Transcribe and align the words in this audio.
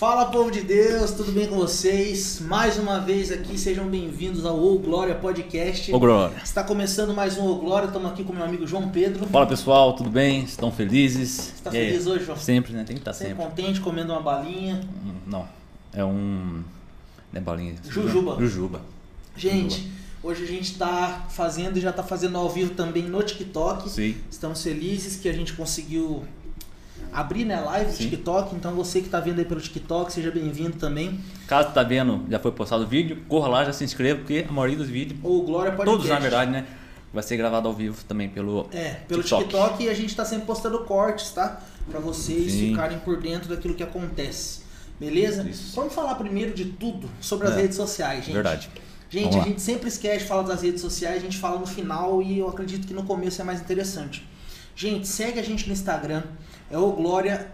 Fala 0.00 0.24
povo 0.30 0.50
de 0.50 0.62
Deus, 0.62 1.10
tudo 1.10 1.30
bem 1.30 1.46
com 1.46 1.56
vocês? 1.56 2.40
Mais 2.40 2.78
uma 2.78 3.00
vez 3.00 3.30
aqui, 3.30 3.58
sejam 3.58 3.86
bem-vindos 3.86 4.46
ao 4.46 4.58
O 4.58 4.78
Glória 4.78 5.14
Podcast. 5.14 5.92
Ô 5.94 6.00
Glória. 6.00 6.38
Está 6.42 6.64
começando 6.64 7.12
mais 7.12 7.36
um 7.36 7.46
O 7.46 7.56
Glória, 7.56 7.84
estamos 7.88 8.10
aqui 8.10 8.24
com 8.24 8.32
meu 8.32 8.42
amigo 8.42 8.66
João 8.66 8.88
Pedro. 8.88 9.26
Fala 9.26 9.46
pessoal, 9.46 9.92
tudo 9.92 10.08
bem? 10.08 10.42
Estão 10.44 10.72
felizes? 10.72 11.52
Está 11.54 11.70
feliz 11.70 12.06
hoje, 12.06 12.24
João? 12.24 12.38
Sempre, 12.38 12.72
né? 12.72 12.82
Tem 12.82 12.96
que 12.96 13.02
estar 13.02 13.12
Sempre 13.12 13.34
sempre. 13.36 13.44
contente, 13.44 13.80
comendo 13.82 14.14
uma 14.14 14.22
balinha. 14.22 14.80
Hum, 15.04 15.12
Não, 15.26 15.46
é 15.92 16.02
um... 16.02 16.64
Não 17.30 17.38
é 17.38 17.40
balinha. 17.40 17.74
Jujuba. 17.86 18.36
Jujuba. 18.40 18.80
Gente, 19.36 19.92
hoje 20.22 20.44
a 20.44 20.46
gente 20.46 20.72
está 20.72 21.26
fazendo 21.28 21.76
e 21.76 21.80
já 21.82 21.90
está 21.90 22.02
fazendo 22.02 22.38
ao 22.38 22.48
vivo 22.48 22.72
também 22.72 23.02
no 23.02 23.22
TikTok. 23.22 23.90
Sim. 23.90 24.16
Estamos 24.30 24.62
felizes 24.62 25.16
que 25.16 25.28
a 25.28 25.32
gente 25.34 25.52
conseguiu 25.52 26.24
abrir 27.12 27.44
né, 27.44 27.60
live 27.60 27.92
Sim. 27.92 28.08
TikTok. 28.10 28.54
Então 28.54 28.74
você 28.74 29.00
que 29.00 29.06
está 29.06 29.20
vendo 29.20 29.38
aí 29.38 29.44
pelo 29.44 29.60
TikTok, 29.60 30.12
seja 30.12 30.30
bem-vindo 30.30 30.76
também. 30.76 31.20
Caso 31.46 31.70
tá 31.72 31.82
vendo, 31.82 32.24
já 32.30 32.38
foi 32.38 32.52
postado 32.52 32.84
o 32.84 32.86
vídeo, 32.86 33.22
corra 33.28 33.48
lá, 33.48 33.64
já 33.64 33.72
se 33.72 33.84
inscreva, 33.84 34.18
porque 34.20 34.46
a 34.48 34.52
maioria 34.52 34.76
dos 34.76 34.88
vídeos, 34.88 35.18
O 35.22 35.42
Glória 35.42 35.72
Podcast. 35.72 35.98
todos 35.98 36.08
na 36.08 36.18
verdade, 36.18 36.50
né? 36.50 36.66
Vai 37.12 37.22
ser 37.24 37.36
gravado 37.36 37.66
ao 37.66 37.74
vivo 37.74 38.04
também 38.04 38.28
pelo... 38.28 38.68
É, 38.72 39.00
pelo 39.08 39.22
TikTok. 39.22 39.44
TikTok, 39.48 39.82
e 39.84 39.88
a 39.88 39.94
gente 39.94 40.14
tá 40.14 40.24
sempre 40.24 40.46
postando 40.46 40.78
cortes, 40.84 41.32
tá? 41.32 41.60
Pra 41.90 41.98
vocês 41.98 42.52
Sim. 42.52 42.70
ficarem 42.70 42.98
por 43.00 43.20
dentro 43.20 43.48
daquilo 43.48 43.74
que 43.74 43.82
acontece. 43.82 44.60
Beleza? 45.00 45.42
Isso. 45.48 45.74
Vamos 45.74 45.92
falar 45.92 46.14
primeiro 46.14 46.54
de 46.54 46.66
tudo 46.66 47.08
sobre 47.20 47.48
as 47.48 47.54
É, 47.54 47.62
redes 47.62 47.76
sociais, 47.76 48.24
gente. 48.24 48.34
Verdade. 48.34 48.70
Gente, 49.08 49.36
a 49.36 49.42
gente 49.42 49.60
sempre 49.60 49.88
esquece 49.88 50.20
de 50.20 50.24
falar 50.26 50.42
das 50.42 50.62
redes 50.62 50.80
sociais, 50.80 51.16
a 51.16 51.20
gente 51.20 51.36
fala 51.36 51.58
no 51.58 51.66
final 51.66 52.22
e 52.22 52.38
eu 52.38 52.48
acredito 52.48 52.86
que 52.86 52.94
no 52.94 53.02
começo 53.02 53.40
é 53.40 53.44
mais 53.44 53.60
interessante. 53.60 54.24
Gente, 54.76 55.08
segue 55.08 55.40
a 55.40 55.42
gente 55.42 55.66
no 55.66 55.72
Instagram, 55.72 56.22
é 56.70 56.78
o 56.78 56.92
Glória, 56.92 57.48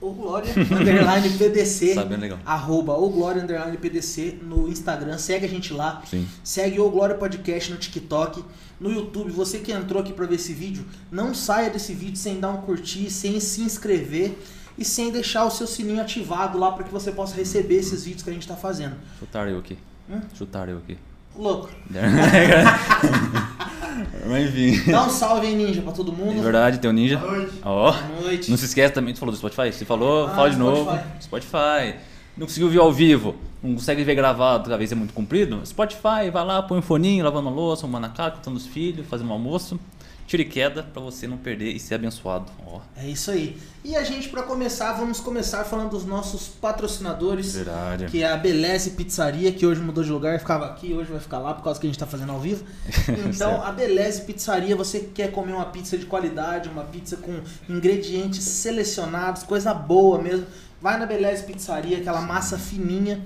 o 0.00 0.10
Glória 0.10 0.52
underline 0.56 1.30
PDC, 1.36 1.94
Sabendo 1.94 2.20
legal. 2.20 2.38
arroba 2.44 2.94
o 2.94 3.08
Glória 3.10 3.42
underline 3.42 3.76
PDC 3.76 4.38
no 4.42 4.68
Instagram, 4.68 5.18
segue 5.18 5.44
a 5.44 5.48
gente 5.48 5.72
lá. 5.72 6.02
Sim. 6.08 6.26
Segue 6.42 6.80
o 6.80 6.88
Glória 6.90 7.14
Podcast 7.14 7.70
no 7.70 7.76
TikTok, 7.78 8.42
no 8.80 8.90
YouTube. 8.90 9.30
Você 9.32 9.58
que 9.58 9.72
entrou 9.72 10.02
aqui 10.02 10.12
pra 10.12 10.26
ver 10.26 10.36
esse 10.36 10.52
vídeo, 10.52 10.84
não 11.10 11.34
saia 11.34 11.70
desse 11.70 11.92
vídeo 11.92 12.16
sem 12.16 12.40
dar 12.40 12.50
um 12.50 12.62
curtir, 12.62 13.10
sem 13.10 13.38
se 13.40 13.60
inscrever 13.60 14.36
e 14.78 14.84
sem 14.84 15.10
deixar 15.10 15.44
o 15.44 15.50
seu 15.50 15.66
sininho 15.66 16.00
ativado 16.00 16.58
lá 16.58 16.72
para 16.72 16.84
que 16.84 16.92
você 16.92 17.10
possa 17.12 17.34
receber 17.34 17.76
esses 17.76 18.04
vídeos 18.04 18.22
que 18.22 18.30
a 18.30 18.32
gente 18.32 18.46
tá 18.46 18.56
fazendo. 18.56 18.96
Chutar 19.18 19.48
eu 19.48 19.58
aqui. 19.58 19.78
Hum? 20.08 20.20
Chutar 20.34 20.68
eu 20.68 20.78
aqui. 20.78 20.98
Louco. 21.36 21.70
Mas 24.26 24.48
enfim. 24.54 24.90
Dá 24.90 25.04
um 25.04 25.10
salve 25.10 25.46
aí, 25.46 25.54
ninja, 25.54 25.82
pra 25.82 25.92
todo 25.92 26.12
De 26.12 26.20
mundo. 26.20 26.42
verdade, 26.42 26.78
tem 26.78 26.90
o 26.90 26.92
Ninja. 26.92 27.16
Boa 27.18 27.32
noite. 27.36 27.52
Ó. 27.64 27.92
Boa 27.92 28.20
noite. 28.22 28.50
Não 28.50 28.56
se 28.56 28.64
esquece 28.66 28.92
também, 28.94 29.14
tu 29.14 29.20
falou 29.20 29.32
do 29.32 29.38
Spotify? 29.38 29.72
Você 29.72 29.84
falou, 29.84 30.26
Ah, 30.26 30.30
fala 30.30 30.50
de 30.50 30.56
Spotify. 30.56 30.84
novo. 30.84 30.98
Spotify. 31.20 31.94
Não 32.36 32.46
conseguiu 32.46 32.68
ver 32.68 32.80
ao 32.80 32.92
vivo, 32.92 33.34
não 33.62 33.74
consegue 33.74 34.04
ver 34.04 34.14
gravado, 34.14 34.64
cada 34.64 34.76
vez 34.76 34.92
é 34.92 34.94
muito 34.94 35.14
comprido. 35.14 35.58
Spotify, 35.64 36.28
vai 36.30 36.44
lá, 36.44 36.62
põe 36.62 36.78
um 36.78 36.82
foninho, 36.82 37.24
lavando 37.24 37.48
a 37.48 37.50
louça, 37.52 37.84
arrumando 37.86 38.04
a 38.04 38.08
casa, 38.10 38.32
cantando 38.32 38.58
os 38.58 38.66
filhos, 38.66 39.06
fazendo 39.08 39.30
um 39.30 39.32
almoço. 39.32 39.80
Tira 40.26 40.42
e 40.42 40.44
queda 40.44 40.82
pra 40.82 41.00
você 41.00 41.26
não 41.28 41.36
perder 41.36 41.70
e 41.70 41.78
ser 41.78 41.94
abençoado. 41.94 42.50
É 42.96 43.06
isso 43.06 43.30
aí. 43.30 43.56
E 43.84 43.94
a 43.94 44.02
gente, 44.02 44.28
pra 44.28 44.42
começar, 44.42 44.92
vamos 44.94 45.20
começar 45.20 45.62
falando 45.64 45.90
dos 45.90 46.04
nossos 46.04 46.48
patrocinadores. 46.48 47.54
verdade. 47.54 48.06
Que 48.06 48.22
é 48.22 48.32
a 48.32 48.36
Beleze 48.36 48.90
Pizzaria, 48.90 49.52
que 49.52 49.64
hoje 49.64 49.80
mudou 49.80 50.02
de 50.02 50.10
lugar, 50.10 50.38
ficava 50.40 50.66
aqui, 50.66 50.92
hoje 50.92 51.10
vai 51.10 51.20
ficar 51.20 51.38
lá 51.38 51.54
por 51.54 51.62
causa 51.62 51.78
que 51.78 51.86
a 51.86 51.90
gente 51.90 51.98
tá 51.98 52.06
fazendo 52.06 52.32
ao 52.32 52.40
vivo. 52.40 52.64
Então, 53.36 53.62
a 53.62 53.70
Beleze 53.70 54.22
Pizzaria, 54.22 54.74
você 54.74 55.00
que 55.00 55.06
quer 55.06 55.30
comer 55.30 55.52
uma 55.52 55.66
pizza 55.66 55.96
de 55.96 56.06
qualidade, 56.06 56.68
uma 56.68 56.84
pizza 56.84 57.16
com 57.16 57.40
ingredientes 57.68 58.42
selecionados, 58.42 59.42
coisa 59.42 59.72
boa 59.74 60.20
mesmo, 60.20 60.46
vai 60.80 60.98
na 60.98 61.06
Beleze 61.06 61.44
Pizzaria, 61.44 61.98
aquela 61.98 62.20
massa 62.20 62.58
fininha. 62.58 63.20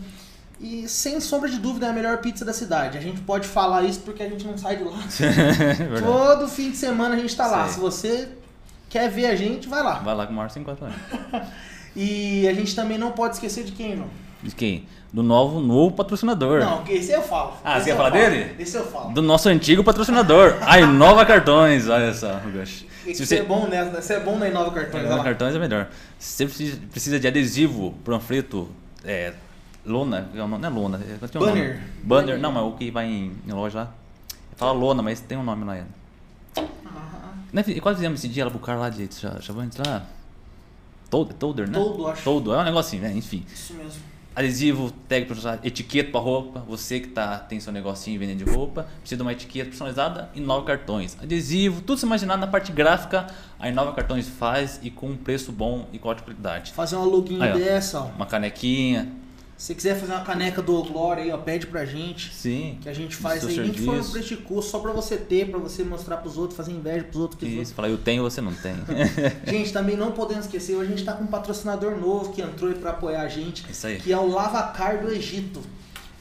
E 0.61 0.86
sem 0.86 1.19
sombra 1.20 1.48
de 1.48 1.58
dúvida 1.58 1.86
é 1.86 1.89
a 1.89 1.92
melhor 1.92 2.19
pizza 2.19 2.44
da 2.44 2.53
cidade. 2.53 2.98
A 2.98 3.00
gente 3.00 3.20
pode 3.22 3.48
falar 3.48 3.83
isso 3.84 4.00
porque 4.00 4.22
a 4.22 4.28
gente 4.28 4.47
não 4.47 4.58
sai 4.58 4.77
de 4.77 4.84
lá. 4.84 4.98
verdade. 5.08 6.03
Todo 6.03 6.48
fim 6.48 6.71
de 6.71 6.76
semana 6.76 7.15
a 7.15 7.19
gente 7.19 7.34
tá 7.34 7.47
lá. 7.47 7.66
Se 7.66 7.81
você 7.81 8.28
quer 8.91 9.09
ver 9.10 9.26
a 9.26 9.34
gente, 9.37 9.69
vai 9.69 9.82
lá. 9.82 9.94
Vai 10.00 10.15
lá 10.15 10.26
com 10.26 10.32
o 10.32 10.37
maior 10.37 10.50
50 10.50 10.84
anos. 10.84 10.97
E 11.97 12.47
a 12.47 12.53
gente 12.53 12.75
também 12.76 12.99
não 12.99 13.12
pode 13.12 13.34
esquecer 13.37 13.65
de 13.65 13.72
quem, 13.72 13.97
João? 13.97 14.09
De 14.43 14.54
quem? 14.54 14.87
Do 15.12 15.22
novo, 15.22 15.60
novo 15.60 15.94
patrocinador. 15.97 16.60
Não, 16.60 16.84
esse 16.88 17.10
eu 17.10 17.22
falo. 17.22 17.54
Ah, 17.65 17.76
Esse 17.78 17.84
você 17.87 17.91
quer 17.91 17.97
falar 17.97 18.10
falo. 18.12 18.22
dele? 18.22 18.54
Esse 18.59 18.76
eu 18.76 18.84
falo. 18.87 19.10
Do 19.12 19.22
nosso 19.22 19.49
antigo 19.49 19.82
patrocinador. 19.82 20.56
A 20.60 20.78
Inova 20.78 21.26
Cartões. 21.26 21.88
Olha 21.88 22.15
só, 22.15 22.34
Rugash. 22.38 22.87
Esse 23.06 23.26
você... 23.26 23.37
é 23.38 23.43
bom 23.43 23.66
nessa, 23.66 24.00
você 24.00 24.15
é 24.15 24.20
bom 24.20 24.38
na 24.38 24.49
Inova 24.49 24.70
Cartões. 24.70 25.03
Inova 25.03 25.09
olha 25.15 25.19
lá. 25.19 25.25
Cartões 25.25 25.54
é 25.54 25.59
melhor. 25.59 25.88
Se 26.19 26.37
você 26.37 26.44
precisa- 26.47 26.81
precisa 26.93 27.19
de 27.19 27.26
adesivo, 27.26 27.93
panfleto, 28.04 28.69
é, 29.04 29.32
lona, 29.84 30.28
não 30.34 30.64
é 30.64 30.68
lona, 30.68 30.98
é, 30.98 31.26
tem 31.26 31.41
um 31.41 31.44
nome. 31.46 31.60
Banner. 31.60 31.82
Banner, 32.02 32.38
não, 32.38 32.52
mas 32.52 32.62
o 32.64 32.72
que 32.72 32.91
vai 32.91 33.06
em, 33.06 33.32
em 33.46 33.52
loja 33.52 33.78
lá. 33.80 33.94
Fala 34.56 34.72
lona, 34.72 35.02
mas 35.02 35.20
tem 35.20 35.38
um 35.38 35.42
nome 35.44 35.64
lá. 35.64 35.76
É. 35.76 35.84
Ah, 36.86 37.32
Né, 37.52 37.62
fi- 37.62 37.80
quase 37.80 37.96
fizemos 37.98 38.20
esse 38.20 38.28
dia 38.28 38.44
lá 38.44 38.50
pro 38.50 38.60
cara 38.60 38.78
lá 38.78 38.90
de 38.90 39.08
Chavantes 39.40 39.78
lá. 39.78 40.04
Told- 41.08 41.34
Tolder, 41.34 41.66
né? 41.69 41.74
Toldo, 41.74 42.06
acho. 42.08 42.22
Toldo, 42.22 42.54
é 42.54 42.58
um 42.58 42.64
negocinho, 42.64 43.02
né? 43.02 43.12
Enfim. 43.16 43.44
Isso 43.52 43.74
mesmo. 43.74 44.10
Adesivo, 44.32 44.92
tag 45.08 45.26
personalizado, 45.26 45.66
etiqueta 45.66 46.12
pra 46.12 46.20
roupa. 46.20 46.60
Você 46.69 47.00
que 47.00 47.08
tá, 47.08 47.36
tem 47.38 47.58
seu 47.58 47.72
negocinho 47.72 48.19
vendendo 48.20 48.44
de 48.44 48.50
roupa, 48.50 48.86
precisa 49.00 49.16
de 49.16 49.22
uma 49.22 49.32
etiqueta 49.32 49.69
personalizada, 49.70 50.30
Inova 50.36 50.64
Cartões. 50.64 51.16
Adesivo, 51.20 51.80
tudo 51.82 51.98
se 51.98 52.06
imaginar 52.06 52.36
na 52.36 52.46
parte 52.46 52.70
gráfica, 52.70 53.26
a 53.58 53.69
Inova 53.69 53.92
Cartões 53.92 54.28
faz 54.28 54.78
e 54.84 54.90
com 54.90 55.08
um 55.10 55.16
preço 55.16 55.50
bom 55.50 55.88
e 55.92 55.98
com 55.98 56.08
alta 56.08 56.22
qualidade. 56.22 56.72
Fazer 56.72 56.94
uma 56.94 57.06
login 57.06 57.42
Aí, 57.42 57.50
ó. 57.52 57.56
dessa, 57.56 58.00
ó. 58.02 58.04
Uma 58.06 58.24
canequinha, 58.24 59.08
Se 59.60 59.66
você 59.66 59.75
quiser 59.75 60.00
fazer 60.00 60.12
uma 60.12 60.25
caneca 60.25 60.62
do 60.62 60.82
Glória 60.84 61.22
aí, 61.22 61.31
ó, 61.31 61.37
pede 61.37 61.66
pra 61.66 61.84
gente. 61.84 62.32
sim. 62.34 62.78
Que 62.81 62.88
a 62.88 62.94
gente 62.94 63.15
faz 63.15 63.44
aí, 63.44 63.60
nem 63.60 63.71
que 63.71 63.84
for 63.84 63.94
um 63.94 64.37
custo, 64.43 64.71
só 64.71 64.78
pra 64.78 64.91
você 64.91 65.19
ter, 65.19 65.50
pra 65.50 65.59
você 65.59 65.84
mostrar 65.84 66.16
pros 66.16 66.38
outros, 66.38 66.56
fazer 66.56 66.72
inveja 66.72 67.04
pros 67.04 67.21
outros. 67.21 67.38
Que 67.38 67.47
Isso, 67.47 67.75
fala 67.75 67.87
eu 67.87 67.99
tenho, 67.99 68.22
você 68.22 68.41
não 68.41 68.54
tem. 68.54 68.72
Gente, 69.47 69.70
também 69.70 69.99
não 69.99 70.12
podemos 70.12 70.47
esquecer, 70.47 70.76
hoje 70.76 70.91
a 70.91 70.97
gente 70.97 71.04
tá 71.04 71.12
com 71.12 71.25
um 71.25 71.26
patrocinador 71.26 71.94
novo 72.00 72.32
que 72.32 72.41
entrou 72.41 72.70
aí 72.70 72.78
pra 72.78 72.93
apoiar 72.93 73.20
a 73.20 73.28
gente, 73.28 73.70
Isso 73.70 73.87
aí. 73.87 73.99
que 73.99 74.10
é 74.10 74.16
o 74.16 74.26
Lavacar 74.26 75.03
do 75.03 75.12
Egito. 75.12 75.60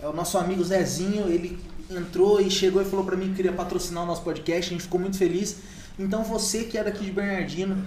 É 0.02 0.08
o 0.10 0.12
nosso 0.12 0.38
amigo 0.38 0.62
Zezinho, 0.62 1.30
ele 1.30 1.58
entrou 1.90 2.42
e 2.42 2.52
chegou 2.52 2.82
e 2.82 2.86
falou 2.86 3.06
pra 3.06 3.16
mim 3.16 3.30
que 3.30 3.36
queria 3.36 3.54
patrocinar 3.54 4.04
o 4.04 4.06
nosso 4.06 4.22
podcast, 4.22 4.70
a 4.70 4.74
gente 4.74 4.84
ficou 4.84 5.00
muito 5.00 5.18
feliz. 5.18 5.60
Então 5.98 6.26
você 6.26 6.66
que 6.66 6.78
é 6.78 6.84
daqui 6.84 7.06
de 7.06 7.12
Bernardino, 7.14 7.82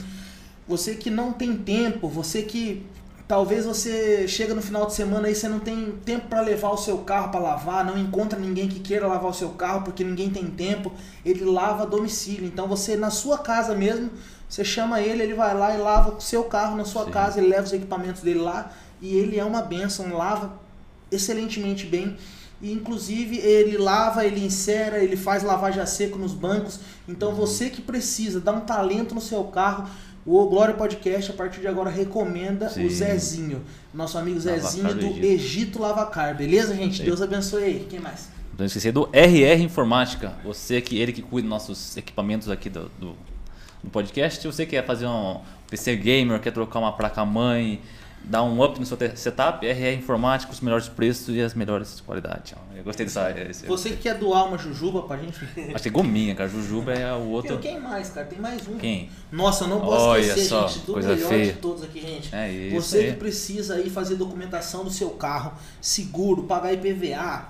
você 0.66 0.94
que 0.94 1.10
não 1.10 1.30
tem 1.30 1.54
tempo, 1.54 2.08
você 2.08 2.40
que 2.40 2.86
talvez 3.26 3.64
você 3.64 4.26
chega 4.28 4.54
no 4.54 4.62
final 4.62 4.86
de 4.86 4.94
semana 4.94 5.28
aí 5.28 5.34
você 5.34 5.48
não 5.48 5.60
tem 5.60 5.92
tempo 6.04 6.28
para 6.28 6.40
levar 6.40 6.70
o 6.70 6.76
seu 6.76 6.98
carro 6.98 7.30
para 7.30 7.40
lavar, 7.40 7.84
não 7.84 7.98
encontra 7.98 8.38
ninguém 8.38 8.68
que 8.68 8.80
queira 8.80 9.06
lavar 9.06 9.30
o 9.30 9.34
seu 9.34 9.50
carro 9.50 9.82
porque 9.82 10.04
ninguém 10.04 10.30
tem 10.30 10.46
tempo, 10.46 10.92
ele 11.24 11.44
lava 11.44 11.84
a 11.84 11.86
domicílio. 11.86 12.46
Então 12.46 12.68
você 12.68 12.96
na 12.96 13.10
sua 13.10 13.38
casa 13.38 13.74
mesmo, 13.74 14.10
você 14.48 14.64
chama 14.64 15.00
ele, 15.00 15.22
ele 15.22 15.34
vai 15.34 15.56
lá 15.56 15.74
e 15.74 15.78
lava 15.78 16.16
o 16.16 16.20
seu 16.20 16.44
carro 16.44 16.76
na 16.76 16.84
sua 16.84 17.04
Sim. 17.06 17.10
casa, 17.10 17.40
ele 17.40 17.48
leva 17.48 17.64
os 17.64 17.72
equipamentos 17.72 18.22
dele 18.22 18.40
lá 18.40 18.70
e 19.00 19.16
ele 19.16 19.38
é 19.38 19.44
uma 19.44 19.62
benção, 19.62 20.14
lava 20.16 20.52
excelentemente 21.10 21.86
bem. 21.86 22.16
E 22.60 22.72
inclusive 22.72 23.38
ele 23.38 23.76
lava, 23.76 24.24
ele 24.24 24.44
insera, 24.44 25.02
ele 25.02 25.16
faz 25.16 25.42
lavagem 25.42 25.82
a 25.82 25.86
seco 25.86 26.16
nos 26.16 26.32
bancos. 26.32 26.78
Então 27.08 27.34
você 27.34 27.68
que 27.68 27.82
precisa 27.82 28.40
dar 28.40 28.52
um 28.52 28.60
talento 28.60 29.14
no 29.14 29.20
seu 29.20 29.42
carro, 29.44 29.88
o 30.24 30.46
Glória 30.46 30.74
Podcast 30.74 31.30
a 31.32 31.34
partir 31.34 31.60
de 31.60 31.68
agora 31.68 31.90
recomenda 31.90 32.68
Sim. 32.68 32.86
o 32.86 32.90
Zezinho, 32.90 33.62
nosso 33.92 34.16
amigo 34.16 34.38
Zezinho 34.38 34.94
do 34.94 35.00
do 35.00 35.06
Egito. 35.06 35.24
Egito 35.24 35.82
Lavacar, 35.82 36.36
beleza, 36.36 36.74
gente? 36.74 36.98
Sim. 36.98 37.04
Deus 37.04 37.20
abençoe 37.20 37.64
aí. 37.64 37.86
Quem 37.90 37.98
mais? 37.98 38.30
Não 38.56 38.66
esquecer 38.66 38.92
do 38.92 39.08
RR 39.12 39.62
Informática. 39.62 40.34
Você 40.44 40.80
que 40.80 40.98
ele 40.98 41.12
que 41.12 41.22
cuida 41.22 41.48
dos 41.48 41.50
nossos 41.50 41.96
equipamentos 41.96 42.48
aqui 42.48 42.70
do, 42.70 42.90
do, 43.00 43.16
do 43.82 43.90
podcast. 43.90 44.40
Se 44.40 44.46
você 44.46 44.64
quer 44.64 44.86
fazer 44.86 45.06
um 45.06 45.40
PC 45.68 45.96
gamer, 45.96 46.40
quer 46.40 46.52
trocar 46.52 46.78
uma 46.78 46.92
placa 46.92 47.24
mãe, 47.24 47.80
dar 48.24 48.42
um 48.44 48.62
up 48.62 48.78
no 48.78 48.86
seu 48.86 48.96
setup, 49.16 49.66
RR 49.66 49.96
Informática, 49.98 50.52
os 50.52 50.60
melhores 50.60 50.88
preços 50.88 51.34
e 51.34 51.40
as 51.40 51.54
melhores 51.54 52.00
qualidades. 52.00 52.54
Eu 52.74 52.84
gostei 52.84 53.04
dessa. 53.06 53.30
esse- 53.48 53.66
Você 53.66 53.90
que 53.90 53.96
quer 53.96 54.16
doar 54.18 54.46
uma 54.46 54.56
jujuba 54.58 55.02
pra 55.02 55.16
gente? 55.16 55.38
Acho 55.74 55.82
que 55.82 55.88
é 55.88 55.92
gominha, 55.92 56.34
cara. 56.34 56.48
Jujuba 56.48 56.92
é 56.92 57.12
o 57.14 57.28
outro. 57.28 57.58
Tem 57.58 57.72
quem 57.72 57.80
mais, 57.80 58.10
cara? 58.10 58.26
Tem 58.26 58.38
mais 58.38 58.66
um. 58.68 58.78
Quem? 58.78 59.10
Nossa, 59.30 59.64
eu 59.64 59.68
não 59.68 59.80
posso 59.80 60.04
Olha 60.06 60.20
esquecer, 60.20 60.48
só, 60.48 60.68
gente, 60.68 60.86
do 60.86 60.96
melhor 60.96 61.16
feia. 61.28 61.52
de 61.52 61.58
todos 61.58 61.82
aqui, 61.82 62.00
gente. 62.00 62.34
É 62.34 62.50
isso. 62.50 62.76
Você 62.76 63.10
que 63.10 63.12
precisa 63.18 63.74
aí 63.74 63.90
fazer 63.90 64.16
documentação 64.16 64.84
do 64.84 64.90
seu 64.90 65.10
carro, 65.10 65.52
seguro, 65.80 66.44
pagar 66.44 66.72
IPVA, 66.72 67.48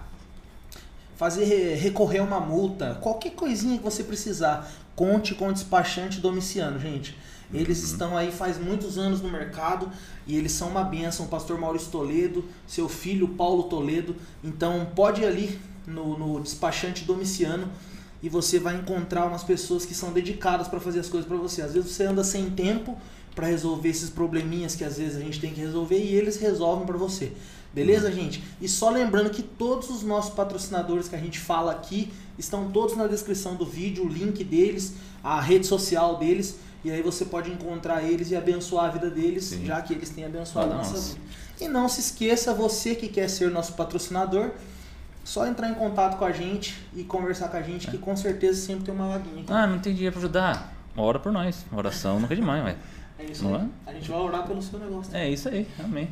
fazer 1.17 1.77
recorrer 1.77 2.19
a 2.19 2.25
uma 2.25 2.41
multa, 2.41 2.99
qualquer 3.01 3.31
coisinha 3.33 3.79
que 3.79 3.85
você 3.85 4.03
precisar, 4.03 4.71
conte 4.97 5.35
com 5.35 5.49
o 5.49 5.53
despachante 5.53 6.21
domiciano, 6.21 6.79
gente. 6.79 7.17
Eles 7.53 7.79
Uhum. 7.81 7.85
estão 7.87 8.17
aí 8.17 8.33
faz 8.33 8.59
muitos 8.59 8.97
anos 8.99 9.21
no 9.21 9.31
mercado 9.31 9.91
e 10.27 10.37
eles 10.37 10.53
são 10.53 10.69
uma 10.69 10.83
benção. 10.83 11.27
O 11.27 11.29
pastor 11.29 11.59
Maurício 11.59 11.91
Toledo, 11.91 12.45
seu 12.67 12.89
filho 12.89 13.29
Paulo 13.29 13.65
Toledo. 13.65 14.17
Então 14.43 14.87
pode 14.95 15.21
ir 15.23 15.27
ali 15.27 15.59
no, 15.87 16.19
no 16.19 16.41
despachante 16.41 17.05
domiciano 17.05 17.69
e 18.23 18.29
você 18.29 18.59
vai 18.59 18.77
encontrar 18.77 19.27
umas 19.27 19.43
pessoas 19.43 19.85
que 19.85 19.95
são 19.95 20.13
dedicadas 20.13 20.69
para 20.69 20.79
fazer 20.81 21.01
as 21.01 21.09
coisas 21.09 21.29
para 21.29 21.37
você. 21.37 21.61
Às 21.63 21.73
vezes 21.75 21.91
você 21.91 22.05
anda 22.05 22.23
sem 22.25 22.51
tempo, 22.51 22.97
para 23.35 23.47
resolver 23.47 23.89
esses 23.89 24.11
probleminhas 24.11 24.75
que 24.75 24.85
às 24.85 24.99
vezes 24.99 25.17
a 25.17 25.21
gente 25.21 25.41
tem 25.41 25.55
que 25.55 25.61
resolver 25.61 25.97
e 25.99 26.15
eles 26.15 26.37
resolvem 26.37 26.85
para 26.87 26.99
você. 26.99 27.33
Beleza, 27.73 28.09
Uhum. 28.09 28.15
gente? 28.15 28.45
E 28.61 28.69
só 28.69 28.91
lembrando 28.91 29.31
que 29.31 29.43
todos 29.43 29.89
os 29.89 30.03
nossos 30.03 30.35
patrocinadores 30.35 31.09
que 31.09 31.17
a 31.17 31.19
gente 31.19 31.39
fala 31.41 31.73
aqui 31.73 32.13
estão 32.39 32.71
todos 32.71 32.95
na 32.95 33.07
descrição 33.07 33.55
do 33.57 33.65
vídeo, 33.65 34.05
o 34.05 34.09
link 34.09 34.45
deles, 34.45 34.93
a 35.25 35.41
rede 35.41 35.67
social 35.67 36.19
deles, 36.19 36.57
e 36.85 36.91
aí 36.91 37.03
você 37.03 37.25
pode 37.25 37.51
encontrar 37.51 38.03
eles 38.03 38.31
e 38.31 38.37
abençoar 38.37 38.87
a 38.87 38.89
vida 38.89 39.11
deles, 39.11 39.45
Sim. 39.45 39.65
já 39.65 39.81
que 39.81 39.93
eles 39.93 40.11
têm 40.11 40.25
abençoado 40.25 40.73
a 40.73 40.77
nossa 40.77 40.99
vida. 40.99 41.21
E 41.61 41.69
não 41.69 41.89
se 41.89 42.01
esqueça, 42.01 42.53
você 42.53 42.95
que 42.95 43.09
quer 43.09 43.29
ser 43.29 43.51
nosso 43.51 43.75
patrocinador, 43.75 44.51
só 45.23 45.47
entrar 45.47 45.69
em 45.69 45.75
contato 45.75 46.19
com 46.19 46.25
a 46.25 46.33
gente 46.33 46.77
e 46.95 47.05
conversar 47.05 47.49
com 47.49 47.57
a 47.57 47.63
gente, 47.63 47.89
que 47.89 47.99
com 47.99 48.17
certeza 48.17 48.61
sempre 48.61 48.85
tem 48.85 48.95
uma 48.95 49.09
vaguinha. 49.09 49.45
Ah, 49.49 49.67
não 49.67 49.79
tem 49.79 49.95
dinheiro 49.95 50.13
pra 50.13 50.21
ajudar. 50.21 50.75
Ora 50.97 51.19
por 51.19 51.31
nós. 51.31 51.65
Oração 51.73 52.19
nunca 52.19 52.35
é 52.35 52.37
demais, 52.37 52.65
velho. 52.65 52.79
É 53.29 53.33
isso 53.33 53.45
Não 53.45 53.55
aí. 53.55 53.63
é? 53.87 53.91
A 53.91 53.95
gente 53.95 54.11
vai 54.11 54.21
orar 54.21 54.43
pelo 54.47 54.63
seu 54.63 54.79
negócio. 54.79 55.17
É 55.17 55.29
isso 55.29 55.49
aí, 55.49 55.67
amém. 55.83 56.09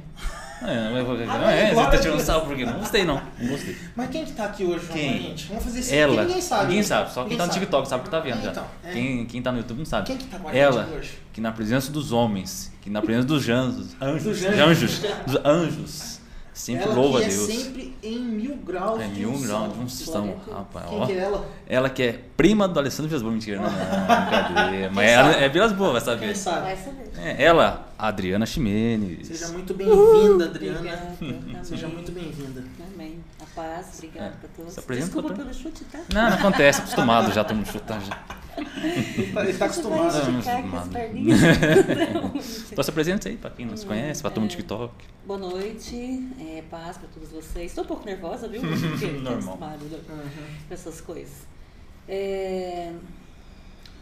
É, 0.62 0.66
não 0.90 0.96
é, 0.96 1.00
Amém, 1.00 1.26
não 1.26 1.48
é, 1.48 1.74
você 1.74 1.90
tá 1.90 1.98
tirando 1.98 2.20
sarro 2.20 2.46
porque 2.46 2.66
não 2.66 2.74
gostei 2.74 3.04
não. 3.04 3.20
Não 3.38 3.48
gostei. 3.48 3.76
Mas 3.96 4.10
quem 4.10 4.24
que 4.26 4.32
tá 4.32 4.44
aqui 4.44 4.64
hoje, 4.64 4.86
Quem? 4.92 5.22
gente? 5.22 5.48
Vamos 5.48 5.64
fazer 5.64 5.80
isso 5.80 5.94
Ela. 5.94 6.22
ninguém 6.24 6.40
sabe. 6.42 6.66
Ninguém 6.68 6.82
sabe, 6.82 7.12
só 7.12 7.24
quem 7.24 7.36
tá 7.38 7.46
no 7.46 7.52
sabe. 7.52 7.64
TikTok 7.64 7.88
sabe 7.88 8.00
o 8.00 8.04
que 8.04 8.10
tá 8.10 8.20
vendo 8.20 8.38
É, 8.38 8.42
já. 8.42 8.50
então, 8.50 8.64
é. 8.84 8.92
Quem, 8.92 9.24
quem 9.26 9.42
tá 9.42 9.52
no 9.52 9.58
YouTube 9.58 9.78
não 9.78 9.84
sabe. 9.86 10.06
Quem 10.06 10.16
que 10.18 10.26
tá 10.26 10.38
com 10.38 10.48
a 10.48 10.54
Ela, 10.54 10.86
hoje? 10.94 11.18
que 11.32 11.40
na 11.40 11.50
presença 11.52 11.90
dos 11.90 12.12
homens, 12.12 12.70
que 12.82 12.90
na 12.90 13.00
presença 13.00 13.26
dos 13.26 13.48
anjos, 13.48 13.96
anjos, 14.00 14.44
anjos, 14.44 14.58
anjos. 14.60 14.98
dos 15.26 15.44
anjos, 15.44 16.19
sempre 16.60 16.84
ela 16.84 16.94
louva 16.94 17.18
que 17.20 17.24
a 17.24 17.28
Deus. 17.28 17.48
é 17.48 17.52
sempre 17.52 17.96
em 18.02 18.18
mil 18.18 18.56
graus 18.56 19.00
É 19.00 19.06
mil 19.08 19.32
graus 19.40 19.72
de 19.72 19.80
unção, 19.80 20.34
rapaz. 20.50 20.86
Quem 20.88 21.00
ó. 21.00 21.06
que 21.06 21.12
é 21.12 21.18
ela? 21.18 21.46
Ela 21.66 21.90
que 21.90 22.02
é 22.02 22.20
prima 22.36 22.68
do 22.68 22.78
Alessandro 22.78 23.10
Vesboa, 23.10 23.32
mentira, 23.32 23.56
não, 23.58 23.64
não, 23.64 24.46
brincadeira. 24.46 24.90
Mas 24.92 25.10
ela 25.10 25.32
é 25.36 25.48
Vilas 25.48 25.72
Boas, 25.72 25.92
vai 25.92 26.00
saber. 26.00 26.26
Quem 26.26 26.34
sabe? 26.34 26.60
Vai 26.62 26.76
saber. 26.76 27.10
É, 27.18 27.42
ela, 27.42 27.89
Adriana 28.08 28.46
Ximenes. 28.46 29.26
Seja 29.26 29.48
muito 29.48 29.74
bem-vinda, 29.74 30.46
Adriana. 30.46 31.16
Obrigada. 31.20 31.64
Seja 31.64 31.88
muito 31.88 32.12
bem-vinda. 32.12 32.64
Amém. 32.94 33.20
A 33.40 33.44
paz, 33.54 33.86
obrigada 33.96 34.26
É, 34.28 34.30
pra 34.38 34.48
todos. 34.56 34.72
se 34.72 34.80
apresenta, 34.80 35.06
Desculpa 35.06 35.28
doutor. 35.28 35.44
pelo 35.46 35.58
chute, 35.62 35.84
tá? 35.84 36.00
Não, 36.12 36.30
não 36.30 36.36
acontece, 36.38 36.80
acostumado 36.80 37.32
já, 37.32 37.44
mundo 37.56 37.66
chutar 37.66 38.00
já. 38.00 38.24
Ele 38.56 39.32
tá, 39.32 39.44
ele 39.44 39.52
tá 39.58 39.64
acostumado. 39.66 40.16
acostumado. 40.16 40.90
Então 42.72 42.84
se 42.84 42.90
apresenta 42.90 43.28
aí 43.28 43.36
pra 43.36 43.50
quem 43.50 43.66
não 43.66 43.76
se 43.76 43.84
conhece, 43.86 44.20
pra 44.22 44.30
todo 44.30 44.40
mundo 44.40 44.50
do 44.50 44.56
TikTok. 44.56 44.92
Boa 45.26 45.38
noite, 45.38 46.28
é, 46.40 46.62
paz 46.70 46.96
pra 46.98 47.08
todos 47.12 47.30
vocês. 47.30 47.66
Estou 47.70 47.84
um 47.84 47.86
pouco 47.86 48.06
nervosa, 48.06 48.48
viu? 48.48 48.60
Porque 48.64 49.06
Normal. 49.06 49.32
acostumada, 49.34 49.76
né, 49.84 49.98
Uhum. 50.08 50.46
essas 50.70 51.00
coisas. 51.00 51.32
É, 52.08 52.92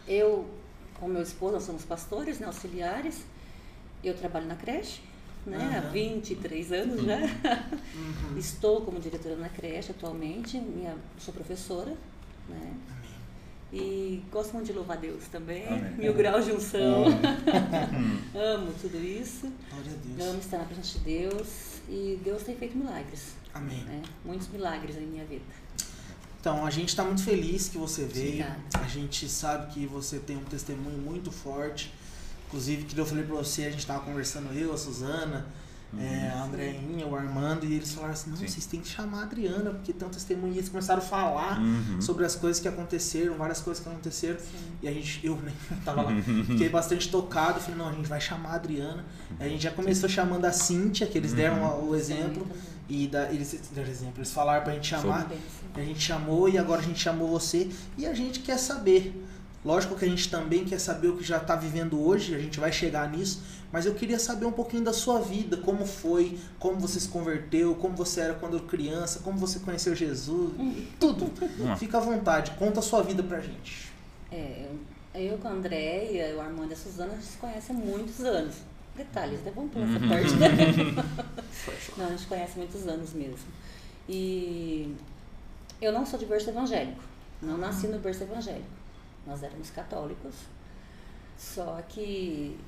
eu, 0.07 0.49
com 0.99 1.07
meu 1.07 1.21
esposo, 1.21 1.53
nós 1.53 1.63
somos 1.63 1.83
pastores, 1.83 2.39
né, 2.39 2.47
auxiliares. 2.47 3.23
Eu 4.03 4.13
trabalho 4.15 4.47
na 4.47 4.55
creche, 4.55 5.01
né, 5.45 5.57
há 5.75 5.79
Aham. 5.79 5.91
23 5.91 6.71
anos 6.71 7.03
já. 7.03 7.17
Uhum. 7.17 8.37
Estou 8.37 8.81
como 8.81 8.99
diretora 8.99 9.35
na 9.35 9.49
creche 9.49 9.91
atualmente, 9.91 10.57
minha, 10.57 10.95
sou 11.17 11.33
professora, 11.33 11.93
né? 12.47 12.73
E 13.71 14.23
gosto 14.31 14.53
muito 14.53 14.65
de 14.65 14.73
louvar 14.73 14.97
Deus 14.97 15.25
também, 15.27 15.67
Amém. 15.67 15.91
mil 15.97 16.13
graus 16.15 16.43
de 16.45 16.51
unção. 16.53 17.05
Amo 18.33 18.73
tudo 18.81 18.97
isso, 18.97 19.51
Glória 19.69 19.91
a 19.91 20.07
Deus. 20.17 20.29
amo 20.29 20.39
estar 20.39 20.57
na 20.57 20.63
presença 20.65 20.97
de 20.97 21.05
Deus 21.05 21.47
e 21.87 22.19
Deus 22.23 22.41
tem 22.41 22.55
feito 22.55 22.75
milagres, 22.75 23.35
Amém. 23.53 23.83
né? 23.83 24.01
Muitos 24.25 24.47
milagres 24.47 24.97
em 24.97 25.05
minha 25.05 25.23
vida. 25.25 25.43
Então, 26.39 26.65
a 26.65 26.69
gente 26.71 26.89
está 26.89 27.03
muito 27.03 27.21
feliz 27.23 27.67
que 27.69 27.77
você 27.77 28.05
veio. 28.05 28.27
Obrigada. 28.43 28.59
A 28.73 28.87
gente 28.87 29.27
sabe 29.29 29.71
que 29.73 29.85
você 29.85 30.17
tem 30.19 30.37
um 30.37 30.45
testemunho 30.45 30.97
muito 30.97 31.31
forte. 31.31 31.93
Inclusive, 32.49 32.83
que 32.83 32.97
eu 32.97 33.05
falei 33.05 33.23
para 33.23 33.35
você, 33.35 33.65
a 33.65 33.69
gente 33.69 33.79
estava 33.79 33.99
conversando, 34.01 34.51
eu, 34.57 34.73
a 34.73 34.77
Suzana, 34.77 35.45
é, 35.99 36.29
a 36.35 36.43
Andréinha, 36.43 37.05
o 37.07 37.15
Armando, 37.15 37.65
e 37.65 37.73
eles 37.73 37.91
falaram 37.93 38.13
assim, 38.13 38.29
não, 38.29 38.37
Sim. 38.37 38.47
vocês 38.47 38.65
têm 38.65 38.79
que 38.79 38.87
chamar 38.89 39.21
a 39.21 39.23
Adriana, 39.23 39.71
porque. 39.71 39.91
E 39.91 40.57
eles 40.57 40.69
começaram 40.69 41.01
a 41.01 41.05
falar 41.05 41.59
Uhum. 41.59 41.99
sobre 42.01 42.25
as 42.25 42.35
coisas 42.35 42.59
que 42.61 42.67
aconteceram, 42.67 43.35
várias 43.35 43.59
coisas 43.61 43.83
que 43.83 43.89
aconteceram. 43.89 44.39
Sim. 44.39 44.45
E 44.83 44.87
a 44.87 44.91
gente, 44.91 45.19
eu 45.23 45.35
né, 45.37 45.51
tava 45.85 46.01
lá, 46.03 46.11
fiquei 46.45 46.69
bastante 46.69 47.09
tocado. 47.09 47.59
Falei, 47.59 47.77
não, 47.77 47.89
a 47.89 47.91
gente 47.91 48.07
vai 48.07 48.21
chamar 48.21 48.49
a 48.51 48.55
Adriana. 48.55 49.03
A 49.39 49.47
gente 49.47 49.61
já 49.63 49.71
começou 49.71 50.07
chamando 50.09 50.45
a 50.45 50.51
Cíntia, 50.51 51.05
que 51.07 51.17
eles 51.17 51.33
deram 51.33 51.87
o 51.87 51.95
exemplo. 51.95 52.47
E 52.87 53.07
da, 53.07 53.31
eles 53.31 53.59
deram 53.71 53.89
exemplo, 53.89 54.13
eles 54.17 54.31
falaram 54.31 54.63
pra 54.63 54.73
gente 54.73 54.87
chamar. 54.87 55.27
Sim. 55.29 55.37
A 55.75 55.81
gente 55.81 55.99
chamou 56.01 56.49
e 56.49 56.57
agora 56.57 56.81
a 56.81 56.83
gente 56.83 56.99
chamou 56.99 57.27
você. 57.29 57.69
E 57.97 58.05
a 58.07 58.13
gente 58.13 58.39
quer 58.39 58.57
saber. 58.57 59.25
Lógico 59.63 59.95
que 59.95 60.05
a 60.05 60.07
gente 60.07 60.29
também 60.29 60.63
quer 60.63 60.79
saber 60.79 61.09
o 61.09 61.17
que 61.17 61.23
já 61.23 61.37
está 61.37 61.55
vivendo 61.55 62.01
hoje, 62.01 62.33
a 62.33 62.39
gente 62.39 62.59
vai 62.59 62.71
chegar 62.71 63.09
nisso. 63.09 63.43
Mas 63.71 63.85
eu 63.85 63.93
queria 63.93 64.17
saber 64.17 64.45
um 64.45 64.51
pouquinho 64.51 64.83
da 64.83 64.93
sua 64.93 65.19
vida, 65.19 65.57
como 65.57 65.85
foi, 65.85 66.39
como 66.57 66.79
você 66.79 66.99
se 66.99 67.07
converteu, 67.07 67.75
como 67.75 67.95
você 67.95 68.21
era 68.21 68.33
quando 68.33 68.59
criança, 68.61 69.19
como 69.19 69.37
você 69.37 69.59
conheceu 69.59 69.95
Jesus, 69.95 70.53
tudo. 70.99 71.31
Fica 71.77 71.97
à 71.97 72.01
vontade, 72.01 72.51
conta 72.51 72.79
a 72.79 72.83
sua 72.83 73.03
vida 73.03 73.21
pra 73.21 73.39
gente. 73.39 73.91
É, 74.31 74.65
eu 75.13 75.37
com 75.37 75.47
a 75.47 75.51
Andréia, 75.51 76.35
o 76.35 76.41
Armando 76.41 76.71
e 76.71 76.73
a 76.73 76.77
Suzana, 76.77 77.11
a 77.11 77.15
gente 77.15 77.27
se 77.27 77.37
conhece 77.37 77.71
há 77.71 77.75
muitos 77.75 78.19
anos. 78.21 78.55
Detalhes, 78.95 79.41
né? 79.41 79.51
Vamos 79.55 79.71
pular 79.71 79.87
essa 79.87 79.99
parte. 80.07 80.35
Né? 80.35 81.03
Não, 81.97 82.05
a 82.05 82.09
gente 82.09 82.25
conhece 82.25 82.53
há 82.55 82.57
muitos 82.57 82.87
anos 82.87 83.13
mesmo. 83.13 83.47
E 84.07 84.95
eu 85.79 85.93
não 85.93 86.05
sou 86.05 86.19
de 86.19 86.25
berço 86.25 86.49
evangélico. 86.49 87.01
Não 87.41 87.57
nasci 87.57 87.87
no 87.87 87.99
berço 87.99 88.23
evangélico. 88.23 88.78
Nós 89.29 89.43
éramos 89.43 89.69
católicos. 89.69 90.33
Só 91.37 91.81
que 91.87 92.59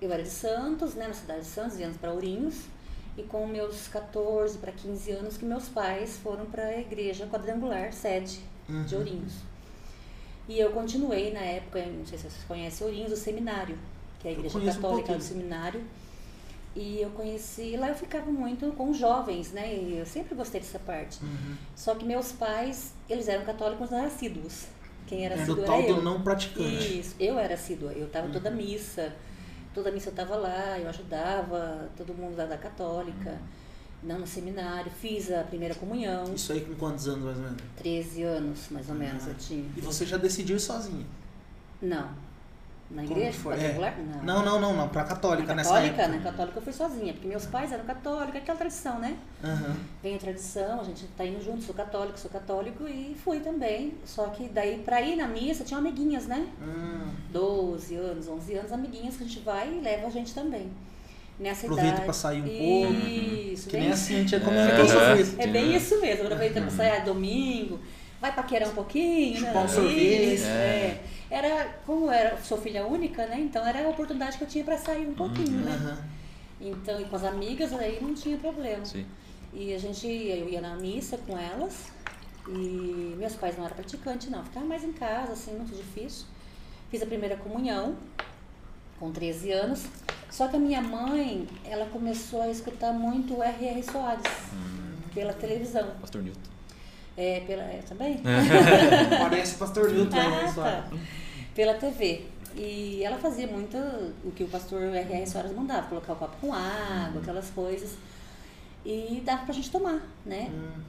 eu 0.00 0.10
era 0.12 0.22
de 0.22 0.30
Santos, 0.30 0.94
né, 0.94 1.08
na 1.08 1.14
cidade 1.14 1.40
de 1.40 1.46
Santos, 1.46 1.76
viemos 1.76 1.96
para 1.96 2.12
Ourinhos. 2.12 2.54
E 3.18 3.22
com 3.22 3.46
meus 3.46 3.88
14 3.88 4.58
para 4.58 4.70
15 4.70 5.10
anos 5.10 5.36
que 5.36 5.44
meus 5.44 5.68
pais 5.68 6.18
foram 6.18 6.46
para 6.46 6.66
a 6.66 6.78
igreja 6.78 7.26
quadrangular, 7.26 7.92
sede 7.92 8.40
de 8.68 8.94
Uhum. 8.94 9.00
Ourinhos. 9.00 9.32
E 10.48 10.58
eu 10.58 10.70
continuei 10.70 11.32
na 11.32 11.40
época, 11.40 11.84
não 11.84 12.06
sei 12.06 12.18
se 12.18 12.24
vocês 12.30 12.44
conhecem 12.46 12.86
Ourinhos, 12.86 13.12
o 13.12 13.16
seminário, 13.16 13.76
que 14.20 14.28
é 14.28 14.30
a 14.30 14.34
igreja 14.34 14.58
conheço 14.58 14.78
um 14.78 14.82
católica 14.82 15.14
do 15.14 15.22
seminário. 15.22 15.82
E 16.76 17.00
eu 17.00 17.08
conheci, 17.10 17.74
lá 17.78 17.88
eu 17.88 17.94
ficava 17.94 18.30
muito 18.30 18.70
com 18.72 18.92
jovens, 18.92 19.50
né? 19.50 19.74
E 19.74 19.96
eu 19.96 20.04
sempre 20.04 20.34
gostei 20.34 20.60
dessa 20.60 20.78
parte. 20.78 21.24
Uhum. 21.24 21.56
Só 21.74 21.94
que 21.94 22.04
meus 22.04 22.32
pais, 22.32 22.92
eles 23.08 23.28
eram 23.28 23.46
católicos, 23.46 23.90
assíduos. 23.92 24.66
Quem 25.06 25.24
era 25.24 25.34
Era 25.34 25.42
assíduo 25.44 25.60
o 25.60 25.64
era 25.64 25.72
tal 25.72 25.80
eu. 25.82 25.94
do 25.96 26.02
não 26.02 26.20
praticante. 26.22 26.98
Isso, 27.00 27.14
eu 27.20 27.38
era 27.38 27.54
assídua. 27.54 27.92
Eu 27.92 28.06
estava 28.06 28.26
Uhum. 28.26 28.32
toda 28.32 28.50
missa. 28.50 29.12
Toda 29.74 29.90
missa 29.92 30.08
eu 30.08 30.10
estava 30.10 30.36
lá, 30.36 30.78
eu 30.78 30.88
ajudava 30.88 31.88
todo 31.96 32.14
mundo 32.14 32.36
lá 32.36 32.46
da 32.46 32.56
católica. 32.56 33.38
Não 34.02 34.18
no 34.18 34.26
seminário, 34.26 34.90
fiz 34.90 35.30
a 35.32 35.42
primeira 35.42 35.74
comunhão. 35.74 36.32
Isso 36.34 36.52
aí 36.52 36.60
com 36.60 36.74
quantos 36.74 37.06
anos 37.08 37.24
mais 37.24 37.36
ou 37.38 37.42
menos? 37.44 37.62
13 37.76 38.22
anos, 38.22 38.58
mais 38.70 38.88
ou 38.88 38.94
menos, 38.94 39.26
Ah. 39.26 39.30
eu 39.30 39.34
tinha. 39.34 39.64
E 39.76 39.80
você 39.80 40.04
já 40.06 40.16
decidiu 40.16 40.56
ir 40.56 40.60
sozinha? 40.60 41.04
Não. 41.82 42.08
Na 42.88 43.02
Como 43.02 43.14
igreja 43.14 43.32
que 43.32 43.38
foi? 43.38 43.54
quadrangular? 43.56 43.94
Não, 44.22 44.44
não, 44.44 44.60
não, 44.60 44.72
não, 44.76 44.88
pra 44.88 45.02
católica 45.02 45.48
Na 45.48 45.54
nessa 45.56 45.70
católica, 45.74 46.02
época. 46.02 46.16
na 46.18 46.22
católica 46.22 46.58
eu 46.58 46.62
fui 46.62 46.72
sozinha, 46.72 47.12
porque 47.14 47.26
meus 47.26 47.44
pais 47.46 47.72
eram 47.72 47.84
católicos, 47.84 48.36
aquela 48.36 48.56
tradição, 48.58 49.00
né? 49.00 49.16
Aham. 49.42 49.76
Vem 50.02 50.14
a 50.14 50.18
tradição, 50.18 50.80
a 50.80 50.84
gente 50.84 51.04
tá 51.16 51.24
indo 51.26 51.44
junto, 51.44 51.64
sou 51.64 51.74
católico, 51.74 52.16
sou 52.18 52.30
católico 52.30 52.86
e 52.86 53.16
fui 53.24 53.40
também. 53.40 53.94
Só 54.04 54.28
que 54.28 54.48
daí 54.48 54.78
pra 54.84 55.00
ir 55.02 55.16
na 55.16 55.26
missa 55.26 55.64
tinha 55.64 55.78
amiguinhas, 55.78 56.26
né? 56.28 56.46
Hum, 56.62 57.10
12 57.32 57.96
anos, 57.96 58.28
11 58.28 58.54
anos, 58.54 58.72
amiguinhas 58.72 59.16
que 59.16 59.24
a 59.24 59.26
gente 59.26 59.40
vai 59.40 59.68
e 59.68 59.80
leva 59.80 60.06
a 60.06 60.10
gente 60.10 60.32
também. 60.32 60.70
Nessa 61.40 61.62
aproveita 61.66 61.88
idade. 61.90 62.04
pra 62.04 62.12
sair 62.14 62.40
um 62.40 62.44
pouco. 62.46 63.08
Isso, 63.08 63.66
Que 63.66 63.72
bem 63.72 63.80
nem 63.82 63.90
a 63.90 63.94
isso. 63.94 64.04
Cintia 64.06 64.38
É. 64.38 64.40
comentou 64.40 64.88
sobre 64.88 65.20
isso. 65.22 65.34
É 65.38 65.46
bem 65.48 65.74
isso 65.76 66.00
mesmo, 66.00 66.22
aproveita 66.24 66.60
pra 66.60 66.70
sair 66.70 66.90
ah, 67.00 67.04
domingo, 67.04 67.78
vai 68.20 68.32
paquerar 68.32 68.68
um 68.68 68.74
pouquinho, 68.74 69.40
né? 69.40 69.48
Chupar 69.48 69.64
um 69.64 69.68
sorvete. 69.68 70.34
Isso, 70.34 70.46
é. 70.46 71.00
Era, 71.30 71.66
como 71.84 72.10
era, 72.10 72.36
sou 72.42 72.58
filha 72.58 72.86
única, 72.86 73.26
né? 73.26 73.40
Então 73.40 73.66
era 73.66 73.84
a 73.84 73.90
oportunidade 73.90 74.38
que 74.38 74.44
eu 74.44 74.48
tinha 74.48 74.64
pra 74.64 74.78
sair 74.78 75.06
um 75.06 75.14
pouquinho, 75.14 75.58
né? 75.60 75.72
Aham. 75.72 76.04
Então, 76.60 77.00
e 77.00 77.04
com 77.04 77.16
as 77.16 77.24
amigas 77.24 77.72
aí 77.72 77.98
não 78.00 78.14
tinha 78.14 78.38
problema. 78.38 78.84
Sim. 78.84 79.04
E 79.52 79.74
a 79.74 79.78
gente, 79.78 80.06
eu 80.06 80.48
ia 80.48 80.60
na 80.60 80.76
missa 80.76 81.18
com 81.18 81.36
elas 81.36 81.90
e 82.48 83.14
meus 83.18 83.34
pais 83.34 83.56
não 83.56 83.64
eram 83.64 83.74
praticantes 83.74 84.30
não, 84.30 84.44
ficava 84.44 84.64
mais 84.64 84.84
em 84.84 84.92
casa, 84.92 85.32
assim, 85.32 85.52
muito 85.56 85.74
difícil. 85.74 86.26
Fiz 86.90 87.02
a 87.02 87.06
primeira 87.06 87.36
comunhão 87.36 87.96
com 88.98 89.10
13 89.10 89.52
anos, 89.52 89.86
só 90.30 90.48
que 90.48 90.56
a 90.56 90.58
minha 90.58 90.80
mãe, 90.80 91.48
ela 91.64 91.86
começou 91.86 92.40
a 92.42 92.48
escutar 92.48 92.92
muito 92.92 93.34
o 93.34 93.42
R.R. 93.42 93.82
Soares 93.82 94.22
pela 95.12 95.32
televisão. 95.32 95.90
Pastor 96.00 96.22
Newton. 96.22 96.55
É, 97.16 97.40
pela, 97.46 97.62
é, 97.62 97.82
também? 97.88 98.20
Parece 99.18 99.54
pastor 99.56 99.90
Newton, 99.90 100.16
Ah, 100.18 100.28
né? 100.28 100.52
tá. 100.54 100.88
Pela 101.54 101.74
TV. 101.74 102.26
E 102.54 103.02
ela 103.04 103.18
fazia 103.18 103.46
muito 103.46 103.76
o 104.24 104.30
que 104.34 104.44
o 104.44 104.48
pastor 104.48 104.82
R.R. 104.82 105.26
Soares 105.26 105.52
mandava, 105.52 105.86
colocar 105.88 106.12
o 106.14 106.16
copo 106.16 106.36
com 106.40 106.52
água, 106.54 107.20
aquelas 107.20 107.50
coisas. 107.50 107.96
E 108.84 109.22
dava 109.24 109.44
pra 109.44 109.54
gente 109.54 109.70
tomar, 109.70 110.00
né? 110.24 110.50
Hum, 110.52 110.80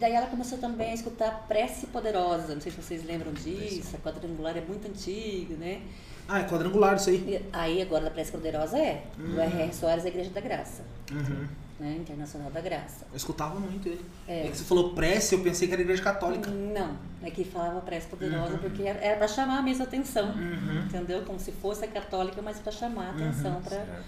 Daí 0.00 0.12
ela 0.12 0.26
começou 0.26 0.58
também 0.58 0.90
a 0.90 0.94
escutar 0.94 1.44
Prece 1.46 1.86
Poderosa. 1.86 2.52
Não 2.54 2.60
sei 2.60 2.72
se 2.72 2.82
vocês 2.82 3.04
lembram 3.04 3.32
disso. 3.32 3.94
A 3.94 3.98
quadrangular 3.98 4.56
é 4.56 4.60
muito 4.60 4.88
antiga, 4.88 5.54
né? 5.56 5.82
Ah, 6.28 6.40
é 6.40 6.44
quadrangular 6.44 6.96
isso 6.96 7.10
aí. 7.10 7.16
E 7.16 7.40
aí 7.52 7.80
agora 7.80 8.04
da 8.04 8.10
Prece 8.10 8.32
Poderosa 8.32 8.76
é. 8.76 9.04
Do 9.16 9.40
R.R. 9.40 9.72
Soares, 9.72 10.04
a 10.04 10.08
Igreja 10.08 10.30
da 10.30 10.40
Graça. 10.40 10.82
Uhum. 11.12 11.46
Né? 11.78 11.96
Internacional 11.98 12.50
da 12.52 12.60
Graça. 12.60 13.04
Eu 13.10 13.16
escutava 13.16 13.58
muito 13.58 13.88
ele. 13.88 14.04
É. 14.28 14.46
É 14.46 14.50
que 14.50 14.56
você 14.56 14.64
falou 14.64 14.94
prece, 14.94 15.34
eu 15.34 15.42
pensei 15.42 15.66
que 15.66 15.74
era 15.74 15.82
igreja 15.82 16.02
católica. 16.02 16.48
Não, 16.48 16.96
é 17.20 17.30
que 17.30 17.44
falava 17.44 17.80
Prece 17.80 18.06
Poderosa 18.06 18.58
porque 18.58 18.82
era 18.84 19.16
para 19.16 19.26
chamar 19.26 19.58
a 19.58 19.62
mesma 19.62 19.84
atenção. 19.84 20.30
Uhum. 20.30 20.84
Entendeu? 20.84 21.22
Como 21.24 21.38
se 21.40 21.50
fosse 21.50 21.84
a 21.84 21.88
católica, 21.88 22.40
mas 22.40 22.58
para 22.60 22.70
chamar 22.70 23.08
a 23.08 23.10
atenção 23.10 23.60
para 23.60 23.76
Certo. 23.78 24.04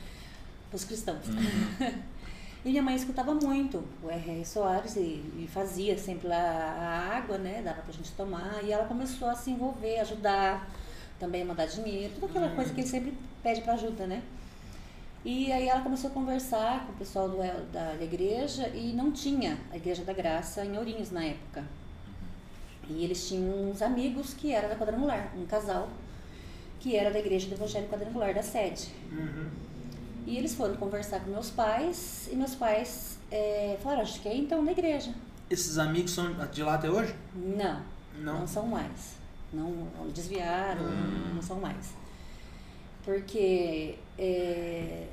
os 0.73 0.85
cristãos. 0.85 1.27
e 2.65 2.71
minha 2.71 2.83
mãe 2.83 2.95
escutava 2.95 3.35
muito 3.35 3.83
o 4.01 4.09
R.R. 4.09 4.45
Soares 4.45 4.95
e, 4.95 5.01
e 5.01 5.49
fazia 5.53 5.99
sempre 5.99 6.29
lá 6.29 6.37
a 6.37 7.17
água, 7.17 7.37
né? 7.37 7.63
Dava 7.65 7.83
pra 7.83 7.93
gente 7.93 8.13
tomar. 8.13 8.61
E 8.63 8.71
ela 8.71 8.85
começou 8.85 9.29
a 9.29 9.35
se 9.35 9.51
envolver, 9.51 9.99
ajudar, 9.99 10.71
também 11.19 11.43
a 11.43 11.45
mandar 11.45 11.67
dinheiro, 11.67 12.15
toda 12.21 12.27
aquela 12.27 12.55
coisa 12.55 12.73
que 12.73 12.81
ele 12.81 12.89
sempre 12.89 13.13
pede 13.43 13.63
para 13.63 13.75
ajuda, 13.75 14.07
né? 14.07 14.23
E 15.27 15.51
aí 15.51 15.67
ela 15.67 15.81
começou 15.81 16.09
a 16.09 16.13
conversar 16.13 16.87
com 16.87 16.93
o 16.93 16.95
pessoal 16.95 17.29
do, 17.29 17.39
da, 17.73 17.95
da 17.95 18.05
igreja 18.05 18.69
e 18.69 18.93
não 18.93 19.11
tinha 19.11 19.59
a 19.73 19.77
Igreja 19.77 20.05
da 20.05 20.13
Graça 20.13 20.65
em 20.65 20.79
Ourinhos 20.79 21.11
na 21.11 21.25
época. 21.25 21.65
E 22.89 23.03
eles 23.03 23.27
tinham 23.27 23.69
uns 23.69 23.83
amigos 23.83 24.35
que 24.35 24.53
era 24.53 24.69
da 24.69 24.77
quadrangular, 24.77 25.33
um 25.37 25.45
casal 25.45 25.89
que 26.79 26.95
era 26.95 27.11
da 27.11 27.19
igreja 27.19 27.49
do 27.49 27.55
Evangelho 27.55 27.89
Quadrangular 27.89 28.33
da 28.33 28.43
sede. 28.45 28.87
Uhum. 29.11 29.51
E 30.29 30.39
eles 30.39 30.55
foram 30.55 30.77
conversar 30.77 31.19
com 31.19 31.31
meus 31.33 31.51
pais 31.51 32.29
e 32.31 32.37
meus 32.37 32.55
pais 32.55 33.19
é, 33.29 33.77
falaram, 33.83 34.03
acho 34.03 34.21
que 34.21 34.29
é 34.29 34.37
então 34.37 34.63
na 34.63 34.71
igreja. 34.71 35.13
Esses 35.51 35.77
amigos 35.77 36.13
são 36.13 36.33
de 36.53 36.63
lá 36.63 36.75
até 36.75 36.89
hoje? 36.89 37.13
Não, 37.35 37.83
Não. 38.21 38.39
não, 38.39 38.47
são 38.47 38.65
mais. 38.69 39.17
Não 39.53 39.89
desviaram, 40.15 40.83
não 41.35 41.43
são 41.43 41.59
mais. 41.59 41.95
Porque 43.05 43.97
é, 44.17 45.09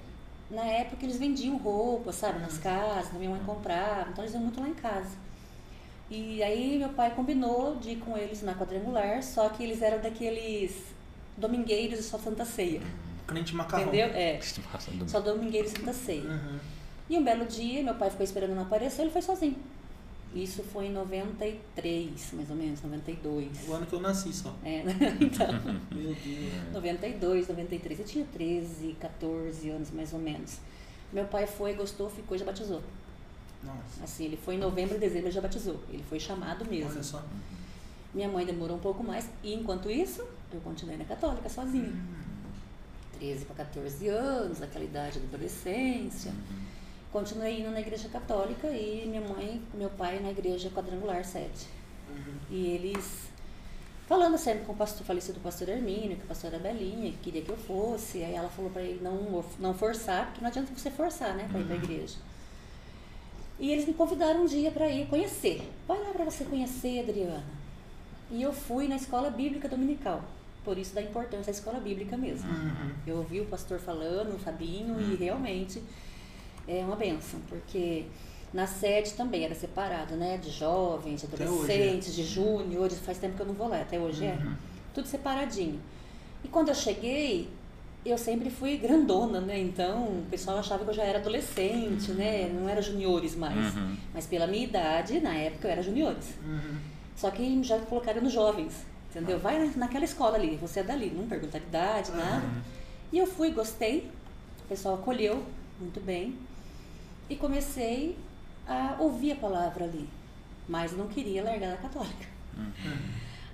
na 0.54 0.66
época 0.66 1.06
eles 1.06 1.18
vendiam 1.18 1.58
roupa, 1.58 2.12
sabe, 2.12 2.40
nas 2.40 2.58
casas, 2.58 3.12
minha 3.14 3.30
mãe 3.30 3.42
comprava, 3.46 4.10
então 4.10 4.24
eles 4.24 4.34
iam 4.34 4.44
muito 4.44 4.60
lá 4.60 4.70
em 4.70 4.74
casa. 4.74 5.16
E 6.10 6.44
aí 6.44 6.78
meu 6.78 6.90
pai 6.90 7.12
combinou 7.16 7.76
de 7.76 7.92
ir 7.92 7.96
com 7.98 8.18
eles 8.18 8.42
na 8.44 8.54
quadrangular, 8.54 9.24
só 9.24 9.50
que 9.50 9.64
eles 9.64 9.82
eram 9.82 10.02
daqueles 10.02 10.94
domingueiros 11.36 12.00
e 12.00 12.04
só 12.04 12.18
Santa 12.18 12.46
Ceia. 12.46 12.82
Crente 13.26 13.56
macarrão. 13.56 13.88
Entendeu? 13.88 14.08
É. 14.08 14.40
Só 15.08 15.22
domingueiros 15.22 15.72
e 15.72 15.78
Santa 15.78 15.94
Ceia. 15.94 16.30
Uhum. 16.30 16.60
E 17.10 17.18
um 17.18 17.24
belo 17.24 17.46
dia, 17.46 17.82
meu 17.82 17.96
pai 17.96 18.10
ficou 18.10 18.24
esperando 18.24 18.54
não 18.54 18.64
aparecer, 18.64 19.04
ele 19.04 19.12
foi 19.12 19.22
sozinho. 19.22 19.56
Isso 20.34 20.64
foi 20.64 20.88
em 20.88 20.92
93, 20.92 22.34
mais 22.34 22.50
ou 22.50 22.56
menos, 22.56 22.82
92. 22.82 23.68
O 23.68 23.74
ano 23.74 23.86
que 23.86 23.94
eu 23.94 24.02
nasci 24.02 24.34
só. 24.34 24.56
É, 24.64 24.82
então, 25.22 25.48
Meu 25.94 26.16
Deus. 26.16 26.74
92, 26.74 27.48
93. 27.48 28.00
Eu 28.00 28.06
tinha 28.06 28.26
13, 28.26 28.98
14 29.00 29.70
anos 29.70 29.92
mais 29.92 30.12
ou 30.12 30.20
menos. 30.20 30.58
Meu 31.12 31.26
pai 31.26 31.46
foi, 31.46 31.76
gostou, 31.76 32.10
ficou 32.10 32.36
e 32.36 32.40
já 32.40 32.46
batizou. 32.46 32.82
Nossa. 33.64 34.04
Assim, 34.04 34.26
ele 34.26 34.38
foi 34.38 34.56
em 34.56 34.58
novembro, 34.58 34.98
dezembro 34.98 35.30
e 35.30 35.32
já 35.32 35.40
batizou. 35.40 35.80
Ele 35.90 36.04
foi 36.10 36.20
chamado 36.20 36.66
mesmo. 36.66 36.92
Olha 36.92 37.04
só. 37.04 37.24
Minha 38.14 38.28
mãe 38.28 38.46
demorou 38.46 38.78
um 38.78 38.80
pouco 38.80 39.04
mais. 39.04 39.30
E 39.44 39.54
enquanto 39.54 39.90
isso, 39.90 40.26
eu 40.52 40.60
continuei 40.62 40.98
na 40.98 41.06
católica 41.06 41.48
sozinha. 41.48 41.94
13 43.20 43.46
para 43.46 43.64
14 43.66 44.08
anos, 44.08 44.62
aquela 44.62 44.84
idade 44.84 45.20
da 45.20 45.28
adolescência. 45.28 46.34
Continuei 47.14 47.60
indo 47.60 47.70
na 47.70 47.80
igreja 47.80 48.10
católica 48.10 48.68
e 48.70 49.06
minha 49.06 49.22
mãe 49.22 49.62
com 49.72 49.78
meu 49.78 49.92
pai 49.92 50.20
na 50.20 50.32
igreja 50.32 50.72
quadrangular 50.72 51.24
7. 51.24 51.48
Uhum. 52.10 52.34
E 52.50 52.66
eles 52.72 53.30
falando 54.08 54.36
sempre 54.36 54.66
com 54.66 54.74
o 54.74 54.76
pastor, 54.76 55.06
falecido 55.06 55.40
pastor 55.40 55.70
Hermínio, 55.70 56.18
que 56.18 56.24
a 56.24 56.26
pastora 56.26 56.58
Belinha, 56.58 57.12
que 57.12 57.18
queria 57.20 57.44
que 57.44 57.52
eu 57.52 57.56
fosse. 57.56 58.24
Aí 58.24 58.34
ela 58.34 58.50
falou 58.50 58.72
para 58.72 58.82
ele 58.82 59.00
não, 59.00 59.46
não 59.60 59.76
forçar, 59.76 60.26
porque 60.26 60.42
não 60.42 60.48
adianta 60.48 60.74
você 60.76 60.90
forçar, 60.90 61.36
né, 61.36 61.48
para 61.52 61.60
ir 61.60 61.66
para 61.66 61.76
a 61.76 61.78
igreja. 61.78 62.16
E 63.60 63.72
eles 63.72 63.86
me 63.86 63.94
convidaram 63.94 64.42
um 64.42 64.46
dia 64.48 64.72
para 64.72 64.90
ir 64.90 65.08
conhecer. 65.08 65.72
Vai 65.88 66.00
lá 66.02 66.10
para 66.10 66.26
você 66.26 66.44
conhecer, 66.44 67.02
Adriana. 67.02 67.44
E 68.32 68.42
eu 68.42 68.52
fui 68.52 68.88
na 68.88 68.96
escola 68.96 69.30
bíblica 69.30 69.70
dominical. 69.70 70.24
Por 70.66 70.80
isso 70.80 70.96
da 70.96 71.02
importância 71.02 71.54
da 71.54 71.60
escola 71.60 71.80
bíblica 71.80 72.18
mesmo. 72.18 72.50
Uhum. 72.50 72.92
Eu 73.06 73.18
ouvi 73.18 73.40
o 73.40 73.46
pastor 73.46 73.78
falando, 73.78 74.34
o 74.34 74.40
Fabinho, 74.40 75.00
e 75.00 75.16
realmente 75.16 75.80
é 76.68 76.84
uma 76.86 76.96
benção, 76.96 77.40
porque 77.50 78.06
na 78.54 78.68
sede 78.68 79.14
também 79.14 79.44
era 79.46 79.56
separado, 79.56 80.16
né? 80.16 80.38
De 80.38 80.50
jovens, 80.52 81.22
de 81.22 81.28
hoje, 81.28 81.44
adolescentes, 81.44 82.16
de 82.16 82.24
júniores, 82.24 83.00
faz 83.00 83.18
tempo 83.18 83.36
que 83.36 83.42
eu 83.42 83.48
não 83.48 83.54
vou 83.54 83.68
lá, 83.68 83.82
até 83.82 84.00
hoje 84.00 84.26
é. 84.26 84.38
Tudo 84.94 85.08
separadinho. 85.08 85.80
E 86.44 86.48
quando 86.48 86.70
eu 86.70 86.76
cheguei, 86.76 87.50
eu 88.06 88.18
sempre 88.18 88.50
fui 88.50 88.78
grandona, 88.78 89.40
né? 89.42 89.60
Então 89.60 90.04
o 90.04 90.26
pessoal 90.30 90.58
achava 90.60 90.84
que 90.84 90.90
eu 90.92 90.94
já 90.94 91.04
era 91.04 91.20
adolescente, 91.20 92.12
né? 92.12 92.48
Não 92.54 92.68
era 92.70 92.82
juniores 92.82 93.36
mais. 93.36 93.76
Uhum. 93.76 93.96
Mas 94.14 94.28
pela 94.28 94.46
minha 94.46 94.64
idade, 94.66 95.20
na 95.20 95.34
época 95.34 95.68
eu 95.68 95.72
era 95.72 95.82
juniores. 95.82 96.34
Uhum. 96.46 96.78
Só 97.16 97.32
que 97.32 97.64
já 97.64 97.80
colocaram 97.80 98.22
nos 98.22 98.34
jovens, 98.34 98.74
entendeu? 99.10 99.40
Vai 99.40 99.58
na- 99.58 99.72
naquela 99.78 100.04
escola 100.06 100.36
ali, 100.36 100.58
você 100.62 100.82
é 100.82 100.84
dali, 100.84 101.10
não 101.16 101.28
pergunta 101.28 101.58
a 101.58 101.62
idade, 101.62 102.12
nada. 102.12 102.46
E 103.12 103.18
eu 103.18 103.26
fui, 103.26 103.52
gostei, 103.52 104.10
o 104.66 104.68
pessoal 104.68 104.96
acolheu 104.96 105.44
muito 105.80 106.00
bem. 106.02 106.36
E 107.30 107.36
comecei 107.36 108.18
a 108.68 108.96
ouvir 109.00 109.32
a 109.34 109.36
palavra 109.36 109.86
ali, 109.86 110.08
mas 110.68 110.92
não 110.96 111.08
queria 111.08 111.44
largar 111.44 111.72
da 111.72 111.78
católica. 111.78 112.28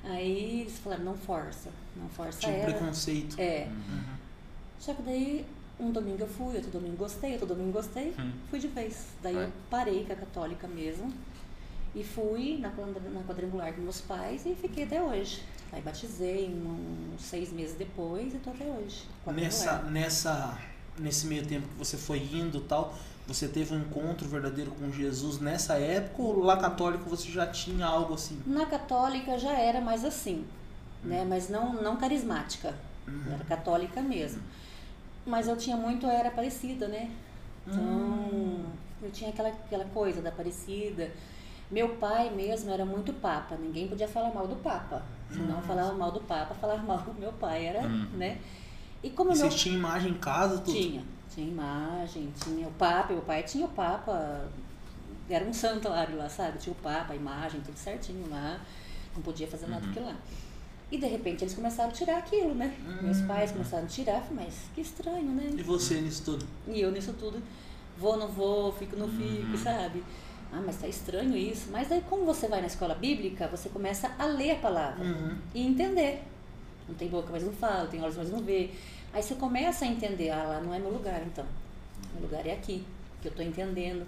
Aí 0.04 0.62
eles 0.62 0.80
falaram, 0.80 1.04
não 1.04 1.18
força, 1.18 1.70
não 1.96 2.08
força 2.10 2.40
Tinha 2.40 2.58
um 2.58 2.64
preconceito. 2.66 3.36
É. 3.40 3.68
Uhum. 3.70 4.02
Só 4.80 4.94
que 4.94 5.02
daí, 5.02 5.46
um 5.80 5.92
domingo 5.92 6.22
eu 6.22 6.28
fui, 6.28 6.56
outro 6.56 6.72
domingo 6.72 6.96
gostei, 6.98 7.34
outro 7.34 7.48
domingo 7.48 7.72
gostei, 7.74 8.14
Hum. 8.18 8.32
fui 8.50 8.60
de 8.60 8.68
vez. 8.68 9.08
Daí 9.22 9.36
eu 9.36 9.52
parei 9.70 10.06
com 10.06 10.14
a 10.14 10.16
católica 10.16 10.68
mesmo 10.68 11.12
e 11.94 12.04
fui 12.04 12.58
na, 12.60 12.70
quadra- 12.70 13.10
na 13.10 13.22
quadrangular 13.24 13.74
com 13.74 13.82
meus 13.82 14.00
pais 14.02 14.46
e 14.46 14.56
fiquei 14.56 14.86
até 14.86 15.02
hoje. 15.02 15.42
Aí 15.72 15.82
batizei 15.82 16.48
um- 16.50 17.14
uns 17.16 17.22
seis 17.24 17.52
meses 17.52 17.76
depois 17.78 18.34
e 18.34 18.38
tô 18.38 18.50
até 18.52 18.66
hoje. 18.66 19.04
Nessa, 19.28 19.82
nessa, 19.84 20.58
nesse 20.98 21.28
meio 21.28 21.46
tempo 21.46 21.68
que 21.68 21.76
você 21.76 21.98
foi 21.98 22.20
indo 22.20 22.58
e 22.60 22.62
tal, 22.62 22.96
você 23.30 23.48
teve 23.48 23.74
um 23.76 23.80
encontro 23.80 24.28
verdadeiro 24.28 24.72
com 24.72 24.92
Jesus 24.92 25.40
nessa 25.40 25.76
época 25.76 26.22
ou 26.22 26.40
lá 26.40 26.58
católico 26.58 27.10
você 27.10 27.30
já 27.30 27.46
tinha 27.48 27.86
algo 27.86 28.16
assim? 28.16 28.42
Na 28.46 28.66
católica 28.66 29.38
já 29.38 29.52
era 29.54 29.80
mais 29.80 30.04
assim, 30.04 30.46
Hum. 31.06 31.08
né? 31.10 31.26
Mas 31.30 31.48
não, 31.50 31.74
não 31.82 31.96
carismática. 31.96 32.74
Uhum. 33.08 33.34
Era 33.34 33.44
católica 33.46 34.02
mesmo. 34.02 34.42
Mas 35.26 35.48
eu 35.48 35.56
tinha 35.56 35.78
muito, 35.78 36.06
era 36.08 36.32
parecida, 36.32 36.88
né? 36.88 37.10
Então, 37.68 37.84
Hum. 37.84 38.66
eu 39.02 39.12
tinha 39.12 39.30
aquela, 39.30 39.50
aquela 39.50 39.86
coisa 39.86 40.22
da 40.22 40.32
parecida. 40.32 41.12
Meu 41.70 41.90
pai 41.98 42.32
mesmo 42.32 42.72
era 42.72 42.84
muito 42.84 43.14
papa, 43.14 43.56
ninguém 43.56 43.88
podia 43.88 44.08
falar 44.08 44.34
mal 44.34 44.48
do 44.48 44.56
papa. 44.56 45.04
Se 45.32 45.38
não 45.38 45.62
falava 45.62 45.94
mal 45.94 46.12
do 46.12 46.20
papa, 46.22 46.56
falava 46.60 46.82
mal 46.82 46.98
do 46.98 47.14
meu 47.14 47.32
pai, 47.34 47.68
era, 47.68 47.88
Hum. 47.88 48.08
né? 48.18 48.40
E 49.04 49.10
como 49.12 49.32
E 49.34 49.38
meu 49.38 49.50
tinham 49.50 49.78
imagem 49.78 50.12
em 50.14 50.18
casa, 50.18 50.58
tudo? 50.58 50.74
tinha, 50.76 51.04
tinha 51.34 51.48
imagem, 51.48 52.32
tinha 52.44 52.68
o 52.68 52.72
papa, 52.72 53.14
meu 53.14 53.22
pai 53.22 53.44
tinha 53.44 53.66
o 53.66 53.70
papa, 53.70 54.48
era 55.30 55.46
um 55.46 55.54
santuário 55.54 56.18
lá, 56.18 56.28
sabe? 56.30 56.58
Tinha 56.58 56.74
o 56.74 56.76
papa, 56.78 57.14
a 57.14 57.16
imagem, 57.16 57.62
tudo 57.62 57.78
certinho 57.78 58.28
lá, 58.30 58.60
não 59.16 59.22
podia 59.22 59.48
fazer 59.48 59.68
nada 59.68 59.82
Uhum. 59.82 59.88
daquilo 59.88 60.06
lá. 60.08 60.16
E 60.92 60.98
de 60.98 61.06
repente 61.06 61.44
eles 61.44 61.54
começaram 61.54 61.90
a 61.90 61.94
tirar 61.94 62.18
aquilo, 62.18 62.56
né? 62.56 62.76
Meus 63.02 63.22
Hum. 63.22 63.28
pais 63.28 63.52
começaram 63.52 63.84
a 63.86 63.88
tirar, 63.88 64.22
falei, 64.22 64.46
mas 64.46 64.56
que 64.74 64.82
estranho, 64.82 65.32
né? 65.36 65.54
E 65.56 65.62
você 65.62 66.02
nisso 66.02 66.24
tudo? 66.26 66.48
E 66.68 66.82
eu 66.82 66.92
nisso 66.92 67.14
tudo, 67.14 67.42
vou, 67.98 68.18
não 68.18 68.28
vou, 68.28 68.72
fico, 68.74 68.96
não 68.96 69.08
fico, 69.08 69.52
Uhum. 69.52 69.58
sabe? 69.58 70.04
Ah, 70.52 70.64
mas 70.66 70.78
tá 70.78 70.88
estranho 70.88 71.38
isso. 71.38 71.70
Mas 71.72 71.92
aí, 71.92 72.02
como 72.10 72.26
você 72.26 72.48
vai 72.48 72.60
na 72.60 72.66
escola 72.66 72.96
bíblica, 72.96 73.48
você 73.48 73.70
começa 73.70 74.12
a 74.18 74.26
ler 74.26 74.52
a 74.52 74.56
palavra 74.56 75.06
Uhum. 75.06 75.38
e 75.54 75.62
entender. 75.62 76.24
Não 76.88 76.96
tem 76.96 77.08
boca, 77.08 77.30
mas 77.32 77.44
não 77.44 77.54
fala, 77.54 77.88
tem 77.88 78.02
olhos, 78.02 78.18
mas 78.18 78.32
não 78.32 78.40
vê. 78.40 78.72
Aí 79.14 79.22
você 79.24 79.36
começa 79.36 79.86
a 79.86 79.88
entender, 79.88 80.30
ah, 80.30 80.44
lá 80.44 80.62
não 80.62 80.74
é 80.74 80.80
meu 80.80 80.92
lugar, 80.92 81.22
então. 81.26 81.46
Meu 82.14 82.24
lugar 82.24 82.46
é 82.46 82.54
aqui, 82.54 82.86
que 83.22 83.28
eu 83.28 83.32
tô 83.34 83.42
entendendo. 83.42 84.06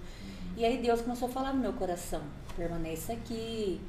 E 0.55 0.63
aí 0.65 0.81
Deus 0.81 1.01
começou 1.01 1.27
a 1.27 1.31
falar 1.31 1.53
no 1.53 1.59
meu 1.59 1.73
coração, 1.73 2.21
permaneça 2.55 3.13
aqui. 3.13 3.81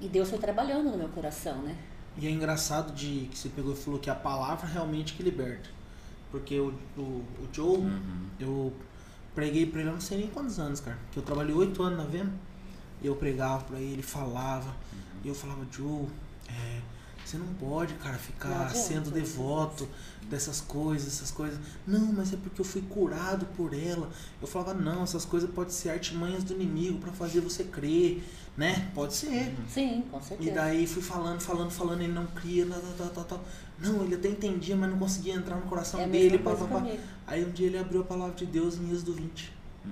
E 0.00 0.08
Deus 0.08 0.28
foi 0.28 0.38
trabalhando 0.38 0.90
no 0.90 0.96
meu 0.98 1.08
coração, 1.08 1.62
né? 1.62 1.76
E 2.18 2.26
é 2.26 2.30
engraçado 2.30 2.92
de 2.94 3.28
que 3.30 3.36
você 3.38 3.48
pegou 3.48 3.72
e 3.72 3.76
falou 3.76 3.98
que 3.98 4.08
a 4.10 4.14
palavra 4.14 4.66
realmente 4.66 5.14
que 5.14 5.22
liberta. 5.22 5.68
Porque 6.30 6.58
o, 6.58 6.72
o, 6.96 7.00
o 7.02 7.48
Joe, 7.52 7.78
Uhum. 7.78 8.26
eu 8.38 8.72
preguei 9.34 9.66
pra 9.66 9.80
ele, 9.80 9.88
eu 9.90 9.94
não 9.94 10.00
sei 10.00 10.18
nem 10.18 10.28
quantos 10.28 10.58
anos, 10.58 10.80
cara. 10.80 10.98
Que 11.12 11.18
eu 11.18 11.22
trabalhei 11.22 11.54
oito 11.54 11.82
anos 11.82 11.98
na 11.98 12.04
Venda. 12.04 12.32
E 13.02 13.06
eu 13.06 13.16
pregava 13.16 13.64
pra 13.64 13.78
ele, 13.78 14.02
falava. 14.02 14.74
E 15.24 15.28
eu 15.28 15.34
falava, 15.34 15.66
Joe, 15.70 16.06
é, 16.48 16.80
Você 17.26 17.36
não 17.38 17.46
pode, 17.54 17.92
cara, 17.94 18.16
ficar 18.16 18.70
sendo 18.72 19.10
devoto 19.10 19.88
dessas 20.30 20.60
coisas, 20.60 21.08
essas 21.14 21.32
coisas. 21.32 21.58
Não, 21.84 22.12
mas 22.12 22.32
é 22.32 22.36
porque 22.36 22.60
eu 22.60 22.64
fui 22.64 22.82
curado 22.82 23.44
por 23.56 23.74
ela. 23.74 24.08
Eu 24.40 24.46
falava, 24.46 24.72
não, 24.74 25.02
essas 25.02 25.24
coisas 25.24 25.50
podem 25.50 25.72
ser 25.72 25.90
artimanhas 25.90 26.44
do 26.44 26.52
inimigo 26.54 26.98
pra 27.00 27.10
fazer 27.10 27.40
você 27.40 27.64
crer, 27.64 28.22
né? 28.56 28.92
Pode 28.94 29.12
ser. 29.14 29.52
Sim, 29.68 30.04
com 30.08 30.20
E 30.20 30.22
certeza. 30.22 30.52
daí 30.52 30.86
fui 30.86 31.02
falando, 31.02 31.40
falando, 31.40 31.70
falando, 31.72 32.00
ele 32.02 32.12
não 32.12 32.26
cria, 32.28 32.64
tal, 32.64 32.80
tal, 32.96 33.08
tal, 33.08 33.24
tal. 33.24 33.44
Não, 33.80 34.04
ele 34.04 34.14
até 34.14 34.28
entendia, 34.28 34.76
mas 34.76 34.88
não 34.88 34.98
conseguia 34.98 35.34
entrar 35.34 35.56
no 35.56 35.62
coração 35.62 36.00
é 36.00 36.06
dele. 36.06 36.38
Pá, 36.38 36.54
pá, 36.54 36.64
pá. 36.66 36.86
Aí 37.26 37.44
um 37.44 37.50
dia 37.50 37.66
ele 37.66 37.78
abriu 37.78 38.02
a 38.02 38.04
palavra 38.04 38.36
de 38.36 38.46
Deus 38.46 38.76
em 38.78 38.92
Êxodo 38.92 39.14
20. 39.14 39.52
Hum. 39.84 39.90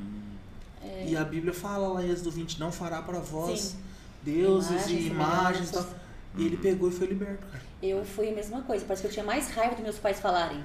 É, 0.80 1.08
E 1.08 1.16
a 1.16 1.24
Bíblia 1.24 1.52
fala 1.52 1.88
lá 1.88 2.04
em 2.04 2.10
Êxodo 2.10 2.30
20, 2.30 2.60
não 2.60 2.70
fará 2.70 3.02
para 3.02 3.18
vós 3.18 3.60
Sim. 3.60 3.76
deuses 4.22 4.70
Imagens, 4.70 4.90
e 5.02 5.06
imagens 5.08 5.68
e 5.70 5.72
tal. 5.72 6.03
E 6.36 6.46
ele 6.46 6.56
pegou 6.56 6.88
e 6.88 6.92
foi 6.92 7.06
liberto, 7.06 7.46
cara. 7.46 7.62
Eu 7.82 8.04
fui 8.04 8.28
a 8.28 8.32
mesma 8.32 8.62
coisa. 8.62 8.84
Parece 8.84 9.02
que 9.02 9.08
eu 9.08 9.12
tinha 9.12 9.24
mais 9.24 9.50
raiva 9.50 9.74
dos 9.74 9.84
meus 9.84 9.98
pais 9.98 10.18
falarem. 10.20 10.62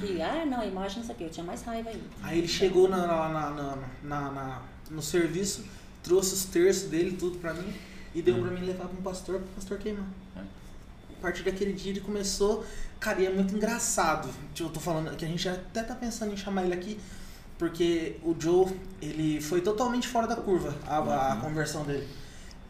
Que, 0.00 0.22
ah, 0.22 0.46
não, 0.46 0.64
imagem 0.66 0.98
não 0.98 1.04
sei 1.04 1.14
o 1.14 1.18
quê. 1.18 1.24
Eu 1.24 1.30
tinha 1.30 1.44
mais 1.44 1.62
raiva 1.62 1.90
ainda. 1.90 2.04
Aí 2.22 2.38
ele 2.38 2.48
chegou 2.48 2.88
na, 2.88 3.06
na, 3.06 3.28
na, 3.28 3.50
na- 3.50 3.76
na- 4.02 4.30
na- 4.30 4.62
no 4.90 5.02
serviço, 5.02 5.64
trouxe 6.02 6.32
os 6.34 6.44
terços 6.46 6.88
dele, 6.88 7.14
tudo 7.18 7.38
pra 7.38 7.52
mim, 7.52 7.72
e 8.14 8.22
deu 8.22 8.40
pra 8.40 8.50
mim 8.50 8.64
levar 8.64 8.86
pra 8.86 8.98
um 8.98 9.02
pastor, 9.02 9.36
pro 9.40 9.48
pastor 9.56 9.78
queimar. 9.78 10.06
É. 10.36 10.40
A 10.40 11.20
partir 11.20 11.42
daquele 11.42 11.72
dia 11.74 11.90
ele 11.92 12.00
começou. 12.00 12.64
Cara, 12.98 13.20
e 13.20 13.26
é 13.26 13.30
muito 13.30 13.54
engraçado. 13.54 14.30
Tipo, 14.54 14.68
Eu 14.68 14.72
tô 14.72 14.80
falando 14.80 15.14
que 15.16 15.24
a 15.24 15.28
gente 15.28 15.46
até 15.48 15.82
tá 15.82 15.94
pensando 15.94 16.32
em 16.32 16.36
chamar 16.36 16.64
ele 16.64 16.72
aqui, 16.74 16.98
porque 17.58 18.16
o 18.22 18.34
Joe, 18.38 18.72
ele 19.00 19.40
foi 19.40 19.60
totalmente 19.60 20.08
fora 20.08 20.26
da 20.26 20.36
curva, 20.36 20.74
a, 20.86 21.32
a 21.32 21.36
conversão 21.36 21.84
dele. 21.84 22.08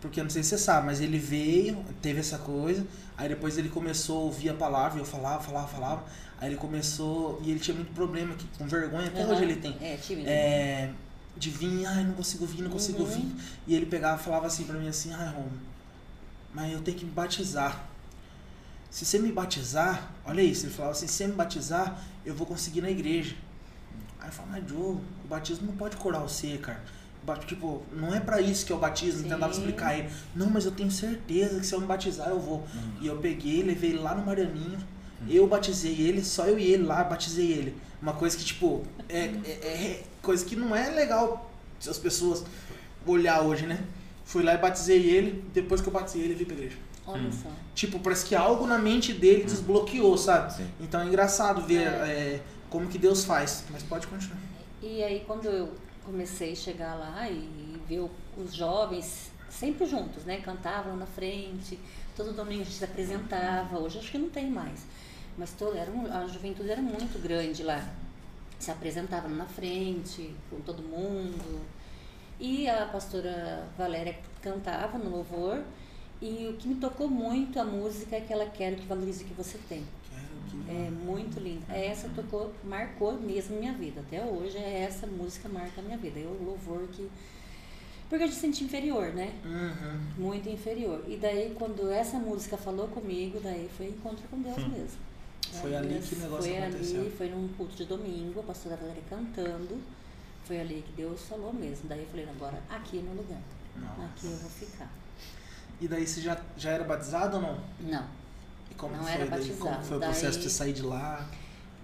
Porque 0.03 0.19
eu 0.21 0.25
não 0.25 0.31
sei 0.31 0.43
se 0.43 0.51
você 0.51 0.59
sabe, 0.59 0.85
mas 0.87 1.01
ele 1.01 1.17
veio, 1.17 1.83
teve 2.03 2.19
essa 2.19 2.37
coisa, 2.37 2.85
aí 3.17 3.29
depois 3.29 3.57
ele 3.57 3.69
começou 3.69 4.19
a 4.19 4.25
ouvir 4.25 4.49
a 4.51 4.55
palavra, 4.55 5.01
eu 5.01 5.05
falava, 5.05 5.41
falava, 5.43 5.69
falava. 5.69 6.05
Aí 6.41 6.49
ele 6.51 6.57
começou, 6.57 7.41
e 7.45 7.53
ele 7.53 7.61
tinha 7.61 7.75
muito 7.75 7.93
problema 7.95 8.35
aqui, 8.35 8.45
com 8.59 8.67
vergonha, 8.67 9.07
até 9.07 9.23
Aham. 9.23 9.31
hoje 9.33 9.43
ele 9.45 9.57
tem. 9.57 9.77
É, 9.81 9.97
tímido. 9.97 10.29
É, 10.29 10.91
de 11.37 11.51
vir, 11.51 11.87
ai, 11.87 12.03
não 12.03 12.15
consigo 12.15 12.45
vir, 12.45 12.63
não 12.63 12.71
consigo 12.71 12.99
Uhum. 12.99 13.07
vir. 13.07 13.33
E 13.65 13.77
ele 13.77 13.87
pegava 13.87 14.21
e 14.21 14.25
falava 14.25 14.49
assim 14.49 14.65
pra 14.65 14.77
mim 14.77 14.89
assim, 14.89 15.13
ai, 15.15 15.29
Romo, 15.33 15.53
mas 16.53 16.73
eu 16.73 16.81
tenho 16.83 16.99
que 16.99 17.05
me 17.05 17.13
batizar. 17.13 17.89
Se 18.91 19.05
você 19.07 19.21
me 19.21 19.31
batizar, 19.31 20.11
olha 20.25 20.43
isso, 20.43 20.67
ele 20.67 20.75
falava 20.75 20.93
assim, 20.97 21.07
se 21.07 21.15
você 21.15 21.27
me 21.29 21.33
batizar, 21.35 22.03
eu 22.27 22.35
vou 22.35 22.47
conseguir 22.47 22.81
na 22.83 22.91
igreja. 22.91 23.37
Aí 24.21 24.29
eu 24.29 24.33
falava, 24.33 24.59
mas 24.61 24.69
Joe, 24.69 24.97
o 24.97 25.29
batismo 25.29 25.69
não 25.69 25.77
pode 25.77 25.97
curar 25.97 26.21
você, 26.21 26.59
cara. 26.59 26.83
Tipo, 27.47 27.83
não 27.93 28.13
é 28.15 28.19
pra 28.21 28.41
isso 28.41 28.67
que 28.67 28.73
é 28.73 28.75
o 28.75 28.79
batismo, 28.79 29.23
Sim. 29.23 29.29
tentava 29.29 29.53
explicar 29.53 29.97
ele. 29.99 30.09
Não, 30.35 30.51
mas 30.51 30.65
eu 30.65 30.73
tenho 30.73 30.91
certeza 30.91 31.61
que 31.61 31.67
se 31.67 31.73
eu 31.75 31.81
me 31.81 31.87
batizar, 31.87 32.29
eu 32.29 32.41
vou. 32.41 32.65
E 33.01 33.07
eu 33.07 33.17
peguei, 33.19 33.63
levei 33.63 33.91
ele 33.91 33.99
lá 34.01 34.15
no 34.15 34.27
Marianinho, 34.27 34.79
eu 35.29 35.47
batizei 35.47 36.01
ele, 36.01 36.25
só 36.25 36.47
eu 36.47 36.59
e 36.59 36.65
ele 36.73 36.83
lá, 36.83 37.05
batizei 37.05 37.53
ele. 37.53 37.77
Uma 38.01 38.13
coisa 38.13 38.37
que, 38.37 38.45
tipo, 38.45 38.83
é, 39.09 39.27
é- 39.45 39.51
é 39.51 40.03
coisa 40.21 40.45
que 40.45 40.57
não 40.57 40.75
é 40.75 40.91
legal 40.91 41.49
se 41.79 41.89
as 41.89 41.99
pessoas 41.99 42.45
olhar 43.07 43.41
hoje, 43.43 43.67
né? 43.67 43.79
Fui 44.25 44.43
lá 44.43 44.55
e 44.55 44.59
batizei 44.59 45.09
ele, 45.09 45.45
depois 45.55 45.81
que 45.81 45.89
eu 45.89 45.93
batizei 45.93 46.23
ele, 46.23 46.35
eu 46.35 46.39
vim 46.39 46.45
pra 46.45 46.55
igreja. 46.57 46.77
Olha 47.07 47.23
Hum. 47.23 47.33
só. 47.33 47.49
Tipo, 47.75 47.99
parece 48.01 48.25
que 48.27 48.35
algo 48.35 48.67
na 48.67 48.79
mente 48.79 49.13
dele 49.13 49.45
desbloqueou, 49.45 50.17
sabe? 50.19 50.55
Sim. 50.55 50.67
Então 50.81 51.01
é 51.01 51.05
engraçado 51.07 51.63
ver 51.63 51.83
É. 51.83 51.87
é, 51.87 52.41
como 52.71 52.89
que 52.89 52.99
Deus 52.99 53.25
faz. 53.25 53.65
Mas 53.71 53.83
pode 53.85 54.07
continuar. 54.09 54.39
E 54.81 55.03
aí 55.03 55.23
quando 55.27 55.47
eu 55.47 55.73
comecei 56.05 56.53
a 56.53 56.57
chegar 56.57 56.95
lá 56.95 57.29
e 57.29 57.81
ver 57.89 58.09
os 58.37 58.55
jovens 58.55 59.31
sempre 59.51 59.87
juntos, 59.87 60.25
né? 60.25 60.41
Cantavam 60.41 60.97
na 60.97 61.07
frente, 61.07 61.79
todo 62.17 62.33
domingo 62.33 62.63
a 62.63 62.65
gente 62.65 62.77
se 62.77 62.85
apresentava, 62.85 63.79
hoje 63.79 63.99
acho 63.99 64.11
que 64.11 64.19
não 64.19 64.31
tem 64.31 64.51
mais. 64.51 64.85
Mas 65.37 65.53
todo, 65.53 65.77
era 65.77 65.91
um- 65.91 66.11
a 66.13 66.27
juventude 66.27 66.71
era 66.71 66.83
muito 66.83 67.21
grande 67.23 67.63
lá. 67.63 67.87
Se 68.59 68.71
apresentava 68.71 69.29
na 69.29 69.47
frente, 69.47 70.35
com 70.51 70.61
todo 70.61 70.83
mundo. 70.83 71.61
E 72.39 72.69
a 72.69 72.87
pastora 72.87 73.67
Valéria 73.77 74.17
cantava 74.41 74.99
no 74.99 75.11
louvor. 75.11 75.63
E 76.21 76.47
o 76.49 76.57
que 76.57 76.69
me 76.69 76.77
tocou 76.77 77.09
muito 77.09 77.59
a 77.59 77.65
música 77.65 78.15
é 78.17 78.19
aquela 78.21 78.47
Quero 78.47 78.77
que 78.77 78.87
valorize 78.87 79.25
o 79.25 79.27
que 79.27 79.35
você 79.35 79.59
tem. 79.69 79.85
É 80.69 80.91
muito 80.91 81.41
linda. 81.41 81.73
Essa 81.73 82.09
tocou, 82.11 82.53
marcou 82.65 83.13
mesmo 83.21 83.59
minha 83.59 83.73
vida. 83.73 84.01
Até 84.01 84.25
hoje 84.25 84.57
é 84.59 84.83
essa 84.83 85.07
música 85.07 85.49
marca 85.49 85.81
a 85.81 85.85
minha 85.85 85.99
vida. 85.99 86.21
É 86.21 86.25
o 86.25 86.45
louvor 86.45 86.87
que. 86.89 87.09
Porque 88.09 88.25
eu 88.25 88.29
me 88.29 88.35
senti 88.35 88.65
inferior, 88.65 89.13
né? 89.15 89.33
Uhum. 89.45 90.25
Muito 90.27 90.49
inferior. 90.49 91.03
E 91.09 91.17
daí 91.17 91.55
quando 91.59 91.91
essa 91.91 92.19
música 92.19 92.57
falou 92.57 92.89
comigo, 92.89 93.41
daí 93.43 93.71
foi 93.77 93.87
encontro 93.87 94.25
com 94.29 94.41
Deus 94.41 94.59
mesmo. 94.59 94.99
Foi 95.51 95.71
Daí 95.71 95.77
ali 95.77 96.01
que 96.01 96.15
o 96.15 96.19
negócio 96.19 96.51
foi 96.51 96.59
aconteceu. 96.63 97.01
ali, 97.01 97.11
foi 97.11 97.29
num 97.29 97.49
culto 97.49 97.75
de 97.75 97.85
domingo, 97.85 98.41
a 98.41 98.43
pastora 98.43 98.77
Valéria 98.77 99.03
cantando. 99.09 99.81
Foi 100.45 100.61
ali 100.61 100.83
que 100.87 100.93
Deus 100.93 101.23
falou 101.23 101.53
mesmo. 101.53 101.89
Daí 101.89 102.01
eu 102.01 102.07
falei, 102.07 102.29
agora 102.29 102.63
aqui 102.71 102.99
é 102.99 103.03
meu 103.03 103.15
lugar. 103.15 103.41
Nossa. 103.77 104.03
Aqui 104.05 104.27
eu 104.27 104.37
vou 104.37 104.51
ficar. 104.51 104.91
E 105.81 105.89
daí 105.89 106.07
você 106.07 106.21
já, 106.21 106.41
já 106.57 106.71
era 106.71 106.85
batizado 106.85 107.37
ou 107.37 107.43
não? 107.43 107.61
Não. 107.81 108.07
Como 108.83 108.97
Não 108.97 109.09
era 109.09 109.27
daí? 109.27 109.29
Como 109.29 109.41
batizado. 109.65 109.79
que 109.81 109.87
foi 109.87 109.97
o 109.97 110.01
processo 110.01 110.39
Daí- 110.39 110.43
de 110.47 110.51
sair 110.51 110.73
de 110.73 110.83
lá? 110.83 111.27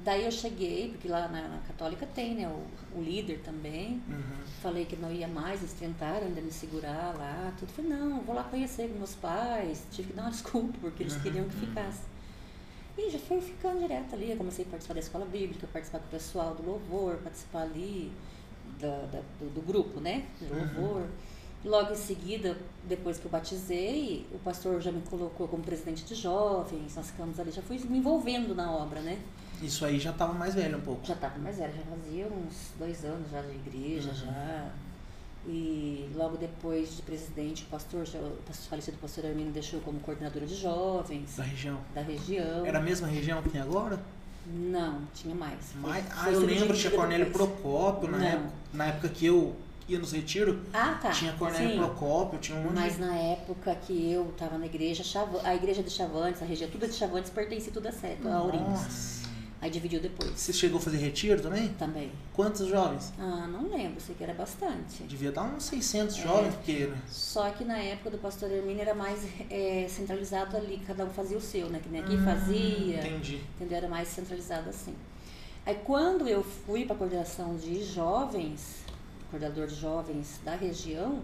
Daí 0.04 0.24
eu 0.24 0.30
cheguei, 0.32 0.90
porque 0.90 1.06
lá 1.08 1.28
na, 1.28 1.48
na 1.48 1.58
católica 1.58 2.06
tem, 2.14 2.34
né? 2.34 2.48
O, 2.48 2.98
o 2.98 3.02
líder 3.02 3.40
também. 3.44 4.02
Uhum. 4.08 4.22
Falei 4.62 4.84
que 4.84 4.96
não 4.96 5.12
ia 5.12 5.28
mais, 5.28 5.60
eles 5.60 5.74
tentaram 5.74 6.26
ainda 6.26 6.40
me 6.40 6.50
segurar 6.50 7.14
lá, 7.16 7.52
tudo. 7.58 7.70
Falei, 7.72 7.90
não, 7.92 8.20
vou 8.22 8.34
lá 8.34 8.42
conhecer 8.44 8.88
meus 8.88 9.14
pais. 9.14 9.82
Tive 9.92 10.08
que 10.08 10.14
dar 10.14 10.22
uma 10.22 10.30
desculpa, 10.32 10.76
porque 10.80 11.02
eles 11.04 11.14
Uhum. 11.14 11.20
queriam 11.20 11.48
que 11.48 11.56
ficasse. 11.56 12.00
E 12.96 13.10
já 13.10 13.18
fui 13.20 13.40
ficando 13.40 13.78
direto 13.80 14.14
ali. 14.14 14.30
Eu 14.32 14.36
comecei 14.36 14.64
a 14.64 14.68
participar 14.68 14.94
da 14.94 15.00
escola 15.00 15.24
bíblica, 15.26 15.68
participar 15.72 15.98
com 16.00 16.06
o 16.06 16.10
pessoal 16.10 16.54
do 16.54 16.64
louvor, 16.64 17.16
participar 17.18 17.62
ali 17.62 18.10
da, 18.80 18.88
da- 19.12 19.22
do, 19.38 19.50
do 19.54 19.60
grupo, 19.60 20.00
né? 20.00 20.24
Do 20.40 20.54
Uhum. 20.54 21.06
Logo 21.64 21.92
em 21.92 21.96
seguida, 21.96 22.56
depois 22.84 23.18
que 23.18 23.24
eu 23.26 23.30
batizei, 23.30 24.24
o 24.32 24.38
pastor 24.38 24.80
já 24.80 24.92
me 24.92 25.02
colocou 25.02 25.48
como 25.48 25.62
presidente 25.62 26.04
de 26.04 26.14
jovens, 26.14 26.94
nós 26.94 27.06
ficamos 27.10 27.38
ali, 27.40 27.50
já 27.50 27.60
fui 27.62 27.78
me 27.80 27.98
envolvendo 27.98 28.54
na 28.54 28.70
obra, 28.70 29.00
né? 29.00 29.18
Isso 29.60 29.84
aí 29.84 29.98
já 29.98 30.12
tava 30.12 30.32
mais 30.32 30.54
velho 30.54 30.78
um 30.78 30.80
pouco. 30.80 31.04
Já 31.04 31.14
estava 31.14 31.36
mais 31.38 31.56
velha, 31.58 31.72
já 31.72 31.82
fazia 31.82 32.26
uns 32.26 32.70
dois 32.78 33.04
anos 33.04 33.28
já 33.30 33.42
de 33.42 33.54
igreja, 33.56 34.08
Uhum. 34.10 34.14
já. 34.14 34.70
E 35.48 36.08
logo 36.14 36.36
depois 36.36 36.94
de 36.94 37.02
presidente, 37.02 37.64
o 37.64 37.66
pastor, 37.66 38.04
já- 38.06 38.18
o 38.20 38.36
pastor 38.46 38.66
falecido 38.68 38.96
pastor 38.98 39.26
Armino 39.26 39.50
deixou 39.50 39.80
como 39.80 39.98
coordenadora 40.00 40.46
de 40.46 40.54
jovens 40.54 41.36
Da 41.36 41.42
região. 41.42 41.78
da 41.92 42.02
região. 42.02 42.64
Era 42.66 42.78
a 42.78 42.82
mesma 42.82 43.08
região 43.08 43.42
que 43.42 43.48
tem 43.48 43.60
agora? 43.60 43.98
Não, 44.46 45.00
tinha 45.12 45.34
mais. 45.34 45.72
Foi- 45.72 45.90
Mas, 45.90 46.06
ah, 46.12 46.24
foi 46.24 46.34
eu 46.36 46.40
lembro, 46.40 46.76
tinha 46.76 46.90
Cornélio. 46.92 47.30
Procópio 47.32 48.10
na 48.10 48.18
Não. 48.18 48.26
época. 48.26 48.50
Na 48.72 48.86
época 48.86 49.08
que 49.08 49.26
eu 49.26 49.56
ia 49.88 49.98
nos 49.98 50.12
retiros, 50.12 50.56
Ah, 50.72 50.98
tá. 51.00 51.10
tinha 51.10 51.32
Cornélio 51.32 51.70
sim. 51.70 51.76
Procópio, 51.78 52.38
tinha 52.38 52.58
um 52.58 52.62
monte 52.64 52.74
Mas 52.74 52.94
de... 52.94 53.00
na 53.00 53.14
época 53.16 53.74
que 53.86 54.12
eu 54.12 54.28
estava 54.30 54.58
na 54.58 54.66
igreja, 54.66 55.02
a 55.44 55.54
igreja 55.54 55.82
de 55.82 55.90
Chavantes, 55.90 56.42
a 56.42 56.44
região 56.44 56.68
tudo 56.70 56.86
de 56.86 56.92
Chavantes 56.94 57.30
pertencia 57.30 57.72
tudo 57.72 57.86
a 57.88 57.92
Seto, 57.92 58.28
a 58.28 58.34
Aurinos. 58.34 58.68
Nossa. 58.68 59.18
Aí 59.60 59.68
dividiu 59.70 60.00
depois. 60.00 60.30
Você 60.38 60.52
chegou 60.52 60.78
a 60.78 60.80
fazer 60.80 60.98
retiro 60.98 61.40
também? 61.42 61.66
Também. 61.70 62.12
Quantos 62.32 62.68
jovens? 62.68 63.12
Ah, 63.18 63.48
não 63.48 63.68
lembro, 63.68 64.00
sei 64.00 64.14
que 64.14 64.22
era 64.22 64.32
bastante. 64.32 65.02
Devia 65.02 65.32
dar 65.32 65.42
uns 65.42 65.64
600 65.64 66.16
É. 66.16 66.22
jovens, 66.22 66.54
porque... 66.54 66.86
né? 66.86 66.96
Só 67.08 67.50
que 67.50 67.64
na 67.64 67.76
época 67.76 68.10
do 68.10 68.18
pastor 68.18 68.52
Hermínio 68.52 68.82
era 68.82 68.94
mais 68.94 69.20
é, 69.50 69.86
centralizado 69.88 70.56
ali, 70.56 70.80
cada 70.86 71.04
um 71.04 71.10
fazia 71.10 71.36
o 71.36 71.40
seu, 71.40 71.68
né? 71.70 71.80
Que 71.82 71.88
nem 71.88 72.02
aqui 72.02 72.14
Hum, 72.14 72.24
fazia, 72.24 72.98
Entendi. 73.00 73.40
entendeu? 73.56 73.78
Era 73.78 73.88
mais 73.88 74.06
centralizado 74.06 74.70
assim. 74.70 74.94
Aí 75.66 75.74
quando 75.84 76.28
eu 76.28 76.44
fui 76.44 76.84
para 76.84 76.94
a 76.94 76.98
coordenação 76.98 77.56
de 77.56 77.82
jovens, 77.82 78.76
coordenador 79.30 79.66
de 79.66 79.74
jovens 79.74 80.40
da 80.44 80.54
região, 80.54 81.20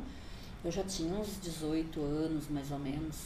eu 0.64 0.70
já 0.70 0.82
tinha 0.82 1.14
uns 1.14 1.40
18 1.42 2.00
anos, 2.00 2.48
mais 2.48 2.70
ou 2.70 2.78
menos. 2.78 3.16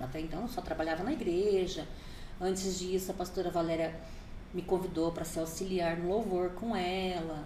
Até 0.00 0.20
então 0.20 0.42
eu 0.42 0.48
só 0.48 0.60
trabalhava 0.60 1.02
na 1.02 1.12
igreja. 1.12 1.86
Antes 2.40 2.78
disso, 2.78 3.10
a 3.10 3.14
pastora 3.14 3.50
Valéria 3.50 3.94
me 4.54 4.62
convidou 4.62 5.10
para 5.12 5.24
ser 5.24 5.40
auxiliar 5.40 5.96
no 5.96 6.08
louvor 6.08 6.50
com 6.50 6.74
ela. 6.76 7.44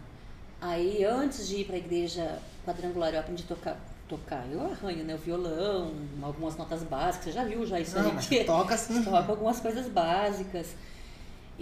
Aí, 0.60 1.04
antes 1.04 1.48
de 1.48 1.56
ir 1.56 1.64
para 1.64 1.74
a 1.76 1.78
igreja 1.78 2.38
quadrangular, 2.64 3.12
eu 3.12 3.20
aprendi 3.20 3.42
a 3.44 3.46
tocar. 3.46 3.80
Tocar, 4.08 4.46
eu 4.50 4.60
arranho, 4.60 5.04
né? 5.04 5.14
O 5.14 5.18
violão, 5.18 5.92
algumas 6.22 6.56
notas 6.56 6.82
básicas. 6.82 7.24
Você 7.24 7.32
já 7.32 7.44
viu 7.44 7.64
já 7.66 7.80
isso 7.80 7.98
Não, 7.98 8.12
aí? 8.18 8.44
toca 8.44 8.74
assim. 8.74 9.02
toca 9.04 9.32
algumas 9.32 9.58
coisas 9.58 9.88
básicas. 9.88 10.74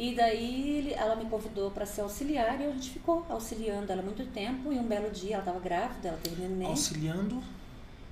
E 0.02 0.14
daí 0.14 0.94
ela 0.96 1.14
me 1.14 1.26
convidou 1.26 1.70
para 1.70 1.84
ser 1.84 2.00
auxiliar 2.00 2.58
e 2.58 2.64
a 2.64 2.70
gente 2.70 2.88
ficou 2.88 3.26
auxiliando 3.28 3.92
ela 3.92 4.00
muito 4.00 4.24
tempo. 4.32 4.72
E 4.72 4.78
um 4.78 4.84
belo 4.84 5.10
dia 5.10 5.34
ela 5.34 5.42
estava 5.42 5.60
grávida, 5.60 6.08
ela 6.08 6.18
teve 6.22 6.40
neném, 6.40 6.66
Auxiliando... 6.68 7.42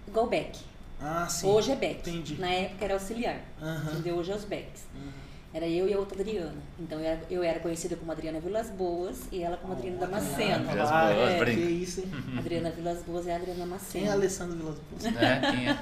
igual 0.06 0.26
Beck. 0.26 0.58
Ah, 1.00 1.26
sim. 1.30 1.46
Hoje 1.46 1.72
é 1.72 1.76
Beck. 1.76 2.00
Entendi. 2.06 2.34
Na 2.38 2.50
época 2.50 2.84
era 2.84 2.92
auxiliar. 2.92 3.40
Aham. 3.62 3.92
Entendeu? 3.92 4.16
Hoje 4.16 4.32
é 4.32 4.34
os 4.34 4.44
Becks. 4.44 4.82
Uhum. 4.94 5.10
Era 5.54 5.66
eu 5.66 5.88
e 5.88 5.94
a 5.94 5.98
outra 5.98 6.20
Adriana. 6.20 6.60
Então 6.78 6.98
eu 7.00 7.06
era, 7.06 7.20
eu 7.30 7.42
era 7.42 7.60
conhecida 7.60 7.96
como 7.96 8.12
Adriana 8.12 8.38
Vilas 8.38 8.68
Boas 8.68 9.22
e 9.32 9.42
ela 9.42 9.56
como 9.56 9.72
Adriana 9.72 9.96
Damasceno. 9.98 10.68
Vilas 10.68 10.90
Ah, 10.92 11.10
Boas, 11.14 11.30
é, 11.30 11.38
brinca. 11.38 11.60
que 11.62 11.68
isso, 11.68 12.00
hein? 12.00 12.10
Adriana 12.36 12.70
Vilas 12.70 13.02
Boas 13.02 13.26
é 13.26 13.32
a 13.32 13.36
Adriana 13.36 13.54
Quem 13.54 13.62
é 13.62 13.66
Damasceno. 13.66 14.12
Alessandro 14.12 14.56
Vilas 14.58 14.76
Boas? 14.90 15.04
É, 15.06 15.40
quem 15.50 15.68
é? 15.70 15.78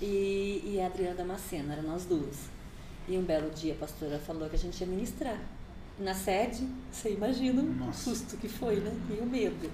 e, 0.00 0.62
e 0.74 0.80
a 0.80 0.86
Adriana 0.86 1.16
Damasceno, 1.16 1.72
eram 1.72 1.82
nós 1.82 2.04
duas. 2.04 2.53
E 3.08 3.18
um 3.18 3.22
belo 3.22 3.50
dia 3.50 3.74
a 3.74 3.76
pastora 3.76 4.18
falou 4.18 4.48
que 4.48 4.56
a 4.56 4.58
gente 4.58 4.80
ia 4.80 4.86
ministrar. 4.86 5.38
Na 5.98 6.14
sede, 6.14 6.66
você 6.90 7.10
imagina 7.10 7.62
o 7.62 7.92
susto 7.92 8.36
que 8.36 8.48
foi, 8.48 8.76
né? 8.76 8.92
E 9.10 9.22
o 9.22 9.26
medo. 9.26 9.70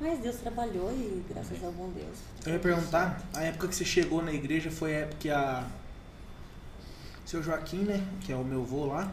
Mas 0.00 0.18
Deus 0.18 0.36
trabalhou 0.36 0.90
e 0.92 1.24
graças 1.32 1.62
ao 1.62 1.72
bom 1.72 1.88
Deus. 1.90 2.18
Eu 2.44 2.52
ia 2.54 2.58
perguntar, 2.58 3.22
a 3.32 3.42
época 3.42 3.68
que 3.68 3.74
você 3.74 3.84
chegou 3.84 4.22
na 4.22 4.32
igreja 4.32 4.70
foi 4.70 4.94
a 4.94 4.98
época 5.00 5.16
que 5.18 5.30
a 5.30 5.66
seu 7.24 7.42
Joaquim, 7.42 7.78
né, 7.78 8.04
que 8.20 8.32
é 8.32 8.36
o 8.36 8.44
meu 8.44 8.62
avô 8.62 8.86
lá, 8.86 9.10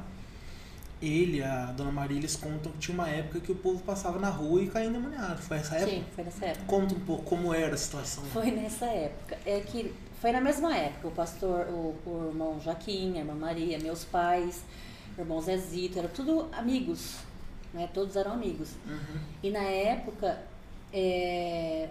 ele, 1.02 1.42
a 1.42 1.68
dona 1.68 1.92
Maria, 1.92 2.18
eles 2.18 2.36
contam 2.36 2.72
que 2.74 2.80
tinha 2.80 2.94
uma 2.94 3.08
época 3.08 3.40
que 3.40 3.52
o 3.52 3.56
povo 3.56 3.82
passava 3.84 4.20
na 4.20 4.30
rua 4.30 4.62
e 4.62 4.68
caía 4.68 4.90
endemoniado. 4.90 5.42
Foi 5.42 5.58
essa 5.58 5.76
época? 5.76 5.92
Sim, 5.92 6.06
foi 6.14 6.24
nessa 6.26 6.46
época. 6.46 6.66
Conta 6.66 6.96
um 6.96 7.00
pouco 7.00 7.24
como 7.24 7.54
era 7.54 7.74
a 7.74 7.78
situação. 7.78 8.24
Foi 8.26 8.52
nessa 8.52 8.86
época. 8.86 9.38
É 9.46 9.62
que 9.62 9.94
foi 10.20 10.32
na 10.32 10.42
mesma 10.42 10.76
época. 10.76 11.08
O 11.08 11.12
pastor, 11.12 11.68
o, 11.68 11.96
o 12.06 12.28
irmão 12.30 12.60
Joaquim, 12.60 13.16
a 13.16 13.20
irmã 13.20 13.34
Maria, 13.34 13.80
meus 13.80 14.04
pais, 14.04 14.64
o 15.18 15.22
irmão 15.22 15.42
Zezito, 15.42 16.00
eram 16.00 16.10
tudo 16.10 16.50
amigos. 16.52 17.18
Né? 17.74 17.90
Todos 17.94 18.16
eram 18.16 18.34
amigos. 18.34 18.72
Uhum. 18.86 19.20
E 19.44 19.50
na 19.50 19.64
época, 19.64 20.42
é, 20.92 21.90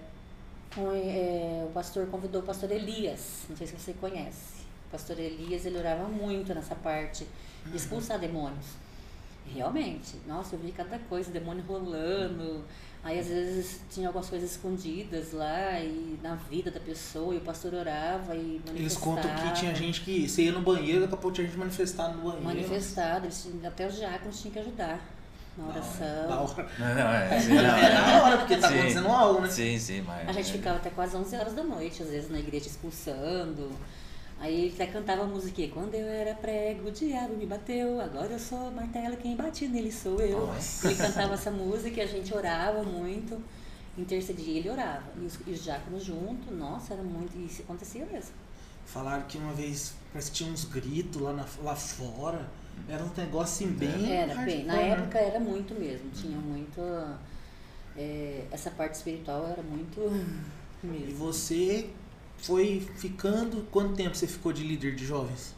é, 0.76 1.64
o 1.66 1.72
pastor 1.72 2.06
convidou 2.08 2.42
o 2.42 2.44
pastor 2.44 2.70
Elias. 2.70 3.46
Não 3.48 3.56
sei 3.56 3.66
se 3.66 3.76
você 3.76 3.92
conhece. 3.94 4.58
O 4.88 4.90
pastor 4.90 5.18
Elias, 5.18 5.64
ele 5.64 5.78
orava 5.78 6.08
muito 6.08 6.54
nessa 6.54 6.74
parte 6.74 7.26
de 7.66 7.76
expulsar 7.76 8.18
demônios. 8.18 8.66
Realmente, 9.46 10.16
nossa, 10.26 10.54
eu 10.54 10.58
vi 10.58 10.72
cada 10.72 10.98
coisa, 10.98 11.30
demônio 11.30 11.64
rolando. 11.66 12.64
Aí 13.02 13.18
às 13.18 13.28
vezes 13.28 13.80
tinha 13.90 14.08
algumas 14.08 14.28
coisas 14.28 14.50
escondidas 14.50 15.32
lá 15.32 15.80
e 15.80 16.18
na 16.22 16.34
vida 16.34 16.70
da 16.70 16.80
pessoa, 16.80 17.32
e 17.32 17.38
o 17.38 17.40
pastor 17.40 17.72
orava 17.74 18.34
e 18.34 18.60
manifestava. 18.66 18.78
Eles 18.78 18.96
contam 18.96 19.30
que 19.36 19.60
tinha 19.60 19.74
gente 19.74 20.00
que 20.02 20.28
você 20.28 20.42
ia 20.42 20.52
no 20.52 20.60
banheiro, 20.60 21.00
daqui 21.02 21.14
a 21.14 21.16
pouco 21.16 21.34
tinha 21.34 21.46
gente 21.46 21.56
manifestado 21.56 22.16
no 22.16 22.24
banheiro. 22.24 22.44
Manifestado, 22.44 23.26
eles 23.26 23.48
até 23.64 23.86
os 23.86 23.94
diáconos 23.94 24.40
tinham 24.40 24.52
que 24.52 24.58
ajudar 24.58 25.00
na 25.56 25.68
oração. 25.68 26.28
Da 26.28 26.40
hora. 26.40 26.68
Não, 26.78 26.94
não, 26.94 27.08
é, 27.12 27.40
sim, 27.40 27.52
É 27.56 27.62
não, 27.62 27.62
da 27.62 28.22
hora, 28.24 28.38
porque 28.38 28.56
tá 28.56 28.68
Sim. 28.68 28.74
acontecendo 28.74 29.08
algo, 29.08 29.40
né? 29.40 29.48
Sim, 29.48 29.78
sim, 29.78 30.00
mas. 30.02 30.28
A 30.28 30.32
gente 30.32 30.52
ficava 30.52 30.76
até 30.76 30.90
quase 30.90 31.16
11 31.16 31.36
horas 31.36 31.54
da 31.54 31.64
noite, 31.64 32.02
às 32.02 32.10
vezes 32.10 32.30
na 32.30 32.38
igreja 32.38 32.66
expulsando. 32.66 33.70
Aí 34.40 34.66
ele 34.66 34.74
até 34.74 34.86
cantava 34.86 35.22
a 35.22 35.26
musiquinha. 35.26 35.68
Quando 35.68 35.94
eu 35.94 36.06
era 36.06 36.34
prego, 36.34 36.88
o 36.88 36.92
diabo 36.92 37.36
me 37.36 37.44
bateu. 37.44 38.00
Agora 38.00 38.32
eu 38.32 38.38
sou 38.38 38.70
martelo, 38.70 39.16
quem 39.16 39.34
bate 39.34 39.66
nele 39.66 39.90
sou 39.90 40.20
eu. 40.20 40.46
Nossa. 40.46 40.86
Ele 40.86 40.96
cantava 40.96 41.34
essa 41.34 41.50
música 41.50 42.00
e 42.00 42.00
a 42.02 42.06
gente 42.06 42.32
orava 42.32 42.82
muito. 42.84 43.42
Intercedia 43.96 44.54
e 44.54 44.58
ele 44.58 44.70
orava. 44.70 45.02
E 45.20 45.26
os, 45.26 45.38
e 45.44 45.50
os 45.50 45.64
diáconos 45.64 46.04
junto, 46.04 46.54
nossa, 46.54 46.94
era 46.94 47.02
muito. 47.02 47.36
E 47.36 47.46
isso 47.46 47.62
acontecia 47.62 48.06
mesmo. 48.06 48.30
Falaram 48.86 49.24
que 49.24 49.36
uma 49.38 49.52
vez 49.52 49.94
parece 50.12 50.30
que 50.30 50.36
tinha 50.38 50.52
uns 50.52 50.64
gritos 50.64 51.20
lá, 51.20 51.32
na, 51.32 51.44
lá 51.62 51.74
fora. 51.74 52.48
Era 52.88 53.02
um 53.02 53.10
negócio 53.16 53.66
assim 53.66 53.74
bem. 53.74 54.12
Era, 54.12 54.36
bem. 54.36 54.64
Na 54.64 54.74
né? 54.74 54.90
época 54.90 55.18
era 55.18 55.40
muito 55.40 55.74
mesmo. 55.74 56.08
Tinha 56.10 56.38
muito. 56.38 56.80
é, 57.96 58.44
essa 58.52 58.70
parte 58.70 58.94
espiritual 58.94 59.48
era 59.48 59.62
muito 59.62 60.00
E 60.84 60.86
mesmo. 60.86 61.16
você 61.16 61.90
foi 62.38 62.86
ficando. 62.96 63.66
Quanto 63.70 63.94
tempo 63.94 64.14
você 64.16 64.26
ficou 64.26 64.52
de 64.52 64.62
líder 64.64 64.94
de 64.94 65.04
jovens? 65.06 65.54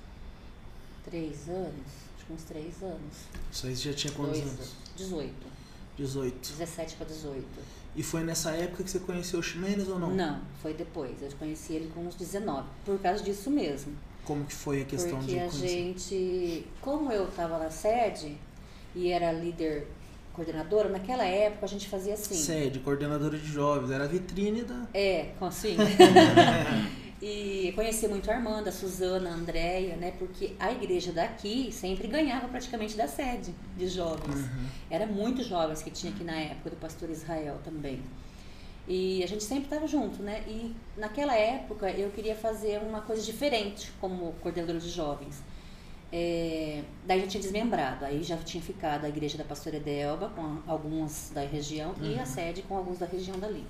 Três 1.05 1.49
anos? 1.49 1.87
Acho 2.17 2.27
que 2.27 2.33
uns 2.33 2.43
três 2.45 2.83
anos. 2.83 3.15
Isso 3.53 3.67
aí 3.67 3.75
já 3.75 3.93
tinha 3.93 4.13
quantos 4.13 4.41
Dois, 4.41 4.53
anos? 4.53 4.73
18. 4.97 5.33
18. 5.97 6.49
17 6.59 6.97
para 6.97 7.07
18. 7.07 7.47
E 7.97 8.03
foi 8.03 8.23
nessa 8.23 8.53
época 8.53 8.85
que 8.85 8.91
você 8.91 9.01
conheceu 9.01 9.41
o 9.41 9.43
Ximenes 9.43 9.89
ou 9.89 9.99
não? 9.99 10.11
Não, 10.15 10.41
foi 10.63 10.73
depois. 10.75 11.21
Eu 11.21 11.31
conheci 11.39 11.73
ele 11.75 11.91
com 11.93 12.07
uns 12.07 12.15
19. 12.15 12.67
Por 12.85 12.99
causa 13.01 13.23
disso 13.23 13.51
mesmo. 13.51 13.95
Como 14.25 14.45
que 14.45 14.55
foi 14.55 14.83
a 14.83 14.85
questão 14.85 15.19
Porque 15.19 15.33
de 15.33 15.41
a 15.41 15.49
conhecer? 15.49 15.69
gente, 15.69 16.67
como 16.81 17.11
eu 17.11 17.29
estava 17.29 17.59
na 17.59 17.71
sede 17.71 18.37
e 18.95 19.09
era 19.11 19.33
líder 19.33 19.87
coordenadora, 20.41 20.89
naquela 20.89 21.25
época 21.25 21.67
a 21.67 21.69
gente 21.69 21.87
fazia 21.87 22.15
assim. 22.15 22.35
Sede, 22.35 22.79
coordenadora 22.79 23.37
de 23.37 23.47
jovens, 23.47 23.91
era 23.91 24.05
a 24.05 24.07
vitrine 24.07 24.63
da. 24.63 24.89
É, 24.95 25.33
assim. 25.39 25.77
e 27.21 27.73
conheci 27.75 28.09
muito 28.09 28.31
a 28.31 28.35
Armanda, 28.35 28.71
a 28.71 28.73
Suzana, 28.73 29.29
a 29.29 29.35
Andréia, 29.35 29.97
né? 29.97 30.15
Porque 30.19 30.55
a 30.59 30.73
igreja 30.73 31.13
daqui 31.13 31.71
sempre 31.71 32.09
ganhava 32.09 32.49
praticamente 32.49 32.97
da 32.97 33.07
sede 33.07 33.55
de 33.77 33.87
jovens. 33.87 34.37
Uhum. 34.37 34.67
Era 34.91 35.07
muitos 35.07 35.47
jovens 35.47 35.83
que 35.83 35.91
tinha 35.91 36.11
aqui 36.11 36.25
na 36.25 36.37
época 36.37 36.71
do 36.71 36.77
pastor 36.77 37.11
Israel 37.11 37.59
também. 37.63 38.01
E 38.89 39.23
a 39.23 39.29
gente 39.29 39.45
sempre 39.45 39.65
estava 39.65 39.87
junto, 39.87 40.23
né? 40.23 40.43
E 40.49 40.75
naquela 40.97 41.37
época 41.37 41.91
eu 41.91 42.11
queria 42.11 42.35
fazer 42.35 42.81
uma 42.81 43.03
coisa 43.03 43.23
diferente 43.23 43.93
como 44.01 44.33
coordenadora 44.41 44.81
de 44.81 44.89
jovens. 44.89 45.43
É, 46.13 46.83
daí 47.07 47.21
já 47.21 47.27
tinha 47.29 47.41
desmembrado, 47.43 48.05
aí 48.05 48.23
já 48.23 48.37
tinha 48.39 48.63
ficado 48.63 49.05
a 49.05 49.09
igreja 49.09 49.39
da 49.39 49.45
pastora 49.45 49.79
Delba 49.79 50.29
com 50.31 50.59
alguns 50.67 51.31
da 51.33 51.43
região 51.43 51.95
e 52.01 52.19
a 52.19 52.27
sede 52.27 52.63
com 52.63 52.77
alguns 52.77 52.99
da 52.99 53.07
região 53.07 53.39
dali. 53.39 53.65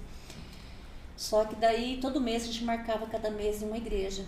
Só 1.17 1.45
que 1.45 1.55
daí 1.57 1.99
todo 2.01 2.19
mês 2.21 2.45
a 2.45 2.47
gente 2.47 2.65
marcava 2.65 3.07
cada 3.07 3.31
mês 3.31 3.63
em 3.63 3.67
uma 3.67 3.77
igreja 3.77 4.25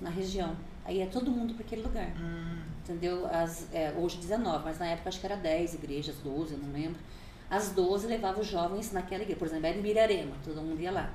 na 0.00 0.08
região. 0.08 0.56
Aí 0.86 0.96
ia 0.98 1.06
todo 1.06 1.30
mundo 1.30 1.52
para 1.52 1.64
aquele 1.64 1.82
lugar. 1.82 2.08
Hum, 2.18 2.58
Entendeu? 2.82 3.26
As, 3.26 3.66
é, 3.74 3.92
hoje 3.96 4.16
19, 4.16 4.64
mas 4.64 4.78
na 4.78 4.86
época 4.86 5.10
acho 5.10 5.20
que 5.20 5.26
era 5.26 5.36
10 5.36 5.74
igrejas, 5.74 6.16
12, 6.24 6.54
eu 6.54 6.58
não 6.58 6.72
lembro. 6.72 6.98
As 7.50 7.70
12 7.70 8.06
levavam 8.06 8.40
os 8.40 8.46
jovens 8.46 8.90
naquela 8.90 9.22
igreja. 9.22 9.38
Por 9.38 9.46
exemplo, 9.46 9.66
era 9.66 9.76
em 9.78 9.82
Mirarema, 9.82 10.32
todo 10.42 10.62
mundo 10.62 10.80
ia 10.80 10.90
lá. 10.90 11.10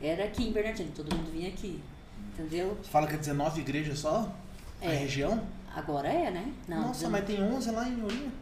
Era 0.00 0.24
aqui 0.24 0.44
em 0.48 0.52
Bernardino, 0.52 0.90
todo 0.96 1.14
mundo 1.14 1.30
vinha 1.30 1.48
aqui. 1.50 1.78
Entendeu? 2.32 2.76
Você 2.82 2.88
fala 2.90 3.06
que 3.06 3.14
é 3.14 3.18
19 3.18 3.60
igrejas 3.60 3.98
só? 3.98 4.32
A 4.80 4.86
É. 4.86 4.96
região? 4.96 5.42
Agora 5.74 6.08
é, 6.08 6.30
né? 6.30 6.52
Não, 6.68 6.88
Nossa, 6.88 7.06
19, 7.08 7.10
mas 7.12 7.24
tem 7.26 7.42
11 7.42 7.70
lá 7.70 7.88
em 7.88 8.02
Olinda. 8.02 8.32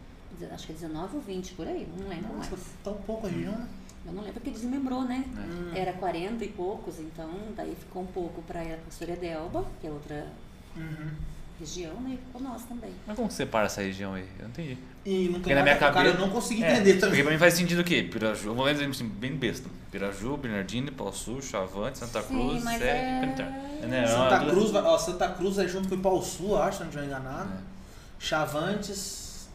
acho 0.52 0.66
que 0.66 0.72
é 0.72 0.74
19 0.76 1.16
ou 1.16 1.22
20 1.22 1.54
por 1.54 1.66
aí, 1.66 1.88
não 1.96 2.08
lembro 2.08 2.36
Nossa, 2.36 2.50
mais. 2.50 2.62
tão 2.82 2.94
pouco 2.94 3.26
a 3.26 3.30
região, 3.30 3.52
né? 3.52 3.68
Eu 4.06 4.12
não 4.12 4.22
lembro 4.22 4.34
porque 4.40 4.50
desmembrou, 4.50 5.02
né? 5.02 5.24
Hum. 5.36 5.72
Era 5.74 5.92
40 5.92 6.44
e 6.44 6.48
poucos, 6.48 6.98
então 6.98 7.30
daí 7.54 7.74
ficou 7.74 8.02
um 8.02 8.06
pouco 8.06 8.40
para 8.42 8.60
a 8.60 9.16
Delba, 9.16 9.64
que 9.80 9.86
é 9.86 9.90
outra 9.90 10.26
Uhum. 10.76 11.10
Região, 11.58 11.94
né? 12.00 12.10
E 12.14 12.16
ficou 12.26 12.40
nós 12.42 12.62
também. 12.64 12.90
Mas 13.06 13.16
como 13.16 13.28
que 13.28 13.34
separa 13.34 13.66
essa 13.66 13.80
região 13.82 14.14
aí? 14.14 14.24
Eu 14.38 14.42
não 14.44 14.50
entendi. 14.50 14.78
E 15.04 15.24
não 15.26 15.32
Porque 15.34 15.44
tem 15.48 15.54
na 15.56 15.62
minha 15.62 15.74
nada, 15.74 15.86
cara, 15.86 15.92
cabeça. 15.94 16.14
eu 16.16 16.20
não 16.20 16.30
consegui 16.30 16.62
É, 16.64 16.72
entender 16.72 16.90
Porque 16.94 17.06
também. 17.06 17.22
pra 17.22 17.32
mim 17.32 17.38
faz 17.38 17.54
sentido 17.54 17.80
o 17.80 17.84
quê? 17.84 18.02
Piraju, 18.02 18.54
vamos 18.54 18.72
dizer 18.72 18.86
assim, 18.88 19.08
bem 19.08 19.34
besta. 19.34 19.68
Piraju, 19.90 20.36
Bernardino, 20.36 20.92
Pau 20.92 21.12
Sul, 21.12 21.40
Chavante, 21.40 21.98
Santa 21.98 22.20
Sim, 22.22 22.28
Cruz, 22.28 22.62
mas 22.64 22.78
Sede, 22.78 22.88
é- 22.90 23.20
Canitar. 23.20 23.50
Né, 23.88 24.06
Santa 24.06 24.40
uma- 24.42 24.50
Cruz, 24.50 24.74
ó, 24.74 24.98
Santa 24.98 25.28
Cruz 25.30 25.58
é 25.58 25.66
junto 25.68 25.88
com 25.88 25.94
o 25.94 26.00
Pau 26.00 26.22
Sul, 26.22 26.60
acho, 26.60 26.80
não 26.80 26.88
estiver 26.88 27.06
enganado. 27.06 27.50
É. 27.54 27.78
Chavantes. 28.18 29.48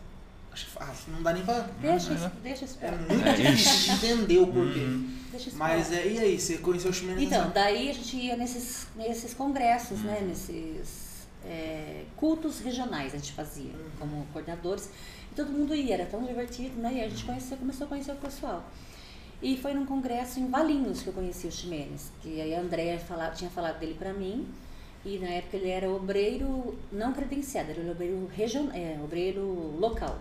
Acho 0.51 0.67
ah, 0.79 0.91
não 1.07 1.23
dá 1.23 1.33
nem 1.33 1.43
pra. 1.43 1.67
Deixa, 1.81 2.13
isso, 2.13 2.31
deixa 2.43 2.65
isso 2.65 2.77
É 2.81 2.91
muito 2.91 3.27
É, 3.27 3.33
difícil 3.33 3.95
de 3.97 4.05
entender 4.05 4.37
o 4.39 4.47
porquê. 4.47 4.85
Deixa 5.31 5.49
isso 5.49 5.57
Mas 5.57 5.91
é, 5.91 6.07
e 6.07 6.19
aí, 6.19 6.39
você 6.39 6.57
conheceu 6.59 6.91
o 6.91 6.93
Ximenes? 6.93 7.23
Então, 7.23 7.49
daí 7.51 7.89
a 7.89 7.93
gente 7.93 8.15
ia 8.17 8.35
nesses, 8.37 8.85
nesses 8.95 9.33
congressos, 9.33 9.99
né? 10.01 10.19
Nesses 10.21 11.12
é, 11.45 12.03
cultos 12.15 12.59
regionais 12.59 13.13
a 13.13 13.17
gente 13.17 13.33
fazia 13.33 13.71
como 13.99 14.25
coordenadores. 14.33 14.89
E 15.31 15.35
todo 15.35 15.51
mundo 15.51 15.73
ia, 15.75 15.93
era 15.95 16.05
tão 16.05 16.23
divertido, 16.23 16.79
né? 16.81 16.93
E 16.95 17.01
a 17.03 17.09
gente 17.09 17.23
conheceu, 17.25 17.57
começou 17.57 17.85
a 17.85 17.89
conhecer 17.89 18.11
o 18.11 18.15
pessoal. 18.15 18.63
E 19.41 19.57
foi 19.57 19.73
num 19.73 19.85
congresso 19.85 20.39
em 20.39 20.47
Valinhos 20.49 21.01
que 21.01 21.07
eu 21.07 21.13
conheci 21.13 21.47
o 21.47 21.51
Ximenes. 21.51 22.11
Que 22.21 22.39
aí 22.39 22.55
a 22.55 22.61
Andréia 22.61 22.97
fala- 22.99 23.29
tinha 23.31 23.49
falado 23.49 23.79
dele 23.79 23.95
pra 23.97 24.13
mim. 24.13 24.47
E 25.05 25.17
na 25.19 25.27
época 25.27 25.57
ele 25.57 25.69
era 25.69 25.89
obreiro 25.91 26.77
não 26.91 27.11
credenciado, 27.11 27.71
ele 27.71 27.81
era 27.81 27.91
obreiro, 27.91 28.25
region, 28.33 28.69
é, 28.73 28.97
obreiro 29.03 29.43
local. 29.77 30.17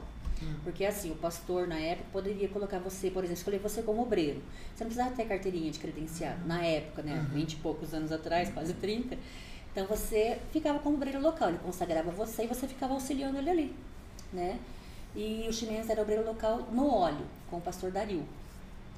Porque 0.65 0.85
assim, 0.85 1.13
o 1.13 1.15
pastor 1.15 1.69
na 1.69 1.79
época 1.79 2.09
poderia 2.13 2.49
colocar 2.49 2.81
você, 2.81 3.09
por 3.13 3.23
exemplo, 3.23 3.39
escolher 3.39 3.59
você 3.61 3.81
como 3.81 4.03
obreiro. 4.03 4.43
Você 4.75 4.83
não 4.83 4.91
precisava 4.91 5.15
ter 5.15 5.25
carteirinha 5.27 5.71
de 5.71 5.79
credenciado. 5.79 6.45
Na 6.49 6.65
época, 6.65 7.01
né? 7.03 7.25
20 7.33 7.53
e 7.53 7.57
poucos 7.59 7.95
anos 7.95 8.11
atrás, 8.11 8.51
quase 8.51 8.75
30. 8.75 9.17
Então 9.73 9.87
você 9.87 10.39
ficava 10.53 10.79
como 10.79 10.97
obreiro 10.97 11.21
local, 11.21 11.49
ele 11.49 11.59
consagrava 11.59 12.11
você 12.11 12.45
e 12.45 12.47
você 12.47 12.69
ficava 12.69 12.93
auxiliando 12.93 13.39
ele 13.39 13.51
ali, 13.51 13.77
né? 14.33 14.59
E 15.17 15.47
o 15.49 15.53
Ximenes 15.53 15.89
era 15.89 16.01
obreiro 16.01 16.25
local 16.25 16.69
no 16.73 16.89
óleo, 16.89 17.27
com 17.51 17.57
o 17.57 17.61
pastor 17.61 17.91
Dario. 17.91 18.25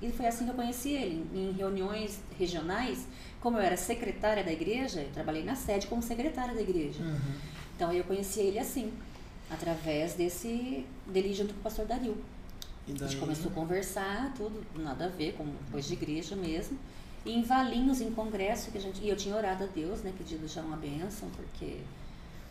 E 0.03 0.11
foi 0.11 0.27
assim 0.27 0.45
que 0.45 0.51
eu 0.51 0.55
conheci 0.55 0.91
ele, 0.91 1.27
em 1.33 1.53
reuniões 1.53 2.21
regionais. 2.39 3.07
Como 3.41 3.57
eu 3.57 3.63
era 3.63 3.77
secretária 3.77 4.43
da 4.43 4.53
igreja, 4.53 5.01
eu 5.01 5.11
trabalhei 5.13 5.45
na 5.45 5.55
sede 5.55 5.87
como 5.87 6.03
secretária 6.03 6.55
da 6.55 6.61
igreja. 6.61 7.03
Uhum. 7.03 7.35
Então 7.77 7.91
aí 7.91 7.99
eu 7.99 8.05
conheci 8.05 8.41
ele 8.41 8.59
assim, 8.59 8.93
através 9.51 10.15
desse 10.15 10.85
dele 11.07 11.33
junto 11.33 11.55
com 11.55 11.61
o 11.61 11.63
pastor 11.63 11.87
Dario. 11.87 12.17
E 12.87 12.93
A 12.93 12.95
daí, 12.97 13.09
gente 13.09 13.21
começou 13.21 13.51
a 13.51 13.55
conversar, 13.55 14.35
tudo, 14.37 14.65
nada 14.77 15.07
a 15.07 15.09
ver, 15.09 15.35
com 15.35 15.47
coisa 15.71 15.89
de 15.89 15.95
igreja 15.95 16.37
mesmo. 16.37 16.79
E 17.25 17.33
em 17.33 17.43
Valinhos, 17.43 18.01
em 18.01 18.11
congresso, 18.11 18.71
que 18.71 18.79
a 18.79 18.81
gente, 18.81 19.03
e 19.03 19.09
eu 19.09 19.17
tinha 19.17 19.35
orado 19.35 19.65
a 19.65 19.67
Deus, 19.67 20.03
né, 20.03 20.13
pedido 20.17 20.47
já 20.47 20.61
uma 20.61 20.77
bênção, 20.77 21.29
porque 21.37 21.79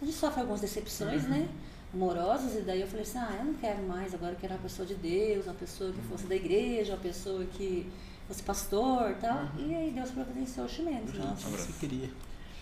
a 0.02 0.06
gente 0.06 0.18
sofre 0.18 0.42
algumas 0.42 0.62
decepções, 0.62 1.24
né, 1.24 1.48
amorosas, 1.94 2.56
e 2.56 2.62
daí 2.62 2.82
eu 2.82 2.88
falei 2.88 3.04
assim, 3.04 3.20
ah, 3.20 3.36
eu 3.40 3.46
não 3.46 3.54
quero 3.54 3.84
mais, 3.84 4.14
agora 4.14 4.34
eu 4.34 4.38
quero 4.38 4.54
uma 4.54 4.62
pessoa 4.62 4.88
de 4.88 4.96
Deus, 4.96 5.46
uma 5.46 5.54
pessoa 5.54 5.92
que 5.92 6.02
fosse 6.02 6.26
da 6.26 6.36
igreja, 6.36 6.94
uma 6.94 7.02
pessoa 7.02 7.46
que 7.46 7.88
fosse 8.28 8.42
pastor 8.42 9.12
e 9.12 9.16
tal. 9.16 9.48
E 9.60 9.76
aí 9.76 9.92
Deus 9.92 10.10
providenciou 10.10 10.66
o 10.66 10.70
Ximenes, 10.70 11.12
Gente, 11.12 11.20
nossa. 11.20 11.50
você 11.50 11.72
queria. 11.80 12.10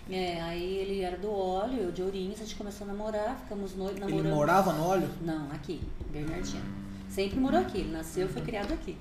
É, 0.10 0.42
aí 0.42 0.78
ele 0.78 1.02
era 1.02 1.18
do 1.18 1.32
óleo, 1.32 1.84
eu 1.84 1.92
de 1.92 2.02
Ourinhos, 2.02 2.42
a 2.42 2.44
gente 2.44 2.56
começou 2.56 2.86
a 2.86 2.92
namorar, 2.92 3.38
ficamos 3.38 3.76
noivos, 3.76 4.00
namorando. 4.00 4.26
Ele 4.26 4.36
morava 4.36 4.74
no 4.74 4.84
óleo? 4.84 5.10
Não, 5.22 5.50
aqui, 5.52 5.82
Bernardino. 6.12 6.66
Sempre 7.08 7.40
morou 7.40 7.62
aqui, 7.62 7.80
ele 7.80 7.92
nasceu 7.92 8.26
e 8.26 8.30
foi 8.30 8.42
criado 8.42 8.74
aqui. 8.74 8.98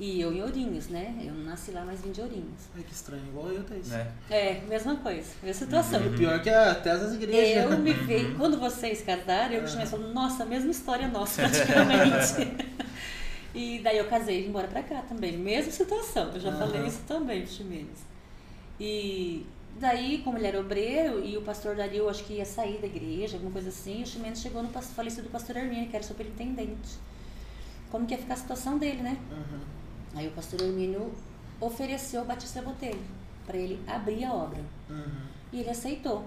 E 0.00 0.18
eu 0.18 0.32
em 0.32 0.40
Ourinhos, 0.42 0.88
né? 0.88 1.14
Eu 1.22 1.34
não 1.34 1.44
nasci 1.44 1.72
lá, 1.72 1.84
mas 1.84 2.00
vim 2.00 2.10
de 2.10 2.22
Ourinhos. 2.22 2.62
Ai, 2.74 2.82
que 2.82 2.94
estranho, 2.94 3.22
igual 3.28 3.48
eu, 3.48 3.62
Thaís. 3.62 3.92
É. 3.92 4.06
É, 4.30 4.62
mesma 4.66 4.96
coisa, 4.96 5.28
mesma 5.42 5.66
situação. 5.66 6.02
E 6.02 6.08
o 6.08 6.16
pior 6.16 6.36
é 6.36 6.38
que 6.38 6.48
até 6.48 6.90
as 6.92 7.12
igrejas. 7.12 7.70
Eu 7.70 7.78
me 7.78 7.92
vejo, 8.08 8.34
quando 8.36 8.58
vocês 8.58 9.02
casaram, 9.02 9.52
eu 9.56 9.68
chamei 9.68 9.84
e 9.84 9.88
falei, 9.88 10.10
nossa, 10.10 10.46
mesma 10.46 10.70
história 10.70 11.06
nossa, 11.06 11.42
praticamente. 11.46 12.56
e 13.54 13.78
daí 13.80 13.98
eu 13.98 14.08
casei 14.08 14.38
e 14.38 14.42
vim 14.44 14.48
embora 14.48 14.68
pra 14.68 14.82
cá 14.82 15.02
também, 15.02 15.36
mesma 15.36 15.70
situação, 15.70 16.30
eu 16.32 16.40
já 16.40 16.48
Aham. 16.48 16.58
falei 16.58 16.86
isso 16.86 17.02
também 17.06 17.42
pro 17.42 17.50
Ximenes. 17.52 17.98
E 18.80 19.44
daí, 19.78 20.22
como 20.24 20.38
ele 20.38 20.46
era 20.46 20.58
obreiro 20.58 21.22
e 21.22 21.36
o 21.36 21.42
pastor 21.42 21.76
Dario, 21.76 22.08
acho 22.08 22.24
que 22.24 22.32
ia 22.34 22.46
sair 22.46 22.78
da 22.78 22.86
igreja, 22.86 23.36
alguma 23.36 23.52
coisa 23.52 23.68
assim, 23.68 24.02
o 24.02 24.06
Ximenes 24.06 24.40
chegou 24.40 24.62
no 24.62 24.70
falecido 24.70 25.28
pastor 25.28 25.58
Hermínio, 25.58 25.90
que 25.90 25.96
era 25.96 26.02
superintendente. 26.02 26.98
Como 27.90 28.06
que 28.06 28.14
ia 28.14 28.18
ficar 28.18 28.32
a 28.32 28.38
situação 28.38 28.78
dele, 28.78 29.02
né? 29.02 29.18
Uhum. 29.30 29.79
Aí 30.14 30.26
o 30.26 30.30
pastor 30.32 30.60
Hermínio 30.60 31.12
ofereceu 31.60 32.22
o 32.22 32.24
Batista 32.24 32.62
Botelho 32.62 33.00
para 33.46 33.56
ele 33.56 33.80
abrir 33.86 34.24
a 34.24 34.32
obra. 34.32 34.62
Uhum. 34.88 35.26
E 35.52 35.60
ele 35.60 35.70
aceitou. 35.70 36.26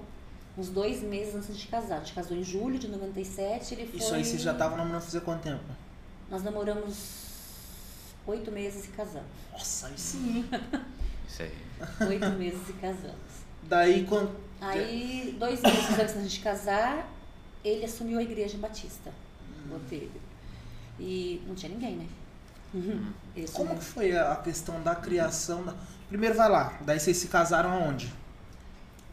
Uns 0.57 0.69
dois 0.69 1.01
meses 1.01 1.35
antes 1.35 1.57
de 1.57 1.67
casar. 1.67 1.97
A 1.97 1.99
gente 1.99 2.13
casou 2.13 2.37
em 2.37 2.43
julho 2.43 2.77
de 2.77 2.87
97, 2.87 3.73
ele 3.73 3.87
foi... 3.87 3.99
Isso 3.99 4.13
aí 4.13 4.23
vocês 4.23 4.41
já 4.41 4.51
estavam 4.51 4.77
namorando 4.77 5.01
fazer 5.01 5.21
quanto 5.21 5.41
tempo? 5.41 5.63
Nós 6.29 6.43
namoramos 6.43 7.23
oito 8.27 8.51
meses 8.51 8.85
e 8.85 8.87
casamos. 8.89 9.27
Nossa, 9.51 9.87
aí 9.87 9.97
sim. 9.97 10.45
Isso 11.27 11.41
aí. 11.41 11.53
Oito 12.07 12.29
meses 12.31 12.69
e 12.69 12.73
casamos. 12.73 13.33
Daí 13.63 14.05
quando. 14.05 14.35
Aí, 14.61 15.35
dois 15.37 15.61
meses 15.61 15.99
antes 15.99 16.15
da 16.15 16.21
gente 16.21 16.39
casar, 16.39 17.11
ele 17.63 17.85
assumiu 17.85 18.19
a 18.19 18.23
igreja 18.23 18.57
batista, 18.57 19.11
Botelho. 19.65 20.11
E 20.99 21.41
não 21.47 21.55
tinha 21.55 21.71
ninguém, 21.71 21.95
né? 21.95 22.07
Ele 22.73 23.47
Como 23.53 23.75
que 23.77 23.83
foi 23.83 24.17
a 24.17 24.35
questão 24.37 24.81
da 24.81 24.95
criação 24.95 25.63
da. 25.63 25.73
Primeiro 26.09 26.35
vai 26.35 26.49
lá, 26.49 26.77
daí 26.81 26.99
vocês 26.99 27.17
se 27.17 27.27
casaram 27.27 27.71
aonde? 27.71 28.13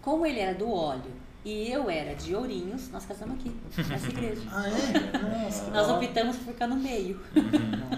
Como 0.02 0.24
ele 0.24 0.40
era 0.40 0.54
do 0.54 0.70
óleo 0.70 1.10
e 1.44 1.70
eu 1.70 1.88
era 1.90 2.14
de 2.14 2.34
Ourinhos, 2.34 2.88
nós 2.90 3.04
casamos 3.06 3.36
aqui, 3.38 3.54
nessa 3.88 4.08
igreja. 4.08 4.42
Ah, 4.50 4.64
é? 4.68 5.18
Nossa. 5.44 5.70
Nós 5.70 5.86
da 5.86 5.94
optamos 5.94 6.36
por 6.36 6.52
ficar 6.52 6.66
no 6.66 6.76
meio. 6.76 7.20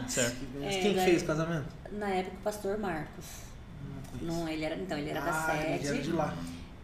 Certo. 0.09 0.37
É, 0.61 0.69
Quem 0.69 0.83
que 0.91 0.95
daí- 0.97 1.05
fez 1.11 1.23
o 1.23 1.27
casamento? 1.27 1.67
Na 1.93 2.09
época, 2.09 2.37
o 2.41 2.43
pastor 2.43 2.79
Marcos. 2.79 3.25
Não. 4.21 4.35
Não, 4.37 4.49
ele 4.49 4.65
era, 4.65 4.77
então, 4.77 4.97
ele 4.99 5.11
era 5.11 5.21
da 5.21 5.31
ah, 5.47 5.57
ele 5.57 5.79
sede. 5.79 5.87
era 5.89 5.99
de 6.03 6.13
lá. 6.13 6.35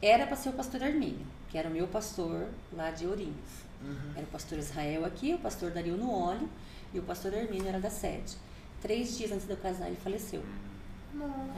Era 0.03 0.27
para 0.27 0.37
ser 0.37 0.49
o 0.51 0.53
pastor 0.53 0.83
Armínio, 0.83 1.27
que 1.49 1.59
era 1.59 1.69
o 1.69 1.73
meu 1.73 1.87
pastor 1.87 2.47
lá 2.73 2.91
de 2.91 3.07
Ourinhos. 3.07 3.69
Uhum. 3.83 4.13
Era 4.17 4.25
o 4.25 4.29
pastor 4.29 4.59
Israel 4.59 5.05
aqui, 5.05 5.35
o 5.35 5.39
pastor 5.39 5.71
Dario 5.71 5.97
no 5.97 6.11
óleo 6.13 6.49
e 6.93 6.99
o 6.99 7.03
pastor 7.03 7.35
Armínio 7.35 7.69
era 7.69 7.79
da 7.79 7.91
sede. 7.91 8.37
Três 8.81 9.17
dias 9.19 9.33
antes 9.33 9.47
de 9.47 9.53
eu 9.53 9.57
casar, 9.57 9.89
ele 9.89 9.97
faleceu. 10.03 10.43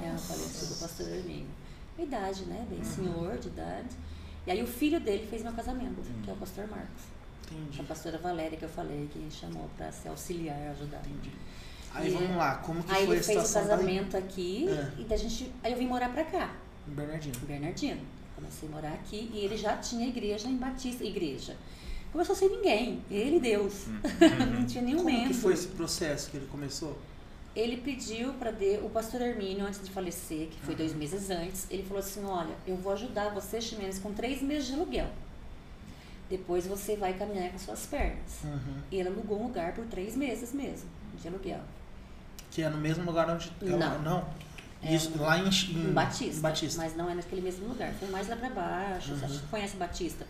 É, 0.02 0.16
faleceu 0.18 0.76
o 0.76 0.80
pastor 0.80 1.06
Armínio. 1.12 1.46
Idade, 1.98 2.44
né? 2.44 2.66
Bem 2.70 2.82
senhor 2.82 3.36
de 3.38 3.48
idade. 3.48 3.88
E 4.46 4.50
aí 4.50 4.62
o 4.62 4.66
filho 4.66 4.98
dele 5.00 5.26
fez 5.28 5.42
meu 5.42 5.52
casamento, 5.52 5.96
que 6.24 6.30
é 6.30 6.32
o 6.32 6.36
pastor 6.36 6.66
Marcos. 6.66 7.02
Entendi. 7.50 7.80
A 7.80 7.84
pastora 7.84 8.16
Valéria 8.18 8.56
que 8.56 8.64
eu 8.64 8.68
falei, 8.68 9.08
que 9.12 9.28
chamou 9.30 9.68
para 9.76 9.92
se 9.92 10.08
auxiliar, 10.08 10.56
ajudar. 10.70 11.00
Entendi. 11.00 11.30
Aí 11.92 12.08
E- 12.08 12.14
vamos 12.14 12.36
lá, 12.36 12.54
como 12.56 12.82
que 12.82 12.92
Aí 12.92 13.04
foi 13.04 13.16
ele 13.16 13.20
a 13.20 13.24
fez 13.24 13.50
o 13.50 13.54
casamento 13.54 14.16
aqui 14.16 14.66
É. 14.68 14.92
e 15.00 15.04
da 15.04 15.16
gente, 15.16 15.52
aí 15.62 15.72
eu 15.72 15.78
vim 15.78 15.86
morar 15.86 16.08
pra 16.10 16.24
cá, 16.24 16.46
daí? 16.86 16.92
Em 16.92 16.94
Bernardino. 16.94 17.34
Bernardino. 17.46 18.00
Comecei 18.36 18.68
a 18.68 18.72
morar 18.72 18.92
aqui 18.94 19.30
e 19.34 19.38
ele 19.44 19.56
já 19.56 19.76
tinha 19.76 20.06
igreja 20.06 20.48
em 20.48 20.56
Batista, 20.56 21.04
igreja. 21.04 21.56
Começou 22.12 22.34
sem 22.34 22.48
ninguém, 22.48 23.02
ele 23.10 23.36
e 23.36 23.40
Deus. 23.40 23.86
Não 24.56 24.64
tinha 24.66 24.82
nenhum 24.82 24.98
Como 24.98 25.10
membro. 25.10 25.28
que 25.28 25.34
foi 25.34 25.52
esse 25.52 25.66
processo 25.68 26.30
que 26.30 26.36
ele 26.38 26.46
começou? 26.46 26.96
Ele 27.54 27.78
pediu 27.78 28.32
para 28.34 28.52
o 28.82 28.90
pastor 28.90 29.20
Hermínio, 29.22 29.66
antes 29.66 29.82
de 29.84 29.90
falecer, 29.90 30.46
que 30.48 30.60
foi 30.60 30.74
dois 30.76 30.94
meses 30.94 31.30
antes, 31.30 31.66
ele 31.70 31.82
falou 31.82 31.98
assim, 31.98 32.24
olha, 32.24 32.54
eu 32.66 32.76
vou 32.76 32.92
ajudar 32.92 33.30
você, 33.30 33.60
Ximenes, 33.60 33.98
com 33.98 34.12
três 34.12 34.40
meses 34.40 34.68
de 34.68 34.74
aluguel. 34.74 35.08
Depois 36.28 36.64
você 36.66 36.94
vai 36.94 37.12
caminhar 37.14 37.50
com 37.50 37.58
suas 37.58 37.86
pernas. 37.86 38.44
Uhum. 38.44 38.76
E 38.90 38.96
ele 39.00 39.08
alugou 39.08 39.40
um 39.40 39.44
lugar 39.48 39.72
por 39.72 39.84
três 39.86 40.14
meses 40.16 40.52
mesmo, 40.52 40.88
de 41.20 41.26
aluguel. 41.26 41.58
Que 42.52 42.62
é 42.62 42.68
no 42.68 42.78
mesmo 42.78 43.04
lugar 43.04 43.28
onde. 43.28 43.50
Não. 43.62 43.98
Não. 44.02 44.24
É 44.82 44.94
Isso, 44.94 45.12
lá 45.20 45.36
em, 45.38 45.46
em 45.48 45.92
Batista, 45.92 46.40
Batista. 46.40 46.80
Mas 46.82 46.96
não 46.96 47.10
é 47.10 47.14
naquele 47.14 47.42
mesmo 47.42 47.66
lugar. 47.68 47.92
Foi 47.94 48.08
mais 48.08 48.28
lá 48.28 48.36
pra 48.36 48.48
baixo. 48.48 49.08
Você 49.14 49.24
Uhum. 49.24 49.30
acha 49.30 49.40
que 49.40 49.46
conhece 49.48 49.76
Batista? 49.76 50.26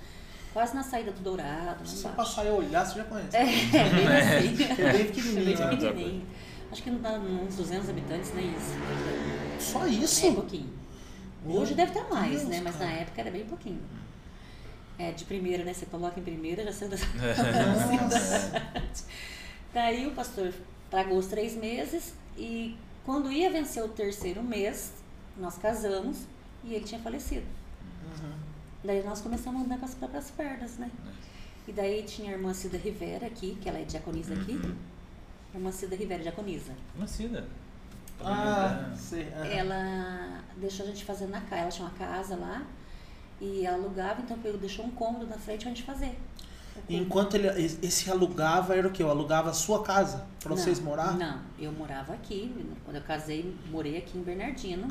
Quase 0.53 0.75
na 0.75 0.83
saída 0.83 1.13
do 1.13 1.21
Dourado, 1.21 1.87
Se 1.87 1.99
embaixo. 2.01 2.17
passar 2.17 2.47
e 2.47 2.49
olhar, 2.51 2.85
você 2.85 2.97
já 2.97 3.05
conhece. 3.05 3.37
É, 3.37 3.43
é 3.43 3.45
bem 3.95 4.07
assim. 4.09 4.83
É 4.83 4.93
bem 4.93 5.05
pequenininho, 5.07 5.45
bem 5.45 5.57
né? 5.57 5.69
pequenininho. 5.69 6.27
Acho 6.71 6.83
que 6.83 6.91
não 6.91 7.01
dá 7.01 7.13
uns 7.19 7.57
200 7.57 7.89
habitantes, 7.89 8.33
nem 8.35 8.51
isso. 8.51 9.73
Só 9.73 9.87
isso? 9.87 10.27
É 10.27 10.33
pouquinho. 10.33 10.71
Hoje 11.45 11.75
Meu 11.75 11.87
deve 11.87 11.93
ter 11.93 12.09
mais, 12.09 12.41
Deus, 12.41 12.45
né? 12.45 12.61
Mas 12.63 12.79
na 12.79 12.87
cara. 12.87 13.01
época 13.01 13.21
era 13.21 13.31
bem 13.31 13.45
pouquinho. 13.45 13.81
É, 14.99 15.13
de 15.13 15.25
primeira, 15.25 15.65
né? 15.65 15.73
Você 15.73 15.87
coloca 15.87 16.21
em 16.21 16.23
primeira, 16.23 16.63
já 16.65 16.73
saiu 16.73 16.91
da 16.91 16.97
Nossa. 18.05 18.63
Daí 19.73 20.07
o 20.07 20.13
pastor 20.13 20.53
pagou 20.91 21.19
os 21.19 21.27
três 21.27 21.57
meses 21.57 22.15
e 22.37 22.77
quando 23.05 23.33
ia 23.33 23.51
vencer 23.51 23.83
o 23.83 23.89
terceiro 23.89 24.43
mês, 24.43 24.93
nós 25.37 25.57
casamos 25.57 26.19
e 26.63 26.75
ele 26.75 26.85
tinha 26.85 27.01
falecido. 27.01 27.47
Uhum. 28.05 28.33
Daí 28.85 29.03
nós 29.03 29.21
começamos 29.21 29.63
a 29.63 29.65
andar 29.65 29.79
com 29.79 29.87
as 29.87 29.95
próprias 29.95 30.31
pernas, 30.31 30.77
né? 30.77 30.91
E 31.67 31.73
daí 31.73 32.03
tinha 32.03 32.31
a 32.31 32.33
irmã 32.33 32.53
Cida 32.53 32.77
Rivera 32.77 33.27
aqui, 33.27 33.57
que 33.61 33.69
ela 33.69 33.79
é 33.79 33.85
diaconisa 33.85 34.35
aqui. 34.35 34.61
A 35.53 35.57
irmã 35.57 35.73
Cida 35.73 35.97
Rivera, 35.97 36.23
diaconisa. 36.23 36.73
Nascida. 36.99 37.47
Ah, 38.23 38.93
sei. 38.97 39.29
aham. 39.35 39.45
Ela 39.47 40.41
deixou 40.57 40.85
a 40.85 40.89
gente 40.89 41.05
fazer 41.05 41.27
na 41.27 41.41
casa. 41.41 41.63
Ela 41.63 41.71
tinha 41.71 41.89
uma 41.89 41.95
casa 41.95 42.37
lá 42.37 42.63
e 43.41 43.65
ela 43.65 43.77
alugava, 43.79 44.21
então 44.21 44.39
pegou- 44.39 44.59
deixou 44.61 44.85
um 44.85 44.91
cômodo 44.91 45.27
na 45.27 45.39
frente 45.39 45.61
pra 45.63 45.69
gente 45.71 45.83
fazer. 45.83 46.19
E 46.89 46.93
culto. 46.97 47.03
enquanto 47.03 47.35
ele, 47.35 47.49
esse 47.83 48.11
alugava, 48.11 48.77
era 48.77 48.87
o 48.87 48.91
quê? 48.93 49.03
Eu 49.03 49.11
alugava 49.11 49.51
a 49.51 49.53
sua 49.53 49.83
casa 49.83 50.25
pra 50.39 50.55
vocês 50.55 50.79
morar? 50.81 51.17
Não, 51.17 51.41
eu 51.59 51.73
morava 51.73 52.13
aqui. 52.13 52.55
Quando 52.85 52.97
eu 52.97 53.03
casei, 53.03 53.55
morei 53.71 53.97
aqui 53.99 54.17
em 54.19 54.23
Bernardino. 54.23 54.87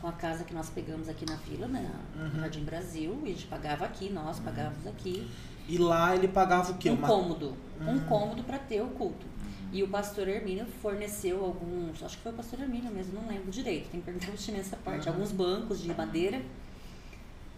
Com 0.00 0.06
a 0.08 0.12
casa 0.12 0.44
que 0.44 0.54
nós 0.54 0.70
pegamos 0.70 1.08
aqui 1.08 1.26
na 1.28 1.36
vila, 1.36 1.66
né? 1.66 1.90
Uhum. 2.16 2.28
No 2.28 2.40
Jardim 2.40 2.64
Brasil. 2.64 3.18
E 3.24 3.28
a 3.28 3.32
gente 3.32 3.46
pagava 3.46 3.84
aqui, 3.84 4.10
nós 4.10 4.38
pagávamos 4.40 4.86
aqui. 4.86 5.28
E 5.68 5.76
lá 5.78 6.14
ele 6.14 6.28
pagava 6.28 6.70
o 6.72 6.74
quê? 6.76 6.90
um 6.90 6.94
Uma- 6.94 7.08
cômodo. 7.08 7.56
Um 7.80 7.92
Hum. 7.94 8.00
cômodo 8.08 8.44
para 8.44 8.58
ter 8.58 8.80
o 8.82 8.88
culto. 8.88 9.26
E 9.74 9.82
o 9.82 9.88
pastor 9.88 10.28
Hermínio 10.28 10.64
forneceu 10.80 11.44
alguns, 11.44 12.00
acho 12.00 12.16
que 12.16 12.22
foi 12.22 12.30
o 12.30 12.36
pastor 12.36 12.60
Hermínio 12.60 12.92
mesmo, 12.92 13.20
não 13.20 13.26
lembro 13.26 13.50
direito, 13.50 13.90
tem 13.90 13.98
que 13.98 14.06
perguntar 14.06 14.28
pro 14.28 14.36
time 14.36 14.60
essa 14.60 14.76
parte. 14.76 15.08
Uhum. 15.08 15.14
Alguns 15.14 15.32
bancos 15.32 15.82
de 15.82 15.92
madeira, 15.92 16.40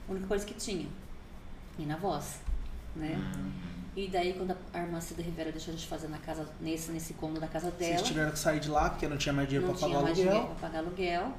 a 0.09 0.13
única 0.13 0.27
coisa 0.27 0.47
que 0.47 0.55
tinha. 0.55 0.89
E 1.79 1.85
na 1.85 1.97
voz, 1.97 2.41
né? 2.97 3.21
E 3.95 4.09
daí 4.09 4.33
quando 4.33 4.57
a 4.73 4.79
irmã 4.79 4.99
Cida 4.99 5.23
Rivera 5.23 5.53
deixou 5.53 5.75
a 5.75 5.77
gente 5.77 5.87
fazer 5.87 6.09
na 6.09 6.17
casa, 6.17 6.49
nesse, 6.59 6.91
nesse 6.91 7.13
cômodo 7.13 7.39
da 7.39 7.49
casa 7.49 7.71
dela, 7.71 7.97
Vocês 7.99 8.09
tiveram 8.09 8.31
que 8.31 8.39
sair 8.39 8.61
de 8.61 8.71
lá 8.71 8.89
porque 8.89 9.07
não 9.07 9.19
tinha 9.19 9.35
mais 9.35 9.47
dinheiro 9.47 9.67
não 9.67 9.75
pra 9.75 9.87
tinha 9.87 9.99
pagar 9.99 10.01
o 10.01 10.05
mais 10.05 10.19
aluguel. 10.19 10.35
dinheiro 10.41 10.55
para 10.59 10.69
pagar 10.69 10.79
aluguel. 10.79 11.33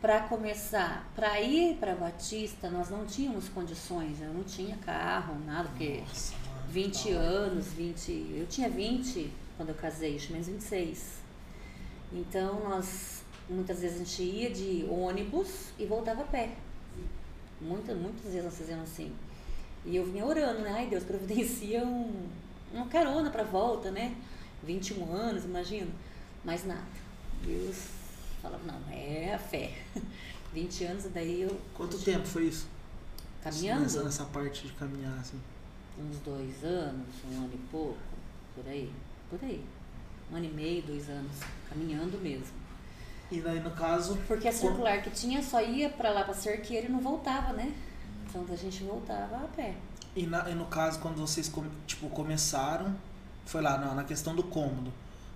Para 0.00 0.20
começar, 0.22 1.08
para 1.14 1.40
ir 1.40 1.76
para 1.76 1.94
Batista, 1.94 2.68
nós 2.68 2.90
não 2.90 3.06
tínhamos 3.06 3.48
condições, 3.48 4.20
eu 4.20 4.34
não 4.34 4.42
tinha 4.42 4.76
carro, 4.78 5.36
nada, 5.46 5.68
porque 5.68 6.00
Nossa, 6.00 6.34
mano, 6.52 6.68
20 6.68 7.02
que 7.02 7.14
da 7.14 7.20
hora. 7.20 7.28
anos, 7.28 7.72
20. 7.72 8.10
Eu 8.36 8.46
tinha 8.48 8.68
20 8.68 9.43
quando 9.56 9.70
eu 9.70 9.74
casei, 9.74 10.16
acho 10.16 10.32
menos 10.32 10.48
26. 10.48 11.14
Então 12.12 12.68
nós 12.68 13.22
muitas 13.48 13.80
vezes 13.80 13.96
a 14.00 14.04
gente 14.04 14.22
ia 14.22 14.50
de 14.50 14.86
ônibus 14.88 15.70
e 15.78 15.84
voltava 15.86 16.22
a 16.22 16.26
pé. 16.26 16.56
Muitas, 17.60 17.96
muitas 17.96 18.24
vezes 18.24 18.44
nós 18.44 18.56
fizemos 18.56 18.84
assim. 18.84 19.12
E 19.84 19.96
eu 19.96 20.04
vinha 20.04 20.24
orando, 20.24 20.60
né? 20.60 20.72
Ai, 20.72 20.86
Deus 20.86 21.04
providencia 21.04 21.84
um, 21.84 22.28
uma 22.72 22.86
carona 22.86 23.30
para 23.30 23.42
volta, 23.44 23.90
né? 23.90 24.16
21 24.62 25.12
anos, 25.12 25.44
imagina. 25.44 25.90
Mas 26.44 26.64
nada. 26.64 26.82
Deus 27.44 27.76
falava, 28.40 28.62
não, 28.64 28.80
é 28.92 29.34
a 29.34 29.38
fé. 29.38 29.78
20 30.52 30.84
anos, 30.84 31.04
daí 31.12 31.42
eu 31.42 31.60
Quanto 31.74 31.98
tempo 31.98 32.26
foi 32.26 32.44
isso? 32.44 32.68
caminhando. 33.42 33.82
Nessa, 33.82 34.02
nessa 34.04 34.24
parte 34.24 34.66
de 34.66 34.72
caminhar, 34.72 35.18
assim. 35.18 35.38
uns 35.98 36.18
dois 36.20 36.64
anos, 36.64 37.06
um 37.30 37.36
ano 37.44 37.50
e 37.52 37.58
pouco, 37.70 37.98
por 38.54 38.66
aí, 38.66 38.90
por 39.30 39.38
aí. 39.42 39.64
Um 40.32 40.36
ano 40.36 40.46
e 40.46 40.48
meio, 40.48 40.82
dois 40.82 41.08
anos, 41.08 41.32
caminhando 41.68 42.18
mesmo. 42.18 42.46
E 43.30 43.40
daí, 43.40 43.60
no 43.60 43.70
caso, 43.70 44.16
Porque 44.28 44.48
a 44.48 44.52
circular 44.52 45.02
que 45.02 45.10
tinha 45.10 45.42
só 45.42 45.60
ia 45.62 45.88
pra 45.88 46.10
lá 46.10 46.24
pra 46.24 46.34
Cerqueira 46.34 46.86
e 46.86 46.90
não 46.90 47.00
voltava, 47.00 47.52
né? 47.52 47.72
Então 48.28 48.44
a 48.52 48.56
gente 48.56 48.82
voltava 48.84 49.36
a 49.36 49.48
pé. 49.56 49.74
E, 50.14 50.26
na- 50.26 50.48
e 50.50 50.54
no 50.54 50.66
caso, 50.66 50.98
quando 51.00 51.16
vocês 51.16 51.50
tipo, 51.86 52.08
começaram, 52.10 52.94
foi 53.46 53.60
lá 53.62 53.78
na, 53.78 53.94
na 53.94 54.04
questão 54.04 54.34
do 54.34 54.42
cômodo. 54.42 54.92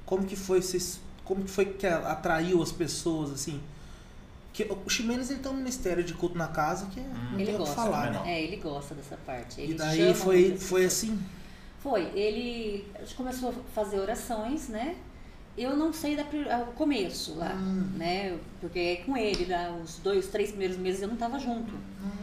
Como 0.07 0.25
que 0.25 0.37
foi 0.37 0.63
vocês, 0.63 1.01
como 1.25 1.45
que 1.45 1.51
foi 1.51 1.65
que 1.67 1.87
atraiu 1.87 2.63
as 2.63 2.71
pessoas 2.73 3.31
assim? 3.33 3.61
Que 4.53 4.65
o 4.65 4.89
Ximenes 4.89 5.31
ele 5.31 5.41
tem 5.41 5.51
um 5.53 5.57
ministério 5.57 6.03
de 6.03 6.15
culto 6.15 6.37
na 6.37 6.49
casa 6.49 6.87
que 6.87 6.99
é, 7.01 7.03
não 7.05 7.35
Ele 7.39 7.47
tem 7.47 7.55
o 7.55 7.59
que 7.59 7.65
gosta, 7.65 7.75
falar, 7.75 8.11
né? 8.13 8.23
É, 8.33 8.43
ele 8.43 8.57
gosta 8.57 8.95
dessa 8.95 9.17
parte. 9.19 9.61
Ele 9.61 9.73
E 9.73 9.77
daí 9.77 10.15
foi, 10.15 10.57
foi 10.57 10.83
pessoas. 10.83 10.85
assim. 10.87 11.19
Foi, 11.81 12.11
ele 12.15 12.87
a 12.95 12.99
gente 13.01 13.15
começou 13.15 13.51
a 13.51 13.53
fazer 13.75 13.99
orações, 14.01 14.69
né? 14.69 14.97
Eu 15.57 15.77
não 15.77 15.93
sei 15.93 16.15
da, 16.15 16.23
o 16.23 16.73
começo 16.73 17.35
lá, 17.37 17.53
Hum. 17.55 17.91
né? 17.97 18.37
Porque 18.61 18.79
é 18.79 18.97
com 19.05 19.17
ele, 19.17 19.47
lá, 19.47 19.71
os 19.83 19.99
dois, 19.99 20.29
três 20.29 20.51
primeiros 20.51 20.77
meses 20.77 21.03
eu 21.03 21.09
não 21.09 21.15
estava 21.15 21.39
junto. 21.39 21.73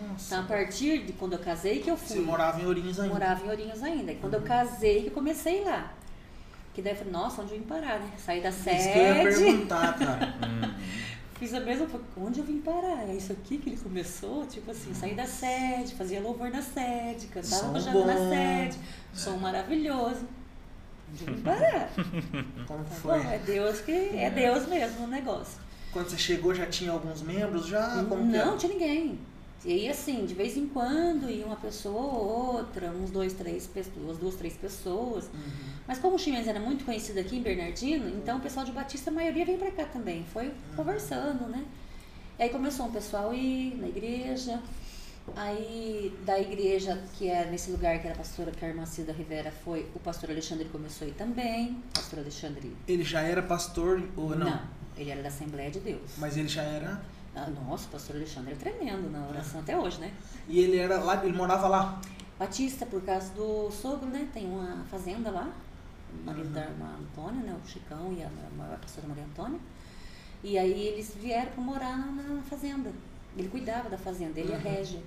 Nossa. 0.10 0.26
Então, 0.36 0.40
a 0.40 0.48
partir 0.48 1.00
de 1.06 1.14
quando 1.14 1.34
eu 1.34 1.40
casei 1.40 1.80
que 1.80 1.90
eu 1.92 1.98
Você 1.98 2.16
fui. 2.16 2.24
morava 2.24 2.62
em 2.62 2.66
Ourinhos 2.66 2.98
ainda. 3.00 3.14
morava 3.14 3.46
em 3.46 3.50
Ourinhos 3.50 3.84
ainda. 3.84 4.12
E 4.14 4.16
quando 4.16 4.36
eu 4.36 4.42
casei 4.42 5.02
que 5.02 5.08
eu 5.08 5.14
comecei 5.14 5.64
lá. 5.66 5.92
Que 6.74 6.82
daí 6.82 6.94
eu 6.94 6.98
falei, 6.98 7.12
nossa, 7.14 7.42
onde 7.42 7.54
eu 7.54 7.60
vim 7.60 7.66
parar, 7.66 8.00
né? 8.00 8.10
Saí 8.18 8.42
da 8.42 8.50
Isso 8.50 8.64
que 8.64 8.70
eu 8.70 8.76
ia 8.76 9.32
sede. 9.34 9.44
perguntar, 9.44 9.98
cara. 9.98 10.36
Fiz 11.40 11.54
a 11.54 11.60
mesma 11.60 11.86
coisa. 11.88 12.06
Onde 12.18 12.40
eu 12.40 12.46
vim 12.46 12.60
parar? 12.60 13.10
É 13.10 13.14
isso 13.16 13.32
aqui 13.34 13.58
que 13.58 13.70
ele 13.70 13.78
começou? 13.78 14.46
Tipo 14.46 14.72
assim, 14.72 14.94
saí 14.94 15.14
da 15.16 15.26
sede, 15.26 15.94
fazia 15.96 16.22
louvor 16.22 16.50
na 16.50 16.62
sede, 16.62 17.28
cantava 17.28 17.74
com 17.74 17.80
Jana 17.80 18.06
na 18.06 18.30
sede, 18.30 18.78
som 19.14 19.38
maravilhoso. 19.38 20.26
Onde 21.12 21.28
eu 21.28 21.36
vim 21.36 21.42
parar? 21.42 21.90
Como 22.68 22.84
Tá 22.86 22.96
foi? 22.96 23.20
bom, 23.20 23.30
é 23.30 23.38
Deus 23.40 23.82
que 23.82 23.92
é 23.92 24.30
Deus 24.30 24.68
mesmo 24.68 25.02
no 25.02 25.08
negócio. 25.08 25.60
Quando 25.92 26.10
você 26.10 26.18
chegou 26.18 26.54
já 26.56 26.66
tinha 26.68 26.92
alguns 26.92 27.22
membros 27.22 27.68
já? 27.68 28.04
Como 28.08 28.34
era? 28.34 28.46
não 28.46 28.58
tinha 28.58 28.72
ninguém. 28.74 29.20
E 29.64 29.72
aí, 29.72 29.90
assim, 29.90 30.26
de 30.26 30.34
vez 30.34 30.56
em 30.58 30.68
quando 30.68 31.30
ia 31.30 31.46
uma 31.46 31.56
pessoa 31.56 32.02
ou 32.02 32.56
outra, 32.56 32.92
uns 32.92 33.10
dois, 33.10 33.34
três 33.34 33.66
pessoas, 33.66 34.18
duas, 34.18 34.36
três 34.36 34.54
pessoas. 34.56 35.26
Uhum. 35.26 35.74
Mas 35.88 35.98
como 35.98 36.16
o 36.16 36.20
Chimenez 36.20 36.48
era 36.48 36.60
muito 36.60 36.86
conhecido 36.86 37.20
aqui 37.20 37.38
em 37.38 37.42
Bernardino, 37.42 38.10
então 38.10 38.38
o 38.38 38.42
pessoal 38.42 38.66
de 38.66 38.72
Batista, 38.72 39.10
a 39.10 39.14
maioria 39.14 39.46
veio 39.46 39.58
pra 39.58 39.72
cá 39.72 39.86
também. 39.86 40.24
Foi 40.32 40.52
conversando, 40.76 41.48
né? 41.48 41.66
E 42.38 42.44
aí 42.44 42.50
começou 42.50 42.86
um 42.88 42.92
pessoal 42.92 43.32
a 43.32 43.36
ir 43.36 43.76
na 43.78 43.88
igreja. 43.88 44.62
Aí 45.36 46.16
da 46.24 46.40
igreja, 46.40 47.02
que 47.14 47.28
é 47.28 47.46
nesse 47.46 47.72
lugar 47.72 48.00
que 48.00 48.06
era 48.06 48.14
a 48.14 48.18
pastora, 48.18 48.52
que 48.52 48.64
a 48.64 48.68
irmã 48.68 48.86
Cida 48.86 49.12
Rivera 49.12 49.52
foi, 49.52 49.90
o 49.96 50.00
pastor 50.00 50.30
Alexandre 50.30 50.66
começou 50.66 51.08
a 51.08 51.10
ir 51.10 51.14
também. 51.14 51.82
Pastor 51.94 52.20
Alexandre. 52.20 52.76
Ele 52.88 53.04
já 53.04 53.22
era 53.22 53.42
pastor 53.42 54.08
ou 54.16 54.36
não? 54.36 54.60
ele 54.98 55.10
era 55.10 55.22
da 55.22 55.28
Assembleia 55.28 55.70
de 55.70 55.80
Deus. 55.80 56.12
Mas 56.18 56.38
ele 56.38 56.48
já 56.48 56.62
era. 56.62 57.02
Ah, 57.36 57.50
Nossa, 57.50 57.88
o 57.88 57.92
pastor 57.92 58.16
Alexandre 58.16 58.54
é 58.54 58.56
tremendo 58.56 59.10
na 59.12 59.28
oração 59.28 59.60
até 59.60 59.78
hoje, 59.78 60.00
né? 60.00 60.14
E 60.48 60.60
ele 60.60 60.78
era 60.78 61.00
lá, 61.00 61.24
ele 61.26 61.36
morava 61.36 61.68
lá. 61.68 62.00
Batista, 62.40 62.86
por 62.86 63.02
causa 63.02 63.32
do 63.34 63.70
sogro, 63.72 64.08
né? 64.08 64.28
Tem 64.34 64.46
uma 64.46 64.84
fazenda 64.90 65.30
lá. 65.32 65.50
O 66.14 66.26
marido 66.26 66.48
Uhum. 66.48 66.54
da 66.54 66.62
irmã 66.62 66.96
Antônia, 67.00 67.44
né? 67.44 67.58
O 67.64 67.68
Chicão 67.68 68.14
e 68.18 68.24
a, 68.24 68.28
a 68.74 68.78
pastora 68.78 69.08
Maria 69.08 69.24
Antônia. 69.26 69.60
E 70.44 70.58
aí 70.58 70.88
eles 70.88 71.14
vieram 71.20 71.52
para 71.52 71.64
morar 71.64 71.98
na, 71.98 72.12
na 72.24 72.42
fazenda. 72.44 72.92
Ele 73.38 73.50
cuidava 73.50 73.90
da 73.90 73.98
fazenda, 73.98 74.40
ele 74.40 74.54
a 74.54 74.58
Uhum. 74.58 74.64
Régia. 74.64 75.02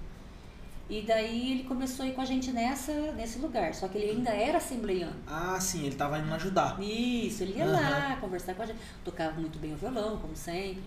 E 0.91 1.03
daí 1.03 1.53
ele 1.53 1.65
começou 1.65 2.05
a 2.05 2.09
ir 2.09 2.13
com 2.15 2.21
a 2.23 2.25
gente 2.25 2.51
nessa, 2.51 2.93
nesse 3.13 3.39
lugar. 3.39 3.75
Só 3.75 3.89
que 3.89 3.99
ele 3.99 4.11
ainda 4.19 4.31
era 4.31 4.57
assembleiano. 4.59 5.17
Ah, 5.27 5.59
sim, 5.61 5.85
ele 5.85 5.95
tava 5.97 6.19
indo 6.19 6.33
ajudar. 6.35 6.81
Isso, 6.83 7.43
ele 7.43 7.59
ia 7.59 7.65
Aham. 7.67 7.73
lá 7.73 8.17
conversar 8.17 8.55
com 8.55 8.63
a 8.63 8.67
gente. 8.67 8.79
Tocava 9.05 9.39
muito 9.39 9.59
bem 9.59 9.73
o 9.75 9.77
violão, 9.77 10.19
como 10.19 10.35
sempre. 10.35 10.83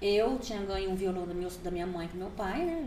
Eu 0.00 0.38
tinha 0.38 0.60
ganho 0.62 0.90
um 0.90 0.94
violão 0.94 1.26
da, 1.26 1.34
meu, 1.34 1.50
da 1.50 1.70
minha 1.70 1.86
mãe 1.86 2.08
com 2.08 2.18
meu 2.18 2.30
pai, 2.30 2.64
né? 2.64 2.86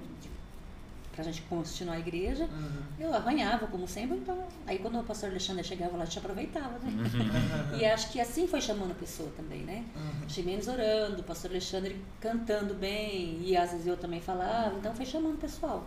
Pra 1.11 1.23
gente 1.23 1.41
continuar 1.43 1.95
a 1.95 1.99
igreja. 1.99 2.45
Uhum. 2.45 2.83
Eu 2.99 3.13
arranhava, 3.13 3.67
como 3.67 3.87
sempre, 3.87 4.17
então. 4.17 4.41
Aí 4.65 4.79
quando 4.79 4.99
o 4.99 5.03
pastor 5.03 5.29
Alexandre 5.29 5.63
chegava 5.63 5.97
lá, 5.97 6.03
a 6.03 6.05
gente 6.05 6.19
aproveitava, 6.19 6.79
né? 6.79 6.91
Uhum. 6.91 7.77
E 7.79 7.85
acho 7.85 8.11
que 8.11 8.21
assim 8.21 8.47
foi 8.47 8.61
chamando 8.61 8.91
a 8.91 8.95
pessoa 8.95 9.29
também, 9.35 9.61
né? 9.61 9.83
Uhum. 9.95 10.29
Ximenes 10.29 10.67
orando, 10.67 11.21
o 11.21 11.23
pastor 11.23 11.51
Alexandre 11.51 11.99
cantando 12.21 12.73
bem, 12.73 13.41
e 13.41 13.57
às 13.57 13.71
vezes 13.71 13.87
eu 13.87 13.97
também 13.97 14.21
falava, 14.21 14.77
então 14.77 14.93
foi 14.95 15.05
chamando 15.05 15.35
o 15.35 15.39
pessoal. 15.39 15.83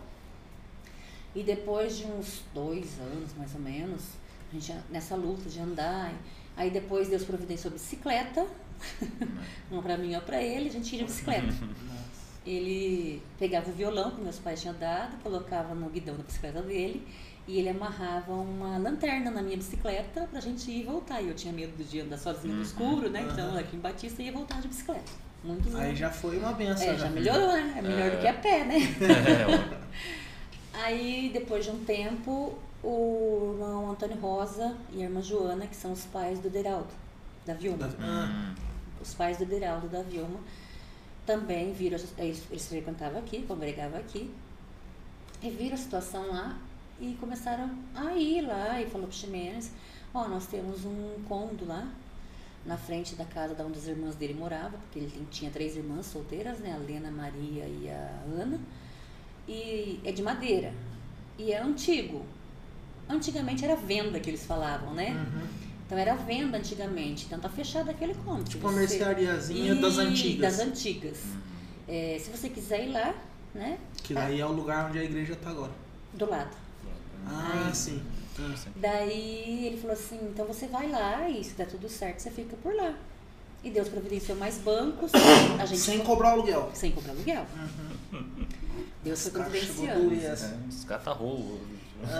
E 1.35 1.41
depois 1.41 1.97
de 1.97 2.05
uns 2.05 2.43
dois 2.53 2.99
anos, 2.99 3.33
mais 3.35 3.55
ou 3.55 3.61
menos, 3.61 4.03
a 4.51 4.53
gente 4.53 4.75
nessa 4.91 5.15
luta 5.15 5.49
de 5.49 5.59
andar, 5.59 6.13
aí 6.55 6.69
depois 6.69 7.09
Deus 7.09 7.23
providenciou 7.23 7.73
bicicleta, 7.73 8.45
uma 9.71 9.81
pra 9.81 9.97
mim 9.97 10.11
e 10.11 10.15
uma 10.15 10.21
pra 10.21 10.41
ele, 10.41 10.69
a 10.69 10.71
gente 10.71 10.91
ia 10.93 10.99
de 10.99 11.05
bicicleta. 11.05 11.53
Ele 12.45 13.21
pegava 13.39 13.69
o 13.69 13.73
violão 13.73 14.11
que 14.11 14.21
meus 14.21 14.37
pais 14.39 14.61
tinham 14.61 14.75
dado, 14.75 15.15
colocava 15.23 15.73
no 15.73 15.89
guidão 15.89 16.15
da 16.17 16.23
bicicleta 16.23 16.61
dele 16.61 17.07
e 17.47 17.57
ele 17.59 17.69
amarrava 17.69 18.33
uma 18.33 18.77
lanterna 18.77 19.31
na 19.31 19.41
minha 19.41 19.55
bicicleta 19.57 20.27
pra 20.29 20.41
gente 20.41 20.69
ir 20.69 20.81
e 20.81 20.83
voltar. 20.83 21.21
E 21.21 21.29
eu 21.29 21.33
tinha 21.35 21.53
medo 21.53 21.81
de 21.83 22.01
andar 22.01 22.17
sozinha 22.17 22.53
no 22.53 22.61
escuro, 22.61 23.09
né? 23.09 23.25
Então 23.31 23.51
Uhum. 23.51 23.57
aqui 23.57 23.75
em 23.77 23.79
Batista 23.79 24.21
ia 24.21 24.31
voltar 24.31 24.59
de 24.61 24.67
bicicleta. 24.67 25.11
Muitos 25.43 25.73
Aí 25.75 25.87
anos. 25.87 25.99
já 25.99 26.09
foi 26.09 26.37
uma 26.37 26.51
benção. 26.53 26.87
É, 26.87 26.97
já 26.97 27.09
melhorou, 27.09 27.47
né? 27.53 27.75
É 27.77 27.81
melhor 27.81 28.11
do 28.11 28.17
que 28.21 28.27
a 28.27 28.33
pé, 28.33 28.63
né? 28.65 28.75
Aí, 30.73 31.29
depois 31.33 31.63
de 31.65 31.71
um 31.71 31.83
tempo, 31.85 32.57
o 32.83 33.51
irmão 33.53 33.91
Antônio 33.91 34.17
Rosa 34.17 34.75
e 34.91 35.01
a 35.01 35.05
irmã 35.05 35.21
Joana, 35.21 35.67
que 35.67 35.75
são 35.75 35.91
os 35.91 36.05
pais 36.05 36.39
do 36.39 36.49
Deraldo, 36.49 36.87
da 37.45 37.53
Vilma. 37.53 37.89
Ah, 37.99 38.53
Os 39.03 39.13
pais 39.13 39.37
do 39.37 39.45
Deraldo 39.45 39.87
da 39.89 40.01
Vilma 40.01 40.39
também 41.25 41.73
viram, 41.73 41.99
eles, 42.17 42.67
frequentavam 42.67 43.19
aqui, 43.19 43.43
congregavam 43.43 43.99
aqui, 43.99 44.33
e 45.41 45.49
viram 45.49 45.75
a 45.75 45.77
situação 45.77 46.25
lá 46.27 46.57
e 46.99 47.13
começaram 47.19 47.69
a 47.93 48.15
ir 48.15 48.41
lá 48.41 48.81
e 48.81 48.89
falou 48.89 49.07
pro 49.07 49.15
Ximenes, 49.15 49.71
ó, 50.13 50.27
nós 50.27 50.47
temos 50.47 50.85
um 50.85 51.21
cômodo 51.27 51.65
lá 51.65 51.91
na 52.65 52.77
frente 52.77 53.15
da 53.15 53.25
casa 53.25 53.53
da 53.53 53.65
onde 53.65 53.77
as 53.77 53.87
irmãs 53.87 54.15
dele 54.15 54.33
moravam, 54.33 54.79
porque 54.79 54.99
ele 54.99 55.27
tinha 55.29 55.51
três 55.51 55.75
irmãs 55.75 56.05
solteiras, 56.05 56.59
né, 56.59 56.73
a 56.73 56.77
Lena, 56.77 57.09
a 57.09 57.11
Maria 57.11 57.65
e 57.65 57.89
a 57.89 58.41
Ana, 58.41 58.57
e 59.45 59.99
é 60.05 60.13
de 60.13 60.23
madeira, 60.23 60.73
e 61.37 61.51
é 61.51 61.61
antigo. 61.61 62.25
Antigamente 63.09 63.65
era 63.65 63.75
venda 63.75 64.17
que 64.17 64.29
eles 64.29 64.45
falavam, 64.45 64.93
né? 64.93 65.09
uhum. 65.09 65.63
Então 65.85 65.97
era 65.97 66.15
venda 66.15 66.57
antigamente, 66.57 67.25
então 67.25 67.39
tá 67.39 67.49
fechado 67.49 67.89
aquele 67.89 68.13
cômodo. 68.15 68.49
Tipo 68.49 68.67
uma 68.67 68.77
merceariazinha 68.79 69.75
das 69.75 69.97
antigas. 69.97 70.57
Das 70.57 70.67
antigas. 70.67 71.17
É, 71.87 72.17
se 72.23 72.29
você 72.31 72.49
quiser 72.49 72.87
ir 72.87 72.91
lá, 72.91 73.13
né? 73.53 73.77
Que 74.03 74.13
daí 74.13 74.39
é 74.39 74.45
o 74.45 74.51
lugar 74.51 74.87
onde 74.89 74.97
a 74.99 75.03
igreja 75.03 75.35
tá 75.35 75.49
agora. 75.49 75.71
Do 76.13 76.29
lado. 76.29 76.55
Ah, 77.27 77.65
Aí. 77.67 77.75
sim. 77.75 78.01
Ah. 78.39 78.55
Daí 78.75 79.67
ele 79.67 79.77
falou 79.77 79.93
assim, 79.93 80.19
então 80.23 80.45
você 80.45 80.67
vai 80.67 80.89
lá 80.89 81.29
e 81.29 81.43
se 81.43 81.51
der 81.53 81.67
tudo 81.67 81.87
certo, 81.89 82.19
você 82.19 82.31
fica 82.31 82.55
por 82.57 82.73
lá. 82.73 82.93
E 83.63 83.69
Deus 83.69 83.87
providenciou 83.87 84.37
mais 84.37 84.57
bancos, 84.57 85.11
a 85.59 85.65
gente 85.65 85.79
Sem 85.79 85.99
cobrar 85.99 86.31
aluguel. 86.31 86.69
sem 86.73 86.91
cobrar 86.91 87.11
aluguel. 87.11 87.45
Uhum. 88.11 88.45
Deus 89.03 89.21
foi 89.21 89.31
providenciando. 89.31 90.13
essa. 90.15 90.57
Os 90.67 90.83
catarros. 90.83 91.59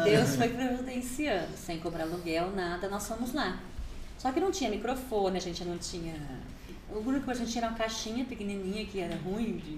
Deus 0.03 0.35
foi 0.35 0.49
providenciando, 0.49 1.55
sem 1.57 1.79
cobrar 1.79 2.03
aluguel, 2.03 2.51
nada, 2.55 2.87
nós 2.89 3.07
fomos 3.07 3.33
lá. 3.33 3.59
Só 4.17 4.31
que 4.31 4.39
não 4.39 4.51
tinha 4.51 4.69
microfone, 4.69 5.37
a 5.37 5.41
gente 5.41 5.63
não 5.65 5.77
tinha. 5.77 6.13
O 6.89 7.01
grupo 7.01 7.29
a 7.29 7.33
gente 7.33 7.51
tinha 7.51 7.67
uma 7.67 7.77
caixinha 7.77 8.23
pequenininha 8.25 8.85
que 8.85 8.99
era 8.99 9.15
ruim 9.17 9.57
de 9.57 9.77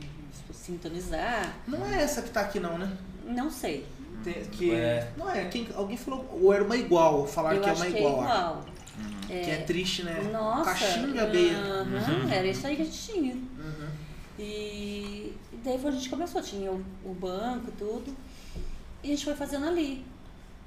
sintonizar. 0.53 1.55
Não 1.67 1.85
é 1.85 2.03
essa 2.03 2.21
que 2.21 2.29
tá 2.29 2.41
aqui 2.41 2.59
não, 2.59 2.77
né? 2.77 2.91
Não 3.25 3.49
sei. 3.49 3.85
Tem- 4.23 4.45
que, 4.45 4.71
É. 4.71 5.11
Não 5.17 5.29
é, 5.29 5.45
quem, 5.45 5.67
alguém 5.75 5.97
falou, 5.97 6.27
ou 6.41 6.53
era 6.53 6.63
uma 6.63 6.75
igual, 6.75 7.25
falaram 7.27 7.57
Eu 7.57 7.63
que 7.63 7.69
é 7.69 7.73
uma 7.73 7.85
que 7.85 7.97
igual. 7.97 8.13
é 8.13 8.23
igual. 8.23 8.65
Que 9.27 9.33
é 9.51 9.57
triste, 9.65 10.03
né? 10.03 10.29
Nossa. 10.31 10.65
Caixinha 10.71 11.23
abelha. 11.23 11.57
aham, 11.57 12.31
Era 12.31 12.47
isso 12.47 12.65
aí 12.67 12.75
que 12.75 12.81
a 12.83 12.85
gente 12.85 12.97
tinha. 13.13 13.33
Uhum. 13.33 13.89
E 14.37 15.33
daí 15.63 15.79
foi, 15.79 15.89
a 15.89 15.93
gente 15.93 16.09
começou, 16.09 16.41
tinha 16.41 16.71
o, 16.71 16.83
o 17.03 17.13
banco, 17.13 17.71
tudo. 17.77 18.15
E 19.05 19.09
a 19.09 19.15
gente 19.15 19.23
foi 19.23 19.35
fazendo 19.35 19.67
ali. 19.67 20.03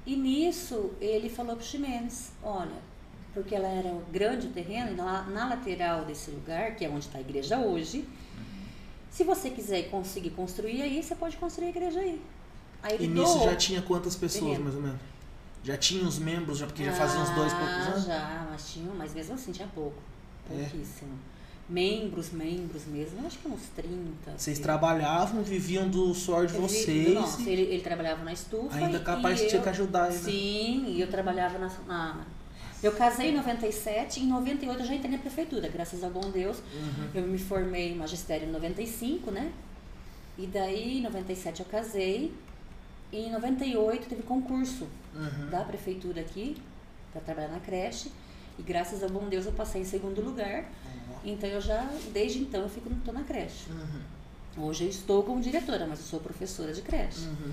E 0.05 0.15
nisso 0.15 0.91
ele 1.01 1.29
falou 1.29 1.55
pro 1.57 1.65
Ximenes, 1.65 2.31
olha, 2.41 2.77
porque 3.33 3.53
ela 3.53 3.67
era 3.67 3.93
grande 4.11 4.47
o 4.47 4.49
terreno, 4.51 4.91
e 4.91 4.95
na, 4.95 5.23
na 5.23 5.49
lateral 5.49 6.05
desse 6.05 6.31
lugar, 6.31 6.75
que 6.75 6.85
é 6.85 6.89
onde 6.89 7.05
está 7.05 7.17
a 7.17 7.21
igreja 7.21 7.57
hoje, 7.59 8.07
se 9.11 9.23
você 9.25 9.49
quiser 9.49 9.89
conseguir 9.89 10.29
construir 10.31 10.81
aí, 10.81 11.03
você 11.03 11.15
pode 11.15 11.35
construir 11.37 11.67
a 11.67 11.69
igreja 11.69 11.99
aí. 11.99 12.21
Aí 12.81 12.93
ele 12.95 13.05
E 13.05 13.07
nisso 13.09 13.43
já 13.43 13.55
tinha 13.57 13.81
quantas 13.81 14.15
pessoas, 14.15 14.43
Terreno. 14.45 14.63
mais 14.63 14.75
ou 14.75 14.81
menos? 14.81 14.99
Já 15.61 15.75
tinha 15.75 16.03
os 16.07 16.17
membros, 16.17 16.59
já, 16.59 16.65
porque 16.65 16.85
já 16.85 16.93
fazia 16.93 17.19
uns 17.19 17.29
dois 17.31 17.51
poucos 17.51 17.69
Ah, 17.69 17.89
anos? 17.91 18.05
Já, 18.05 18.47
mas 18.49 18.71
tinha, 18.71 18.91
mas 18.93 19.13
mesmo 19.13 19.35
assim 19.35 19.51
tinha 19.51 19.67
pouco. 19.67 20.01
É? 20.49 20.69
Membros, 21.69 22.31
membros 22.31 22.85
mesmo, 22.87 23.25
acho 23.27 23.37
que 23.37 23.47
uns 23.47 23.61
30. 23.75 23.91
Vocês 24.35 24.57
assim. 24.57 24.63
trabalhavam, 24.63 25.43
viviam 25.43 25.87
do 25.87 26.13
suor 26.15 26.47
de 26.47 26.53
vocês. 26.53 27.13
Nossa, 27.13 27.47
ele, 27.47 27.61
ele 27.61 27.81
trabalhava 27.83 28.23
na 28.23 28.33
estufa. 28.33 28.75
Ainda 28.75 28.97
e- 28.97 29.03
capaz 29.03 29.39
e 29.39 29.43
de 29.43 29.49
tinha 29.49 29.61
que 29.61 29.69
ajudar 29.69 30.05
ainda. 30.05 30.17
Sim, 30.17 30.85
e 30.87 30.99
eu 30.99 31.07
trabalhava 31.07 31.59
na, 31.59 31.67
na- 31.87 32.25
Eu 32.81 32.91
casei 32.93 33.29
em 33.29 33.35
97, 33.35 34.19
em 34.21 34.27
98 34.27 34.79
eu 34.81 34.85
já 34.87 34.95
entrei 34.95 35.11
na 35.11 35.17
prefeitura, 35.19 35.67
graças 35.67 36.03
ao 36.03 36.09
bom 36.09 36.31
Deus. 36.31 36.57
Uhum. 36.57 37.09
Eu 37.13 37.21
me 37.27 37.37
formei 37.37 37.91
em 37.91 37.95
magistério 37.95 38.47
em 38.47 38.51
95, 38.51 39.29
né? 39.29 39.51
E 40.39 40.47
daí, 40.47 40.97
em 40.97 41.01
97 41.01 41.59
eu 41.59 41.65
casei. 41.67 42.33
E 43.11 43.17
em 43.25 43.31
98 43.31 44.07
teve 44.09 44.23
concurso 44.23 44.87
Uhum. 45.13 45.49
da 45.51 45.61
prefeitura 45.65 46.21
aqui 46.21 46.57
para 47.11 47.21
trabalhar 47.21 47.49
na 47.49 47.59
creche. 47.59 48.11
E 48.57 48.61
graças 48.63 49.03
ao 49.03 49.09
bom 49.09 49.27
Deus 49.29 49.45
eu 49.45 49.51
passei 49.51 49.81
em 49.81 49.85
segundo 49.85 50.19
lugar. 50.21 50.65
Então 51.23 51.49
eu 51.49 51.61
já, 51.61 51.87
desde 52.13 52.39
então, 52.39 52.61
eu 52.61 52.69
fico 52.69 52.89
tô 53.05 53.11
na 53.11 53.23
creche. 53.23 53.69
Uhum. 53.69 54.67
Hoje 54.67 54.85
eu 54.85 54.89
estou 54.89 55.23
como 55.23 55.41
diretora, 55.41 55.85
mas 55.87 55.99
eu 55.99 56.05
sou 56.05 56.19
professora 56.19 56.73
de 56.73 56.81
creche. 56.81 57.27
Uhum. 57.27 57.51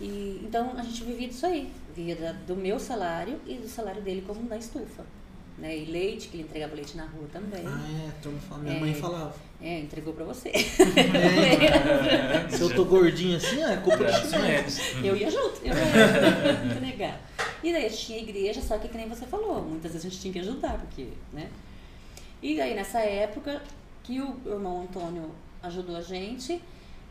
E, 0.00 0.40
então 0.44 0.72
a 0.76 0.82
gente 0.82 1.02
vivia 1.04 1.28
disso 1.28 1.44
aí, 1.46 1.72
vivia 1.94 2.34
do 2.46 2.54
meu 2.54 2.78
salário 2.78 3.40
e 3.46 3.54
do 3.54 3.68
salário 3.68 4.00
dele 4.02 4.22
como 4.26 4.42
da 4.48 4.56
estufa. 4.56 5.04
Né? 5.58 5.76
E 5.76 5.86
leite, 5.86 6.28
que 6.28 6.36
ele 6.36 6.44
entregava 6.44 6.76
leite 6.76 6.96
na 6.96 7.04
rua 7.04 7.26
também. 7.32 7.64
Ah, 7.66 8.06
é, 8.06 8.22
turma 8.22 8.38
fala, 8.38 8.62
minha 8.62 8.76
É. 8.76 8.80
mãe 8.80 8.94
falava. 8.94 9.34
É, 9.60 9.80
entregou 9.80 10.14
pra 10.14 10.24
você. 10.24 10.50
É, 10.50 12.48
se 12.56 12.60
eu 12.62 12.72
tô 12.72 12.84
gordinho 12.84 13.36
assim, 13.36 13.60
é 13.60 13.76
culpa 13.78 14.04
Agradecimentos. 14.04 14.78
Eu 15.02 15.16
ia 15.16 15.28
junto, 15.28 15.60
eu 15.64 15.74
ia 15.74 16.76
entregar. 16.76 17.20
E 17.60 17.72
daí 17.72 17.86
a 17.86 17.88
gente 17.88 18.06
tinha 18.06 18.18
igreja, 18.20 18.62
só 18.62 18.78
que 18.78 18.86
que 18.86 18.96
nem 18.96 19.08
você 19.08 19.26
falou, 19.26 19.60
muitas 19.62 19.90
vezes 19.92 20.06
a 20.06 20.08
gente 20.08 20.20
tinha 20.20 20.32
que 20.32 20.38
ajudar, 20.38 20.78
porque, 20.78 21.08
né? 21.32 21.48
E 22.42 22.56
daí 22.56 22.74
nessa 22.74 23.00
época 23.00 23.62
que 24.04 24.20
o 24.20 24.40
irmão 24.46 24.82
Antônio 24.82 25.30
ajudou 25.62 25.96
a 25.96 26.02
gente, 26.02 26.62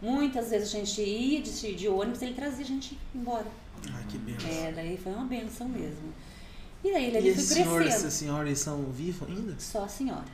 muitas 0.01 0.49
vezes 0.49 0.69
a 0.73 0.78
gente 0.80 1.01
ia 1.01 1.41
de, 1.41 1.75
de 1.75 1.88
ônibus, 1.88 2.21
ele 2.21 2.34
trazia 2.34 2.63
a 2.63 2.67
gente 2.67 2.97
embora. 3.13 3.45
Ai, 3.93 4.03
que 4.09 4.17
benção. 4.17 4.49
É, 4.49 4.71
daí 4.71 4.97
foi 4.97 5.11
uma 5.13 5.25
benção 5.25 5.67
mesmo. 5.67 6.13
E 6.84 6.91
daí 6.91 7.05
ele 7.15 7.30
E 7.30 7.34
foi 7.36 7.43
senhor 7.43 7.82
e 7.82 7.84
crescendo. 7.86 8.05
essa 8.07 8.09
senhora, 8.11 8.47
eles 8.47 8.59
são 8.59 8.84
vivos 8.91 9.28
ainda? 9.28 9.55
Só 9.59 9.84
a 9.84 9.88
senhora. 9.88 10.25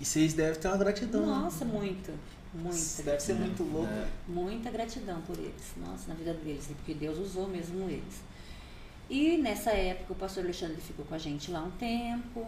E 0.00 0.04
vocês 0.04 0.32
devem 0.34 0.60
ter 0.60 0.68
uma 0.68 0.76
gratidão. 0.76 1.20
né? 1.20 1.26
Nossa, 1.26 1.64
muito. 1.64 2.12
Muita. 2.52 3.02
Deve 3.02 3.20
ser 3.20 3.34
muito 3.34 3.62
louco. 3.64 3.92
É. 3.92 4.06
Muita 4.28 4.70
gratidão 4.70 5.20
por 5.22 5.36
eles, 5.38 5.72
nossa, 5.76 6.08
na 6.08 6.14
vida 6.14 6.32
deles, 6.34 6.68
né? 6.68 6.74
porque 6.76 6.94
Deus 6.94 7.18
usou 7.18 7.48
mesmo 7.48 7.88
eles. 7.88 8.22
E 9.10 9.36
nessa 9.38 9.70
época 9.72 10.12
o 10.12 10.16
pastor 10.16 10.44
Alexandre 10.44 10.80
ficou 10.80 11.04
com 11.04 11.14
a 11.14 11.18
gente 11.18 11.50
lá 11.50 11.62
um 11.62 11.70
tempo, 11.72 12.46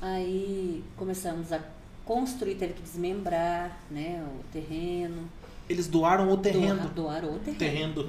aí 0.00 0.84
começamos 0.96 1.52
a 1.52 1.60
construir, 2.04 2.54
teve 2.54 2.74
que 2.74 2.82
desmembrar 2.82 3.78
né, 3.90 4.24
o 4.26 4.42
terreno. 4.52 5.28
Eles 5.68 5.86
doaram 5.86 6.30
o 6.32 6.36
terreno. 6.38 6.76
Doar- 6.76 6.94
Doaram 6.94 7.34
o 7.34 7.38
terreno. 7.38 7.58
Terreno. 7.58 8.00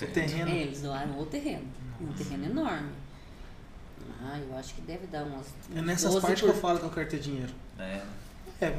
O 0.00 0.06
terreno. 0.06 0.50
É, 0.50 0.56
eles 0.62 0.80
doaram 0.82 1.18
o 1.20 1.26
terreno. 1.26 1.64
Um 2.00 2.12
terreno 2.12 2.46
enorme. 2.46 2.90
Ah, 4.22 4.38
eu 4.38 4.56
acho 4.56 4.74
que 4.74 4.80
deve 4.82 5.06
dar 5.06 5.24
umas. 5.24 5.46
É 5.74 5.80
nessas 5.82 6.12
12 6.12 6.20
partes 6.26 6.40
que 6.42 6.46
por- 6.48 6.54
eu 6.54 6.60
falo 6.60 6.78
que 6.78 6.84
eu 6.84 6.90
quero 6.90 7.08
ter 7.08 7.20
dinheiro. 7.20 7.52
É. 7.78 8.00
É, 8.60 8.78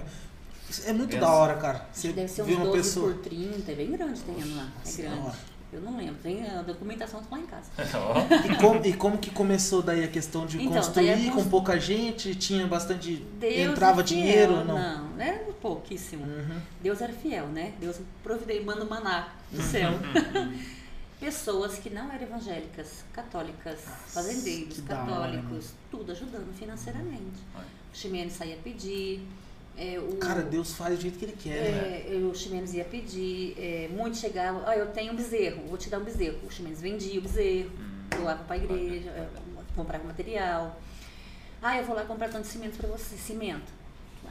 é 0.86 0.94
muito 0.94 1.10
Pensa. 1.12 1.22
da 1.22 1.32
hora, 1.32 1.56
cara. 1.58 1.80
Que 1.92 1.98
Você 2.00 2.14
deve 2.14 2.28
ser 2.28 2.44
uns 2.44 2.48
uma 2.50 2.66
12 2.66 2.78
pessoa. 2.78 3.14
por 3.14 3.22
30, 3.24 3.72
é 3.72 3.76
bem 3.76 3.92
grande 3.92 4.20
o 4.20 4.24
terreno 4.24 4.56
lá. 4.56 4.70
Nossa, 4.78 5.02
É 5.02 5.06
da 5.06 5.16
grande. 5.16 5.38
Eu 5.74 5.82
não 5.82 5.96
lembro, 5.96 6.16
tem 6.22 6.46
a 6.48 6.62
documentação 6.62 7.22
lá 7.32 7.40
em 7.40 7.46
casa. 7.46 7.72
E 8.52 8.56
como, 8.58 8.86
e 8.86 8.94
como 8.94 9.18
que 9.18 9.32
começou 9.32 9.82
daí 9.82 10.04
a 10.04 10.08
questão 10.08 10.46
de 10.46 10.58
Então, 10.62 10.74
construir 10.74 11.32
com 11.32 11.48
pouca 11.50 11.80
gente? 11.80 12.36
Tinha 12.36 12.68
bastante. 12.68 13.16
Deus 13.40 13.72
entrava 13.72 14.02
é 14.02 14.08
fiel. 14.08 14.20
dinheiro? 14.22 14.66
Não. 14.66 15.08
Não, 15.08 15.22
era 15.22 15.40
pouquíssimo. 15.62 16.26
Uhum. 16.26 16.60
Deus 16.82 17.02
era 17.02 17.14
fiel, 17.14 17.48
né? 17.48 17.74
Deus 17.80 18.00
providei, 18.24 18.64
manda 18.64 18.84
o 18.84 18.90
maná 18.90 19.30
do 19.52 19.62
céu. 19.62 19.92
Pessoas 21.20 21.78
que 21.78 21.90
não 21.92 22.12
eram 22.12 22.24
evangélicas, 22.24 23.06
católicas, 23.14 23.82
fazendeiros, 24.08 24.82
católicos, 24.82 25.70
tudo 25.92 26.12
ajudando 26.12 26.52
financeiramente. 26.58 27.40
O 27.94 27.96
Ximenes 27.96 28.34
saía 28.34 28.58
pedir. 28.64 29.22
É, 29.84 30.00
o, 30.00 30.18
Cara, 30.18 30.42
Deus 30.44 30.74
faz 30.74 30.96
do 30.98 31.02
jeito 31.02 31.18
que 31.18 31.26
ele 31.26 31.36
quer. 31.42 31.72
né? 31.72 32.06
é, 32.10 32.16
o 32.18 32.34
Ximenes 32.36 32.74
ia 32.74 32.86
pedir, 32.86 33.56
é, 33.58 33.90
muitos 33.92 34.20
chegavam, 34.20 34.62
ah, 34.66 34.76
eu 34.76 34.88
tenho 34.88 35.14
um 35.14 35.16
bezerro, 35.16 35.64
vou 35.68 35.78
te 35.78 35.90
dar 35.90 36.00
um 36.00 36.04
bezerro. 36.04 36.38
O 36.46 36.52
Ximenes 36.52 36.80
vendia 36.82 37.20
o 37.20 37.22
bezerro, 37.24 37.72
doava 38.18 38.44
para 38.44 38.56
a 38.56 38.60
igreja, 38.60 39.10
é, 39.10 39.28
comprava 39.76 40.04
material. 40.04 40.80
Ah, 41.62 41.78
eu 41.78 41.86
vou 41.86 41.96
lá 41.96 42.04
comprar 42.06 42.30
tanto 42.30 42.48
cimento 42.48 42.78
para 42.78 42.88
você, 42.90 43.16
cimento. 43.18 43.72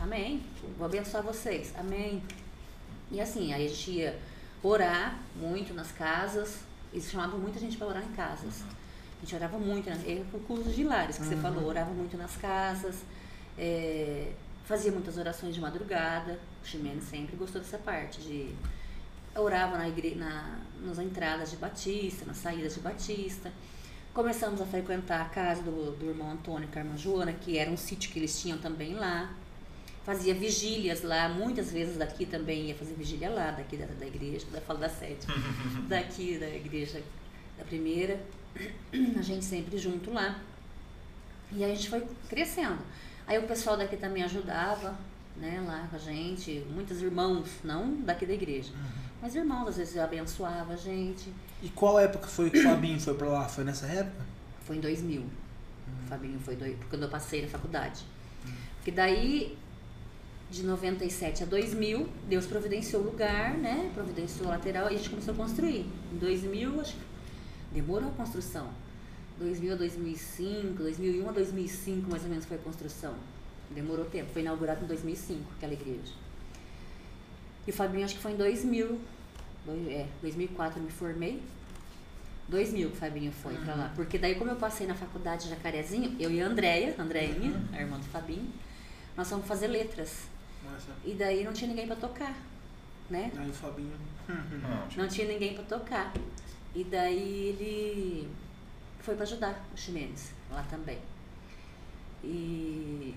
Amém. 0.01 0.43
Vou 0.79 0.87
abençoar 0.87 1.23
vocês. 1.23 1.73
Amém. 1.77 2.23
E 3.11 3.21
assim, 3.21 3.53
aí 3.53 3.67
a 3.67 3.69
gente 3.69 3.91
ia 3.91 4.19
orar 4.63 5.19
muito 5.37 5.75
nas 5.75 5.91
casas. 5.93 6.59
Eles 6.93 7.11
chamavam 7.11 7.39
muita 7.39 7.59
gente 7.59 7.77
para 7.77 7.87
orar 7.89 8.03
em 8.05 8.13
casas. 8.13 8.63
A 8.63 9.21
gente 9.25 9.35
orava 9.35 9.59
muito, 9.59 9.89
né? 9.91 10.01
É 10.07 10.23
o 10.37 10.41
curso 10.41 10.71
de 10.71 10.83
Lares 10.85 11.19
que 11.19 11.25
você 11.25 11.35
Uhum. 11.35 11.43
falou, 11.43 11.65
orava 11.67 11.91
muito 11.93 12.17
nas 12.17 12.37
casas, 12.37 12.97
é, 13.59 14.33
fazia 14.71 14.93
muitas 14.93 15.19
orações 15.19 15.53
de 15.53 15.61
madrugada. 15.61 16.39
O 16.63 16.67
Ximene 16.67 17.03
sempre 17.03 17.35
gostou 17.35 17.61
dessa 17.61 17.77
parte 17.77 18.21
de 18.21 18.55
orava 19.35 19.77
na 19.77 19.89
igre... 19.89 20.15
na, 20.15 20.61
nas 20.81 20.97
entradas 21.01 21.51
de 21.51 21.57
Batista, 21.57 22.25
nas 22.25 22.37
saídas 22.37 22.75
de 22.75 22.81
Batista. 22.81 23.53
Começamos 24.15 24.61
a 24.61 24.65
frequentar 24.65 25.23
a 25.23 25.25
casa 25.25 25.61
do, 25.63 25.97
do 25.99 26.07
irmão 26.07 26.31
Antônio 26.31 26.69
e 26.69 26.73
com 26.73 26.79
a 26.79 26.83
irmã 26.83 26.97
Joana, 26.97 27.33
que 27.33 27.59
era 27.59 27.69
um 27.69 27.77
sítio 27.77 28.13
que 28.13 28.21
eles 28.21 28.41
tinham 28.41 28.59
também 28.59 28.95
lá. 28.95 29.35
Fazia 30.05 30.35
vigílias 30.35 31.03
lá, 31.03 31.29
muitas 31.29 31.73
vezes 31.73 31.97
daqui 31.97 32.25
também 32.25 32.67
ia 32.67 32.75
fazer 32.77 32.95
vigília 32.95 33.29
lá, 33.29 33.51
daqui 33.51 33.77
da, 33.77 33.87
da 33.87 34.07
igreja, 34.07 34.47
da 34.53 34.61
fala 34.61 34.79
da 34.79 34.89
sede, 34.89 35.27
daqui 35.89 36.39
da 36.39 36.49
igreja 36.49 37.03
da 37.59 37.65
primeira. 37.65 38.21
A 39.19 39.23
gente 39.23 39.45
sempre 39.45 39.77
junto 39.77 40.13
lá. 40.13 40.41
E 41.53 41.65
a 41.65 41.69
gente 41.69 41.91
foi 41.91 42.07
crescendo. 42.29 42.79
Aí 43.27 43.39
o 43.39 43.47
pessoal 43.47 43.77
daqui 43.77 43.97
também 43.97 44.23
ajudava, 44.25 44.97
né, 45.37 45.63
lá 45.67 45.87
com 45.89 45.97
a 45.97 45.99
gente, 45.99 46.65
muitos 46.71 47.01
irmãos, 47.01 47.49
não 47.63 47.97
daqui 48.03 48.27
da 48.27 48.33
igreja, 48.35 48.73
mas 49.23 49.35
irmãos 49.35 49.69
às 49.69 49.77
vezes 49.77 49.97
abençoava 49.97 50.75
a 50.75 50.77
gente. 50.77 51.33
E 51.63 51.69
qual 51.69 51.99
época 51.99 52.27
foi 52.27 52.51
que 52.51 52.59
o 52.59 52.63
Fabinho 52.63 53.01
foi 53.01 53.15
pra 53.15 53.29
lá? 53.29 53.49
Foi 53.49 53.65
nessa 53.65 53.87
época? 53.87 54.25
Foi 54.65 54.77
em 54.77 54.81
2000. 54.81 55.23
O 55.23 56.09
Fabinho 56.09 56.41
foi 56.41 56.57
dois, 56.57 56.77
quando 56.89 57.03
eu 57.03 57.09
passei 57.09 57.43
na 57.43 57.49
faculdade. 57.49 58.05
Porque 58.77 58.91
daí, 58.91 59.59
de 60.51 60.63
97 60.63 61.43
a 61.43 61.47
2000, 61.47 62.09
Deus 62.29 62.47
providenciou 62.47 63.03
o 63.03 63.05
lugar, 63.07 63.55
né? 63.55 63.91
Providenciou 63.95 64.49
a 64.49 64.53
lateral 64.53 64.91
e 64.91 64.95
a 64.95 64.97
gente 64.97 65.11
começou 65.11 65.35
a 65.35 65.37
construir. 65.37 65.87
Em 66.13 66.17
2000, 66.17 66.81
acho 66.81 66.95
que 66.95 67.01
demorou 67.73 68.09
a 68.09 68.13
construção. 68.13 68.69
2000 69.41 69.73
a 69.73 69.77
2005, 69.77 70.75
2001 70.83 71.29
a 71.29 71.33
2005 71.33 72.11
mais 72.11 72.23
ou 72.23 72.29
menos 72.29 72.45
foi 72.45 72.57
a 72.57 72.61
construção. 72.61 73.15
Demorou 73.71 74.05
tempo. 74.05 74.31
Foi 74.33 74.43
inaugurado 74.43 74.85
em 74.85 74.87
2005 74.87 75.41
aquela 75.57 75.73
igreja. 75.73 76.13
E 77.67 77.71
o 77.71 77.73
Fabinho 77.75 78.05
acho 78.05 78.17
que 78.17 78.21
foi 78.23 78.33
em 78.33 78.37
2000. 78.37 79.01
Dois- 79.65 79.89
É, 79.89 80.07
2004 80.21 80.79
eu 80.79 80.85
me 80.85 80.91
formei. 80.91 81.41
2000 82.49 82.91
que 82.91 82.97
o 82.97 82.99
Fabinho 82.99 83.33
foi 83.33 83.55
pra 83.55 83.75
lá. 83.75 83.93
Porque 83.95 84.19
daí, 84.19 84.35
como 84.35 84.51
eu 84.51 84.57
passei 84.57 84.87
na 84.87 84.95
faculdade 84.95 85.45
de 85.45 85.51
Jacarezinho, 85.51 86.17
eu 86.19 86.31
e 86.31 86.43
a 86.43 86.47
Andréia, 86.47 86.95
a 86.99 87.03
Andréinha, 87.03 87.53
a 87.73 87.81
irmã 87.81 87.97
do 87.99 88.05
Fabinho, 88.07 88.49
nós 89.17 89.29
fomos 89.29 89.47
fazer 89.47 89.69
letras. 89.69 90.25
Nossa. 90.65 90.89
E 91.05 91.15
daí 91.15 91.45
não 91.45 91.53
tinha 91.53 91.69
ninguém 91.69 91.87
pra 91.87 91.97
tocar, 91.97 92.37
né? 93.09 93.31
Aí 93.37 93.49
o 93.49 93.53
Fabinho. 93.53 93.93
Não 94.97 95.09
tinha 95.09 95.29
ninguém 95.29 95.55
pra 95.55 95.63
tocar. 95.65 96.13
E 96.75 96.83
daí 96.85 97.49
ele 97.57 98.29
foi 99.03 99.15
pra 99.15 99.25
ajudar 99.25 99.65
o 99.73 99.77
Ximenes 99.77 100.33
lá 100.51 100.63
também. 100.65 100.99
E, 102.23 103.15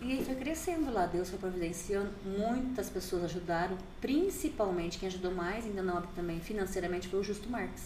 e 0.00 0.12
aí 0.12 0.24
foi 0.24 0.34
crescendo 0.34 0.92
lá, 0.92 1.06
Deus 1.06 1.30
foi 1.30 1.38
providenciando, 1.38 2.10
muitas 2.24 2.88
pessoas 2.88 3.24
ajudaram, 3.24 3.76
principalmente 4.00 4.98
quem 4.98 5.08
ajudou 5.08 5.32
mais, 5.32 5.64
ainda 5.64 5.82
não 5.82 6.00
também 6.02 6.40
financeiramente, 6.40 7.08
foi 7.08 7.20
o 7.20 7.24
Justo 7.24 7.48
Marques. 7.48 7.84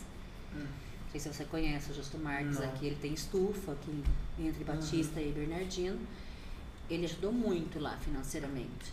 Hum. 0.54 0.60
Não 0.60 1.10
sei 1.10 1.20
se 1.20 1.28
você 1.32 1.44
conhece 1.44 1.90
o 1.90 1.94
Justo 1.94 2.18
Marques 2.18 2.58
Não. 2.58 2.68
aqui, 2.68 2.86
ele 2.86 2.96
tem 2.96 3.12
estufa 3.12 3.72
aqui 3.72 4.02
entre 4.38 4.64
Batista 4.64 5.20
e 5.20 5.30
Bernardino. 5.32 5.98
Ele 6.90 7.04
ajudou 7.06 7.32
muito 7.32 7.78
lá 7.78 7.96
financeiramente. 7.98 8.92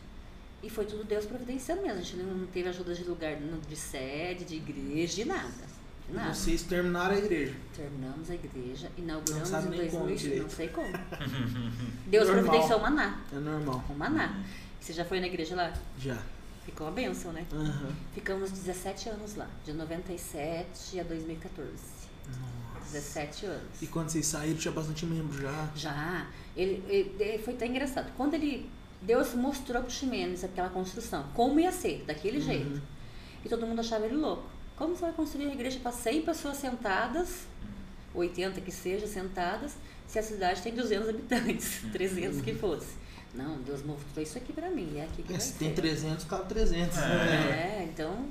E 0.62 0.70
foi 0.70 0.86
tudo 0.86 1.04
Deus 1.04 1.26
providenciando 1.26 1.82
mesmo. 1.82 2.00
A 2.00 2.02
gente 2.02 2.18
não 2.18 2.48
teve 2.48 2.70
ajuda 2.70 2.96
de 2.96 3.04
lugar, 3.04 3.36
de 3.36 3.76
sede, 3.76 4.46
de 4.46 4.56
igreja, 4.56 5.16
de 5.16 5.26
nada. 5.26 5.73
Nada. 6.10 6.34
Vocês 6.34 6.64
terminaram 6.64 7.16
a 7.16 7.18
igreja. 7.18 7.56
Terminamos 7.76 8.30
a 8.30 8.36
igreja, 8.36 8.92
Não 8.98 9.04
inauguramos 9.04 9.48
sabe 9.50 9.68
em 9.76 9.80
nem 9.80 9.90
como 9.90 10.06
2000, 10.08 10.18
direito. 10.18 10.44
não 10.44 10.50
sei 10.50 10.68
como. 10.70 10.88
Deus 12.08 12.28
Normal. 12.28 12.44
providenciou 12.44 12.80
o 12.80 12.82
maná. 12.82 13.22
É 13.32 13.36
normal. 13.40 13.84
O 13.90 13.94
maná. 13.94 14.44
Você 14.80 14.94
já 14.94 15.06
foi 15.06 15.20
na 15.20 15.28
igreja 15.28 15.56
lá? 15.56 15.74
Já. 15.98 16.18
Ficou 16.66 16.88
uma 16.88 16.94
bênção, 16.94 17.32
né? 17.34 17.46
Aham. 17.52 17.92
Ficamos 18.14 18.52
17 18.52 19.10
anos 19.10 19.36
lá, 19.36 19.48
de 19.66 19.74
97 19.74 21.00
a 21.00 21.04
2014. 21.04 21.72
17 22.92 23.46
anos. 23.46 23.82
E 23.82 23.88
quando 23.88 24.10
vocês 24.10 24.26
saíram, 24.26 24.58
tinha 24.58 24.72
bastante 24.72 25.06
membro 25.06 25.42
já. 25.42 25.70
Já. 25.76 26.28
Ele, 26.56 26.84
ele- 26.88 27.16
ele- 27.20 27.38
foi 27.44 27.54
até 27.54 27.66
engraçado. 27.66 28.12
Quando 28.16 28.34
ele. 28.36 28.70
Deus 29.02 29.34
mostrou 29.34 29.82
pro 29.82 29.92
Ximenes 29.92 30.46
aquela 30.46 30.70
construção, 30.70 31.26
como 31.34 31.60
ia 31.60 31.74
ser, 31.74 32.06
daquele 32.08 32.38
Uhum. 32.38 32.44
jeito. 32.46 32.82
E 33.44 33.50
todo 33.50 33.68
mundo 33.68 33.80
achava 33.82 34.06
ele 34.06 34.16
louco. 34.16 34.48
Como 34.78 34.96
você 34.96 35.02
vai 35.02 35.14
construir 35.14 35.46
uma 35.46 35.54
igreja 35.54 35.80
para 35.80 35.92
100 35.92 36.22
pessoas 36.24 36.58
sentadas, 36.58 37.44
80 38.14 38.60
que 38.62 38.72
seja, 38.72 39.08
sentadas, 39.08 39.76
se 40.08 40.18
a 40.20 40.24
cidade 40.24 40.62
tem 40.62 40.74
200 40.74 41.10
habitantes, 41.10 41.82
300 41.94 42.42
que 42.42 42.54
fosse? 42.56 42.96
Não, 43.34 43.58
Deus 43.62 43.84
mostrou 43.84 44.22
isso 44.24 44.38
aqui 44.38 44.54
para 44.54 44.70
mim, 44.70 44.98
é 44.98 45.04
aqui 45.04 45.24
que 45.24 45.30
É, 45.34 45.38
vai 45.38 45.40
se 45.42 45.54
ser. 45.54 45.60
tem 45.60 45.74
300, 45.74 46.26
cabe 46.26 46.48
300. 46.50 46.98
É, 47.00 47.88
então. 47.92 48.26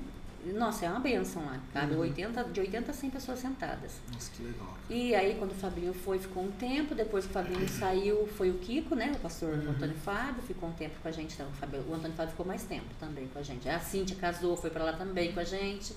Nossa, 0.55 0.86
é 0.86 0.90
uma 0.90 0.99
benção 0.99 1.45
lá. 1.45 1.61
Cabe 1.72 1.95
Uhum. 1.95 2.01
80, 2.01 2.43
de 2.45 2.59
80 2.61 2.90
a 2.90 2.95
100 2.95 3.11
pessoas 3.11 3.38
sentadas. 3.38 3.93
Nossa, 4.12 4.28
que 4.32 4.43
legal. 4.43 4.76
E 4.90 5.14
aí, 5.14 5.36
quando 5.38 5.53
o 5.53 5.55
Fabinho 5.55 5.95
foi, 5.95 6.18
ficou 6.18 6.43
um 6.43 6.51
tempo. 6.51 6.97
Depois 6.97 7.24
que 7.26 7.30
o 7.30 7.32
Fabinho 7.34 7.68
saiu, 7.68 8.26
foi 8.36 8.51
o 8.51 8.55
Kiko, 8.59 8.97
né? 8.97 9.12
O 9.14 9.18
pastor 9.20 9.51
Uhum. 9.55 9.70
Antônio 9.70 9.95
Fábio, 10.05 10.43
ficou 10.43 10.68
um 10.68 10.72
tempo 10.72 10.97
com 11.01 11.07
a 11.09 11.12
gente. 11.12 11.34
Então, 11.34 11.47
o, 11.49 11.53
Fábio- 11.53 11.84
o 11.88 11.95
Antônio 11.95 12.16
Fábio 12.16 12.30
ficou 12.32 12.45
mais 12.47 12.64
tempo 12.64 12.86
também 12.99 13.28
com 13.28 13.38
a 13.38 13.43
gente. 13.43 13.68
A 13.68 13.78
Cíntia 13.78 14.16
casou, 14.16 14.57
foi 14.57 14.70
pra 14.70 14.82
lá 14.82 14.93
também 14.95 15.32
com 15.32 15.38
a 15.38 15.45
gente. 15.45 15.95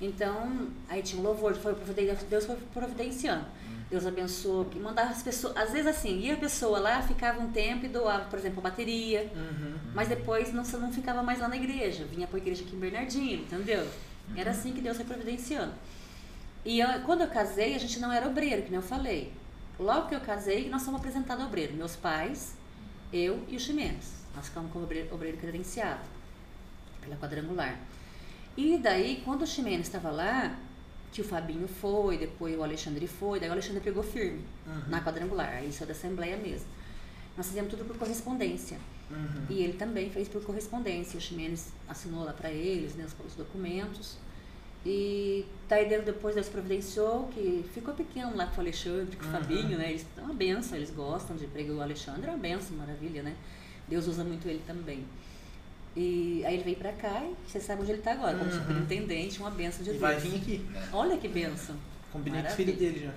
Então, 0.00 0.68
aí 0.88 1.02
tinha 1.02 1.20
um 1.20 1.24
louvor, 1.24 1.54
foi 1.54 1.74
Deus 2.28 2.46
foi 2.46 2.56
providenciando. 2.72 3.44
Deus 3.90 4.06
abençoou, 4.06 4.64
que 4.64 4.78
mandava 4.78 5.10
as 5.10 5.22
pessoas. 5.22 5.56
Às 5.56 5.70
vezes 5.70 5.86
assim, 5.86 6.18
ia 6.18 6.34
a 6.34 6.36
pessoa 6.36 6.78
lá, 6.78 7.02
ficava 7.02 7.40
um 7.40 7.50
tempo 7.52 7.84
e 7.84 7.88
doava, 7.88 8.24
por 8.24 8.38
exemplo, 8.38 8.58
a 8.60 8.62
bateria. 8.62 9.30
Uhum. 9.34 9.74
Mas 9.94 10.08
depois 10.08 10.52
não, 10.52 10.64
não 10.64 10.92
ficava 10.92 11.22
mais 11.22 11.38
lá 11.38 11.48
na 11.48 11.56
igreja, 11.56 12.04
vinha 12.04 12.26
para 12.26 12.36
a 12.38 12.40
igreja 12.40 12.64
aqui 12.64 12.74
em 12.74 12.78
Bernardino, 12.78 13.42
entendeu? 13.42 13.86
Era 14.34 14.50
assim 14.50 14.72
que 14.72 14.80
Deus 14.80 14.96
foi 14.96 15.06
providenciando. 15.06 15.72
E 16.64 16.80
eu- 16.80 17.00
quando 17.04 17.20
eu 17.20 17.28
casei, 17.28 17.74
a 17.74 17.78
gente 17.78 18.00
não 18.00 18.10
era 18.10 18.26
obreiro, 18.26 18.62
que 18.62 18.70
nem 18.70 18.76
eu 18.80 18.82
falei. 18.86 19.32
Logo 19.78 20.08
que 20.08 20.14
eu 20.14 20.20
casei, 20.20 20.68
nós 20.68 20.82
fomos 20.82 20.98
apresentados 21.00 21.44
obreiro. 21.44 21.74
Meus 21.74 21.94
pais, 21.94 22.54
eu 23.12 23.44
e 23.48 23.56
o 23.56 23.60
Ximenes. 23.60 24.24
Nós 24.34 24.46
ficamos 24.48 24.72
como 24.72 24.84
obreiro, 24.84 25.14
obreiro 25.14 25.36
credenciado 25.36 26.00
pela 27.02 27.16
quadrangular. 27.16 27.78
E 28.56 28.78
daí, 28.78 29.20
quando 29.24 29.42
o 29.42 29.46
Ximenes 29.46 29.86
estava 29.86 30.10
lá, 30.10 30.56
que 31.12 31.20
o 31.20 31.24
Fabinho 31.24 31.66
foi, 31.68 32.18
depois 32.18 32.56
o 32.58 32.62
Alexandre 32.62 33.06
foi, 33.06 33.38
daí 33.40 33.48
o 33.48 33.52
Alexandre 33.52 33.80
pegou 33.80 34.02
firme 34.02 34.44
Uhum. 34.66 34.82
na 34.88 35.00
quadrangular, 35.02 35.48
aí 35.54 35.68
isso 35.68 35.82
é 35.82 35.86
da 35.86 35.92
Assembleia 35.92 36.36
mesmo. 36.36 36.66
Nós 37.36 37.46
fizemos 37.48 37.70
tudo 37.70 37.84
por 37.84 37.96
correspondência. 37.98 38.78
Uhum. 39.10 39.46
E 39.50 39.62
ele 39.62 39.74
também 39.74 40.08
fez 40.10 40.28
por 40.28 40.42
correspondência. 40.44 41.18
O 41.18 41.20
Ximenes 41.20 41.68
assinou 41.88 42.24
lá 42.24 42.32
para 42.32 42.50
eles 42.50 42.94
né, 42.94 43.04
os, 43.04 43.14
os 43.26 43.34
documentos. 43.34 44.16
E 44.86 45.44
daí 45.68 45.88
depois 46.02 46.34
Deus 46.34 46.48
providenciou 46.48 47.28
que 47.34 47.64
ficou 47.74 47.94
pequeno 47.94 48.36
lá 48.36 48.46
com 48.46 48.58
o 48.58 48.60
Alexandre, 48.60 49.16
com 49.16 49.24
o 49.24 49.26
Uhum. 49.26 49.32
Fabinho, 49.32 49.78
né? 49.78 49.90
Eles, 49.90 50.06
é 50.16 50.20
uma 50.20 50.34
benção, 50.34 50.76
eles 50.76 50.90
gostam 50.90 51.36
de 51.36 51.46
pregar 51.46 51.74
o 51.74 51.80
Alexandre, 51.80 52.26
é 52.26 52.30
uma 52.30 52.38
benção, 52.38 52.76
maravilha, 52.76 53.22
né? 53.22 53.34
Deus 53.88 54.06
usa 54.06 54.22
muito 54.24 54.46
ele 54.48 54.62
também. 54.66 55.04
E 55.96 56.42
aí 56.44 56.54
ele 56.54 56.64
veio 56.64 56.76
para 56.76 56.92
cá 56.92 57.22
e 57.24 57.34
você 57.50 57.60
sabe 57.60 57.82
onde 57.82 57.92
ele 57.92 58.00
está 58.00 58.12
agora, 58.12 58.36
como 58.36 58.50
Uhum. 58.50 58.58
superintendente, 58.60 59.38
uma 59.38 59.50
benção 59.50 59.82
de 59.84 59.90
E 59.90 59.92
Deus. 59.92 60.00
vai 60.00 60.18
vir 60.18 60.34
aqui. 60.36 60.66
Olha 60.92 61.16
que 61.16 61.28
benção. 61.28 61.76
Combinei 62.12 62.42
com 62.42 62.48
o 62.48 62.52
filho 62.52 62.76
dele 62.76 63.04
já. 63.06 63.12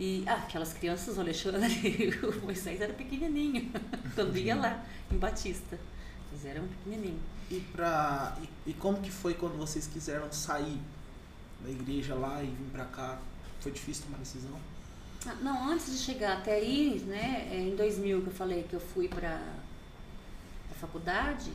E 0.00 0.24
ah, 0.26 0.34
aquelas 0.34 0.72
crianças, 0.72 1.16
o 1.16 1.20
Alexandre 1.20 2.18
o 2.22 2.44
Moisés 2.44 2.80
era 2.80 2.92
pequenininho, 2.92 3.70
quando 4.14 4.36
ia 4.38 4.54
lá, 4.54 4.84
em 5.10 5.16
Batista. 5.18 5.78
Eles 6.32 6.44
eram 6.44 6.66
pequenininhos. 6.68 7.20
E, 7.50 7.60
pra, 7.60 8.36
e, 8.66 8.70
e 8.70 8.74
como 8.74 9.00
que 9.00 9.10
foi 9.10 9.34
quando 9.34 9.56
vocês 9.56 9.86
quiseram 9.86 10.30
sair 10.32 10.78
da 11.64 11.70
igreja 11.70 12.14
lá 12.14 12.42
e 12.42 12.46
vir 12.46 12.70
pra 12.72 12.84
cá? 12.86 13.18
Foi 13.60 13.72
difícil 13.72 14.04
tomar 14.04 14.18
decisão? 14.18 14.56
Ah, 15.26 15.34
Não, 15.42 15.68
antes 15.70 15.90
de 15.90 15.98
chegar 15.98 16.38
até 16.38 16.54
aí, 16.54 17.02
né, 17.06 17.48
é, 17.50 17.56
em 17.60 17.74
2000 17.74 18.22
que 18.22 18.28
eu 18.28 18.32
falei 18.32 18.62
que 18.64 18.74
eu 18.74 18.80
fui 18.80 19.08
para 19.08 19.40
a 20.70 20.74
faculdade, 20.74 21.50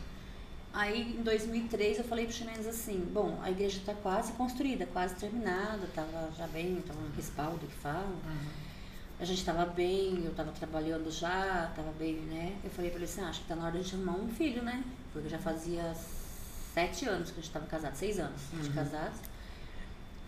aí 0.73 1.15
em 1.17 1.21
2003 1.23 1.99
eu 1.99 2.03
falei 2.03 2.25
pro 2.25 2.33
Ximenes 2.33 2.65
assim, 2.67 2.99
bom, 3.13 3.39
a 3.43 3.51
igreja 3.51 3.77
está 3.79 3.93
quase 3.93 4.31
construída, 4.33 4.85
quase 4.87 5.15
terminada, 5.15 5.85
estava 5.85 6.31
já 6.37 6.47
bem, 6.47 6.79
estava 6.79 6.99
no 6.99 7.15
respaldo 7.15 7.59
que 7.67 7.75
fala, 7.75 8.11
a 9.19 9.25
gente 9.25 9.37
estava 9.39 9.65
bem, 9.65 10.23
eu 10.25 10.31
estava 10.31 10.51
trabalhando 10.51 11.09
já, 11.11 11.67
estava 11.69 11.91
bem, 11.99 12.15
né, 12.15 12.55
eu 12.63 12.69
falei 12.71 12.89
para 12.89 12.97
ele 12.99 13.05
assim, 13.05 13.21
ah, 13.21 13.29
acho 13.29 13.39
que 13.39 13.45
está 13.45 13.55
na 13.55 13.65
hora 13.67 13.79
de 13.79 13.93
arrumar 13.95 14.13
um 14.13 14.27
filho, 14.29 14.63
né, 14.63 14.83
porque 15.11 15.29
já 15.29 15.37
fazia 15.39 15.93
sete 16.73 17.05
anos 17.07 17.27
que 17.29 17.33
a 17.33 17.35
gente 17.35 17.45
estava 17.49 17.65
casado, 17.67 17.95
seis 17.95 18.19
anos 18.19 18.41
de 18.51 18.67
Uhum. 18.69 18.73
casados. 18.73 19.19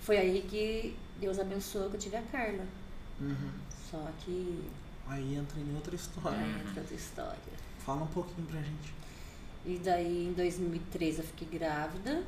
Foi 0.02 0.18
aí 0.18 0.46
que 0.48 0.96
Deus 1.20 1.40
abençoou 1.40 1.90
que 1.90 1.96
eu 1.96 2.00
tive 2.00 2.16
a 2.18 2.22
Carla. 2.22 2.64
Uhum. 3.20 3.50
Só 3.90 4.06
que 4.24 4.64
Aí 5.08 5.36
entra 5.36 5.60
em 5.60 5.74
outra 5.76 5.96
história. 5.96 6.38
é 6.38 6.60
entra 6.70 6.82
outra 6.82 6.96
história. 6.96 7.40
Fala 7.80 8.04
um 8.04 8.08
pouquinho 8.08 8.46
pra 8.48 8.62
gente. 8.62 8.94
E 9.66 9.80
daí 9.84 10.28
em 10.28 10.34
2013 10.34 11.20
eu 11.20 11.24
fiquei 11.26 11.48
grávida, 11.48 12.24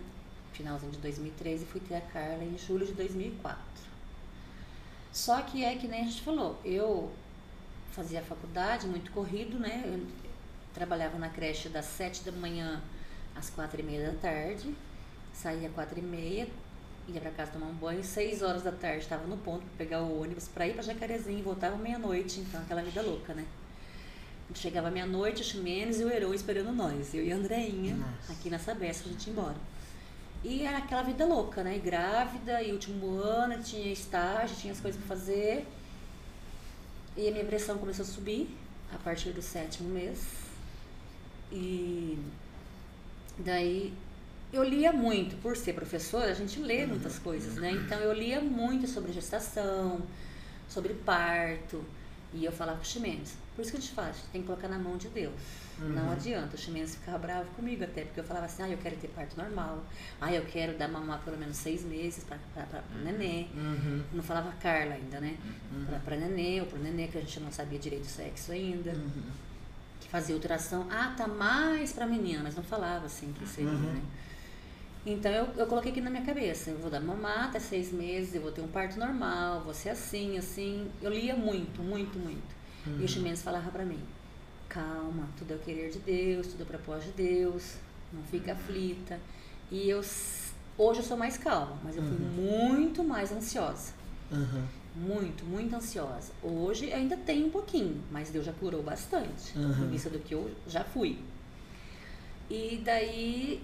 finalzinho 0.54 0.92
de 0.92 0.98
2013, 0.98 1.64
e 1.64 1.68
fui 1.68 1.80
ter 1.80 1.96
a 1.96 2.02
Carla 2.02 2.44
em 2.44 2.58
julho 2.58 2.86
de 2.86 2.94
2004. 2.94 3.62
Só 5.14 5.42
que 5.42 5.64
é 5.64 5.76
que 5.76 5.88
nem 5.88 6.02
a 6.02 6.04
gente 6.06 6.22
falou, 6.22 6.60
eu 6.66 7.12
fazia 7.92 8.22
faculdade, 8.24 8.88
muito 8.88 9.12
corrido, 9.12 9.60
né? 9.60 9.84
Eu 9.86 10.06
trabalhava 10.74 11.18
na 11.20 11.30
creche 11.30 11.70
das 11.70 11.86
7 11.86 12.24
da 12.24 12.32
manhã 12.32 12.82
às 13.36 13.50
quatro 13.52 13.80
e 13.80 13.84
meia 13.84 14.12
da 14.12 14.18
tarde, 14.18 14.76
saía 15.32 15.68
às 15.68 15.74
quatro 15.76 16.00
e 16.00 16.02
meia, 16.02 16.48
ia 17.08 17.22
para 17.22 17.32
casa 17.32 17.52
tomar 17.52 17.68
um 17.68 17.74
banho, 17.74 18.04
seis 18.04 18.42
horas 18.42 18.64
da 18.64 18.72
tarde 18.72 19.04
estava 19.04 19.26
no 19.28 19.38
ponto 19.38 19.62
para 19.62 19.78
pegar 19.78 20.02
o 20.02 20.22
ônibus 20.22 20.48
para 20.48 20.68
ir 20.68 20.74
para 20.74 20.84
Jacarezinho 20.84 21.44
voltava 21.44 21.78
meia-noite, 21.78 22.40
então 22.40 22.62
aquela 22.62 22.82
vida 22.82 23.02
louca, 23.02 23.34
né? 23.34 23.46
Chegava 24.56 24.90
meia-noite, 24.90 25.42
o 25.42 25.46
Ximenes 25.46 26.00
e 26.00 26.06
o 26.06 26.10
Heron 26.10 26.34
esperando 26.34 26.72
nós, 26.72 27.14
eu 27.14 27.24
e 27.24 27.32
a 27.32 27.36
Andreinha, 27.36 27.96
Nossa. 27.96 28.32
aqui 28.32 28.50
na 28.50 28.58
Sabesp, 28.58 29.06
a 29.06 29.12
gente 29.12 29.28
ia 29.28 29.34
embora. 29.34 29.56
E 30.44 30.64
era 30.64 30.78
aquela 30.78 31.02
vida 31.04 31.26
louca, 31.26 31.64
né? 31.64 31.78
Grávida, 31.78 32.62
e 32.62 32.72
último 32.72 33.20
ano, 33.20 33.62
tinha 33.62 33.92
estágio, 33.92 34.56
tinha 34.56 34.74
as 34.74 34.80
coisas 34.80 35.00
para 35.00 35.16
fazer. 35.16 35.68
E 37.16 37.28
a 37.28 37.32
minha 37.32 37.46
pressão 37.46 37.78
começou 37.78 38.04
a 38.04 38.08
subir 38.08 38.50
a 38.94 38.98
partir 38.98 39.32
do 39.32 39.42
sétimo 39.42 39.90
mês. 39.90 40.26
E 41.52 42.18
daí 43.40 43.94
eu 44.54 44.64
lia 44.64 44.94
muito, 44.94 45.36
por 45.42 45.58
ser 45.58 45.74
professora, 45.74 46.32
a 46.32 46.34
gente 46.34 46.60
lê 46.60 46.86
muitas 46.86 47.20
coisas, 47.20 47.56
né? 47.56 47.72
Então 47.72 48.00
eu 48.00 48.14
lia 48.14 48.40
muito 48.40 48.88
sobre 48.88 49.12
gestação, 49.12 50.02
sobre 50.70 50.94
parto. 50.94 51.84
E 52.34 52.46
eu 52.46 52.52
falava 52.52 52.78
pro 52.78 52.88
Ximenes, 52.88 53.34
por 53.58 53.62
isso 53.64 53.72
que 53.72 53.78
a 53.78 53.82
gente 53.82 53.94
faz, 53.94 54.18
tem 54.32 54.42
que 54.42 54.48
colocar 54.48 54.68
na 54.68 54.78
mão 54.78 54.96
de 54.98 55.08
Deus. 55.10 55.34
Não 55.80 56.06
Uhum. 56.06 56.12
adianta, 56.12 56.56
o 56.56 56.58
Ximenes 56.60 56.96
ficava 56.96 57.18
bravo 57.18 57.50
comigo 57.56 57.84
até, 57.84 58.04
porque 58.04 58.20
eu 58.20 58.24
falava 58.24 58.46
assim, 58.46 58.64
ah, 58.64 58.70
eu 58.70 58.78
quero 58.78 58.96
ter 58.98 59.08
parto 59.10 59.36
normal, 59.38 59.84
ah, 60.22 60.32
eu 60.34 60.44
quero 60.46 60.78
dar 60.78 60.88
mamar 60.88 61.20
pelo 61.26 61.38
menos 61.38 61.58
seis 61.58 61.84
meses 61.84 62.24
para 62.24 62.38
o 62.96 63.04
neném. 63.04 63.50
Uhum. 63.56 64.04
Não 64.14 64.24
falava 64.24 64.52
Carla 64.62 64.94
ainda, 64.94 65.20
né? 65.20 65.36
Uhum. 65.72 66.00
Pra 66.06 66.16
neném 66.16 66.62
ou 66.62 66.68
pro 66.68 66.80
neném, 66.80 67.08
que 67.08 67.18
a 67.18 67.22
gente 67.22 67.40
não 67.40 67.52
sabia 67.52 67.78
direito 67.80 68.04
o 68.06 68.08
sexo 68.08 68.52
ainda. 68.52 68.92
Uhum. 68.92 69.24
Que 70.00 70.08
fazia 70.08 70.36
ultrassom, 70.36 70.88
ah, 70.92 71.14
tá 71.18 71.28
mais 71.28 71.92
pra 71.94 72.06
menina, 72.08 72.42
mas 72.44 72.56
não 72.56 72.64
falava 72.64 73.08
assim 73.08 73.34
que 73.34 73.46
seria, 73.48 73.70
Uhum. 73.72 73.94
né? 73.94 74.02
Então 75.06 75.32
eu, 75.32 75.48
eu 75.56 75.68
coloquei 75.68 75.92
aqui 75.92 76.02
na 76.02 76.10
minha 76.10 76.26
cabeça, 76.26 76.70
eu 76.70 76.78
vou 76.80 76.90
dar 76.90 77.00
mamar 77.00 77.46
até 77.46 77.60
seis 77.60 77.94
meses, 77.94 78.36
eu 78.36 78.42
vou 78.42 78.52
ter 78.52 78.62
um 78.62 78.68
parto 78.68 79.00
normal, 79.00 79.62
vou 79.62 79.74
ser 79.74 79.90
assim, 79.90 80.38
assim. 80.38 80.92
Eu 81.02 81.12
lia 81.12 81.34
muito, 81.36 81.82
muito, 81.82 82.20
muito. 82.20 82.57
E 83.00 83.04
o 83.04 83.08
Ximenes 83.08 83.42
falava 83.42 83.70
pra 83.72 83.84
mim, 83.86 84.00
calma, 84.70 85.28
tudo 85.38 85.54
é 85.54 85.56
o 85.56 85.60
querer 85.60 85.90
de 85.92 86.00
Deus, 86.00 86.48
tudo 86.48 86.62
é 86.62 86.64
o 86.64 86.68
propósito 86.68 87.16
de 87.16 87.24
Deus, 87.24 87.74
não 88.14 88.24
fica 88.24 88.54
aflita. 88.54 89.20
E 89.72 89.90
eu, 89.90 90.00
hoje 90.78 91.00
eu 91.00 91.04
sou 91.06 91.18
mais 91.18 91.38
calma, 91.38 91.78
mas 91.84 91.96
eu 91.98 92.04
fui 92.04 92.18
muito 92.18 93.04
mais 93.04 93.32
ansiosa. 93.32 93.94
Uhum. 94.32 94.64
Muito, 94.96 95.46
muito 95.46 95.76
ansiosa. 95.76 96.32
Hoje 96.42 96.92
ainda 96.92 97.16
tem 97.16 97.44
um 97.46 97.50
pouquinho, 97.52 98.02
mas 98.12 98.30
Deus 98.30 98.46
já 98.46 98.52
curou 98.54 98.82
bastante, 98.82 99.58
Uhum. 99.58 99.86
em 99.86 99.90
vista 99.90 100.10
do 100.10 100.20
que 100.20 100.34
eu 100.34 100.50
já 100.68 100.84
fui. 100.84 101.20
E 102.50 102.82
daí 102.84 103.62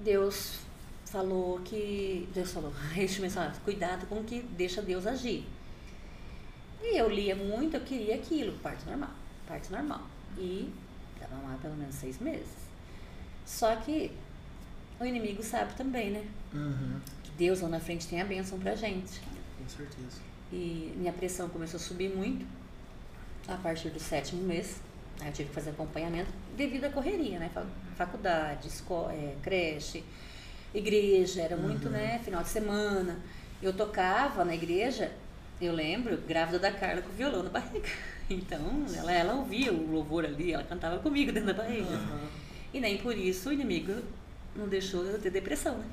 Deus 0.00 0.58
falou 1.04 1.60
que. 1.60 2.28
Deus 2.34 2.50
falou, 2.52 2.72
cuidado 3.64 4.06
com 4.06 4.16
o 4.16 4.24
que 4.24 4.40
deixa 4.40 4.82
Deus 4.82 5.06
agir. 5.06 5.46
E 6.86 6.98
eu 6.98 7.08
lia 7.08 7.34
muito, 7.34 7.74
eu 7.76 7.80
queria 7.80 8.14
aquilo, 8.14 8.52
parto 8.58 8.84
normal, 8.86 9.10
parto 9.48 9.72
normal. 9.72 10.02
E 10.36 10.70
dava 11.18 11.36
lá 11.42 11.56
pelo 11.62 11.74
menos 11.76 11.94
seis 11.94 12.18
meses. 12.18 12.48
Só 13.46 13.74
que 13.76 14.12
o 15.00 15.04
inimigo 15.04 15.42
sabe 15.42 15.74
também, 15.74 16.10
né? 16.10 16.24
Uhum. 16.52 17.00
Que 17.22 17.30
Deus 17.38 17.60
lá 17.60 17.68
na 17.68 17.80
frente 17.80 18.06
tem 18.06 18.20
a 18.20 18.24
bênção 18.24 18.58
pra 18.58 18.74
gente. 18.74 19.20
Com 19.58 19.68
certeza. 19.68 20.20
E 20.52 20.92
minha 20.96 21.12
pressão 21.12 21.48
começou 21.48 21.78
a 21.78 21.80
subir 21.82 22.14
muito 22.14 22.46
a 23.48 23.56
partir 23.56 23.88
do 23.90 23.98
sétimo 24.00 24.42
mês. 24.42 24.80
Aí 25.20 25.28
eu 25.28 25.32
tive 25.32 25.48
que 25.48 25.54
fazer 25.54 25.70
acompanhamento 25.70 26.30
devido 26.56 26.84
à 26.84 26.90
correria, 26.90 27.38
né? 27.38 27.50
Fa- 27.52 27.66
Faculdade, 27.96 28.66
escola, 28.68 29.14
creche, 29.42 30.04
igreja, 30.74 31.40
era 31.42 31.56
muito, 31.56 31.86
Uhum. 31.86 31.92
né? 31.92 32.20
Final 32.24 32.42
de 32.42 32.48
semana. 32.48 33.18
Eu 33.62 33.72
tocava 33.72 34.44
na 34.44 34.54
igreja, 34.54 35.12
eu 35.60 35.72
lembro, 35.72 36.16
grávida 36.18 36.58
da 36.58 36.72
Carla 36.72 37.02
com 37.02 37.10
o 37.10 37.12
violão 37.12 37.42
na 37.42 37.50
barriga. 37.50 37.88
Então, 38.30 38.86
ela, 38.96 39.12
ela 39.12 39.34
ouvia 39.34 39.70
o 39.70 39.92
louvor 39.92 40.24
ali, 40.24 40.54
ela 40.54 40.64
cantava 40.64 40.98
comigo 40.98 41.30
dentro 41.30 41.48
da 41.48 41.62
barriga. 41.62 41.90
Uhum. 41.90 42.26
E 42.72 42.80
nem 42.80 42.96
por 42.96 43.14
isso 43.14 43.50
o 43.50 43.52
inimigo 43.52 44.02
não 44.56 44.66
deixou 44.66 45.04
eu 45.04 45.20
ter 45.20 45.28
depressão, 45.28 45.76
né? 45.76 45.84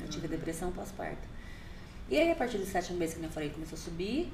Eu 0.00 0.06
tive 0.06 0.28
depressão 0.28 0.70
pós-parto. 0.70 1.28
E 2.08 2.16
aí, 2.16 2.30
a 2.30 2.34
partir 2.36 2.58
do 2.58 2.64
sétimo 2.64 2.96
mês, 2.96 3.12
que 3.12 3.20
eu 3.20 3.28
falei, 3.30 3.50
começou 3.50 3.76
a 3.76 3.80
subir. 3.80 4.32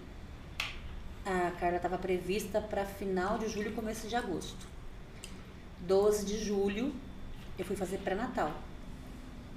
A 1.25 1.51
Carla 1.59 1.77
estava 1.77 1.97
prevista 1.97 2.61
para 2.61 2.85
final 2.85 3.39
de 3.39 3.49
julho, 3.49 3.73
começo 3.73 4.07
de 4.07 4.15
agosto. 4.15 4.67
12 5.81 6.27
de 6.27 6.45
julho, 6.45 6.95
eu 7.59 7.65
fui 7.65 7.75
fazer 7.75 7.99
pré-natal. 7.99 8.53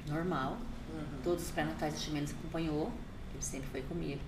Normal. 0.08 0.58
Uhum. 0.90 1.22
Todos 1.24 1.44
os 1.46 1.52
pré-natais 1.52 1.96
de 1.96 2.06
Ximenes 2.06 2.32
acompanhou, 2.32 2.92
ele 3.34 3.44
sempre 3.44 3.70
foi 3.70 3.82
comigo. 3.82 4.22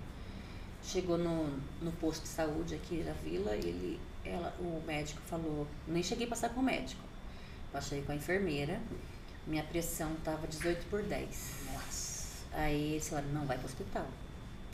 Chegou 0.83 1.17
no, 1.17 1.47
no 1.81 1.91
posto 1.93 2.23
de 2.23 2.27
saúde 2.27 2.75
aqui 2.75 3.03
da 3.03 3.13
vila, 3.13 3.55
ele, 3.55 3.99
ela, 4.25 4.53
o 4.59 4.81
médico 4.85 5.21
falou, 5.21 5.67
nem 5.87 6.01
cheguei 6.01 6.25
a 6.25 6.29
passar 6.29 6.49
com 6.49 6.59
o 6.59 6.63
médico, 6.63 7.03
passei 7.71 8.01
com 8.01 8.11
a 8.11 8.15
enfermeira, 8.15 8.79
minha 9.45 9.63
pressão 9.63 10.13
estava 10.13 10.47
18 10.47 10.89
por 10.89 11.03
10. 11.03 11.51
Nossa. 11.73 12.45
Aí 12.53 12.93
eles 12.93 13.07
falaram, 13.07 13.29
não, 13.29 13.45
vai 13.45 13.57
para 13.57 13.65
o 13.65 13.69
hospital, 13.69 14.07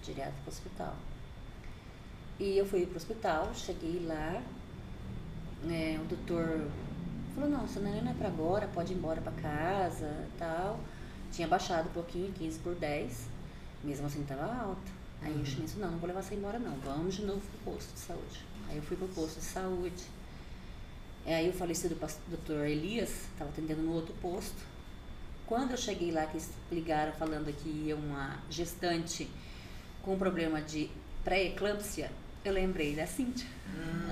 direto 0.04 0.34
para 0.34 0.46
o 0.46 0.54
hospital. 0.54 0.96
E 2.40 2.58
eu 2.58 2.66
fui 2.66 2.86
para 2.86 2.94
o 2.94 2.98
hospital, 2.98 3.52
cheguei 3.54 4.06
lá, 4.06 4.42
né, 5.64 6.00
o 6.02 6.06
doutor 6.06 6.70
falou, 7.34 7.50
não, 7.50 7.66
essa 7.66 7.80
neném 7.80 8.02
não 8.02 8.12
é 8.12 8.16
para 8.16 8.28
agora, 8.28 8.68
pode 8.68 8.94
ir 8.94 8.96
embora 8.96 9.22
para 9.22 9.32
casa 9.34 10.28
tal. 10.38 10.80
Tinha 11.32 11.48
baixado 11.48 11.90
um 11.90 11.94
pouquinho, 11.94 12.32
15 12.34 12.60
por 12.60 12.76
10, 12.76 13.28
mesmo 13.84 14.08
assim 14.08 14.22
estava 14.22 14.46
alto. 14.46 14.97
Aí 15.22 15.34
uhum. 15.34 15.42
o 15.42 15.46
chinês 15.46 15.74
falou, 15.74 15.88
não, 15.88 15.94
não 15.94 16.00
vou 16.00 16.08
levar 16.08 16.22
você 16.22 16.36
embora 16.36 16.60
não, 16.60 16.76
vamos 16.78 17.16
de 17.16 17.26
novo 17.26 17.42
pro 17.42 17.74
posto 17.74 17.94
de 17.94 18.00
saúde. 18.00 18.46
Aí 18.70 18.78
eu 18.78 18.84
fui 18.84 18.98
pro 18.98 19.08
posto 19.08 19.40
de 19.40 19.46
saúde. 19.46 20.04
Aí 21.26 21.50
o 21.50 21.54
falecido 21.54 21.98
doutor 22.30 22.66
Elias 22.66 23.10
estava 23.34 23.50
atendendo 23.50 23.82
no 23.82 23.94
outro 23.94 24.14
posto. 24.22 24.56
Quando 25.46 25.72
eu 25.72 25.78
cheguei 25.78 26.12
lá, 26.12 26.26
que 26.26 26.38
ligaram 26.72 27.12
falando 27.14 27.54
que 27.56 27.70
ia 27.70 27.96
uma 27.96 28.38
gestante 28.50 29.30
com 30.02 30.18
problema 30.18 30.62
de 30.62 30.90
pré-eclâmpsia, 31.24 32.12
eu 32.44 32.54
lembrei 32.54 32.96
da 32.96 33.06
Cíntia. 33.06 33.48
Hum. 33.68 34.10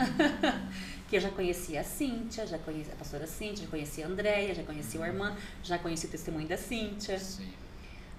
que 1.08 1.16
eu 1.16 1.22
já 1.22 1.30
conhecia 1.30 1.82
a 1.82 1.84
Cíntia, 1.84 2.46
já 2.46 2.58
conhecia 2.58 2.94
a 2.94 2.96
pastora 2.98 3.28
Cíntia, 3.28 3.64
já 3.64 3.70
conhecia 3.70 4.06
a 4.06 4.10
Andréia, 4.10 4.56
já 4.56 4.64
conhecia 4.64 5.00
o 5.00 5.04
uhum. 5.04 5.10
Armando, 5.10 5.38
já 5.64 5.78
conhecia 5.78 6.10
o 6.10 6.12
testemunho 6.12 6.48
da 6.48 6.58
Cíntia. 6.58 7.18
Sim. 7.20 7.50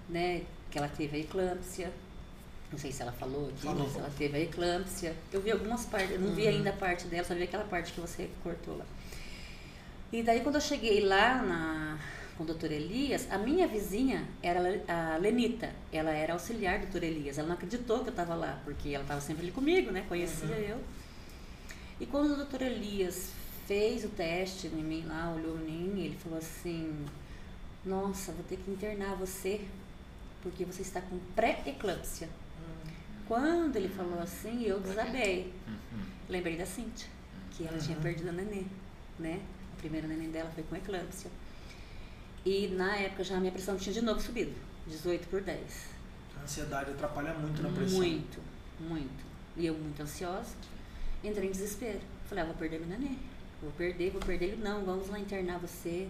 Né, 0.09 0.45
que 0.70 0.78
ela 0.78 0.89
teve 0.89 1.16
a 1.16 1.20
eclâmpsia. 1.20 1.93
Não 2.77 2.83
sei 2.83 2.93
se 2.93 3.01
ela 3.01 3.12
falou 3.12 3.49
aqui, 3.49 3.62
falou. 3.62 3.87
mas 3.87 3.97
ela 3.97 4.11
teve 4.18 4.37
a 4.37 4.41
eclâmpsia. 4.41 5.16
Eu 5.33 5.41
vi 5.41 5.51
algumas 5.51 5.87
partes, 5.87 6.11
eu 6.11 6.20
não 6.20 6.35
vi 6.35 6.43
uhum. 6.43 6.49
ainda 6.49 6.68
a 6.68 6.72
parte 6.74 7.07
dela, 7.07 7.24
só 7.24 7.35
vi 7.35 7.45
aquela 7.45 7.64
parte 7.64 7.95
que 7.95 8.01
você 8.03 8.29
cortou 8.43 8.77
lá. 8.77 8.85
E 10.12 10.22
daí 10.22 10.41
quando 10.41 10.57
eu 10.57 10.61
cheguei 10.61 11.01
lá 11.01 11.41
na, 11.41 11.99
com 12.37 12.45
o 12.45 12.47
doutor 12.47 12.70
Elias, 12.70 13.29
a 13.31 13.39
minha 13.39 13.66
vizinha 13.66 14.29
era 14.43 14.61
a 14.87 15.16
Lenita. 15.16 15.70
Ela 15.91 16.11
era 16.11 16.35
auxiliar 16.35 16.81
do 16.81 16.83
doutor 16.83 17.05
Elias. 17.05 17.39
Ela 17.39 17.49
não 17.49 17.55
acreditou 17.55 18.01
que 18.01 18.09
eu 18.09 18.11
estava 18.11 18.35
lá, 18.35 18.61
porque 18.62 18.91
ela 18.91 19.05
estava 19.05 19.22
sempre 19.22 19.45
ali 19.45 19.53
comigo, 19.53 19.91
né? 19.91 20.05
Conhecia 20.07 20.47
uhum. 20.47 20.55
eu. 20.55 20.79
E 21.99 22.05
quando 22.05 22.33
o 22.33 22.37
doutor 22.37 22.61
Elias 22.61 23.31
fez 23.66 24.05
o 24.05 24.11
teste 24.11 24.66
em 24.66 24.85
mim 24.85 25.07
lá, 25.09 25.33
olhou 25.35 25.57
em 25.57 25.62
mim, 25.62 26.05
ele 26.05 26.18
falou 26.22 26.39
assim: 26.39 26.95
Nossa, 27.87 28.33
vou 28.33 28.45
ter 28.45 28.59
que 28.59 28.70
internar 28.70 29.14
você, 29.14 29.62
porque 30.43 30.62
você 30.66 30.83
está 30.83 31.01
com 31.01 31.18
pré-eclâmpsia. 31.35 32.29
Uhum. 33.29 33.41
Quando 33.43 33.77
ele 33.77 33.89
falou 33.89 34.20
assim, 34.20 34.62
eu 34.62 34.81
desabei. 34.81 35.53
Uhum. 35.66 36.03
Lembrei 36.29 36.57
da 36.57 36.66
Cíntia, 36.66 37.09
que 37.51 37.64
ela 37.64 37.72
uhum. 37.72 37.79
tinha 37.79 37.97
perdido 37.99 38.29
a 38.29 38.33
nenê, 38.33 38.64
né? 39.18 39.41
A 39.72 39.77
primeira 39.77 40.07
neném 40.07 40.31
dela 40.31 40.51
foi 40.55 40.64
com 40.64 40.77
eclâmpsia. 40.77 41.31
E 42.45 42.68
na 42.68 42.97
época 42.97 43.24
já 43.24 43.37
a 43.37 43.41
minha 43.41 43.53
pressão 43.53 43.77
tinha 43.77 43.93
de 43.93 44.01
novo 44.01 44.20
subido, 44.20 44.55
18 44.87 45.29
por 45.29 45.41
10. 45.41 45.61
A 46.37 46.43
ansiedade 46.43 46.91
atrapalha 46.91 47.35
muito 47.35 47.62
na 47.62 47.70
pressão. 47.70 47.99
Muito, 47.99 48.41
muito. 48.81 49.24
E 49.57 49.66
eu 49.66 49.74
muito 49.74 50.01
ansiosa, 50.03 50.55
entrei 51.24 51.49
em 51.49 51.51
desespero. 51.51 52.01
Falei, 52.29 52.45
ah, 52.45 52.47
vou 52.47 52.57
perder 52.57 52.79
meu 52.79 52.89
nenê. 52.89 53.16
Vou 53.61 53.70
perder, 53.72 54.11
vou 54.11 54.20
perder 54.20 54.47
ele. 54.47 54.62
Não, 54.62 54.85
vamos 54.85 55.09
lá 55.09 55.18
internar 55.18 55.59
você. 55.59 56.09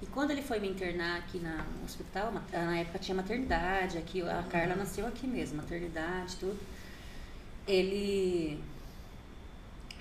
E 0.00 0.06
quando 0.06 0.30
ele 0.30 0.42
foi 0.42 0.60
me 0.60 0.68
internar 0.68 1.18
aqui 1.18 1.38
na, 1.38 1.64
no 1.64 1.84
hospital, 1.84 2.32
na 2.52 2.78
época 2.78 2.98
tinha 2.98 3.14
maternidade, 3.14 3.98
aqui, 3.98 4.22
a 4.22 4.44
Carla 4.48 4.76
nasceu 4.76 5.06
aqui 5.06 5.26
mesmo, 5.26 5.56
maternidade, 5.56 6.36
tudo. 6.36 6.58
Ele, 7.66 8.60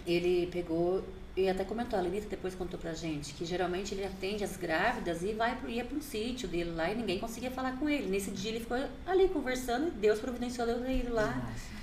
ele 0.05 0.47
pegou 0.51 1.03
e 1.35 1.47
até 1.47 1.63
comentou, 1.63 1.97
a 1.99 2.01
Lenita 2.01 2.27
depois 2.27 2.55
contou 2.55 2.79
pra 2.79 2.93
gente, 2.93 3.33
que 3.35 3.45
geralmente 3.45 3.93
ele 3.93 4.03
atende 4.03 4.43
as 4.43 4.57
grávidas 4.57 5.21
e 5.21 5.33
vai 5.33 5.55
pro, 5.55 5.69
ia 5.69 5.85
para 5.85 5.95
um 5.95 6.01
sítio 6.01 6.47
dele 6.47 6.71
lá 6.71 6.91
e 6.91 6.95
ninguém 6.95 7.19
conseguia 7.19 7.51
falar 7.51 7.77
com 7.77 7.87
ele. 7.87 8.07
Nesse 8.07 8.31
dia 8.31 8.49
ele 8.49 8.59
ficou 8.59 8.77
ali 9.05 9.29
conversando 9.29 9.87
e 9.87 9.91
Deus 9.91 10.19
providenciou 10.19 10.67
eu 10.67 10.89
ir 10.89 11.09
lá. 11.09 11.35
Nossa. 11.35 11.77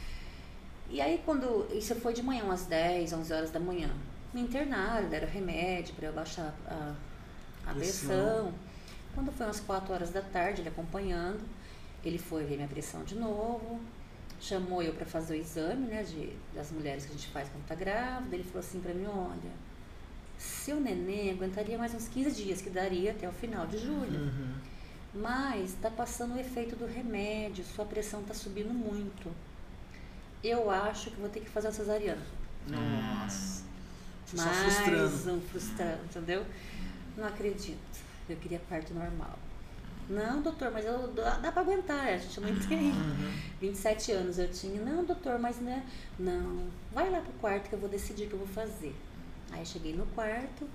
E 0.91 1.01
aí 1.01 1.21
quando, 1.25 1.69
isso 1.73 1.95
foi 1.97 2.13
de 2.13 2.23
manhã, 2.23 2.43
umas 2.43 2.67
10, 2.67 3.13
11 3.13 3.33
horas 3.33 3.51
da 3.53 3.61
manhã, 3.61 3.91
me 4.33 4.41
internaram, 4.41 5.09
deram 5.09 5.29
remédio 5.29 5.95
para 5.95 6.07
eu 6.07 6.13
baixar 6.13 6.53
a, 6.67 6.95
a 7.67 7.75
pressão. 7.75 8.53
Quando 9.15 9.31
foi 9.33 9.47
umas 9.47 9.61
4 9.61 9.93
horas 9.93 10.11
da 10.11 10.21
tarde, 10.21 10.61
ele 10.61 10.69
acompanhando, 10.69 11.41
ele 12.05 12.19
foi 12.19 12.45
ver 12.45 12.57
minha 12.57 12.69
pressão 12.69 13.05
de 13.05 13.15
novo, 13.15 13.81
chamou 14.41 14.83
eu 14.83 14.93
para 14.93 15.07
fazer 15.07 15.35
o 15.35 15.37
exame, 15.37 15.87
né, 15.87 16.03
de, 16.03 16.33
das 16.55 16.71
mulheres 16.71 17.05
que 17.05 17.13
a 17.13 17.15
gente 17.15 17.29
faz 17.29 17.49
quando 17.49 17.65
tá 17.67 17.75
grávida. 17.75 18.35
Ele 18.35 18.45
falou 18.45 18.61
assim 18.61 18.81
para 18.81 18.93
mim, 18.93 19.07
olha, 19.07 19.53
seu 20.37 20.81
neném 20.81 21.31
aguentaria 21.31 21.79
mais 21.79 21.95
uns 21.95 22.09
15 22.09 22.43
dias, 22.43 22.61
que 22.61 22.71
daria 22.71 23.13
até 23.13 23.29
o 23.29 23.33
final 23.33 23.67
de 23.67 23.79
julho. 23.79 24.21
Uhum. 24.21 24.55
Mas 25.15 25.71
está 25.71 25.91
passando 25.91 26.35
o 26.35 26.41
efeito 26.41 26.75
do 26.75 26.87
remédio, 26.87 27.65
sua 27.65 27.85
pressão 27.85 28.21
está 28.21 28.35
subindo 28.35 28.75
muito. 28.75 29.31
Eu 30.43 30.71
acho 30.71 31.11
que 31.11 31.21
vou 31.21 31.29
ter 31.29 31.41
que 31.41 31.49
fazer 31.49 31.69
a 31.69 31.73
cesariana. 31.73 32.23
Nossa. 32.67 33.63
Mais 34.35 34.57
frustrando. 34.57 35.33
um 35.33 35.41
frustrando, 35.41 36.05
entendeu? 36.05 36.45
Não 37.17 37.27
acredito. 37.27 37.79
Eu 38.29 38.37
queria 38.37 38.61
parto 38.69 38.93
normal. 38.95 39.39
Não, 40.09 40.43
doutor, 40.43 40.71
mas 40.71 40.85
eu, 40.85 41.09
dá, 41.09 41.39
dá 41.39 41.51
pra 41.51 41.63
aguentar, 41.63 42.09
a 42.09 42.17
gente 42.17 42.41
não 42.41 42.49
entende. 42.49 42.95
Uhum. 43.05 43.33
27 43.61 44.13
anos 44.13 44.39
eu 44.39 44.51
tinha. 44.51 44.81
Não, 44.83 45.05
doutor, 45.05 45.39
mas 45.39 45.59
né? 45.59 45.85
Não, 46.19 46.67
vai 46.93 47.09
lá 47.11 47.21
pro 47.21 47.33
quarto 47.35 47.69
que 47.69 47.75
eu 47.75 47.79
vou 47.79 47.89
decidir 47.89 48.25
o 48.25 48.29
que 48.29 48.35
eu 48.35 48.39
vou 48.39 48.49
fazer. 48.49 48.95
Aí 49.53 49.65
cheguei 49.65 49.95
no 49.95 50.05
quarto, 50.07 50.69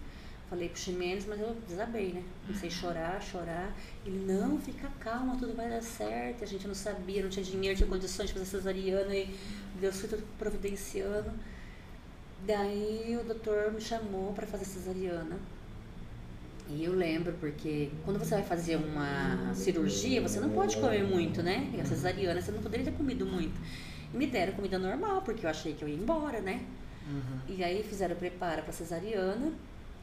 falei 0.49 0.69
pro 0.69 0.79
Ximenes, 0.79 1.25
mas 1.27 1.39
eu 1.39 1.55
desabei, 1.67 2.13
né? 2.13 2.23
Comecei 2.45 2.69
a 2.69 2.71
chorar, 2.71 3.21
chorar. 3.21 3.75
Ele, 4.05 4.25
não, 4.25 4.57
fica 4.59 4.89
calma, 4.99 5.37
tudo 5.37 5.55
vai 5.55 5.69
dar 5.69 5.83
certo. 5.83 6.43
A 6.43 6.47
gente 6.47 6.67
não 6.67 6.75
sabia, 6.75 7.21
não 7.21 7.29
tinha 7.29 7.45
dinheiro, 7.45 7.77
tinha 7.77 7.89
condições 7.89 8.27
de 8.27 8.33
fazer 8.33 8.45
cesariana 8.45 9.13
e 9.13 9.35
Deus 9.79 9.99
foi 9.99 10.09
tudo 10.09 10.23
providenciando. 10.37 11.31
Daí 12.45 13.17
o 13.21 13.23
doutor 13.25 13.71
me 13.71 13.81
chamou 13.81 14.33
para 14.33 14.47
fazer 14.47 14.65
cesariana. 14.65 15.37
E 16.69 16.83
eu 16.83 16.93
lembro 16.93 17.33
porque 17.39 17.89
quando 18.05 18.19
você 18.19 18.35
vai 18.35 18.43
fazer 18.43 18.75
uma 18.75 19.53
cirurgia, 19.55 20.21
você 20.21 20.39
não 20.39 20.49
pode 20.51 20.77
comer 20.77 21.03
muito, 21.03 21.41
né? 21.41 21.71
E 21.75 21.81
a 21.81 21.85
cesariana 21.85 22.41
você 22.41 22.51
não 22.51 22.61
poderia 22.61 22.85
ter 22.85 22.91
comido 22.95 23.25
muito. 23.25 23.59
E 24.13 24.17
me 24.17 24.27
deram 24.27 24.53
comida 24.53 24.77
normal, 24.77 25.23
porque 25.23 25.45
eu 25.45 25.49
achei 25.49 25.73
que 25.73 25.83
eu 25.83 25.87
ia 25.87 25.95
embora, 25.95 26.39
né? 26.41 26.63
Uhum. 27.07 27.55
E 27.55 27.63
aí 27.63 27.83
fizeram 27.83 28.15
preparo 28.15 28.61
para 28.61 28.71
cesariana. 28.71 29.51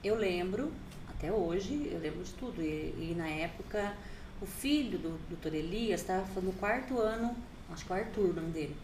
Eu 0.03 0.17
lembro, 0.17 0.73
até 1.09 1.31
hoje, 1.31 1.89
eu 1.93 2.01
lembro 2.01 2.25
de 2.25 2.33
tudo. 2.33 2.61
E, 2.61 2.95
e 2.99 3.14
na 3.17 3.29
época, 3.29 3.95
o 4.41 4.47
filho 4.47 4.99
do 4.99 5.19
doutor 5.29 5.55
Elias 5.55 6.01
estava 6.01 6.41
no 6.41 6.53
quarto 6.55 6.99
ano, 6.99 7.37
acho 7.73 7.85
que 7.85 7.93
o 7.93 7.95
Arthur, 7.95 8.31
o 8.31 8.33
nome 8.35 8.51
dele. 8.51 8.77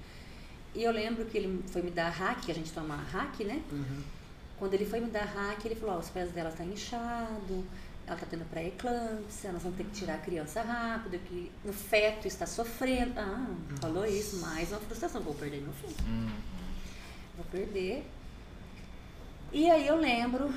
E 0.75 0.85
eu 0.85 0.93
lembro 0.93 1.25
que 1.27 1.37
ele 1.37 1.63
foi 1.67 1.83
me 1.83 1.91
dar 1.91 2.09
hack, 2.09 2.49
a 2.49 2.55
gente 2.55 2.73
toma 2.73 2.97
hack, 2.97 3.41
né? 3.41 3.61
Uhum. 3.71 4.03
Quando 4.63 4.75
ele 4.75 4.87
foi 4.87 5.01
me 5.01 5.11
dar 5.11 5.25
hack, 5.25 5.65
ele 5.65 5.75
falou, 5.75 5.97
ó, 5.97 5.99
os 5.99 6.09
pés 6.09 6.31
dela 6.31 6.49
estão 6.49 6.65
tá 6.65 6.73
inchados, 6.73 7.65
ela 8.07 8.15
está 8.15 8.25
tendo 8.31 8.49
pré-eclâmpsia, 8.49 9.51
nós 9.51 9.61
vamos 9.61 9.77
ter 9.77 9.83
que 9.83 9.91
tirar 9.91 10.15
a 10.15 10.19
criança 10.19 10.63
rápido, 10.63 11.19
que 11.19 11.51
o 11.65 11.73
feto 11.73 12.29
está 12.29 12.47
sofrendo. 12.47 13.19
Ah, 13.19 13.45
falou 13.81 14.07
isso, 14.07 14.37
mais 14.37 14.71
uma 14.71 14.79
frustração, 14.79 15.21
vou 15.21 15.35
perder 15.35 15.63
meu 15.63 15.73
filho. 15.73 15.97
Uhum. 16.07 16.31
Vou 17.39 17.45
perder. 17.47 18.07
E 19.51 19.69
aí 19.69 19.85
eu 19.85 19.97
lembro, 19.97 20.49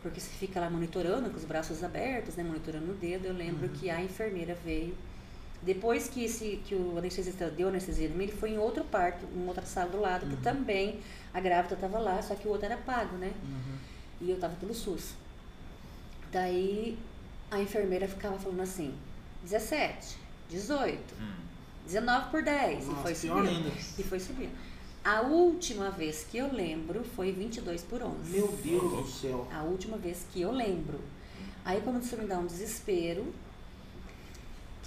porque 0.00 0.20
você 0.20 0.30
fica 0.30 0.58
lá 0.58 0.70
monitorando, 0.70 1.28
com 1.28 1.36
os 1.36 1.44
braços 1.44 1.84
abertos, 1.84 2.34
né, 2.34 2.42
monitorando 2.42 2.92
o 2.92 2.94
dedo, 2.94 3.26
eu 3.26 3.34
lembro 3.34 3.66
uhum. 3.66 3.74
que 3.74 3.90
a 3.90 4.00
enfermeira 4.00 4.56
veio. 4.64 4.96
Depois 5.62 6.08
que, 6.08 6.24
esse, 6.24 6.62
que 6.64 6.74
o 6.74 6.96
anestesista 6.96 7.50
deu 7.50 7.68
anestesia 7.68 8.06
ele 8.06 8.32
foi 8.32 8.50
em 8.50 8.58
outro 8.58 8.84
parto, 8.84 9.26
em 9.34 9.46
outra 9.46 9.66
sala 9.66 9.90
do 9.90 10.00
lado, 10.00 10.24
uhum. 10.24 10.30
que 10.30 10.42
também 10.42 11.00
a 11.34 11.40
grávida 11.40 11.74
estava 11.74 11.98
lá, 11.98 12.22
só 12.22 12.34
que 12.34 12.46
o 12.46 12.50
outro 12.50 12.66
era 12.66 12.76
pago, 12.76 13.16
né? 13.16 13.32
Uhum. 13.42 13.78
E 14.20 14.30
eu 14.30 14.36
estava 14.36 14.54
pelo 14.56 14.72
SUS. 14.72 15.14
Daí 16.30 16.96
a 17.50 17.60
enfermeira 17.60 18.06
ficava 18.06 18.38
falando 18.38 18.60
assim, 18.60 18.94
17, 19.42 20.16
18, 20.50 21.14
hum. 21.20 21.32
19 21.86 22.30
por 22.30 22.42
10. 22.42 22.86
Nossa, 22.86 22.98
e 22.98 23.02
foi 23.02 23.14
subindo. 23.14 23.72
E 23.98 24.02
foi 24.02 24.20
subindo. 24.20 24.52
A 25.04 25.22
última 25.22 25.90
vez 25.90 26.26
que 26.30 26.38
eu 26.38 26.52
lembro 26.52 27.02
foi 27.02 27.32
22 27.32 27.82
por 27.82 28.02
11. 28.02 28.30
Meu 28.30 28.48
Deus 28.62 28.82
do 28.82 29.06
céu. 29.08 29.48
A 29.52 29.62
última 29.62 29.96
vez 29.96 30.26
que 30.30 30.40
eu 30.40 30.52
lembro. 30.52 31.00
Aí 31.64 31.80
começou 31.80 32.18
a 32.18 32.22
me 32.22 32.28
dar 32.28 32.38
um 32.38 32.46
desespero 32.46 33.32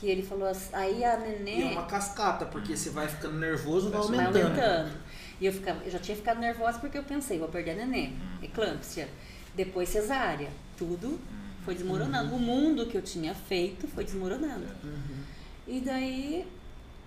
que 0.02 0.08
ele 0.10 0.24
falou 0.24 0.48
assim, 0.48 0.70
aí 0.74 1.06
a 1.06 1.16
neném... 1.16 1.60
E 1.60 1.64
é 1.64 1.72
uma 1.74 1.86
cascata, 1.86 2.44
porque 2.48 2.76
você 2.76 2.90
vai 2.90 3.08
ficando 3.08 3.38
nervoso, 3.38 3.92
vai 3.92 4.02
aumentando. 4.02 4.34
Vai 4.34 4.42
aumentando. 4.42 4.98
E 5.40 5.46
eu, 5.46 5.54
ficava, 5.54 5.84
eu 5.84 5.92
já 5.92 6.00
tinha 6.00 6.18
ficado 6.18 6.40
nervosa 6.40 6.80
porque 6.80 6.98
eu 6.98 7.04
pensei, 7.04 7.38
vou 7.38 7.48
perder 7.48 7.74
a 7.74 7.76
neném, 7.76 8.18
eclâmpsia, 8.42 9.08
depois 9.54 9.90
cesárea, 9.90 10.50
tudo 10.76 11.20
Foi 11.64 11.76
desmoronando. 11.76 12.36
O 12.36 12.40
mundo 12.40 12.88
que 12.88 12.98
eu 12.98 13.02
tinha 13.04 13.36
feito 13.36 13.88
foi 13.88 14.04
desmoronando. 14.04 14.66
Uhum. 14.84 15.24
E 15.68 15.80
daí 15.80 16.48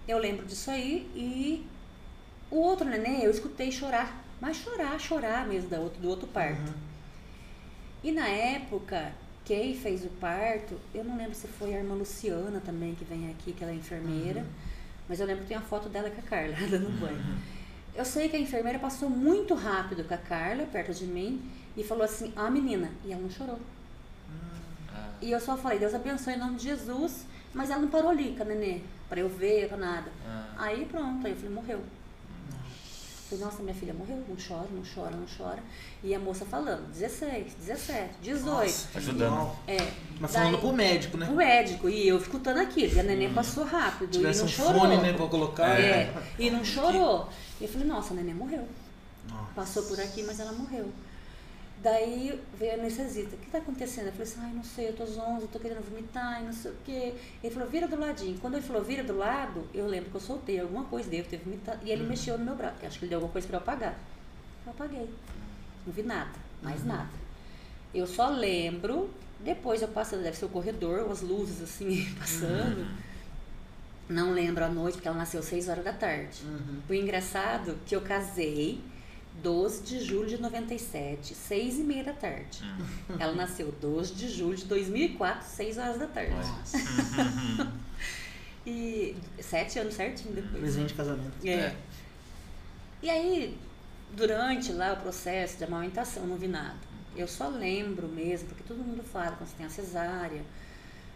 eu 0.06 0.18
lembro 0.18 0.46
disso 0.46 0.70
aí 0.70 1.10
e 1.16 1.66
o 2.48 2.58
outro 2.58 2.88
neném 2.88 3.24
eu 3.24 3.30
escutei 3.32 3.72
chorar. 3.72 4.22
Mas 4.40 4.58
chorar, 4.58 5.00
chorar 5.00 5.48
mesmo 5.48 5.68
do 5.68 5.80
outro, 5.80 6.00
do 6.00 6.08
outro 6.08 6.28
parto. 6.28 6.68
Uhum. 6.68 6.74
E 8.04 8.12
na 8.12 8.28
época, 8.28 9.12
quem 9.44 9.74
fez 9.76 10.04
o 10.04 10.08
parto, 10.08 10.74
eu 10.94 11.04
não 11.04 11.16
lembro 11.16 11.34
se 11.34 11.46
foi 11.46 11.74
a 11.74 11.78
irmã 11.78 11.94
Luciana 11.94 12.60
também, 12.64 12.94
que 12.94 13.04
vem 13.04 13.30
aqui, 13.30 13.52
que 13.52 13.62
ela 13.62 13.72
é 13.72 13.76
enfermeira. 13.76 14.40
Uhum. 14.40 14.46
Mas 15.08 15.20
eu 15.20 15.26
lembro 15.26 15.42
que 15.42 15.48
tem 15.48 15.56
a 15.56 15.60
foto 15.60 15.88
dela 15.88 16.08
com 16.10 16.20
a 16.20 16.24
Carla, 16.24 16.54
dando 16.70 16.90
banho. 16.98 17.22
Eu 17.94 18.04
sei 18.04 18.28
que 18.28 18.36
a 18.36 18.40
enfermeira 18.40 18.78
passou 18.78 19.08
muito 19.10 19.54
rápido 19.54 20.02
com 20.04 20.14
a 20.14 20.18
Carla, 20.18 20.64
perto 20.64 20.92
de 20.94 21.04
mim, 21.06 21.42
e 21.76 21.84
falou 21.84 22.04
assim, 22.04 22.32
ah, 22.34 22.50
menina. 22.50 22.90
E 23.04 23.12
ela 23.12 23.20
não 23.22 23.30
chorou. 23.30 23.58
Ah, 24.92 25.10
E 25.20 25.30
eu 25.30 25.40
só 25.40 25.56
falei, 25.56 25.78
Deus 25.78 25.94
abençoe 25.94 26.34
em 26.34 26.38
nome 26.38 26.56
de 26.56 26.64
Jesus. 26.64 27.26
Mas 27.52 27.70
ela 27.70 27.82
não 27.82 27.88
parou 27.88 28.10
ali 28.10 28.34
com 28.36 28.42
a 28.42 28.46
nenê, 28.46 28.80
pra 29.08 29.20
eu 29.20 29.28
ver, 29.28 29.68
pra 29.68 29.76
nada. 29.76 30.10
ah. 30.26 30.54
Aí 30.58 30.86
pronto, 30.86 31.24
aí 31.26 31.32
eu 31.32 31.36
falei, 31.36 31.54
morreu. 31.54 31.80
Falei, 33.34 33.44
nossa, 33.46 33.62
minha 33.62 33.74
filha 33.74 33.92
morreu, 33.94 34.16
não 34.28 34.36
chora, 34.36 34.68
não 34.70 34.82
chora, 34.94 35.16
não 35.16 35.26
chora. 35.36 35.58
E 36.02 36.14
a 36.14 36.18
moça 36.18 36.44
falando, 36.44 36.86
16, 36.92 37.54
17, 37.54 38.10
18. 38.22 38.46
Nossa, 38.46 38.88
Ajudando. 38.98 39.50
É. 39.66 39.76
Mas 40.20 40.32
Daí- 40.32 40.42
falando 40.44 40.58
pro 40.60 40.72
médico, 40.72 41.16
né? 41.16 41.28
O 41.28 41.34
médico, 41.34 41.88
e 41.88 42.06
eu 42.08 42.16
escutando 42.18 42.58
aquilo, 42.58 42.94
e 42.94 43.00
a 43.00 43.02
neném 43.02 43.32
passou 43.34 43.64
rápido, 43.64 44.12
Se 44.12 44.18
e 44.18 44.20
tivesse 44.20 44.38
não 44.40 44.46
um 44.46 44.48
chorou. 44.48 44.80
fone, 44.82 44.96
né, 44.98 45.12
pra 45.12 45.26
colocar. 45.26 45.80
É, 45.80 46.12
e 46.38 46.50
não 46.50 46.62
chorou. 46.64 47.28
E 47.60 47.64
eu 47.64 47.68
falei, 47.70 47.86
nossa, 47.88 48.12
a 48.14 48.16
neném 48.16 48.34
morreu. 48.34 48.66
Nossa. 49.28 49.52
Passou 49.54 49.82
por 49.84 49.98
aqui, 50.00 50.22
mas 50.22 50.38
ela 50.38 50.52
morreu. 50.52 50.88
Daí 51.84 52.40
veio 52.58 52.72
a 52.72 52.74
anestesista. 52.76 53.36
O 53.36 53.38
que 53.38 53.50
tá 53.50 53.58
acontecendo? 53.58 54.06
Eu 54.06 54.12
falei 54.12 54.26
assim, 54.26 54.40
ai, 54.40 54.52
não 54.54 54.64
sei, 54.64 54.88
eu 54.88 54.96
tô 54.96 55.04
zonza, 55.04 55.46
tô 55.52 55.60
querendo 55.60 55.84
vomitar 55.86 56.40
e 56.40 56.46
não 56.46 56.52
sei 56.52 56.70
o 56.70 56.76
quê. 56.82 57.12
Ele 57.42 57.52
falou, 57.52 57.68
vira 57.68 57.86
do 57.86 58.00
ladinho. 58.00 58.38
Quando 58.38 58.54
ele 58.54 58.62
falou, 58.62 58.82
vira 58.82 59.04
do 59.04 59.14
lado, 59.14 59.68
eu 59.74 59.86
lembro 59.86 60.08
que 60.08 60.16
eu 60.16 60.20
soltei 60.20 60.58
alguma 60.58 60.84
coisa, 60.84 61.10
devo 61.10 61.28
ter 61.28 61.36
vomitado. 61.36 61.80
E 61.84 61.90
ele 61.90 62.04
mexeu 62.04 62.38
no 62.38 62.44
meu 62.46 62.56
braço. 62.56 62.76
Eu 62.80 62.88
acho 62.88 62.98
que 62.98 63.04
ele 63.04 63.10
deu 63.10 63.18
alguma 63.18 63.30
coisa 63.30 63.46
pra 63.46 63.58
eu 63.58 63.60
apagar. 63.60 63.98
Eu 64.64 64.72
apaguei. 64.72 65.10
Não 65.86 65.92
vi 65.92 66.02
nada, 66.02 66.32
mais 66.62 66.82
nada. 66.86 67.10
Eu 67.94 68.06
só 68.06 68.30
lembro, 68.30 69.10
depois 69.40 69.82
eu 69.82 69.88
passo, 69.88 70.16
deve 70.16 70.38
ser 70.38 70.46
o 70.46 70.48
corredor, 70.48 71.10
as 71.10 71.20
luzes 71.20 71.60
assim, 71.60 72.10
passando. 72.18 72.86
Não 74.08 74.32
lembro 74.32 74.64
a 74.64 74.68
noite, 74.70 74.94
porque 74.94 75.08
ela 75.08 75.18
nasceu 75.18 75.42
6 75.42 75.68
horas 75.68 75.84
da 75.84 75.92
tarde. 75.92 76.42
Uhum. 76.44 76.80
O 76.88 76.94
engraçado 76.94 77.78
que 77.84 77.94
eu 77.94 78.00
casei 78.00 78.80
12 79.42 79.82
de 79.82 80.04
julho 80.04 80.28
de 80.28 80.40
97, 80.40 81.34
6 81.34 81.78
e 81.78 81.82
meia 81.82 82.04
da 82.04 82.12
tarde. 82.12 82.62
Ela 83.18 83.34
nasceu 83.34 83.72
12 83.80 84.14
de 84.14 84.28
julho 84.28 84.56
de 84.56 84.64
2004, 84.64 85.46
6 85.48 85.78
horas 85.78 85.98
da 85.98 86.06
tarde. 86.06 86.34
E 88.66 89.14
sete 89.40 89.78
anos 89.78 89.94
certinho 89.94 90.34
depois. 90.34 90.60
Presente 90.60 90.88
de 90.88 90.94
casamento. 90.94 91.46
É. 91.46 91.76
E 93.02 93.10
aí, 93.10 93.58
durante 94.16 94.72
lá 94.72 94.94
o 94.94 94.96
processo 94.96 95.58
de 95.58 95.64
amamentação, 95.64 96.22
eu 96.22 96.28
não 96.30 96.36
vi 96.36 96.48
nada. 96.48 96.78
Eu 97.14 97.28
só 97.28 97.48
lembro 97.48 98.08
mesmo, 98.08 98.48
porque 98.48 98.64
todo 98.66 98.78
mundo 98.78 99.02
fala 99.02 99.32
quando 99.32 99.48
você 99.48 99.56
tem 99.56 99.66
a 99.66 99.70
cesárea, 99.70 100.42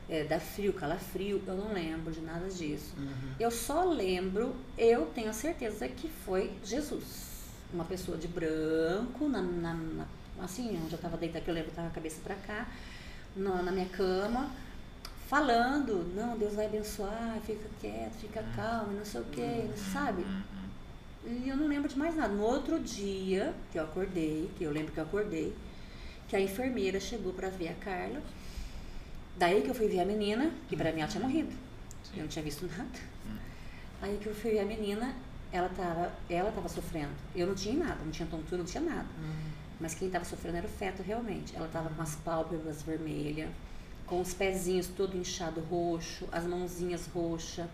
é, 0.08 0.24
dá 0.24 0.38
frio, 0.38 0.72
calafrio, 0.72 1.42
eu 1.46 1.54
não 1.54 1.72
lembro 1.72 2.12
de 2.12 2.20
nada 2.20 2.48
disso. 2.48 2.94
Uhum. 2.98 3.32
Eu 3.40 3.50
só 3.50 3.84
lembro, 3.84 4.54
eu 4.76 5.06
tenho 5.06 5.30
a 5.30 5.32
certeza 5.32 5.88
que 5.88 6.08
foi 6.08 6.52
Jesus. 6.62 7.27
Uma 7.72 7.84
pessoa 7.84 8.16
de 8.16 8.26
branco, 8.28 9.28
na, 9.28 9.42
na- 9.42 9.74
na- 9.74 10.06
assim, 10.42 10.78
onde 10.82 10.92
eu 10.92 10.96
estava 10.96 11.16
deitada, 11.16 11.44
que 11.44 11.50
eu 11.50 11.54
lembro 11.54 11.70
estava 11.70 11.88
a 11.88 11.90
cabeça 11.90 12.20
para 12.22 12.34
cá, 12.36 12.66
na, 13.36 13.62
na 13.62 13.70
minha 13.72 13.86
cama, 13.88 14.50
falando, 15.28 16.10
não, 16.14 16.38
Deus 16.38 16.54
vai 16.54 16.66
abençoar, 16.66 17.38
fica 17.44 17.68
quieto, 17.80 18.14
fica 18.20 18.42
calmo, 18.56 18.92
não 18.94 19.04
sei 19.04 19.20
o 19.20 19.24
quê, 19.24 19.68
sabe? 19.92 20.24
E 21.26 21.48
eu 21.48 21.56
não 21.56 21.66
lembro 21.68 21.88
de 21.88 21.98
mais 21.98 22.16
nada. 22.16 22.32
No 22.32 22.42
outro 22.42 22.78
dia 22.80 23.52
que 23.70 23.78
eu 23.78 23.84
acordei, 23.84 24.50
que 24.56 24.64
eu 24.64 24.70
lembro 24.72 24.92
que 24.92 24.98
eu 24.98 25.04
acordei, 25.04 25.54
que 26.26 26.34
a 26.36 26.40
enfermeira 26.40 26.98
chegou 26.98 27.34
para 27.34 27.50
ver 27.50 27.68
a 27.68 27.74
Carla. 27.74 28.22
Daí 29.36 29.60
que 29.62 29.68
eu 29.68 29.74
fui 29.74 29.88
ver 29.88 30.00
a 30.00 30.04
menina, 30.06 30.50
que 30.68 30.76
para 30.76 30.90
mim 30.92 31.00
ela 31.00 31.10
tinha 31.10 31.22
morrido. 31.22 31.52
Eu 32.14 32.22
não 32.22 32.28
tinha 32.28 32.42
visto 32.42 32.66
nada. 32.66 32.88
Aí 34.00 34.16
que 34.22 34.26
eu 34.28 34.34
fui 34.34 34.52
ver 34.52 34.60
a 34.60 34.64
menina, 34.64 35.14
ela 35.52 35.68
tava, 35.68 36.12
ela 36.28 36.52
tava 36.52 36.68
sofrendo. 36.68 37.12
Eu 37.34 37.46
não 37.46 37.54
tinha 37.54 37.74
nada, 37.84 38.04
não 38.04 38.10
tinha 38.10 38.28
tontura, 38.28 38.58
não 38.58 38.64
tinha 38.64 38.82
nada. 38.82 39.06
Mas 39.80 39.94
quem 39.94 40.08
estava 40.08 40.24
sofrendo 40.24 40.58
era 40.58 40.66
o 40.66 40.70
feto 40.70 41.02
realmente. 41.02 41.54
Ela 41.56 41.66
estava 41.66 41.88
com 41.88 42.02
as 42.02 42.16
pálpebras 42.16 42.82
vermelhas, 42.82 43.50
com 44.06 44.20
os 44.20 44.34
pezinhos 44.34 44.88
todo 44.88 45.16
inchado 45.16 45.60
roxo, 45.60 46.26
as 46.32 46.44
mãozinhas 46.44 47.06
roxas. 47.06 47.66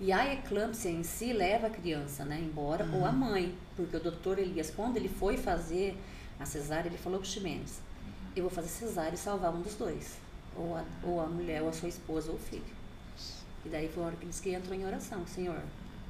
E 0.00 0.10
a 0.12 0.32
eclâmpsia 0.34 0.90
em 0.90 1.04
si 1.04 1.32
leva 1.32 1.68
a 1.68 1.70
criança, 1.70 2.24
né, 2.24 2.40
embora, 2.40 2.84
ou 2.92 3.06
a 3.06 3.12
mãe, 3.12 3.56
porque 3.76 3.96
o 3.96 4.00
doutor 4.00 4.40
Elias, 4.40 4.70
quando 4.70 4.96
ele 4.96 5.08
foi 5.08 5.36
fazer 5.36 5.96
a 6.38 6.44
cesárea, 6.44 6.88
ele 6.88 6.98
falou 6.98 7.20
para 7.20 7.26
o 7.26 7.30
Ximenes, 7.30 7.80
eu 8.34 8.42
vou 8.42 8.50
fazer 8.50 8.68
cesárea 8.68 9.14
e 9.14 9.16
salvar 9.16 9.54
um 9.54 9.62
dos 9.62 9.76
dois, 9.76 10.18
ou 10.56 10.76
a, 10.76 10.84
ou 11.04 11.20
a 11.20 11.26
mulher, 11.26 11.62
ou 11.62 11.68
a 11.68 11.72
sua 11.72 11.88
esposa, 11.88 12.28
ou 12.30 12.36
o 12.36 12.40
filho. 12.40 12.64
E 13.64 13.68
daí 13.68 13.88
foi 13.88 14.02
a 14.02 14.06
hora 14.06 14.16
que 14.16 14.24
ele 14.24 14.30
disse 14.30 14.42
que 14.42 14.52
entrou 14.52 14.74
em 14.74 14.84
oração, 14.84 15.24
Senhor, 15.28 15.62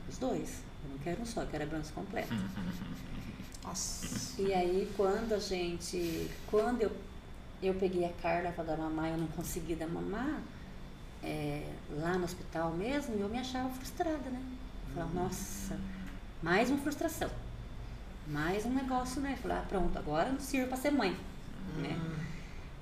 os 0.08 0.18
dois, 0.18 0.62
eu 0.84 0.90
não 0.90 0.98
quero 0.98 1.22
um 1.22 1.26
só, 1.26 1.42
eu 1.42 1.48
quero 1.48 1.64
a 1.64 1.66
branca 1.66 1.88
completa. 1.94 2.34
Nossa. 3.64 4.40
E 4.40 4.52
aí 4.52 4.92
quando 4.96 5.32
a 5.32 5.38
gente, 5.38 6.30
quando 6.46 6.82
eu, 6.82 6.92
eu 7.62 7.74
peguei 7.74 8.04
a 8.04 8.12
Carla 8.20 8.52
para 8.52 8.64
dar 8.64 8.76
mamar, 8.76 9.10
eu 9.10 9.18
não 9.18 9.26
consegui 9.28 9.74
dar 9.74 9.86
mamar, 9.86 10.42
é, 11.22 11.66
lá 11.90 12.18
no 12.18 12.24
hospital 12.24 12.70
mesmo, 12.72 13.14
eu 13.18 13.28
me 13.28 13.38
achava 13.38 13.70
frustrada, 13.70 14.28
né? 14.30 14.42
Eu 14.88 14.94
Falava, 14.94 15.14
nossa, 15.14 15.78
mais 16.42 16.68
uma 16.68 16.78
frustração. 16.78 17.30
Mais 18.26 18.64
um 18.66 18.70
negócio, 18.70 19.20
né? 19.20 19.36
Falei, 19.40 19.56
ah, 19.56 19.64
pronto, 19.68 19.98
agora 19.98 20.30
não 20.30 20.40
sirvo 20.40 20.68
para 20.68 20.76
ser 20.76 20.90
mãe. 20.90 21.16
Né? 21.78 21.98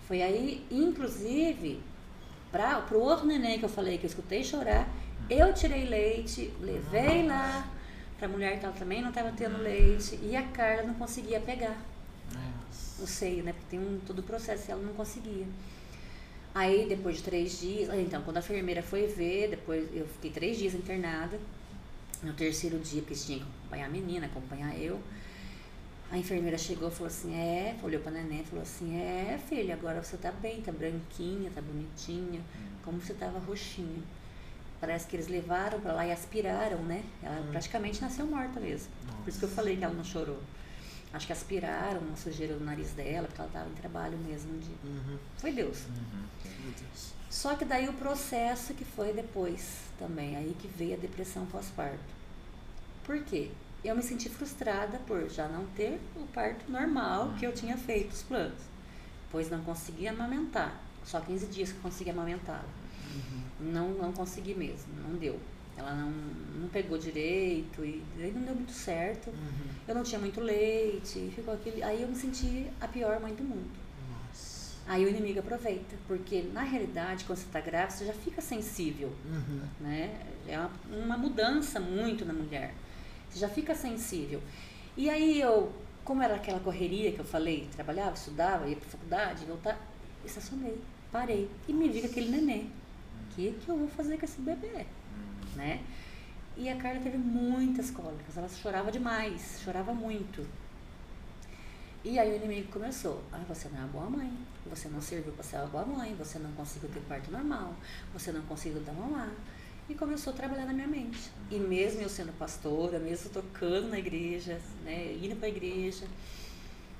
Foi 0.06 0.20
aí, 0.20 0.66
inclusive, 0.70 1.80
para 2.50 2.84
o 2.90 3.00
outro 3.00 3.26
neném 3.26 3.58
que 3.58 3.64
eu 3.64 3.68
falei 3.68 3.98
que 3.98 4.04
eu 4.04 4.08
escutei 4.08 4.44
chorar, 4.44 4.88
eu 5.30 5.52
tirei 5.52 5.86
leite, 5.86 6.52
levei 6.60 7.26
lá 7.26 7.68
para 8.18 8.26
a 8.26 8.30
mulher 8.30 8.58
que 8.58 8.64
ela 8.64 8.74
também 8.74 9.02
não 9.02 9.08
estava 9.08 9.32
tendo 9.32 9.58
leite 9.58 10.18
e 10.22 10.36
a 10.36 10.42
Carla 10.48 10.84
não 10.84 10.94
conseguia 10.94 11.40
pegar 11.40 11.76
o 13.02 13.06
seio, 13.06 13.42
né? 13.42 13.52
Porque 13.52 13.66
tem 13.70 13.80
um, 13.80 13.98
todo 14.06 14.20
o 14.20 14.22
processo 14.22 14.68
e 14.68 14.72
ela 14.72 14.82
não 14.82 14.94
conseguia. 14.94 15.46
Aí, 16.54 16.86
depois 16.88 17.16
de 17.16 17.22
três 17.22 17.58
dias, 17.58 17.88
aí, 17.88 18.04
então, 18.04 18.22
quando 18.22 18.36
a 18.36 18.40
enfermeira 18.40 18.82
foi 18.82 19.06
ver, 19.06 19.48
depois 19.50 19.88
eu 19.94 20.06
fiquei 20.06 20.30
três 20.30 20.58
dias 20.58 20.74
internada. 20.74 21.38
No 22.22 22.32
terceiro 22.34 22.78
dia, 22.78 23.00
porque 23.02 23.14
tinha 23.14 23.38
que 23.38 23.44
acompanhar 23.44 23.86
a 23.86 23.88
menina, 23.88 24.26
acompanhar 24.26 24.78
eu. 24.78 25.00
A 26.10 26.18
enfermeira 26.18 26.56
chegou 26.58 26.88
e 26.88 26.92
falou 26.92 27.08
assim, 27.08 27.34
é, 27.34 27.74
olhou 27.82 28.00
pra 28.00 28.12
neném 28.12 28.42
e 28.42 28.44
falou 28.44 28.62
assim, 28.62 28.96
é, 28.96 29.40
filha, 29.48 29.74
agora 29.74 30.02
você 30.02 30.16
tá 30.16 30.30
bem, 30.30 30.60
tá 30.60 30.70
branquinha, 30.70 31.50
tá 31.52 31.60
bonitinha, 31.60 32.40
como 32.84 33.00
você 33.00 33.14
tava 33.14 33.38
roxinha. 33.40 34.02
Parece 34.82 35.06
que 35.06 35.14
eles 35.14 35.28
levaram 35.28 35.80
pra 35.80 35.92
lá 35.92 36.04
e 36.04 36.10
aspiraram, 36.10 36.78
né? 36.82 37.04
Ela 37.22 37.40
praticamente 37.52 38.02
nasceu 38.02 38.26
morta 38.26 38.58
mesmo. 38.58 38.90
Por 39.22 39.28
isso 39.28 39.38
que 39.38 39.44
eu 39.44 39.48
falei 39.48 39.76
que 39.76 39.84
ela 39.84 39.94
não 39.94 40.02
chorou. 40.02 40.40
Acho 41.12 41.24
que 41.24 41.32
aspiraram 41.32 42.00
uma 42.00 42.16
sujeira 42.16 42.54
do 42.54 42.64
nariz 42.64 42.90
dela, 42.90 43.28
porque 43.28 43.40
ela 43.40 43.48
estava 43.48 43.70
em 43.70 43.74
trabalho 43.74 44.18
mesmo. 44.18 44.58
De... 44.58 44.70
Uhum. 44.84 45.18
Foi 45.38 45.52
Deus. 45.52 45.84
Meu 46.44 46.72
Deus. 46.72 47.12
Só 47.30 47.54
que 47.54 47.64
daí 47.64 47.88
o 47.88 47.92
processo 47.92 48.74
que 48.74 48.84
foi 48.84 49.12
depois 49.12 49.82
também, 50.00 50.34
aí 50.34 50.56
que 50.58 50.66
veio 50.66 50.94
a 50.94 50.98
depressão 50.98 51.46
pós-parto. 51.46 52.00
Por 53.04 53.22
quê? 53.22 53.52
Eu 53.84 53.94
me 53.94 54.02
senti 54.02 54.28
frustrada 54.28 54.98
por 55.06 55.30
já 55.30 55.46
não 55.46 55.64
ter 55.76 56.00
o 56.16 56.26
parto 56.34 56.68
normal 56.68 57.34
que 57.38 57.46
eu 57.46 57.52
tinha 57.52 57.76
feito 57.76 58.10
os 58.10 58.22
planos. 58.22 58.58
Pois 59.30 59.48
não 59.48 59.62
consegui 59.62 60.08
amamentar. 60.08 60.76
Só 61.04 61.20
15 61.20 61.46
dias 61.46 61.70
que 61.70 61.76
eu 61.76 61.82
consegui 61.82 62.10
amamentá-la. 62.10 62.81
Não, 63.60 63.90
não 63.90 64.12
consegui 64.12 64.54
mesmo, 64.54 64.92
não 65.08 65.16
deu. 65.16 65.38
Ela 65.76 65.94
não, 65.94 66.10
não 66.60 66.68
pegou 66.68 66.98
direito 66.98 67.84
e 67.84 68.02
aí 68.20 68.30
não 68.32 68.42
deu 68.42 68.54
muito 68.54 68.72
certo. 68.72 69.28
Uhum. 69.30 69.66
Eu 69.88 69.94
não 69.94 70.02
tinha 70.02 70.18
muito 70.18 70.40
leite, 70.40 71.32
ficou 71.34 71.54
aquele. 71.54 71.82
Aí 71.82 72.02
eu 72.02 72.08
me 72.08 72.14
senti 72.14 72.66
a 72.80 72.86
pior 72.86 73.18
mãe 73.20 73.34
do 73.34 73.42
mundo. 73.42 73.70
Nossa. 74.10 74.76
Aí 74.86 75.04
o 75.04 75.08
inimigo 75.08 75.38
aproveita, 75.40 75.96
porque 76.06 76.42
na 76.52 76.60
realidade, 76.62 77.24
quando 77.24 77.38
você 77.38 77.46
está 77.46 77.60
grávida, 77.60 77.90
você 77.96 78.04
já 78.06 78.12
fica 78.12 78.42
sensível, 78.42 79.10
Uhum. 79.24 79.62
né? 79.80 80.20
É 80.46 80.58
uma, 80.58 80.70
uma 81.04 81.16
mudança 81.16 81.80
muito 81.80 82.24
na 82.24 82.34
mulher. 82.34 82.74
Você 83.30 83.38
já 83.38 83.48
fica 83.48 83.74
sensível. 83.74 84.42
E 84.94 85.08
aí 85.08 85.40
eu, 85.40 85.72
como 86.04 86.20
era 86.22 86.34
aquela 86.34 86.60
correria 86.60 87.12
que 87.12 87.18
eu 87.18 87.24
falei, 87.24 87.66
trabalhava, 87.74 88.14
estudava, 88.14 88.68
ia 88.68 88.76
para 88.76 88.90
faculdade, 88.90 89.46
voltar, 89.46 89.80
estacionei, 90.22 90.78
parei 91.10 91.48
e 91.66 91.72
me 91.72 91.88
vi 91.88 92.02
com 92.02 92.08
aquele 92.08 92.28
neném. 92.30 92.70
O 93.32 93.34
que, 93.34 93.52
que 93.64 93.68
eu 93.68 93.78
vou 93.78 93.88
fazer 93.88 94.18
com 94.18 94.26
esse 94.26 94.40
bebê? 94.42 94.84
Né? 95.56 95.82
E 96.54 96.68
a 96.68 96.76
Carla 96.76 97.00
teve 97.00 97.16
muitas 97.16 97.90
cólicas, 97.90 98.36
ela 98.36 98.48
chorava 98.48 98.92
demais, 98.92 99.60
chorava 99.64 99.94
muito. 99.94 100.46
E 102.04 102.18
aí 102.18 102.32
o 102.32 102.36
inimigo 102.36 102.70
começou. 102.70 103.22
Ah, 103.32 103.40
você 103.48 103.68
não 103.70 103.78
é 103.78 103.80
uma 103.82 103.88
boa 103.88 104.10
mãe. 104.10 104.30
Você 104.66 104.88
não 104.88 105.00
serviu 105.00 105.32
para 105.32 105.44
ser 105.44 105.56
uma 105.56 105.66
boa 105.66 105.86
mãe. 105.86 106.14
Você 106.16 106.38
não 106.38 106.50
conseguiu 106.52 106.90
ter 106.90 107.00
parto 107.02 107.30
normal. 107.30 107.74
Você 108.12 108.32
não 108.32 108.42
conseguiu 108.42 108.80
dar 108.80 108.92
mamar. 108.92 109.30
E 109.88 109.94
começou 109.94 110.32
a 110.32 110.36
trabalhar 110.36 110.66
na 110.66 110.72
minha 110.72 110.88
mente. 110.88 111.30
E 111.48 111.58
mesmo 111.58 112.02
eu 112.02 112.08
sendo 112.08 112.36
pastora, 112.36 112.98
mesmo 112.98 113.30
tocando 113.30 113.88
na 113.88 113.98
igreja, 114.00 114.60
né, 114.84 115.16
indo 115.22 115.36
para 115.36 115.46
a 115.46 115.50
igreja. 115.50 116.06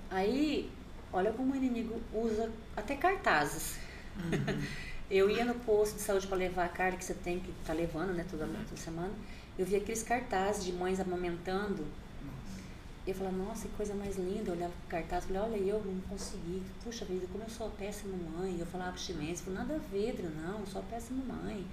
Aí, 0.09 0.71
olha 1.13 1.33
como 1.33 1.53
o 1.53 1.57
inimigo 1.57 2.01
usa 2.15 2.51
até 2.77 2.95
cartazes. 2.95 3.79
Uhum. 4.17 4.63
eu 5.13 5.31
ia 5.31 5.45
no 5.45 5.55
posto 5.55 5.97
de 5.97 6.03
saúde 6.03 6.27
para 6.27 6.37
levar 6.37 6.65
a 6.65 6.69
carga 6.69 6.97
que 6.97 7.05
você 7.05 7.15
tem 7.15 7.39
que 7.39 7.51
estar 7.51 7.73
tá 7.73 7.73
levando, 7.73 8.13
né, 8.13 8.25
toda, 8.29 8.47
toda 8.47 8.77
semana. 8.77 9.13
Eu 9.59 9.67
via 9.67 9.79
aqueles 9.79 10.03
cartazes 10.03 10.65
de 10.65 10.73
mães 10.73 10.99
amamentando 10.99 11.87
eu 13.05 13.15
falava, 13.15 13.37
nossa, 13.37 13.67
que 13.67 13.75
coisa 13.75 13.95
mais 13.95 14.17
linda. 14.17 14.51
Eu 14.51 14.55
olhava 14.55 14.73
pro 14.73 14.89
cartaz 14.89 15.25
e 15.25 15.27
falei, 15.29 15.43
olha, 15.43 15.57
eu 15.57 15.83
não 15.85 16.01
consegui. 16.03 16.63
Puxa 16.85 17.05
vida, 17.05 17.27
como 17.33 17.43
eu 17.43 17.51
sou 17.51 17.69
péssima 17.71 18.17
mãe. 18.17 18.57
Eu 18.59 18.67
falava 18.67 18.93
pro 18.93 19.01
chimense, 19.01 19.43
falei, 19.43 19.59
nada 19.59 19.75
a 19.75 19.79
ver, 19.79 20.23
não, 20.23 20.61
eu 20.61 20.67
sou 20.67 20.83
péssima 20.85 21.25
mãe. 21.25 21.67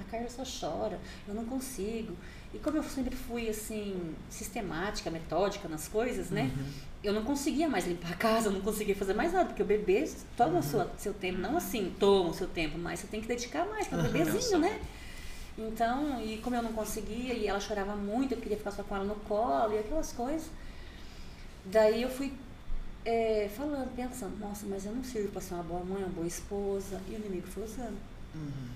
A 0.00 0.04
Carla 0.04 0.28
só 0.28 0.44
chora, 0.44 1.00
eu 1.26 1.34
não 1.34 1.44
consigo. 1.44 2.16
E 2.54 2.58
como 2.58 2.76
eu 2.76 2.84
sempre 2.84 3.16
fui, 3.16 3.48
assim, 3.48 4.14
sistemática, 4.30 5.10
metódica 5.10 5.68
nas 5.68 5.88
coisas, 5.88 6.30
né? 6.30 6.52
Uhum. 6.56 6.72
Eu 7.06 7.12
não 7.12 7.22
conseguia 7.22 7.68
mais 7.68 7.86
limpar 7.86 8.12
a 8.12 8.16
casa, 8.16 8.48
eu 8.48 8.52
não 8.52 8.60
conseguia 8.60 8.96
fazer 8.96 9.14
mais 9.14 9.32
nada, 9.32 9.46
porque 9.46 9.62
o 9.62 9.64
bebê 9.64 10.10
toma 10.36 10.54
uhum. 10.54 10.58
o 10.58 10.62
seu, 10.62 10.90
seu 10.98 11.14
tempo. 11.14 11.38
Não 11.38 11.56
assim, 11.56 11.94
toma 12.00 12.30
o 12.30 12.34
seu 12.34 12.48
tempo, 12.48 12.76
mas 12.76 12.98
você 12.98 13.06
tem 13.06 13.20
que 13.20 13.28
dedicar 13.28 13.64
mais 13.66 13.86
para 13.86 13.98
o 13.98 14.02
uhum. 14.02 14.10
bebezinho, 14.10 14.58
né? 14.58 14.80
Então, 15.56 16.20
e 16.20 16.38
como 16.38 16.56
eu 16.56 16.62
não 16.62 16.72
conseguia, 16.72 17.32
e 17.32 17.46
ela 17.46 17.60
chorava 17.60 17.94
muito, 17.94 18.32
eu 18.34 18.38
queria 18.38 18.58
ficar 18.58 18.72
só 18.72 18.82
com 18.82 18.96
ela 18.96 19.04
no 19.04 19.14
colo 19.14 19.72
e 19.72 19.78
aquelas 19.78 20.10
coisas. 20.12 20.48
Daí 21.64 22.02
eu 22.02 22.10
fui 22.10 22.32
é, 23.04 23.48
falando, 23.56 23.94
pensando, 23.94 24.36
nossa, 24.40 24.66
mas 24.66 24.84
eu 24.84 24.92
não 24.92 25.04
sirvo 25.04 25.28
para 25.28 25.40
ser 25.40 25.54
uma 25.54 25.62
boa 25.62 25.84
mãe, 25.84 26.02
uma 26.02 26.08
boa 26.08 26.26
esposa. 26.26 27.00
E 27.08 27.12
o 27.12 27.18
inimigo 27.18 27.46
foi 27.46 27.62
usando. 27.62 27.96
Uhum. 28.34 28.68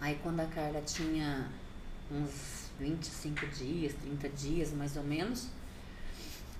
Aí 0.00 0.16
quando 0.22 0.38
a 0.38 0.46
Carla 0.46 0.80
tinha 0.82 1.48
uns 2.10 2.70
25 2.78 3.46
dias, 3.48 3.94
30 4.00 4.28
dias 4.28 4.72
mais 4.72 4.96
ou 4.96 5.02
menos, 5.02 5.48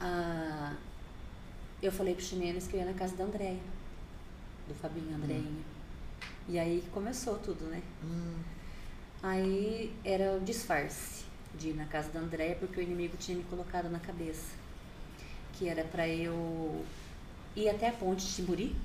a, 0.01 0.75
eu 1.83 1.93
falei 1.93 2.15
pro 2.15 2.25
Ximenes 2.25 2.67
que 2.67 2.75
eu 2.75 2.81
ia 2.81 2.87
na 2.87 2.95
casa 2.95 3.15
da 3.17 3.25
Andréia, 3.25 3.61
do 4.67 4.75
Fabinho 4.75 5.15
Andréinha. 5.15 5.43
Uhum. 5.43 5.63
E 6.49 6.59
aí 6.59 6.83
começou 6.93 7.39
tudo, 7.39 7.65
né? 7.67 7.83
Uhum. 8.03 8.39
Aí 9.23 9.95
era 10.05 10.37
o 10.37 10.41
disfarce 10.41 11.25
de 11.59 11.71
ir 11.71 11.75
na 11.75 11.87
casa 11.87 12.11
da 12.11 12.21
Andréia 12.21 12.57
porque 12.57 12.81
o 12.81 12.83
inimigo 12.83 13.17
tinha 13.17 13.37
me 13.37 13.45
colocado 13.45 13.89
na 13.89 13.99
cabeça 13.99 14.57
que 15.59 15.69
era 15.69 15.83
para 15.85 16.09
eu 16.09 16.85
ir 17.57 17.69
até 17.69 17.89
a 17.89 17.93
ponte 17.93 18.25
de 18.25 18.35
Timburi. 18.35 18.77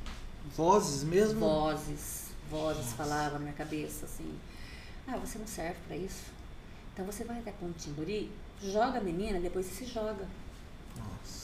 Vozes 0.56 1.04
mesmo? 1.04 1.40
Vozes, 1.40 2.32
vozes 2.50 2.86
Nossa. 2.86 2.96
falavam 2.96 3.34
na 3.34 3.40
minha 3.40 3.54
cabeça 3.54 4.06
assim: 4.06 4.38
"Ah, 5.08 5.18
você 5.18 5.38
não 5.38 5.48
serve 5.48 5.78
para 5.88 5.96
isso. 5.96 6.24
Então 6.94 7.06
você 7.06 7.24
vai 7.24 7.40
até 7.40 7.52
a 7.52 7.54
ponte 7.54 7.78
de 7.78 7.84
Timburi, 7.86 8.32
joga 8.62 8.98
a 8.98 9.02
menina, 9.02 9.40
depois 9.40 9.68
você 9.68 9.86
se 9.86 9.92
joga". 9.92 10.28
Nossa. 10.98 11.43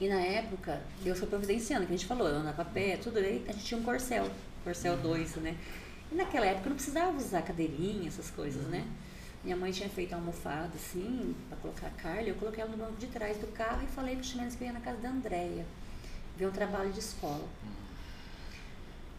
E 0.00 0.08
na 0.08 0.20
época, 0.20 0.82
Deus 1.02 1.18
foi 1.18 1.28
providenciando, 1.28 1.86
que 1.86 1.92
a 1.92 1.96
gente 1.96 2.06
falou, 2.06 2.28
eu 2.28 2.36
andava 2.36 2.62
a 2.62 2.64
pé, 2.64 2.96
tudo 2.96 3.18
aí, 3.18 3.44
a 3.48 3.52
gente 3.52 3.64
tinha 3.64 3.80
um 3.80 3.84
corcel, 3.84 4.28
corcel 4.64 4.96
2, 4.96 5.36
uhum. 5.36 5.42
né? 5.42 5.56
E 6.10 6.14
naquela 6.14 6.46
época 6.46 6.68
não 6.68 6.76
precisava 6.76 7.16
usar 7.16 7.42
cadeirinha, 7.42 8.08
essas 8.08 8.30
coisas, 8.30 8.66
né? 8.66 8.86
Minha 9.44 9.56
mãe 9.56 9.70
tinha 9.70 9.88
feito 9.88 10.12
uma 10.12 10.18
almofada 10.18 10.72
assim, 10.74 11.34
para 11.48 11.58
colocar 11.58 11.86
a 11.86 11.90
Carla. 11.90 12.22
Eu 12.22 12.34
coloquei 12.36 12.62
ela 12.62 12.70
no 12.70 12.78
banco 12.78 12.96
de 12.96 13.06
trás 13.08 13.36
do 13.36 13.46
carro 13.48 13.82
e 13.84 13.86
falei 13.88 14.16
pro 14.16 14.24
Ximenes 14.24 14.56
que 14.56 14.64
eu 14.64 14.68
ia 14.68 14.72
na 14.72 14.80
casa 14.80 14.96
da 14.98 15.10
Andréia 15.10 15.66
ver 16.36 16.46
um 16.46 16.50
trabalho 16.50 16.90
de 16.92 16.98
escola. 16.98 17.46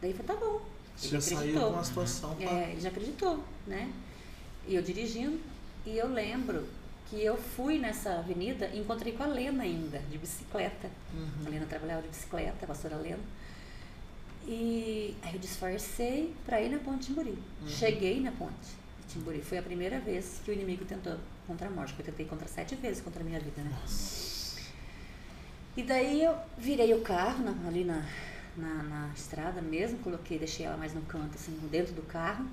Daí 0.01 0.13
falou, 0.13 0.35
tá 0.35 0.45
bom. 0.45 0.61
Ele 1.01 1.11
já 1.11 1.17
acreditou. 1.19 1.61
saiu 1.61 1.73
com 1.73 1.79
a 1.79 1.83
situação. 1.83 2.35
Pra... 2.35 2.49
É, 2.49 2.71
ele 2.71 2.81
já 2.81 2.89
acreditou, 2.89 3.43
né? 3.67 3.93
E 4.67 4.75
eu 4.75 4.81
dirigindo, 4.81 5.39
e 5.85 5.97
eu 5.97 6.07
lembro 6.07 6.67
que 7.09 7.23
eu 7.23 7.37
fui 7.37 7.77
nessa 7.77 8.19
avenida 8.19 8.67
e 8.67 8.79
encontrei 8.79 9.13
com 9.13 9.23
a 9.23 9.27
Lena 9.27 9.63
ainda, 9.63 9.99
de 9.99 10.17
bicicleta. 10.17 10.89
Uhum. 11.13 11.45
A 11.45 11.49
Lena 11.49 11.65
trabalhava 11.65 12.01
de 12.01 12.07
bicicleta, 12.07 12.65
a 12.65 12.67
pastora 12.67 12.95
Lena. 12.95 13.19
E 14.47 15.15
aí 15.23 15.33
eu 15.33 15.39
disfarcei 15.39 16.33
para 16.45 16.61
ir 16.61 16.69
na 16.69 16.79
ponte 16.79 17.07
de 17.07 17.13
Muri. 17.13 17.29
Uhum. 17.29 17.67
Cheguei 17.67 18.19
na 18.21 18.31
ponte. 18.31 18.85
Timburi. 19.07 19.41
Foi 19.41 19.57
a 19.57 19.63
primeira 19.63 19.99
vez 19.99 20.41
que 20.43 20.51
o 20.51 20.53
inimigo 20.53 20.85
tentou 20.85 21.17
contra 21.47 21.67
a 21.67 21.71
morte. 21.71 21.95
Eu 21.97 22.05
tentei 22.05 22.25
contra 22.25 22.47
sete 22.47 22.75
vezes 22.75 23.01
contra 23.01 23.21
a 23.21 23.25
minha 23.25 23.39
vida, 23.39 23.61
né? 23.61 23.71
Nossa. 23.81 24.59
E 25.77 25.83
daí 25.83 26.23
eu 26.23 26.37
virei 26.57 26.93
o 26.93 27.01
carro 27.01 27.43
na, 27.43 27.67
ali 27.67 27.83
na, 27.83 28.05
na, 28.55 28.83
na, 28.83 29.11
estrada 29.13 29.61
mesmo, 29.61 29.99
coloquei, 29.99 30.39
deixei 30.39 30.65
ela 30.65 30.77
mais 30.77 30.93
no 30.93 31.01
canto, 31.01 31.35
assim, 31.35 31.51
dentro 31.69 31.93
do 31.93 32.01
carro. 32.03 32.45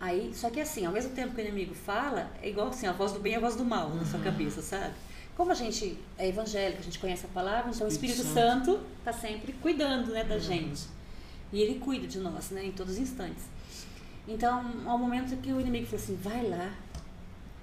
Aí, 0.00 0.32
só 0.32 0.48
que 0.48 0.60
assim, 0.60 0.86
ao 0.86 0.92
mesmo 0.92 1.12
tempo 1.12 1.34
que 1.34 1.40
o 1.40 1.44
inimigo 1.44 1.74
fala, 1.74 2.30
é 2.40 2.48
igual 2.48 2.68
assim, 2.68 2.86
a 2.86 2.92
voz 2.92 3.12
do 3.12 3.18
bem 3.18 3.32
e 3.32 3.36
a 3.36 3.40
voz 3.40 3.56
do 3.56 3.64
mal 3.64 3.88
uhum. 3.88 3.96
na 3.96 4.04
sua 4.04 4.18
uhum. 4.18 4.24
cabeça, 4.24 4.62
sabe? 4.62 4.94
Como 5.36 5.50
a 5.50 5.54
gente 5.54 5.98
é 6.16 6.28
evangélico, 6.28 6.80
a 6.80 6.84
gente 6.84 6.98
conhece 6.98 7.26
a 7.26 7.28
palavra, 7.28 7.70
então 7.70 7.86
o 7.86 7.90
Espírito 7.90 8.22
Santo 8.22 8.80
está 8.98 9.12
sempre 9.12 9.52
cuidando 9.54 10.12
né, 10.12 10.22
da 10.22 10.36
uhum. 10.36 10.40
gente. 10.40 10.86
E 11.52 11.60
ele 11.60 11.80
cuida 11.80 12.06
de 12.06 12.18
nós, 12.18 12.50
né, 12.50 12.64
em 12.64 12.72
todos 12.72 12.94
os 12.94 12.98
instantes. 12.98 13.44
Então, 14.26 14.72
ao 14.86 14.98
momento 14.98 15.36
que 15.40 15.52
o 15.52 15.60
inimigo 15.60 15.86
falou 15.86 16.02
assim, 16.02 16.16
vai 16.16 16.46
lá, 16.46 16.72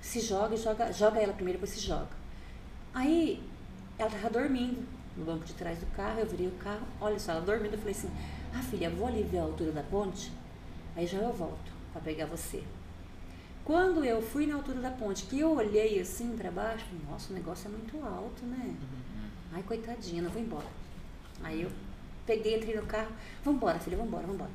se 0.02 0.20
joga, 0.20 0.58
joga, 0.58 0.92
joga 0.92 1.20
ela 1.22 1.34
primeiro, 1.34 1.60
depois 1.60 1.78
se 1.78 1.86
joga. 1.86 2.10
Aí, 2.94 3.42
ela 3.98 4.10
estava 4.10 4.30
dormindo 4.30 4.86
no 5.16 5.24
banco 5.24 5.46
de 5.46 5.54
trás 5.54 5.80
do 5.80 5.86
carro, 5.96 6.20
eu 6.20 6.26
virei 6.26 6.48
o 6.48 6.52
carro, 6.52 6.86
olha 7.00 7.18
só, 7.18 7.32
ela 7.32 7.42
dormindo, 7.42 7.74
eu 7.74 7.80
falei 7.80 7.94
assim, 7.94 8.10
ah 8.54 8.62
filha, 8.62 8.90
vou 8.90 9.08
ali 9.08 9.24
ver 9.24 9.38
a 9.38 9.44
altura 9.44 9.72
da 9.72 9.84
ponte, 9.84 10.32
aí 10.96 11.06
já 11.08 11.20
eu 11.20 11.32
volto 11.32 11.75
para 11.96 12.02
pegar 12.02 12.26
você. 12.26 12.62
Quando 13.64 14.04
eu 14.04 14.22
fui 14.22 14.46
na 14.46 14.56
altura 14.56 14.82
da 14.82 14.92
ponte, 14.92 15.26
que 15.26 15.40
eu 15.40 15.56
olhei 15.56 16.00
assim 16.02 16.36
para 16.36 16.52
baixo, 16.52 16.86
nossa, 17.10 17.32
o 17.32 17.36
negócio 17.36 17.68
é 17.68 17.72
muito 17.72 18.06
alto, 18.06 18.46
né? 18.46 18.76
Ai, 19.54 19.64
coitadinha, 19.64 20.22
não 20.22 20.30
vou 20.30 20.42
embora. 20.42 20.68
Aí 21.42 21.62
eu 21.62 21.72
peguei, 22.26 22.58
entrei 22.58 22.76
no 22.76 22.86
carro, 22.86 23.12
vambora, 23.44 23.80
filha, 23.80 23.98
vambora, 23.98 24.28
vambora. 24.28 24.52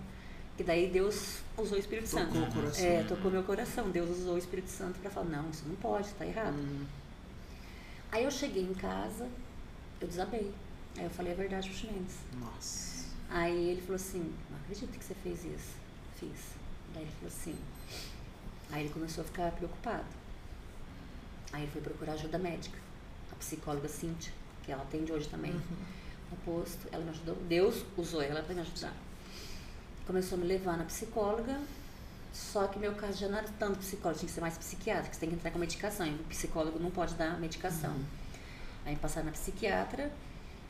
E 0.58 0.62
daí 0.62 0.90
Deus 0.90 1.38
usou 1.56 1.78
o 1.78 1.80
Espírito 1.80 2.10
tocou 2.10 2.26
Santo. 2.26 2.38
O 2.38 2.52
coração. 2.52 2.86
É, 2.86 3.02
tocou 3.04 3.30
meu 3.30 3.42
coração. 3.42 3.90
Deus 3.90 4.10
usou 4.10 4.34
o 4.34 4.38
Espírito 4.38 4.68
Santo 4.68 4.98
para 5.00 5.10
falar, 5.10 5.30
não, 5.30 5.48
isso 5.48 5.64
não 5.66 5.76
pode, 5.76 6.08
está 6.08 6.26
errado. 6.26 6.58
Hum. 6.58 6.84
Aí 8.12 8.24
eu 8.24 8.30
cheguei 8.30 8.64
em 8.64 8.74
casa, 8.74 9.26
eu 9.98 10.06
desabei. 10.06 10.52
Aí 10.98 11.04
eu 11.04 11.10
falei 11.10 11.32
a 11.32 11.36
verdade 11.36 11.70
pro 11.70 11.78
Ximenes. 11.78 12.18
Nossa. 12.38 13.06
Aí 13.30 13.70
ele 13.70 13.80
falou 13.80 13.96
assim, 13.96 14.34
não 14.50 14.58
acredito 14.58 14.98
que 14.98 15.04
você 15.04 15.14
fez 15.14 15.44
isso. 15.44 15.74
Fiz. 16.16 16.59
Daí 16.94 17.02
ele 17.02 17.12
falou 17.12 17.28
assim. 17.28 17.56
Aí 18.70 18.84
ele 18.84 18.92
começou 18.92 19.22
a 19.22 19.26
ficar 19.26 19.50
preocupado. 19.52 20.04
Aí 21.52 21.62
ele 21.62 21.72
foi 21.72 21.80
procurar 21.80 22.12
ajuda 22.12 22.38
médica. 22.38 22.78
A 23.32 23.34
psicóloga 23.36 23.88
Cíntia, 23.88 24.32
que 24.62 24.72
ela 24.72 24.82
atende 24.82 25.12
hoje 25.12 25.28
também 25.28 25.52
uhum. 25.52 25.76
no 26.30 26.36
posto. 26.38 26.88
Ela 26.92 27.04
me 27.04 27.10
ajudou. 27.10 27.36
Deus 27.48 27.84
usou 27.96 28.22
ela 28.22 28.42
para 28.42 28.54
me 28.54 28.60
ajudar 28.60 28.94
começou 30.10 30.36
a 30.36 30.40
me 30.40 30.46
levar 30.48 30.76
na 30.76 30.84
psicóloga, 30.84 31.56
só 32.32 32.66
que 32.66 32.80
meu 32.80 32.92
caso 32.94 33.16
já 33.16 33.28
não 33.28 33.38
era 33.38 33.46
tanto 33.60 33.78
psicólogo, 33.78 34.18
tinha 34.18 34.28
que 34.28 34.34
ser 34.34 34.40
mais 34.40 34.58
psiquiatra, 34.58 35.08
que 35.08 35.14
você 35.14 35.20
tem 35.20 35.28
que 35.28 35.36
entrar 35.36 35.52
com 35.52 35.58
medicação, 35.60 36.04
e 36.04 36.10
o 36.10 36.24
psicólogo 36.24 36.80
não 36.80 36.90
pode 36.90 37.14
dar 37.14 37.38
medicação. 37.38 37.92
Uhum. 37.92 38.04
Aí 38.86 38.96
passaram 38.96 39.26
na 39.26 39.32
psiquiatra, 39.32 40.10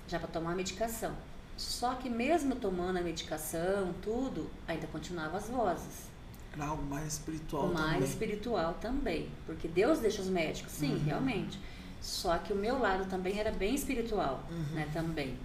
já 0.06 0.18
para 0.18 0.28
tomar 0.28 0.52
a 0.52 0.54
medicação. 0.54 1.16
Só 1.56 1.94
que 1.94 2.10
mesmo 2.10 2.54
tomando 2.54 2.98
a 2.98 3.00
medicação, 3.00 3.94
tudo, 4.02 4.50
ainda 4.68 4.86
continuava 4.88 5.38
as 5.38 5.48
vozes. 5.48 6.09
Era 6.52 6.66
algo 6.66 6.82
mais 6.82 7.14
espiritual 7.14 7.66
o 7.66 7.72
mais 7.72 7.92
também. 7.92 8.08
espiritual 8.08 8.74
também. 8.80 9.28
Porque 9.46 9.68
Deus 9.68 10.00
deixa 10.00 10.20
os 10.20 10.28
médicos, 10.28 10.72
sim, 10.72 10.94
uhum. 10.94 11.04
realmente. 11.04 11.58
Só 12.00 12.38
que 12.38 12.52
o 12.52 12.56
meu 12.56 12.78
lado 12.78 13.08
também 13.08 13.38
era 13.38 13.50
bem 13.50 13.74
espiritual, 13.74 14.42
uhum. 14.50 14.74
né, 14.74 14.88
também. 14.92 15.36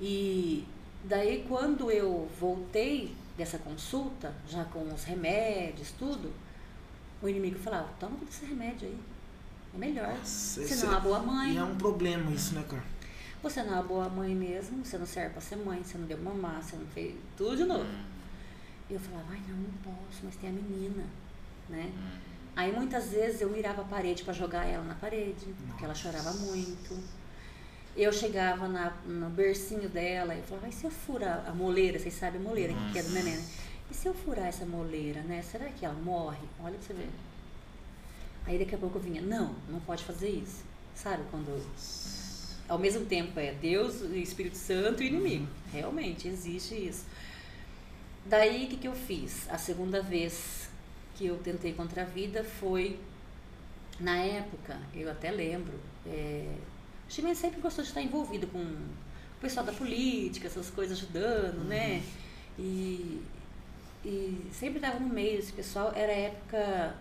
E 0.00 0.66
Daí, 1.04 1.44
quando 1.48 1.90
eu 1.90 2.28
voltei 2.38 3.14
dessa 3.36 3.58
consulta, 3.58 4.34
já 4.46 4.64
com 4.64 4.92
os 4.92 5.04
remédios, 5.04 5.92
tudo, 5.98 6.30
o 7.22 7.28
inimigo 7.28 7.58
falava: 7.58 7.88
toma 7.98 8.16
esse 8.28 8.44
remédio 8.44 8.88
aí. 8.88 8.98
É 9.74 9.78
melhor. 9.78 10.08
Nossa, 10.08 10.66
você 10.66 10.74
não 10.84 10.92
é 10.92 10.96
uma 10.96 11.00
boa 11.00 11.18
mãe. 11.20 11.54
E 11.54 11.58
é 11.58 11.64
um 11.64 11.76
problema 11.76 12.30
isso, 12.32 12.54
né, 12.54 12.64
cara? 12.68 12.84
Você 13.42 13.62
não 13.62 13.72
é 13.72 13.74
uma 13.76 13.82
boa 13.82 14.08
mãe 14.08 14.34
mesmo, 14.34 14.84
você 14.84 14.98
não 14.98 15.06
serve 15.06 15.30
pra 15.30 15.40
ser 15.40 15.56
mãe, 15.56 15.82
você 15.82 15.96
não 15.96 16.06
deu 16.06 16.18
mamar, 16.18 16.62
você 16.62 16.76
não 16.76 16.86
fez 16.88 17.14
tudo 17.36 17.56
de 17.56 17.64
novo. 17.64 17.84
Hum. 17.84 18.04
E 18.90 18.94
eu 18.94 19.00
falava, 19.00 19.26
ai 19.30 19.40
não, 19.48 19.56
não 19.56 19.70
posso, 19.84 20.20
mas 20.24 20.34
tem 20.36 20.50
a 20.50 20.52
menina, 20.52 21.04
né? 21.68 21.92
Hum. 21.94 22.18
Aí 22.56 22.72
muitas 22.72 23.10
vezes 23.10 23.40
eu 23.40 23.48
mirava 23.48 23.82
a 23.82 23.84
parede 23.84 24.24
para 24.24 24.34
jogar 24.34 24.66
ela 24.66 24.84
na 24.84 24.94
parede, 24.94 25.46
Nossa. 25.46 25.62
porque 25.68 25.84
ela 25.84 25.94
chorava 25.94 26.32
muito. 26.32 26.98
Eu 27.96 28.12
chegava 28.12 28.68
na, 28.68 28.90
no 29.06 29.30
bercinho 29.30 29.88
dela 29.88 30.34
e 30.34 30.42
falava, 30.42 30.68
e 30.68 30.72
se 30.72 30.84
eu 30.84 30.90
furar 30.90 31.44
a 31.46 31.52
moleira, 31.52 31.98
vocês 31.98 32.14
sabem 32.14 32.40
a 32.40 32.44
moleira 32.44 32.74
que 32.92 32.98
é 32.98 33.02
do 33.02 33.10
neném, 33.10 33.36
né? 33.36 33.44
E 33.90 33.94
se 33.94 34.06
eu 34.06 34.14
furar 34.14 34.46
essa 34.46 34.66
moleira, 34.66 35.20
né? 35.22 35.42
Será 35.42 35.66
que 35.66 35.84
ela 35.84 35.94
morre? 35.94 36.46
Olha 36.62 36.74
pra 36.74 36.82
você 36.82 36.92
ver. 36.92 37.10
Aí 38.46 38.58
daqui 38.58 38.74
a 38.74 38.78
pouco 38.78 38.98
eu 38.98 39.02
vinha, 39.02 39.22
não, 39.22 39.54
não 39.68 39.80
pode 39.80 40.04
fazer 40.04 40.30
isso. 40.30 40.64
Sabe 40.94 41.22
quando 41.30 41.64
ao 42.68 42.78
mesmo 42.78 43.04
tempo 43.04 43.38
é 43.40 43.52
Deus, 43.52 44.00
Espírito 44.12 44.56
Santo 44.56 45.02
e 45.02 45.08
inimigo. 45.08 45.48
Realmente 45.72 46.28
existe 46.28 46.74
isso. 46.74 47.04
Daí 48.24 48.66
o 48.66 48.68
que, 48.68 48.76
que 48.76 48.88
eu 48.88 48.94
fiz? 48.94 49.48
A 49.50 49.58
segunda 49.58 50.02
vez 50.02 50.68
que 51.16 51.26
eu 51.26 51.36
tentei 51.38 51.72
contra 51.72 52.02
a 52.02 52.04
vida 52.04 52.44
foi 52.44 52.98
na 53.98 54.16
época, 54.16 54.78
eu 54.94 55.10
até 55.10 55.30
lembro, 55.30 55.74
é, 56.06 56.46
o 57.08 57.12
Chimene 57.12 57.36
sempre 57.36 57.60
gostou 57.60 57.84
de 57.84 57.90
estar 57.90 58.00
envolvido 58.00 58.46
com 58.46 58.58
o 58.58 59.40
pessoal 59.40 59.66
da 59.66 59.72
política, 59.72 60.46
essas 60.46 60.70
coisas 60.70 60.96
ajudando, 60.96 61.58
uhum. 61.58 61.64
né? 61.64 62.02
E, 62.58 63.20
e 64.04 64.46
sempre 64.52 64.76
estava 64.76 64.98
no 64.98 65.08
meio 65.08 65.36
desse 65.36 65.52
pessoal. 65.52 65.92
Era 65.94 66.12
a 66.12 66.16
época 66.16 66.94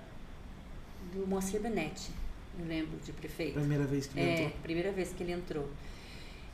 do 1.14 1.26
Moacir 1.28 1.62
Benetti, 1.62 2.12
eu 2.60 2.66
lembro, 2.66 2.98
de 3.00 3.14
prefeito. 3.14 3.54
Primeira 3.54 3.86
vez 3.86 4.08
que 4.08 4.20
ele 4.20 4.30
é, 4.30 4.34
entrou. 4.34 4.60
primeira 4.62 4.92
vez 4.92 5.14
que 5.14 5.24
ele 5.24 5.32
entrou. 5.32 5.70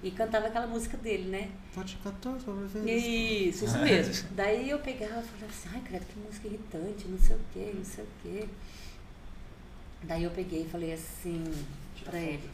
E 0.05 0.11
cantava 0.11 0.45
aquela 0.45 0.67
música 0.67 0.95
dele, 0.97 1.29
né? 1.29 1.49
Pode 1.73 1.95
14 1.95 2.45
vezes. 2.77 3.55
Isso, 3.55 3.65
isso 3.65 3.77
mesmo. 3.79 4.29
Daí 4.35 4.69
eu 4.69 4.77
pegava 4.77 5.19
e 5.19 5.23
falava 5.23 5.45
assim, 5.47 5.69
ai, 5.73 5.81
credo, 5.83 6.05
que 6.05 6.19
música 6.19 6.47
irritante, 6.47 7.07
não 7.07 7.17
sei 7.17 7.35
o 7.35 7.39
quê, 7.51 7.71
não 7.75 7.83
sei 7.83 8.03
o 8.03 8.07
quê. 8.21 8.47
Daí 10.03 10.23
eu 10.23 10.29
peguei 10.29 10.61
e 10.61 10.69
falei 10.69 10.93
assim 10.93 11.43
para 12.03 12.19
ele. 12.19 12.47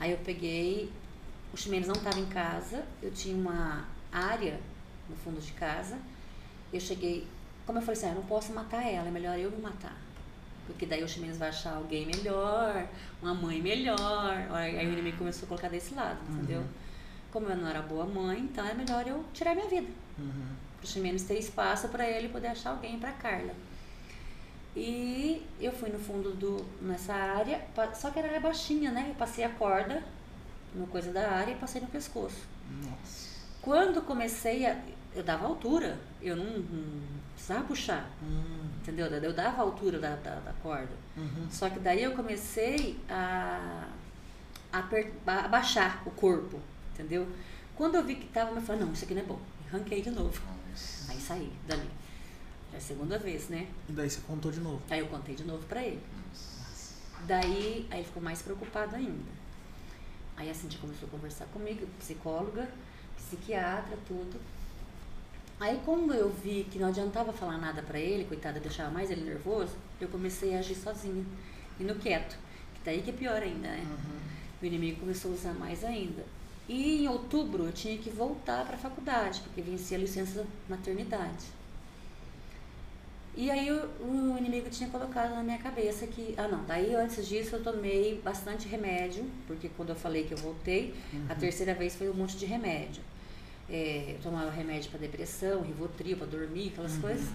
Aí 0.00 0.12
eu 0.12 0.18
peguei, 0.24 0.90
o 1.52 1.58
Ximenes 1.58 1.88
não 1.88 1.94
estava 1.94 2.18
em 2.18 2.26
casa, 2.26 2.86
eu 3.02 3.10
tinha 3.10 3.36
uma 3.36 3.86
área 4.10 4.58
no 5.10 5.16
fundo 5.16 5.38
de 5.38 5.52
casa. 5.52 5.98
Eu 6.72 6.80
cheguei, 6.80 7.26
como 7.66 7.80
eu 7.80 7.82
falei 7.82 8.00
assim, 8.00 8.06
ah, 8.06 8.12
eu 8.12 8.14
não 8.14 8.24
posso 8.24 8.50
matar 8.54 8.82
ela, 8.82 9.08
é 9.08 9.10
melhor 9.10 9.38
eu 9.38 9.50
me 9.50 9.58
matar. 9.60 10.00
Porque 10.66 10.86
daí 10.86 11.02
o 11.02 11.08
Ximenes 11.08 11.36
vai 11.36 11.50
achar 11.50 11.74
alguém 11.74 12.06
melhor, 12.06 12.86
uma 13.20 13.34
mãe 13.34 13.60
melhor. 13.60 14.46
Aí 14.50 14.86
o 14.86 14.92
inimigo 14.92 15.18
começou 15.18 15.46
a 15.46 15.48
colocar 15.48 15.68
desse 15.68 15.94
lado, 15.94 16.18
uhum. 16.28 16.36
entendeu? 16.36 16.64
Como 17.30 17.48
eu 17.48 17.56
não 17.56 17.68
era 17.68 17.82
boa 17.82 18.06
mãe, 18.06 18.40
então 18.40 18.66
é 18.66 18.74
melhor 18.74 19.06
eu 19.06 19.24
tirar 19.32 19.54
minha 19.54 19.68
vida. 19.68 19.88
Uhum. 20.18 20.54
Para 20.78 20.84
o 20.84 20.86
Ximenes 20.86 21.24
ter 21.24 21.38
espaço 21.38 21.88
para 21.88 22.08
ele 22.08 22.28
poder 22.28 22.48
achar 22.48 22.70
alguém 22.70 22.98
para 22.98 23.12
Carla. 23.12 23.54
E 24.76 25.46
eu 25.60 25.70
fui 25.70 25.88
no 25.88 25.98
fundo 25.98 26.32
do 26.32 26.64
nessa 26.82 27.14
área, 27.14 27.64
só 27.94 28.10
que 28.10 28.18
era 28.18 28.40
baixinha, 28.40 28.90
né? 28.90 29.06
Eu 29.08 29.14
passei 29.14 29.44
a 29.44 29.50
corda 29.50 30.02
no 30.74 30.86
coisa 30.88 31.12
da 31.12 31.30
área 31.30 31.52
e 31.52 31.56
passei 31.56 31.80
no 31.80 31.86
pescoço. 31.86 32.42
Nossa. 32.82 33.34
Quando 33.62 34.02
comecei 34.02 34.66
a. 34.66 34.76
Eu 35.14 35.22
dava 35.22 35.46
altura, 35.46 35.96
eu 36.20 36.34
não, 36.34 36.44
não 36.44 37.02
precisava 37.34 37.64
puxar. 37.64 38.10
Hum. 38.20 38.63
Entendeu? 38.84 39.06
Eu 39.06 39.32
dava 39.32 39.62
a 39.62 39.64
altura 39.64 39.98
da, 39.98 40.14
da, 40.16 40.40
da 40.40 40.52
corda. 40.62 40.92
Uhum. 41.16 41.46
Só 41.50 41.70
que 41.70 41.78
daí 41.78 42.02
eu 42.02 42.12
comecei 42.12 43.00
a, 43.08 43.88
a, 44.70 44.78
a 45.26 45.48
baixar 45.48 46.02
o 46.04 46.10
corpo, 46.10 46.60
entendeu? 46.92 47.26
Quando 47.74 47.94
eu 47.94 48.04
vi 48.04 48.16
que 48.16 48.26
tava, 48.26 48.54
eu 48.54 48.60
falei, 48.60 48.82
não, 48.82 48.92
isso 48.92 49.06
aqui 49.06 49.14
não 49.14 49.22
é 49.22 49.24
bom. 49.24 49.40
Arranquei 49.68 50.02
de 50.02 50.10
novo. 50.10 50.38
Nossa. 50.68 51.10
Aí 51.10 51.18
saí 51.18 51.50
dali. 51.66 51.88
É 52.74 52.76
a 52.76 52.80
segunda 52.80 53.18
vez, 53.18 53.48
né? 53.48 53.68
E 53.88 53.92
daí 53.92 54.10
você 54.10 54.20
contou 54.26 54.52
de 54.52 54.60
novo? 54.60 54.82
Aí 54.90 55.00
eu 55.00 55.06
contei 55.06 55.34
de 55.34 55.44
novo 55.44 55.64
pra 55.66 55.82
ele. 55.82 56.02
Daí, 57.26 57.86
aí 57.90 58.00
ele 58.00 58.04
ficou 58.04 58.22
mais 58.22 58.42
preocupado 58.42 58.96
ainda. 58.96 59.32
Aí 60.36 60.50
a 60.50 60.54
Cintia 60.54 60.78
começou 60.78 61.08
a 61.08 61.10
conversar 61.10 61.46
comigo, 61.46 61.86
psicóloga, 61.98 62.68
psiquiatra, 63.16 63.96
tudo. 64.06 64.38
Aí 65.64 65.80
como 65.82 66.12
eu 66.12 66.28
vi 66.28 66.66
que 66.70 66.78
não 66.78 66.88
adiantava 66.88 67.32
falar 67.32 67.56
nada 67.56 67.80
para 67.80 67.98
ele, 67.98 68.26
coitada, 68.26 68.60
deixava 68.60 68.90
mais 68.90 69.10
ele 69.10 69.22
nervoso, 69.22 69.72
eu 69.98 70.06
comecei 70.08 70.54
a 70.54 70.58
agir 70.58 70.74
sozinha, 70.74 71.24
e 71.80 71.84
no 71.84 71.94
quieto. 71.94 72.36
Que 72.74 72.80
daí 72.84 73.00
que 73.00 73.08
é 73.08 73.12
pior 73.14 73.42
ainda, 73.42 73.68
né? 73.68 73.82
Uhum. 73.82 74.18
O 74.60 74.66
inimigo 74.66 75.00
começou 75.00 75.30
a 75.30 75.34
usar 75.34 75.54
mais 75.54 75.82
ainda. 75.82 76.22
E 76.68 77.04
em 77.04 77.08
outubro 77.08 77.64
eu 77.64 77.72
tinha 77.72 77.96
que 77.96 78.10
voltar 78.10 78.66
para 78.66 78.74
a 78.76 78.78
faculdade, 78.78 79.40
porque 79.40 79.62
vencia 79.62 79.96
a 79.96 80.00
licença 80.02 80.44
maternidade. 80.68 81.46
E 83.34 83.50
aí 83.50 83.72
o, 83.72 83.86
o, 84.02 84.36
inimigo 84.36 84.68
tinha 84.68 84.90
colocado 84.90 85.34
na 85.34 85.42
minha 85.42 85.58
cabeça 85.58 86.06
que, 86.06 86.34
ah 86.36 86.46
não, 86.46 86.62
daí 86.66 86.94
antes 86.94 87.26
disso 87.26 87.56
eu 87.56 87.62
tomei 87.64 88.20
bastante 88.22 88.68
remédio, 88.68 89.24
porque 89.46 89.70
quando 89.74 89.88
eu 89.88 89.96
falei 89.96 90.24
que 90.24 90.34
eu 90.34 90.38
voltei, 90.38 90.94
uhum. 91.10 91.24
a 91.30 91.34
terceira 91.34 91.72
vez 91.72 91.96
foi 91.96 92.10
um 92.10 92.14
monte 92.14 92.36
de 92.36 92.44
remédio. 92.44 93.02
É, 93.68 94.16
eu 94.16 94.22
tomava 94.22 94.50
remédio 94.50 94.90
para 94.90 95.00
depressão, 95.00 95.62
Rivotril 95.62 96.16
para 96.16 96.26
dormir, 96.26 96.68
aquelas 96.68 96.94
uhum. 96.94 97.00
coisas. 97.00 97.28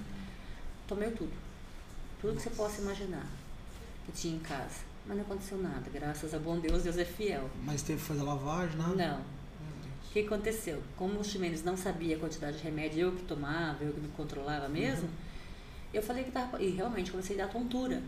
Tomei 0.87 1.11
tudo. 1.11 1.33
Tudo 2.21 2.35
que 2.35 2.41
você 2.41 2.49
possa 2.51 2.81
imaginar 2.81 3.25
que 4.05 4.11
tinha 4.11 4.35
em 4.35 4.39
casa. 4.39 4.89
Mas 5.05 5.17
não 5.17 5.23
aconteceu 5.23 5.57
nada, 5.57 5.89
graças 5.91 6.33
a 6.33 6.39
bom 6.39 6.59
Deus, 6.59 6.83
Deus 6.83 6.97
é 6.97 7.05
fiel. 7.05 7.49
Mas 7.63 7.81
teve 7.81 7.99
que 7.99 8.05
fazer 8.05 8.21
lavagem, 8.21 8.77
nada? 8.77 8.95
Não. 8.95 9.19
O 9.19 10.11
que 10.11 10.19
aconteceu? 10.21 10.81
Como 10.97 11.19
o 11.19 11.23
Ximenes 11.23 11.63
não 11.63 11.77
sabia 11.77 12.15
a 12.15 12.19
quantidade 12.19 12.57
de 12.57 12.63
remédio, 12.63 12.99
eu 12.99 13.11
que 13.11 13.23
tomava, 13.23 13.83
eu 13.83 13.93
que 13.93 13.99
me 13.99 14.07
controlava 14.09 14.67
mesmo, 14.67 15.07
uhum 15.07 15.29
eu 15.93 16.03
falei 16.03 16.23
que 16.23 16.31
tava. 16.31 16.61
E 16.61 16.69
realmente 16.69 17.11
comecei 17.11 17.39
a 17.39 17.45
dar 17.45 17.51
tontura. 17.51 18.01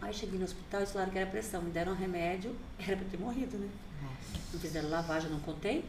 Aí 0.00 0.12
cheguei 0.12 0.38
no 0.38 0.44
hospital 0.44 0.82
e 0.82 0.86
falaram 0.86 1.10
que 1.10 1.18
era 1.18 1.30
pressão. 1.30 1.62
Me 1.62 1.70
deram 1.70 1.92
um 1.92 1.96
remédio, 1.96 2.54
era 2.78 2.96
pra 2.96 3.06
ter 3.06 3.18
morrido, 3.18 3.56
né? 3.56 3.68
Nossa. 4.02 4.44
Não 4.52 4.60
fizeram 4.60 4.90
lavagem, 4.90 5.28
eu 5.28 5.34
não 5.34 5.40
contei. 5.40 5.84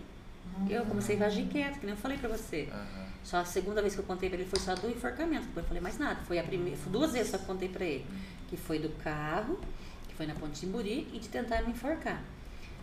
Uhum. 0.57 0.67
Eu 0.69 0.85
comecei 0.85 1.21
a 1.21 1.25
agir 1.25 1.47
quieto, 1.47 1.79
que 1.79 1.85
nem 1.85 1.95
eu 1.95 2.01
falei 2.01 2.17
pra 2.17 2.29
você. 2.29 2.69
Uhum. 2.71 3.07
Só 3.23 3.37
a 3.37 3.45
segunda 3.45 3.81
vez 3.81 3.93
que 3.93 3.99
eu 3.99 4.05
contei 4.05 4.29
pra 4.29 4.39
ele 4.39 4.47
foi 4.47 4.59
só 4.59 4.73
do 4.73 4.89
enforcamento, 4.89 5.47
depois 5.47 5.65
eu 5.65 5.67
falei 5.67 5.81
mais 5.81 5.97
nada. 5.97 6.21
Foi 6.25 6.39
a 6.39 6.43
primeira, 6.43 6.77
foi 6.77 6.91
duas 6.91 7.11
vezes 7.11 7.31
só 7.31 7.37
que 7.37 7.43
eu 7.43 7.47
contei 7.47 7.69
pra 7.69 7.83
ele. 7.83 8.05
Que 8.49 8.55
foi 8.55 8.79
do 8.79 8.89
carro, 9.03 9.59
que 10.07 10.15
foi 10.15 10.25
na 10.25 10.33
Ponte 10.33 10.59
Timburi, 10.61 11.07
e 11.13 11.19
de 11.19 11.27
tentar 11.27 11.61
me 11.63 11.71
enforcar. 11.71 12.21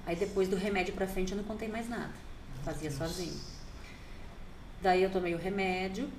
Aí 0.07 0.17
depois 0.17 0.49
do 0.49 0.57
remédio 0.57 0.95
pra 0.95 1.07
frente 1.07 1.33
eu 1.33 1.39
não 1.39 1.45
contei 1.45 1.69
mais 1.69 1.89
nada. 1.89 2.13
Fazia 2.63 2.91
sozinho. 2.91 3.41
Daí 4.83 5.03
eu 5.03 5.11
tomei 5.11 5.35
o 5.35 5.39
remédio, 5.39 6.11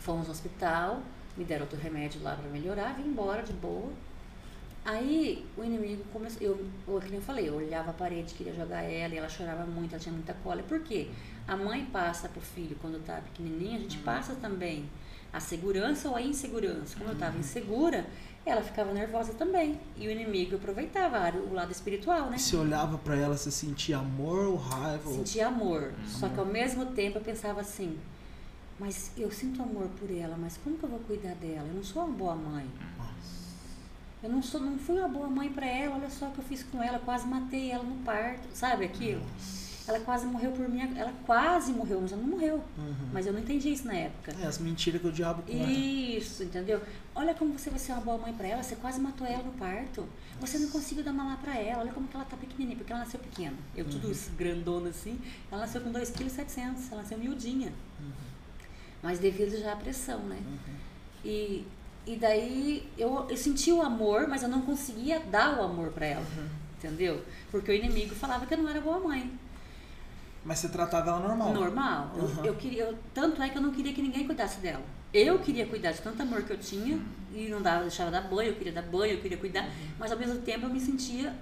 fomos 0.00 0.26
no 0.26 0.32
hospital, 0.32 1.02
me 1.36 1.44
deram 1.44 1.62
outro 1.62 1.78
remédio 1.78 2.20
lá 2.22 2.34
para 2.34 2.48
melhorar, 2.50 2.94
vim 2.94 3.04
embora 3.04 3.42
de 3.42 3.52
boa. 3.52 3.92
Aí 4.84 5.46
o 5.56 5.62
inimigo 5.62 6.02
começou, 6.12 6.40
eu, 6.40 6.66
eu, 6.88 7.00
como 7.00 7.14
eu 7.14 7.20
falei, 7.20 7.48
eu 7.48 7.54
olhava 7.54 7.90
a 7.90 7.94
parede, 7.94 8.32
queria 8.34 8.54
jogar 8.54 8.82
ela, 8.82 9.14
e 9.14 9.18
ela 9.18 9.28
chorava 9.28 9.66
muito, 9.66 9.94
ela 9.94 10.02
tinha 10.02 10.12
muita 10.12 10.32
cola. 10.42 10.62
Por 10.62 10.80
quê? 10.80 11.08
A 11.46 11.56
mãe 11.56 11.84
passa 11.86 12.28
pro 12.28 12.40
filho 12.40 12.76
quando 12.80 13.04
tá 13.04 13.20
pequenininha, 13.20 13.76
a 13.76 13.80
gente 13.80 13.98
uhum. 13.98 14.04
passa 14.04 14.34
também 14.36 14.88
a 15.32 15.38
segurança 15.38 16.08
ou 16.08 16.16
a 16.16 16.22
insegurança. 16.22 16.96
Como 16.96 17.10
eu 17.10 17.14
estava 17.14 17.34
uhum. 17.34 17.40
insegura, 17.40 18.06
ela 18.44 18.62
ficava 18.62 18.92
nervosa 18.92 19.34
também. 19.34 19.78
E 19.96 20.08
o 20.08 20.10
inimigo 20.10 20.56
aproveitava 20.56 21.30
o 21.38 21.52
lado 21.52 21.72
espiritual, 21.72 22.30
né? 22.30 22.38
Você 22.38 22.56
olhava 22.56 22.96
para 22.96 23.16
ela, 23.16 23.36
você 23.36 23.50
sentia 23.50 23.98
amor 23.98 24.46
ou 24.46 24.56
raiva? 24.56 25.10
Sentia 25.10 25.48
amor. 25.48 25.92
Só 26.06 26.28
que 26.28 26.38
ao 26.38 26.46
mesmo 26.46 26.86
tempo 26.86 27.18
eu 27.18 27.22
pensava 27.22 27.60
assim, 27.60 27.98
mas 28.78 29.12
eu 29.16 29.30
sinto 29.30 29.62
amor 29.62 29.88
por 29.98 30.10
ela, 30.10 30.36
mas 30.38 30.56
como 30.56 30.78
que 30.78 30.84
eu 30.84 30.88
vou 30.88 31.00
cuidar 31.00 31.34
dela? 31.34 31.68
Eu 31.68 31.74
não 31.74 31.84
sou 31.84 32.02
uma 32.02 32.16
boa 32.16 32.34
mãe. 32.34 32.66
Eu 34.22 34.28
não, 34.28 34.42
sou, 34.42 34.60
não 34.60 34.78
fui 34.78 34.98
uma 34.98 35.08
boa 35.08 35.28
mãe 35.28 35.48
para 35.50 35.66
ela, 35.66 35.96
olha 35.96 36.10
só 36.10 36.26
o 36.26 36.30
que 36.30 36.38
eu 36.38 36.44
fiz 36.44 36.62
com 36.62 36.82
ela, 36.82 36.98
quase 36.98 37.26
matei 37.26 37.70
ela 37.70 37.82
no 37.82 37.96
parto, 38.04 38.46
sabe 38.52 38.84
aquilo? 38.84 39.22
Ela 39.88 39.98
quase 40.00 40.26
morreu 40.26 40.52
por 40.52 40.68
mim, 40.68 40.80
ela 40.96 41.12
quase 41.26 41.72
morreu, 41.72 42.00
mas 42.00 42.12
ela 42.12 42.20
não 42.20 42.28
morreu. 42.28 42.62
Uhum. 42.78 43.08
Mas 43.12 43.26
eu 43.26 43.32
não 43.32 43.40
entendi 43.40 43.72
isso 43.72 43.86
na 43.86 43.94
época. 43.94 44.32
É, 44.40 44.46
as 44.46 44.58
mentiras 44.58 45.00
que 45.00 45.08
o 45.08 45.12
diabo 45.12 45.42
conta. 45.42 45.52
Isso, 45.52 46.44
entendeu? 46.44 46.80
Olha 47.14 47.34
como 47.34 47.58
você 47.58 47.70
vai 47.70 47.78
ser 47.78 47.92
uma 47.92 48.02
boa 48.02 48.18
mãe 48.18 48.32
para 48.32 48.46
ela, 48.46 48.62
você 48.62 48.76
quase 48.76 49.00
matou 49.00 49.26
ela 49.26 49.42
no 49.42 49.52
parto. 49.52 50.06
Você 50.38 50.58
não 50.58 50.68
conseguiu 50.68 51.02
dar 51.02 51.12
mamar 51.12 51.38
para 51.38 51.58
ela, 51.58 51.80
olha 51.80 51.92
como 51.92 52.06
que 52.06 52.14
ela 52.14 52.24
tá 52.24 52.36
pequenininha, 52.36 52.76
porque 52.76 52.92
ela 52.92 53.02
nasceu 53.02 53.18
pequena. 53.18 53.56
Eu 53.74 53.84
uhum. 53.86 53.90
tudo 53.90 54.12
isso, 54.12 54.30
grandona 54.38 54.90
assim, 54.90 55.18
ela 55.50 55.62
nasceu 55.62 55.80
com 55.80 55.90
2,7 55.90 56.44
kg, 56.44 56.92
ela 56.92 57.02
nasceu 57.02 57.18
miudinha. 57.18 57.72
Uhum 57.98 58.30
mas 59.02 59.18
devido 59.18 59.58
já 59.58 59.72
à 59.72 59.76
pressão, 59.76 60.20
né? 60.20 60.38
Uhum. 60.44 60.74
E, 61.24 61.64
e 62.10 62.16
daí 62.16 62.90
eu, 62.98 63.24
eu 63.30 63.36
senti 63.36 63.70
o 63.70 63.80
amor, 63.80 64.26
mas 64.26 64.42
eu 64.42 64.48
não 64.48 64.62
conseguia 64.62 65.20
dar 65.20 65.60
o 65.60 65.62
amor 65.62 65.92
para 65.92 66.06
ela, 66.06 66.26
uhum. 66.36 66.48
entendeu? 66.76 67.24
Porque 67.52 67.70
o 67.70 67.74
inimigo 67.74 68.16
falava 68.16 68.46
que 68.46 68.52
eu 68.52 68.58
não 68.58 68.68
era 68.68 68.80
boa 68.80 68.98
mãe. 68.98 69.32
Mas 70.44 70.58
você 70.58 70.68
tratava 70.70 71.10
ela 71.10 71.20
normal? 71.20 71.52
Normal. 71.52 72.12
Uhum. 72.16 72.38
Eu, 72.38 72.44
eu, 72.46 72.54
queria, 72.56 72.82
eu, 72.82 72.98
tanto 73.14 73.40
é 73.40 73.48
que 73.48 73.56
eu 73.56 73.62
não 73.62 73.70
queria 73.70 73.92
que 73.92 74.02
ninguém 74.02 74.26
cuidasse 74.26 74.58
dela. 74.58 74.82
Eu 75.14 75.38
queria 75.38 75.66
cuidar 75.66 75.92
de 75.92 76.02
tanto 76.02 76.20
amor 76.20 76.42
que 76.42 76.52
eu 76.52 76.58
tinha 76.58 76.96
uhum. 76.96 77.04
e 77.32 77.48
não 77.48 77.62
dava, 77.62 77.82
deixava 77.82 78.10
dar 78.10 78.22
banho, 78.22 78.50
eu 78.50 78.56
queria 78.56 78.72
dar 78.72 78.82
banho, 78.82 79.12
eu 79.12 79.20
queria 79.20 79.38
cuidar, 79.38 79.64
uhum. 79.64 79.70
mas 79.96 80.10
ao 80.10 80.18
mesmo 80.18 80.40
tempo 80.40 80.66
eu 80.66 80.70
me 80.70 80.80
sentia 80.80 81.32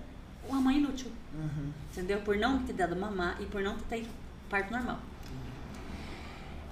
uma 0.46 0.60
mãe 0.60 0.76
inútil. 0.76 1.10
Uhum. 1.32 1.72
Entendeu? 1.90 2.20
Por 2.20 2.36
não 2.36 2.62
ter 2.62 2.74
dado 2.74 2.94
mamar 2.94 3.40
e 3.40 3.46
por 3.46 3.62
não 3.62 3.78
ter 3.78 4.06
parto 4.50 4.70
normal. 4.70 4.98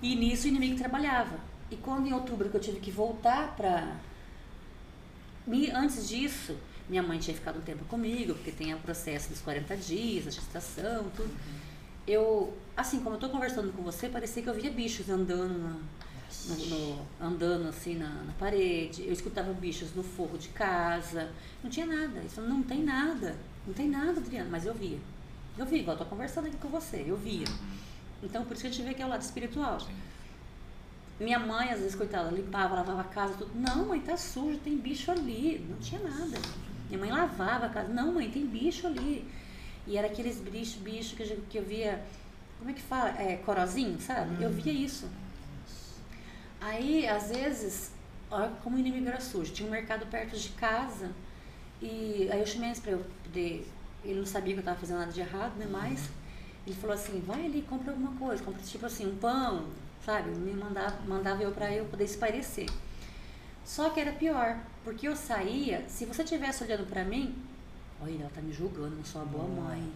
E 0.02 0.14
nisso 0.14 0.44
o 0.44 0.48
inimigo 0.48 0.76
trabalhava. 0.76 1.55
E 1.70 1.76
quando 1.76 2.06
em 2.06 2.12
outubro 2.12 2.48
que 2.48 2.56
eu 2.56 2.60
tive 2.60 2.80
que 2.80 2.90
voltar 2.90 3.56
para. 3.56 3.96
Antes 5.74 6.08
disso, 6.08 6.56
minha 6.88 7.02
mãe 7.02 7.18
tinha 7.18 7.34
ficado 7.34 7.58
um 7.58 7.62
tempo 7.62 7.84
comigo, 7.84 8.34
porque 8.34 8.50
tem 8.50 8.74
o 8.74 8.78
processo 8.78 9.28
dos 9.28 9.40
40 9.40 9.76
dias, 9.76 10.26
a 10.26 10.30
gestação, 10.30 11.10
tudo. 11.16 11.28
Uhum. 11.28 11.66
Eu, 12.06 12.56
assim, 12.76 13.00
como 13.00 13.16
eu 13.16 13.20
tô 13.20 13.28
conversando 13.28 13.72
com 13.72 13.82
você, 13.82 14.08
parecia 14.08 14.42
que 14.42 14.48
eu 14.48 14.54
via 14.54 14.70
bichos 14.70 15.08
andando 15.08 15.58
na, 15.58 15.76
no, 16.48 16.66
no, 16.66 17.06
andando 17.20 17.68
assim 17.68 17.96
na, 17.96 18.08
na, 18.08 18.32
parede. 18.34 19.04
Eu 19.04 19.12
escutava 19.12 19.52
bichos 19.52 19.94
no 19.94 20.04
forro 20.04 20.38
de 20.38 20.48
casa. 20.48 21.30
Não 21.62 21.70
tinha 21.70 21.86
nada. 21.86 22.20
Isso 22.20 22.40
não 22.40 22.62
tem 22.62 22.82
nada. 22.84 23.36
Não 23.66 23.74
tem 23.74 23.88
nada, 23.88 24.20
Adriana, 24.20 24.48
mas 24.50 24.64
eu 24.64 24.74
via. 24.74 24.98
Eu 25.58 25.66
vi, 25.66 25.78
igual 25.78 25.96
eu 25.96 26.04
tô 26.04 26.08
conversando 26.08 26.46
aqui 26.46 26.56
com 26.58 26.68
você, 26.68 27.04
eu 27.06 27.16
via. 27.16 27.46
Então, 28.22 28.44
por 28.44 28.52
isso 28.52 28.62
que 28.62 28.68
a 28.68 28.70
gente 28.70 28.84
vê 28.84 28.94
que 28.94 29.02
é 29.02 29.06
o 29.06 29.08
lado 29.08 29.22
espiritual. 29.22 29.80
Sim. 29.80 29.94
Minha 31.18 31.38
mãe, 31.38 31.70
às 31.70 31.78
vezes, 31.80 31.94
coitada, 31.94 32.30
limpava, 32.30 32.74
lavava 32.74 33.00
a 33.00 33.04
casa, 33.04 33.34
tudo. 33.38 33.50
Não, 33.54 33.86
mãe, 33.86 34.00
tá 34.00 34.16
sujo, 34.16 34.58
tem 34.58 34.76
bicho 34.76 35.10
ali. 35.10 35.64
Não 35.68 35.78
tinha 35.78 36.00
nada. 36.00 36.38
Minha 36.88 36.98
mãe 36.98 37.10
lavava 37.10 37.66
a 37.66 37.68
casa. 37.70 37.88
Não, 37.88 38.12
mãe, 38.12 38.30
tem 38.30 38.46
bicho 38.46 38.86
ali. 38.86 39.26
E 39.86 39.96
era 39.96 40.08
aqueles 40.08 40.38
bichos, 40.40 40.74
bicho 40.76 41.16
que, 41.16 41.22
eu- 41.22 41.40
que 41.48 41.58
eu 41.58 41.64
via. 41.64 42.04
Como 42.58 42.70
é 42.70 42.74
que 42.74 42.82
fala? 42.82 43.10
É, 43.20 43.36
corozinho, 43.36 43.98
sabe? 44.00 44.42
Eu 44.42 44.50
via 44.50 44.72
isso. 44.72 45.08
Aí, 46.60 47.06
às 47.06 47.28
vezes, 47.28 47.92
olha 48.30 48.50
como 48.62 48.76
o 48.76 48.78
inimigo 48.78 49.08
era 49.08 49.20
sujo. 49.20 49.52
Tinha 49.52 49.68
um 49.68 49.72
mercado 49.72 50.06
perto 50.06 50.36
de 50.36 50.48
casa. 50.50 51.10
E 51.80 52.28
aí 52.30 52.40
eu 52.40 52.46
chamei 52.46 52.68
eles 52.70 52.80
pra 52.80 52.92
eu 52.92 53.04
poder. 53.24 53.66
Ele 54.04 54.18
não 54.18 54.26
sabia 54.26 54.54
que 54.54 54.60
eu 54.60 54.64
tava 54.64 54.78
fazendo 54.78 54.98
nada 54.98 55.12
de 55.12 55.20
errado, 55.20 55.56
né? 55.56 55.66
Mas 55.70 56.08
ele 56.66 56.74
falou 56.76 56.94
assim: 56.94 57.20
vai 57.20 57.44
ali, 57.44 57.62
compra 57.62 57.92
alguma 57.92 58.12
coisa. 58.16 58.42
Compra 58.42 58.62
tipo 58.62 58.86
assim, 58.86 59.06
um 59.06 59.16
pão, 59.16 59.66
sabe? 60.06 60.30
Me 60.30 60.52
mandava, 60.52 60.96
mandava 61.04 61.42
eu 61.42 61.50
pra 61.50 61.72
eu 61.72 61.84
poder 61.86 62.04
espairecer. 62.04 62.68
Só 63.64 63.90
que 63.90 64.00
era 64.00 64.12
pior, 64.12 64.56
porque 64.84 65.08
eu 65.08 65.16
saía, 65.16 65.84
se 65.88 66.06
você 66.06 66.22
estivesse 66.22 66.62
olhando 66.62 66.86
pra 66.86 67.04
mim, 67.04 67.34
olha, 68.00 68.20
ela 68.20 68.30
tá 68.32 68.40
me 68.40 68.52
julgando, 68.52 68.92
eu 68.92 68.98
não 68.98 69.04
sou 69.04 69.22
uma 69.22 69.32
boa 69.32 69.48
mãe. 69.48 69.92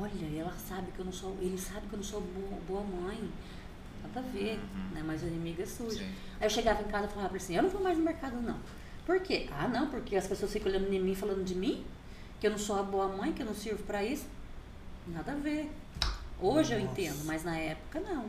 Olha, 0.00 0.40
ela 0.40 0.52
sabe 0.52 0.90
que 0.92 0.98
eu 0.98 1.04
não 1.04 1.12
sou, 1.12 1.36
ele 1.42 1.58
sabe 1.58 1.86
que 1.86 1.92
eu 1.92 1.98
não 1.98 2.04
sou 2.04 2.22
boa, 2.22 2.58
boa 2.66 2.82
mãe. 2.82 3.30
Nada 4.02 4.20
a 4.20 4.32
ver, 4.32 4.58
né? 4.94 5.02
Mas 5.04 5.22
o 5.22 5.26
inimigo 5.26 5.60
é 5.60 5.66
sujo. 5.66 5.98
Sim. 5.98 6.14
Aí 6.40 6.46
eu 6.46 6.50
chegava 6.50 6.80
em 6.80 6.86
casa 6.86 7.06
e 7.06 7.10
falava 7.10 7.36
assim, 7.36 7.54
eu 7.54 7.62
não 7.62 7.70
vou 7.70 7.82
mais 7.82 7.98
no 7.98 8.04
mercado 8.04 8.40
não. 8.40 8.58
Por 9.04 9.20
quê? 9.20 9.46
Ah, 9.52 9.68
não, 9.68 9.88
porque 9.88 10.16
as 10.16 10.26
pessoas 10.26 10.52
ficam 10.52 10.70
olhando 10.70 10.90
em 10.90 11.00
mim, 11.00 11.14
falando 11.14 11.44
de 11.44 11.54
mim, 11.54 11.84
que 12.40 12.46
eu 12.46 12.50
não 12.50 12.58
sou 12.58 12.76
uma 12.76 12.84
boa 12.84 13.08
mãe, 13.08 13.32
que 13.32 13.42
eu 13.42 13.46
não 13.46 13.54
sirvo 13.54 13.82
pra 13.82 14.02
isso. 14.02 14.26
Nada 15.06 15.32
a 15.32 15.34
ver. 15.34 15.70
Hoje 16.40 16.72
eu 16.74 16.80
Nossa. 16.80 16.92
entendo, 16.92 17.24
mas 17.24 17.44
na 17.44 17.58
época 17.58 18.00
não. 18.00 18.26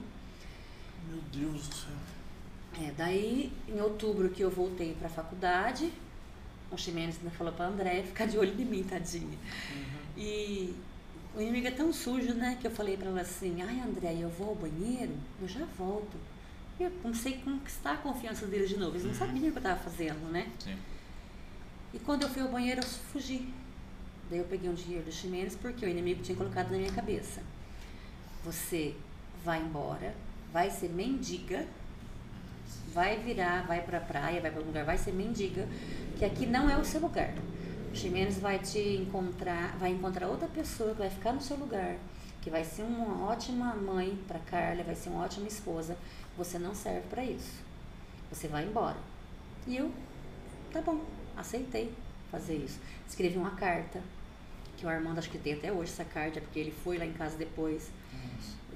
Meu 1.08 1.22
Deus 1.32 1.68
do 1.68 1.76
céu. 1.76 1.92
É, 2.82 2.92
daí, 2.92 3.52
em 3.68 3.82
outubro 3.82 4.30
que 4.30 4.42
eu 4.42 4.50
voltei 4.50 4.94
pra 4.94 5.10
faculdade, 5.10 5.92
o 6.72 6.78
Ximenes 6.78 7.18
ainda 7.18 7.32
falou 7.32 7.54
pra 7.54 7.66
André 7.66 8.04
ficar 8.04 8.26
de 8.26 8.38
olho 8.38 8.60
em 8.60 8.66
mim, 8.66 8.84
tadinha. 8.84 9.38
E 10.16 10.76
o 11.36 11.42
inimigo 11.42 11.68
é 11.68 11.72
tão 11.72 11.92
sujo, 11.92 12.34
né, 12.34 12.58
que 12.60 12.68
eu 12.68 12.72
falei 12.72 12.98
pra 12.98 13.08
ela 13.08 13.22
assim, 13.22 13.62
ai 13.62 13.80
André, 13.80 14.18
eu 14.20 14.30
vou 14.30 14.50
ao 14.50 14.56
banheiro, 14.56 15.14
eu 15.42 15.48
já 15.48 15.66
volto. 15.78 16.18
E 16.80 16.84
eu 16.84 16.92
comecei 17.02 17.36
a 17.36 17.38
conquistar 17.40 17.94
a 17.94 17.98
confiança 17.98 18.46
deles 18.46 18.70
de 18.70 18.78
novo. 18.78 18.96
Eles 18.96 19.06
não 19.06 19.14
sabiam 19.14 19.50
o 19.50 19.52
que 19.52 19.58
eu 19.58 19.62
tava 19.62 19.80
fazendo, 19.80 20.32
né? 20.32 20.50
Sim. 20.60 20.78
E 21.94 22.00
quando 22.00 22.24
eu 22.24 22.30
fui 22.30 22.42
ao 22.42 22.50
banheiro, 22.50 22.82
eu 22.82 22.86
fugi. 22.86 23.52
Daí 24.30 24.40
eu 24.40 24.46
peguei 24.46 24.70
um 24.70 24.74
dinheiro 24.74 25.04
do 25.04 25.12
Ximenes 25.12 25.56
porque 25.56 25.86
o 25.86 25.90
inimigo 25.90 26.22
tinha 26.22 26.38
colocado 26.38 26.72
na 26.72 26.78
minha 26.78 26.92
cabeça. 26.92 27.42
Você 28.46 28.96
vai 29.44 29.62
embora, 29.62 30.16
vai 30.52 30.70
ser 30.70 30.90
mendiga, 30.90 31.66
vai 32.94 33.18
virar, 33.20 33.66
vai 33.68 33.82
pra 33.82 34.00
praia, 34.00 34.42
vai 34.42 34.52
pra 34.52 34.60
algum 34.60 34.70
lugar, 34.70 34.86
vai 34.86 34.98
ser 34.98 35.14
mendiga, 35.14 35.68
que 36.18 36.26
aqui 36.26 36.46
não 36.46 36.70
é 36.70 36.78
o 36.78 36.84
seu 36.84 37.00
lugar. 37.00 37.34
O 37.92 37.96
Ximenes 37.96 38.40
vai 38.40 38.60
te 38.60 38.80
encontrar, 38.80 39.76
vai 39.78 39.92
encontrar 39.92 40.28
outra 40.28 40.48
pessoa 40.48 40.92
que 40.92 41.00
vai 41.00 41.10
ficar 41.10 41.34
no 41.34 41.42
seu 41.42 41.58
lugar, 41.58 41.96
que 42.42 42.50
vai 42.50 42.64
ser 42.64 42.84
uma 42.84 43.28
ótima 43.28 43.74
mãe 43.76 44.18
pra 44.28 44.40
Carla, 44.40 44.84
vai 44.84 44.96
ser 44.96 45.10
uma 45.10 45.24
ótima 45.24 45.48
esposa. 45.48 45.98
Você 46.38 46.58
não 46.60 46.74
serve 46.74 47.08
pra 47.10 47.24
isso. 47.24 47.60
Você 48.32 48.48
vai 48.48 48.66
embora. 48.66 48.98
E 49.68 49.76
eu, 49.76 49.92
tá 50.72 50.82
bom, 50.82 51.04
aceitei 51.36 51.92
fazer 52.32 52.56
isso. 52.56 52.80
Escrevi 53.08 53.38
uma 53.38 53.52
carta, 53.52 54.02
que 54.78 54.86
o 54.86 54.90
Armando 54.90 55.18
acho 55.18 55.30
que 55.30 55.38
tem 55.38 55.54
até 55.54 55.72
hoje 55.72 55.92
essa 55.92 56.06
carta, 56.06 56.40
porque 56.40 56.60
ele 56.60 56.72
foi 56.84 56.98
lá 56.98 57.06
em 57.06 57.14
casa 57.14 57.38
depois. 57.38 57.90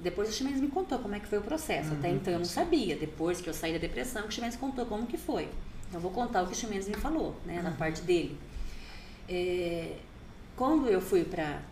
Depois 0.02 0.28
o 0.28 0.32
Ximenes 0.32 0.60
me 0.60 0.68
contou 0.68 0.98
como 0.98 1.14
é 1.14 1.20
que 1.20 1.26
foi 1.26 1.38
o 1.38 1.42
processo. 1.42 1.92
Até 1.92 2.10
então 2.10 2.32
eu 2.32 2.38
não 2.38 2.46
sabia. 2.46 2.96
Depois 2.96 3.40
que 3.40 3.48
eu 3.48 3.54
saí 3.54 3.72
da 3.72 3.78
depressão, 3.78 4.26
o 4.26 4.30
Ximenes 4.30 4.56
contou 4.56 4.84
como 4.86 5.06
que 5.06 5.16
foi. 5.16 5.44
Então 5.88 5.94
eu 5.94 6.00
vou 6.00 6.10
contar 6.10 6.42
o 6.42 6.46
que 6.46 6.52
o 6.52 6.56
Ximenes 6.56 6.88
me 6.88 6.94
falou, 6.94 7.36
né, 7.46 7.62
na 7.62 7.70
parte 7.70 8.02
dele. 8.02 8.36
É, 9.28 9.96
quando 10.56 10.88
eu 10.88 11.00
fui 11.00 11.24
pra 11.24 11.62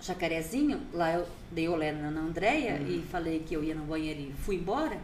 Jacarezinho, 0.00 0.80
lá 0.92 1.12
eu 1.12 1.26
dei 1.50 1.68
olé 1.68 1.92
na 1.92 2.08
Andréia 2.08 2.80
e 2.82 3.02
falei 3.10 3.40
que 3.40 3.54
eu 3.54 3.62
ia 3.62 3.74
no 3.74 3.84
banheiro 3.84 4.20
e 4.20 4.32
fui 4.32 4.56
embora, 4.56 4.98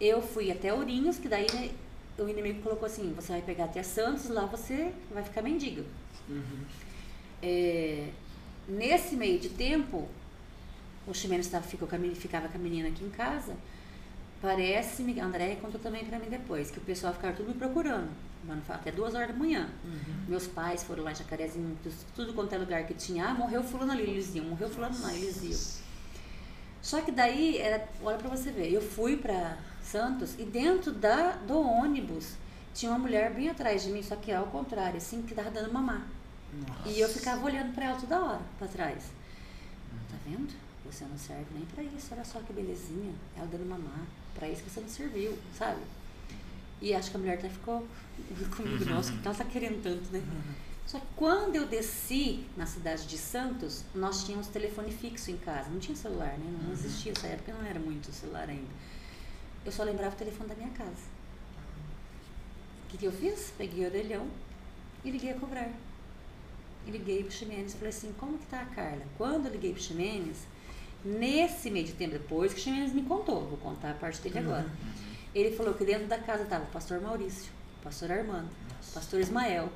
eu 0.00 0.20
fui 0.20 0.50
até 0.50 0.72
Ourinhos, 0.72 1.18
que 1.18 1.28
daí 1.28 1.46
né, 1.52 1.70
o 2.18 2.28
inimigo 2.28 2.62
colocou 2.62 2.86
assim, 2.86 3.12
você 3.14 3.32
vai 3.32 3.42
pegar 3.42 3.64
até 3.64 3.82
Santos, 3.82 4.28
lá 4.28 4.44
você 4.44 4.92
vai 5.10 5.22
ficar 5.22 5.42
mendigo. 5.42 5.84
É, 7.42 8.08
nesse 8.68 9.16
meio 9.16 9.38
de 9.38 9.48
tempo, 9.48 10.08
o 11.10 11.14
estava, 11.40 11.64
ficou 11.64 11.88
meni- 11.98 12.14
ficava 12.14 12.48
com 12.48 12.56
a 12.56 12.60
menina 12.60 12.88
aqui 12.88 13.04
em 13.04 13.10
casa. 13.10 13.54
Parece-me, 14.40 15.18
a 15.20 15.24
Andréia 15.24 15.56
contou 15.56 15.80
também 15.80 16.04
pra 16.04 16.18
mim 16.18 16.28
depois, 16.28 16.70
que 16.70 16.78
o 16.78 16.82
pessoal 16.82 17.12
ficava 17.12 17.34
tudo 17.34 17.48
me 17.48 17.54
procurando, 17.54 18.08
mano, 18.44 18.62
até 18.68 18.92
duas 18.92 19.14
horas 19.14 19.28
da 19.28 19.34
manhã. 19.34 19.68
Meus 20.28 20.46
pais 20.46 20.84
foram 20.84 21.02
lá 21.02 21.10
em 21.10 21.14
Jacarezinho, 21.16 21.76
tudo- 22.14 22.32
quanto 22.34 22.52
é 22.54 22.58
lugar 22.58 22.84
que 22.86 22.94
tinha. 22.94 23.26
Ah, 23.26 23.34
morreu 23.34 23.64
fulano 23.64 23.90
ali, 23.90 24.02
eles 24.02 24.32
iam. 24.36 24.44
Morreu 24.44 24.68
fulano 24.70 24.96
lá, 25.02 25.12
eles 25.12 25.42
iam. 25.42 25.58
Só 26.80 27.00
que 27.00 27.10
daí, 27.10 27.58
era, 27.58 27.84
olha 28.02 28.16
pra 28.16 28.28
você 28.28 28.52
ver, 28.52 28.72
eu 28.72 28.80
fui 28.80 29.16
pra 29.16 29.58
Santos 29.82 30.34
e 30.38 30.44
dentro 30.44 30.92
da, 30.92 31.32
do 31.32 31.58
ônibus 31.60 32.34
tinha 32.72 32.92
uma 32.92 32.98
mulher 32.98 33.32
bem 33.34 33.48
atrás 33.48 33.82
de 33.82 33.90
mim, 33.90 34.02
só 34.04 34.14
que 34.14 34.30
ao 34.30 34.46
contrário, 34.46 34.98
assim, 34.98 35.22
que 35.22 35.34
tava 35.34 35.50
dando 35.50 35.72
mamar. 35.72 36.06
E 36.86 37.00
eu 37.00 37.08
ficava 37.08 37.44
olhando 37.44 37.74
pra 37.74 37.86
ela 37.86 37.98
toda 38.00 38.20
hora, 38.20 38.40
pra 38.56 38.68
trás. 38.68 39.10
Tá 40.08 40.16
vendo? 40.24 40.54
Você 40.90 41.04
não 41.04 41.18
serve 41.18 41.46
nem 41.52 41.64
pra 41.66 41.82
isso, 41.82 42.08
olha 42.12 42.24
só 42.24 42.40
que 42.40 42.52
belezinha. 42.52 43.12
Ela 43.36 43.46
dando 43.46 43.68
mamar. 43.68 44.06
Pra 44.34 44.48
isso 44.48 44.62
que 44.62 44.70
você 44.70 44.80
não 44.80 44.88
serviu, 44.88 45.36
sabe? 45.56 45.80
E 46.80 46.94
acho 46.94 47.10
que 47.10 47.16
a 47.16 47.20
mulher 47.20 47.38
até 47.38 47.48
ficou 47.48 47.86
comigo, 48.56 48.84
nossa, 48.86 49.12
que 49.12 49.26
ela 49.26 49.36
tá 49.36 49.44
querendo 49.44 49.82
tanto, 49.82 50.10
né? 50.12 50.22
Só 50.86 50.98
que 50.98 51.06
quando 51.16 51.56
eu 51.56 51.66
desci 51.66 52.46
na 52.56 52.64
cidade 52.64 53.06
de 53.06 53.18
Santos, 53.18 53.84
nós 53.94 54.24
tínhamos 54.24 54.46
telefone 54.46 54.90
fixo 54.90 55.30
em 55.30 55.36
casa. 55.36 55.68
Não 55.68 55.78
tinha 55.78 55.94
celular, 55.94 56.38
né? 56.38 56.58
Não 56.64 56.72
existia 56.72 57.12
essa 57.12 57.26
época, 57.26 57.52
não 57.52 57.66
era 57.66 57.78
muito 57.78 58.10
celular 58.10 58.48
ainda. 58.48 58.70
Eu 59.66 59.70
só 59.70 59.82
lembrava 59.82 60.14
o 60.14 60.18
telefone 60.18 60.48
da 60.48 60.54
minha 60.54 60.70
casa. 60.70 61.18
O 62.86 62.90
que, 62.90 62.96
que 62.96 63.04
eu 63.04 63.12
fiz? 63.12 63.52
Peguei 63.58 63.84
o 63.84 63.88
orelhão 63.88 64.26
e 65.04 65.10
liguei 65.10 65.32
a 65.32 65.34
cobrar. 65.34 65.70
E 66.86 66.90
liguei 66.90 67.22
pro 67.22 67.32
Ximenes 67.32 67.74
e 67.74 67.76
falei 67.76 67.90
assim, 67.90 68.14
como 68.18 68.38
que 68.38 68.46
tá 68.46 68.62
a 68.62 68.64
Carla? 68.64 69.04
Quando 69.18 69.44
eu 69.44 69.52
liguei 69.52 69.74
pro 69.74 69.82
Ximenes, 69.82 70.46
nesse 71.04 71.70
meio 71.70 71.86
de 71.86 71.92
tempo 71.92 72.12
depois, 72.12 72.52
que 72.52 72.60
o 72.60 72.62
Ximenes 72.62 72.92
me 72.92 73.02
contou, 73.02 73.46
vou 73.46 73.58
contar 73.58 73.90
a 73.90 73.94
parte 73.94 74.20
dele 74.20 74.38
agora. 74.38 74.66
Ele 75.34 75.54
falou 75.56 75.74
que 75.74 75.84
dentro 75.84 76.06
da 76.06 76.18
casa 76.18 76.44
tava 76.44 76.64
o 76.64 76.68
pastor 76.68 77.00
Maurício, 77.00 77.50
o 77.80 77.84
pastor 77.84 78.10
Armando, 78.10 78.48
o 78.90 78.92
pastor 78.92 79.20
Ismael, 79.20 79.68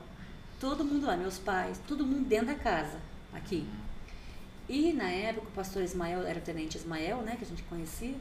todo 0.58 0.84
mundo 0.84 1.06
lá, 1.06 1.16
meus 1.16 1.38
pais, 1.38 1.80
todo 1.86 2.04
mundo 2.04 2.26
dentro 2.26 2.46
da 2.46 2.54
casa, 2.54 2.98
aqui. 3.32 3.66
E 4.68 4.92
na 4.92 5.10
época 5.10 5.48
o 5.48 5.52
pastor 5.52 5.82
Ismael, 5.82 6.22
era 6.22 6.38
o 6.38 6.42
tenente 6.42 6.76
Ismael, 6.78 7.18
né, 7.18 7.36
que 7.36 7.44
a 7.44 7.46
gente 7.46 7.62
conhecia, 7.64 8.14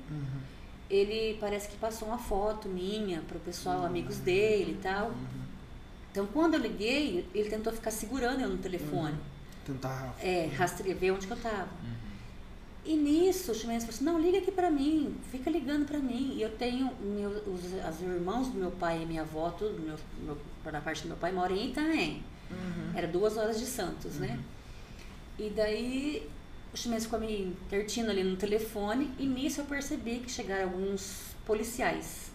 ele 0.89 1.38
parece 1.39 1.70
que 1.70 1.78
passou 1.78 2.10
uma 2.10 2.18
foto 2.18 2.68
minha 2.68 3.22
pro 3.22 3.39
pessoal, 3.39 3.86
amigos 3.86 4.18
dele 4.18 4.74
e 4.74 4.82
tal. 4.82 5.14
Então 6.12 6.28
quando 6.28 6.56
eu 6.56 6.60
liguei, 6.60 7.26
ele 7.34 7.49
tentou 7.49 7.72
ficar 7.72 7.91
segurando 7.91 8.41
eu 8.41 8.49
no 8.49 8.58
telefone. 8.58 9.16
Tentar. 9.66 10.14
É, 10.20 10.49
rastrear, 10.58 10.97
ver 10.97 11.12
onde 11.12 11.26
que 11.26 11.32
eu 11.32 11.38
tava. 11.38 11.70
E 12.84 12.95
nisso, 12.95 13.51
o 13.51 13.55
Ximenes 13.55 13.84
falou 13.84 13.95
assim, 13.95 14.03
não, 14.03 14.19
liga 14.19 14.39
aqui 14.39 14.51
pra 14.51 14.71
mim, 14.71 15.15
fica 15.32 15.49
ligando 15.49 15.86
pra 15.86 15.99
mim. 15.99 16.34
E 16.36 16.41
eu 16.41 16.49
tenho, 16.57 16.91
os, 17.45 17.64
os 17.65 18.01
irmãos 18.01 18.47
do 18.47 18.57
meu 18.57 18.72
pai 18.72 19.03
e 19.03 19.06
minha 19.06 19.22
avó, 19.22 19.51
tudo, 19.51 19.80
meu, 19.80 19.95
meu, 20.23 20.38
da 20.72 20.81
parte 20.81 21.03
do 21.03 21.10
meu 21.10 21.18
pai, 21.18 21.31
moram 21.31 21.56
em 21.56 21.69
Itaém. 21.69 22.23
Era 22.95 23.07
duas 23.07 23.38
horas 23.38 23.60
de 23.60 23.65
Santos, 23.65 24.15
né? 24.15 24.39
E 25.38 25.49
daí, 25.49 26.30
o 26.73 26.77
Ximenes 26.77 27.06
ficou 27.06 27.19
me 27.19 27.56
intertindo 27.65 28.10
ali 28.10 28.23
no 28.23 28.35
telefone, 28.35 29.11
e 29.18 29.26
nisso 29.26 29.61
eu 29.61 29.65
percebi 29.65 30.19
que 30.19 30.30
chegaram 30.30 30.64
alguns 30.64 31.35
policiais 31.45 32.31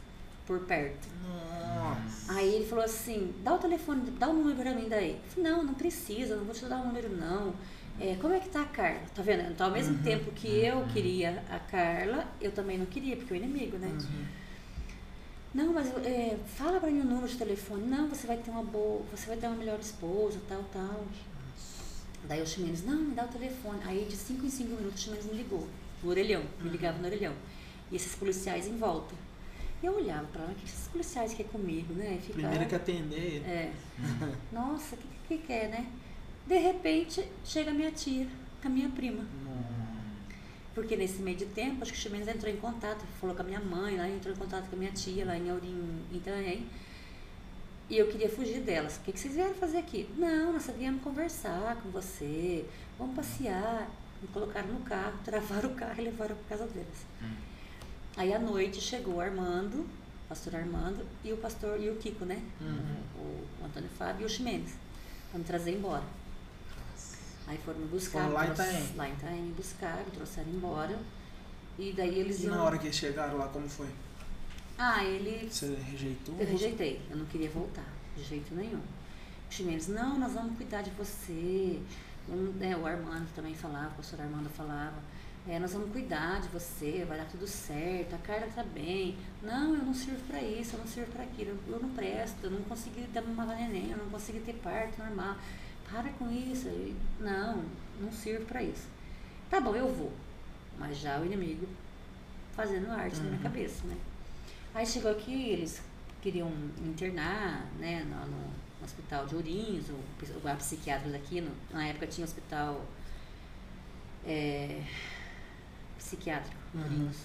por 0.46 0.60
perto. 0.60 1.08
Nossa. 1.22 2.32
Aí 2.32 2.54
ele 2.54 2.66
falou 2.66 2.84
assim, 2.84 3.34
dá 3.42 3.54
o 3.54 3.58
telefone, 3.58 4.10
dá 4.12 4.28
o 4.28 4.32
número 4.32 4.56
pra 4.56 4.72
mim 4.72 4.88
daí. 4.88 5.12
Eu 5.12 5.30
falei, 5.30 5.50
não, 5.50 5.64
não 5.64 5.74
precisa, 5.74 6.36
não 6.36 6.44
vou 6.44 6.54
te 6.54 6.64
dar 6.66 6.80
o 6.80 6.86
número 6.86 7.08
não. 7.14 7.52
É, 7.98 8.16
como 8.20 8.34
é 8.34 8.40
que 8.40 8.48
tá 8.50 8.62
a 8.62 8.66
Carla? 8.66 9.00
Tá 9.14 9.22
vendo? 9.22 9.50
Então 9.50 9.66
ao 9.68 9.72
mesmo 9.72 9.98
tempo 10.02 10.30
que 10.32 10.48
eu 10.48 10.84
queria 10.92 11.42
a 11.50 11.58
Carla, 11.58 12.26
eu 12.40 12.52
também 12.52 12.76
não 12.76 12.86
queria, 12.86 13.16
porque 13.16 13.32
é 13.32 13.36
o 13.36 13.40
inimigo, 13.40 13.78
né? 13.78 13.90
Não, 15.54 15.72
mas 15.72 15.88
é, 16.04 16.36
fala 16.46 16.78
pra 16.78 16.90
mim 16.90 17.00
o 17.00 17.04
número 17.04 17.26
de 17.26 17.36
telefone. 17.36 17.86
Não, 17.86 18.08
você 18.08 18.26
vai 18.26 18.36
ter 18.36 18.50
uma 18.50 18.62
boa, 18.62 19.02
você 19.10 19.26
vai 19.26 19.36
ter 19.38 19.46
uma 19.46 19.56
melhor 19.56 19.78
esposa, 19.80 20.38
tal, 20.46 20.62
tal. 20.72 21.06
Daí 22.28 22.42
o 22.42 22.46
Ximenes, 22.46 22.84
não, 22.84 22.96
me 22.96 23.14
dá 23.14 23.24
o 23.24 23.28
telefone. 23.28 23.80
Aí 23.84 24.04
de 24.04 24.16
5 24.16 24.44
em 24.44 24.50
5 24.50 24.76
minutos 24.76 25.00
o 25.00 25.04
Ximenes 25.04 25.24
me 25.24 25.34
ligou, 25.34 25.66
no 26.02 26.10
orelhão, 26.10 26.42
me 26.60 26.68
ligava 26.68 26.98
no 26.98 27.06
orelhão. 27.06 27.32
E 27.90 27.96
esses 27.96 28.14
policiais 28.16 28.66
em 28.66 28.76
volta. 28.76 29.14
E 29.82 29.86
eu 29.86 29.94
olhava 29.94 30.26
pra 30.26 30.42
lá, 30.44 30.50
o 30.50 30.54
que 30.54 30.64
esses 30.66 30.88
policiais 30.88 31.32
querem 31.32 31.50
comigo, 31.52 31.94
né? 31.94 32.18
Primeiro 32.30 32.66
que 32.66 32.74
atender. 32.74 33.42
é. 33.46 33.72
Nossa, 34.52 34.96
o 34.96 34.98
que, 34.98 35.06
que 35.28 35.38
que 35.46 35.52
é, 35.52 35.68
né? 35.68 35.86
De 36.46 36.58
repente, 36.58 37.26
chega 37.44 37.70
a 37.70 37.74
minha 37.74 37.90
tia, 37.90 38.26
a 38.64 38.68
minha 38.68 38.88
prima. 38.88 39.24
Porque 40.74 40.94
nesse 40.94 41.22
meio 41.22 41.38
de 41.38 41.46
tempo, 41.46 41.82
acho 41.82 41.92
que 41.92 41.98
o 41.98 42.00
Ximenes 42.02 42.28
entrou 42.28 42.52
em 42.52 42.58
contato, 42.58 43.02
falou 43.18 43.34
com 43.34 43.42
a 43.42 43.44
minha 43.46 43.60
mãe, 43.60 43.96
lá 43.96 44.06
entrou 44.06 44.34
em 44.34 44.38
contato 44.38 44.68
com 44.68 44.76
a 44.76 44.78
minha 44.78 44.92
tia, 44.92 45.24
lá 45.24 45.36
em 45.36 45.48
Aurim, 45.50 46.04
em 46.12 46.16
Itanhaém. 46.18 46.66
E 47.88 47.96
eu 47.96 48.08
queria 48.08 48.28
fugir 48.28 48.60
delas. 48.60 48.96
O 48.96 49.00
que, 49.00 49.12
que 49.12 49.18
vocês 49.18 49.34
vieram 49.34 49.54
fazer 49.54 49.78
aqui? 49.78 50.06
Não, 50.18 50.52
nós 50.52 50.68
viemos 50.76 51.02
conversar 51.02 51.76
com 51.76 51.88
você, 51.90 52.66
vamos 52.98 53.16
passear. 53.16 53.88
Me 54.20 54.28
colocaram 54.28 54.68
no 54.68 54.80
carro, 54.80 55.18
travaram 55.24 55.70
o 55.70 55.74
carro 55.74 55.94
e 55.98 56.04
levaram 56.04 56.36
para 56.36 56.58
casa 56.58 56.70
deles. 56.70 57.06
Hum. 57.22 57.34
Aí 58.16 58.34
à 58.34 58.38
noite 58.38 58.80
chegou 58.80 59.14
o 59.14 59.20
Armando, 59.20 59.80
o 59.80 60.28
pastor 60.28 60.56
Armando, 60.56 61.06
e 61.24 61.32
o 61.32 61.38
pastor 61.38 61.80
e 61.80 61.88
o 61.88 61.96
Kiko, 61.96 62.26
né? 62.26 62.42
Uhum. 62.60 63.22
O, 63.22 63.62
o 63.62 63.66
Antônio 63.66 63.88
Fábio 63.96 64.22
e 64.22 64.26
o 64.26 64.28
Ximenes. 64.28 64.74
Para 65.30 65.38
me 65.38 65.44
trazer 65.44 65.72
embora. 65.72 66.04
Aí 67.46 67.58
foram 67.64 67.78
me 67.80 67.86
buscar. 67.86 68.22
Foram 68.22 68.34
lá 68.34 68.46
em 68.46 68.50
Itaém. 68.52 68.92
Lá 68.96 69.08
em 69.08 69.12
Itaém 69.12 69.42
me 69.42 69.52
buscar, 69.52 69.96
me 70.04 70.10
trouxeram 70.10 70.48
embora. 70.50 70.98
E 71.78 71.92
daí 71.92 72.18
eles 72.18 72.40
E 72.40 72.44
iam. 72.46 72.56
na 72.56 72.64
hora 72.64 72.78
que 72.78 72.86
eles 72.86 72.96
chegaram 72.96 73.36
lá, 73.38 73.48
como 73.48 73.68
foi? 73.68 73.88
Ah, 74.78 75.04
ele. 75.04 75.48
Você 75.50 75.74
rejeitou? 75.90 76.34
Eu 76.38 76.46
rejeitei, 76.46 77.00
eu 77.10 77.16
não 77.16 77.24
queria 77.26 77.48
voltar, 77.50 77.86
de 78.16 78.22
jeito 78.24 78.54
nenhum. 78.54 78.78
O 79.48 79.52
Ximenes, 79.54 79.88
não, 79.88 80.18
nós 80.18 80.32
vamos 80.32 80.56
cuidar 80.56 80.82
de 80.82 80.90
você. 80.90 81.80
Vamos- 82.28 82.56
né, 82.56 82.76
o 82.76 82.84
Armando 82.84 83.26
também 83.34 83.54
falava, 83.54 83.88
o 83.90 83.96
pastor 83.96 84.20
Armando 84.20 84.48
falava. 84.50 84.96
É, 85.48 85.60
nós 85.60 85.72
vamos 85.72 85.92
cuidar 85.92 86.40
de 86.40 86.48
você, 86.48 87.04
vai 87.08 87.16
dar 87.18 87.26
tudo 87.26 87.46
certo, 87.46 88.16
a 88.16 88.18
Carla 88.18 88.48
tá 88.52 88.64
bem. 88.64 89.16
Não, 89.42 89.76
eu 89.76 89.84
não 89.84 89.94
sirvo 89.94 90.18
para 90.26 90.42
isso, 90.42 90.74
eu 90.74 90.80
não 90.80 90.86
sirvo 90.88 91.12
para 91.12 91.22
aquilo, 91.22 91.50
eu, 91.68 91.74
eu 91.74 91.80
não 91.80 91.90
presto, 91.90 92.36
eu 92.42 92.50
não 92.50 92.60
consegui 92.62 93.02
dar 93.14 93.22
uma 93.22 93.44
neném, 93.54 93.92
eu 93.92 93.96
não 93.96 94.06
consegui 94.10 94.40
ter 94.40 94.54
parto 94.54 94.98
normal. 94.98 95.36
Para 95.90 96.10
com 96.10 96.30
isso. 96.30 96.68
Não, 97.20 97.64
não 98.00 98.12
sirvo 98.12 98.44
para 98.46 98.62
isso. 98.62 98.86
Tá 99.50 99.60
bom, 99.60 99.74
eu 99.74 99.92
vou. 99.92 100.12
Mas 100.78 100.98
já 100.98 101.20
o 101.20 101.24
inimigo 101.26 101.66
fazendo 102.54 102.90
arte 102.90 103.16
na 103.18 103.24
minha 103.24 103.36
Uhum. 103.36 103.42
cabeça, 103.42 103.86
né? 103.86 103.96
Aí 104.74 104.86
chegou 104.86 105.10
aqui, 105.10 105.50
eles 105.50 105.82
queriam 106.22 106.50
me 106.50 106.88
internar, 106.90 107.66
né, 107.78 108.04
no, 108.04 108.26
no- 108.26 108.50
no 108.80 108.84
hospital 108.84 109.26
de 109.26 109.34
Ourinhos, 109.36 109.86
o, 109.90 109.94
o 110.44 110.48
a 110.48 110.54
psiquiatras 110.56 111.14
aqui, 111.14 111.40
no- 111.40 111.54
na 111.70 111.86
época 111.88 112.06
tinha 112.06 112.24
hospital 112.24 112.84
é, 114.24 114.82
psiquiátrico, 115.98 116.56
Uhum. 116.74 116.82
Ourinhos. 116.82 117.16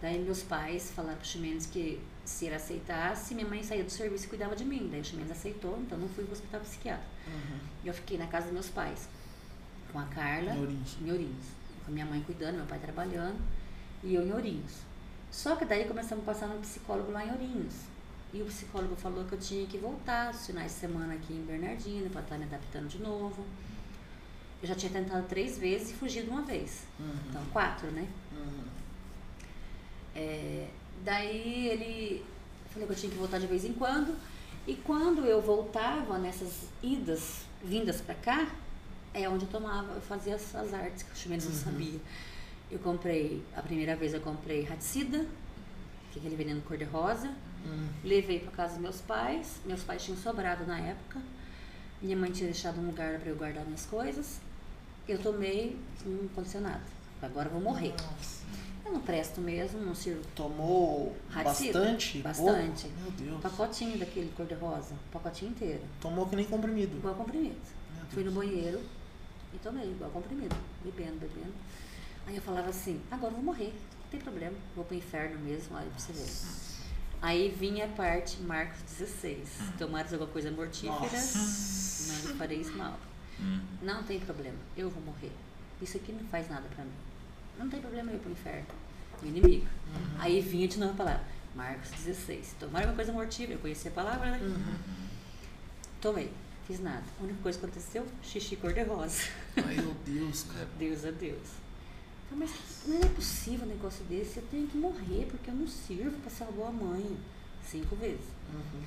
Daí 0.00 0.18
meus 0.18 0.42
pais 0.42 0.90
falaram 0.90 1.16
pro 1.18 1.26
Ximenes 1.26 1.66
que 1.66 2.00
se 2.24 2.46
ele 2.46 2.54
aceitasse, 2.54 3.34
minha 3.34 3.46
mãe 3.46 3.62
saía 3.62 3.82
do 3.82 3.90
serviço 3.90 4.26
e 4.26 4.28
cuidava 4.28 4.54
de 4.54 4.64
mim. 4.64 4.88
Daí 4.90 5.00
o 5.00 5.04
Ximenes 5.04 5.30
aceitou, 5.30 5.78
então 5.80 5.98
não 5.98 6.08
fui 6.08 6.24
pro 6.24 6.32
hospital 6.32 6.60
psiquiátrico. 6.60 7.10
Uhum. 7.26 7.58
E 7.84 7.88
eu 7.88 7.94
fiquei 7.94 8.16
na 8.16 8.26
casa 8.26 8.46
dos 8.46 8.54
meus 8.54 8.68
pais, 8.68 9.08
com 9.92 9.98
a 9.98 10.04
Carla, 10.04 10.54
Em 10.54 11.10
Ourinhos. 11.10 11.46
Com 11.84 11.90
a 11.90 11.94
minha 11.94 12.06
mãe 12.06 12.22
cuidando, 12.22 12.56
meu 12.56 12.66
pai 12.66 12.78
trabalhando, 12.78 13.40
e 14.04 14.14
eu 14.14 14.24
em 14.24 14.32
Ourinhos. 14.32 14.72
Só 15.30 15.56
que 15.56 15.64
daí 15.64 15.86
começamos 15.86 16.22
a 16.28 16.32
passar 16.32 16.46
no 16.46 16.60
psicólogo 16.60 17.10
lá 17.10 17.24
em 17.24 17.30
Ourinhos. 17.32 17.74
E 18.32 18.40
o 18.40 18.46
psicólogo 18.46 18.96
falou 18.96 19.24
que 19.24 19.34
eu 19.34 19.38
tinha 19.38 19.66
que 19.66 19.76
voltar 19.76 20.32
os 20.32 20.46
finais 20.46 20.72
de 20.72 20.78
semana 20.78 21.14
aqui 21.14 21.34
em 21.34 21.44
Bernardino 21.44 22.08
para 22.08 22.22
estar 22.22 22.38
me 22.38 22.44
adaptando 22.44 22.88
de 22.88 22.98
novo. 22.98 23.44
Eu 24.62 24.68
já 24.68 24.74
tinha 24.74 24.92
tentado 24.92 25.26
três 25.26 25.58
vezes 25.58 25.90
e 25.90 25.94
fugido 25.94 26.30
uma 26.30 26.42
vez. 26.42 26.84
Uhum. 26.98 27.12
Então, 27.28 27.44
quatro, 27.46 27.90
né? 27.90 28.08
Uhum. 28.32 28.64
É, 30.14 30.68
daí 31.04 31.68
ele 31.68 32.24
falou 32.70 32.86
que 32.88 32.94
eu 32.94 32.96
tinha 32.98 33.12
que 33.12 33.18
voltar 33.18 33.38
de 33.38 33.46
vez 33.46 33.64
em 33.64 33.72
quando. 33.72 34.16
E 34.66 34.74
quando 34.74 35.24
eu 35.26 35.40
voltava 35.42 36.18
nessas 36.18 36.68
idas, 36.82 37.42
vindas 37.64 38.00
pra 38.00 38.14
cá, 38.14 38.48
é 39.12 39.28
onde 39.28 39.44
eu 39.44 39.50
tomava, 39.50 39.92
eu 39.94 40.00
fazia 40.00 40.36
as, 40.36 40.54
as 40.54 40.72
artes 40.72 41.02
que 41.02 41.12
o 41.12 41.16
Chimenez 41.16 41.44
não 41.44 41.52
Uhum. 41.52 41.58
sabia. 41.58 42.00
Eu 42.70 42.78
comprei, 42.78 43.42
a 43.54 43.60
primeira 43.60 43.94
vez 43.96 44.14
eu 44.14 44.20
comprei 44.20 44.62
raticida, 44.62 45.26
que 46.10 46.18
é 46.18 46.20
aquele 46.20 46.36
veneno 46.36 46.62
cor-de-rosa. 46.62 47.28
Uhum. 47.66 47.88
Levei 48.04 48.38
para 48.40 48.50
casa 48.52 48.72
dos 48.74 48.82
meus 48.82 49.00
pais. 49.00 49.56
Meus 49.66 49.82
pais 49.82 50.02
tinham 50.04 50.16
sobrado 50.18 50.64
na 50.66 50.78
época. 50.78 51.20
Minha 52.00 52.16
mãe 52.16 52.30
tinha 52.32 52.46
deixado 52.50 52.80
um 52.80 52.86
lugar 52.86 53.18
para 53.18 53.28
eu 53.30 53.36
guardar 53.36 53.64
minhas 53.64 53.84
coisas. 53.86 54.40
Eu 55.08 55.18
tomei 55.18 55.76
um 56.06 56.28
condicionado. 56.34 56.82
Agora 57.20 57.48
eu 57.48 57.52
vou 57.52 57.60
morrer. 57.60 57.90
Nossa. 57.90 58.42
Eu 58.84 58.92
não 58.92 59.00
presto 59.00 59.40
mesmo, 59.40 59.80
não 59.80 59.94
sirvo 59.94 60.22
Tomou 60.34 61.16
Raticida? 61.30 61.78
bastante? 61.78 62.18
Bastante. 62.18 62.88
Pouco? 62.88 63.00
Meu 63.02 63.10
Deus. 63.12 63.36
Um 63.36 63.40
pacotinho 63.40 63.98
daquele 63.98 64.32
cor-de-rosa, 64.36 64.94
um 64.94 65.10
pacotinho 65.12 65.50
inteiro, 65.52 65.82
Tomou 66.00 66.26
que 66.26 66.36
nem 66.36 66.44
comprimido. 66.44 66.96
igual 66.96 67.14
comprimido. 67.14 67.56
Fui 68.10 68.24
no 68.24 68.32
banheiro 68.32 68.80
e 69.54 69.58
tomei 69.58 69.90
igual 69.90 70.10
comprimido, 70.10 70.54
bebendo, 70.84 71.18
bebendo. 71.20 71.52
Aí 72.26 72.36
eu 72.36 72.42
falava 72.42 72.68
assim, 72.68 73.00
agora 73.10 73.32
eu 73.32 73.36
vou 73.36 73.44
morrer, 73.44 73.72
não 74.00 74.08
tem 74.10 74.20
problema, 74.20 74.56
vou 74.76 74.84
pro 74.84 74.96
inferno 74.96 75.38
mesmo, 75.40 75.76
olha 75.76 75.86
pra 75.86 75.98
você 75.98 76.12
ver. 76.12 76.82
Aí 77.22 77.48
vinha 77.50 77.84
a 77.84 77.88
parte 77.88 78.40
Marcos 78.42 78.80
16, 78.98 79.38
tomares 79.78 80.12
alguma 80.12 80.30
coisa 80.30 80.50
mortífera, 80.50 80.92
Nossa. 81.00 82.12
não 82.12 82.30
lhe 82.32 82.36
farei 82.38 82.58
isso 82.60 82.76
mal. 82.76 82.98
Hum. 83.40 83.60
Não 83.80 84.02
tem 84.02 84.18
problema, 84.20 84.56
eu 84.76 84.90
vou 84.90 85.02
morrer. 85.04 85.32
Isso 85.80 85.96
aqui 85.96 86.12
não 86.12 86.24
faz 86.28 86.48
nada 86.50 86.68
pra 86.74 86.84
mim. 86.84 86.90
Não 87.58 87.68
tem 87.68 87.80
problema 87.80 88.12
ir 88.12 88.18
pro 88.18 88.30
inferno. 88.30 88.66
O 89.22 89.26
inimigo. 89.26 89.64
Uhum. 89.64 90.16
Aí 90.18 90.40
vinha 90.40 90.66
de 90.66 90.78
novo 90.78 90.92
a 90.92 90.96
palavra. 90.96 91.24
Marcos 91.54 91.90
16. 91.90 92.56
Tomar 92.58 92.80
alguma 92.80 92.96
coisa 92.96 93.12
mortífera. 93.12 93.54
Eu 93.54 93.58
conhecia 93.58 93.90
a 93.90 93.94
palavra, 93.94 94.30
né? 94.30 94.38
Uhum. 94.42 94.74
Tomei. 96.00 96.32
Fiz 96.66 96.80
nada. 96.80 97.04
A 97.20 97.24
única 97.24 97.42
coisa 97.42 97.58
que 97.58 97.64
aconteceu, 97.64 98.06
xixi 98.22 98.56
cor-de-rosa. 98.56 99.28
Ai, 99.56 99.76
meu 99.76 99.94
Deus, 100.06 100.44
cara. 100.44 100.68
Deus 100.78 101.04
a 101.04 101.10
Deus. 101.10 101.62
Mas 102.34 102.50
não 102.86 102.98
é 102.98 103.08
possível 103.08 103.66
um 103.66 103.68
negócio 103.68 104.04
desse. 104.04 104.38
Eu 104.38 104.44
tenho 104.50 104.66
que 104.66 104.78
morrer 104.78 105.26
porque 105.30 105.50
eu 105.50 105.54
não 105.54 105.66
sirvo 105.66 106.18
pra 106.20 106.30
salvar 106.30 106.68
a 106.68 106.72
mãe. 106.72 107.16
Cinco 107.64 107.94
vezes. 107.96 108.26
Uhum. 108.52 108.82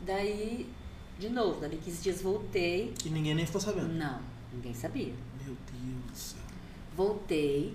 Daí, 0.00 0.68
de 1.18 1.28
novo, 1.28 1.60
dali 1.60 1.76
15 1.76 2.02
dias 2.02 2.22
voltei. 2.22 2.92
E 3.04 3.08
ninguém 3.08 3.34
nem 3.34 3.46
ficou 3.46 3.60
sabendo. 3.60 3.92
Não, 3.92 4.20
ninguém 4.52 4.74
sabia. 4.74 5.14
Meu 5.44 5.56
Deus 5.70 6.10
do 6.10 6.16
céu. 6.16 6.40
Voltei, 6.96 7.74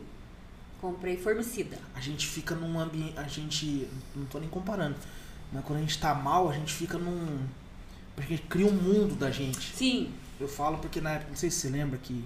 comprei 0.82 1.18
formicida. 1.18 1.78
A 1.96 2.00
gente 2.00 2.28
fica 2.28 2.56
num 2.56 2.80
ambiente. 2.80 3.18
A 3.18 3.24
gente. 3.24 3.88
Não 4.16 4.26
tô 4.26 4.40
nem 4.40 4.50
comparando. 4.50 4.96
Mas 5.52 5.64
quando 5.66 5.80
a 5.80 5.82
gente 5.82 5.98
tá 6.00 6.14
mal, 6.14 6.50
a 6.50 6.54
gente 6.54 6.74
fica 6.74 6.98
num. 6.98 7.40
Porque 8.16 8.38
cria 8.38 8.66
um 8.68 8.74
mundo 8.74 9.16
da 9.16 9.30
gente. 9.32 9.76
Sim. 9.76 10.12
Eu 10.40 10.48
falo 10.48 10.78
porque 10.80 11.00
na 11.02 11.12
época, 11.14 11.30
não 11.30 11.38
sei 11.38 11.50
se 11.52 11.58
você 11.62 11.70
lembra 11.70 11.98
que. 11.98 12.24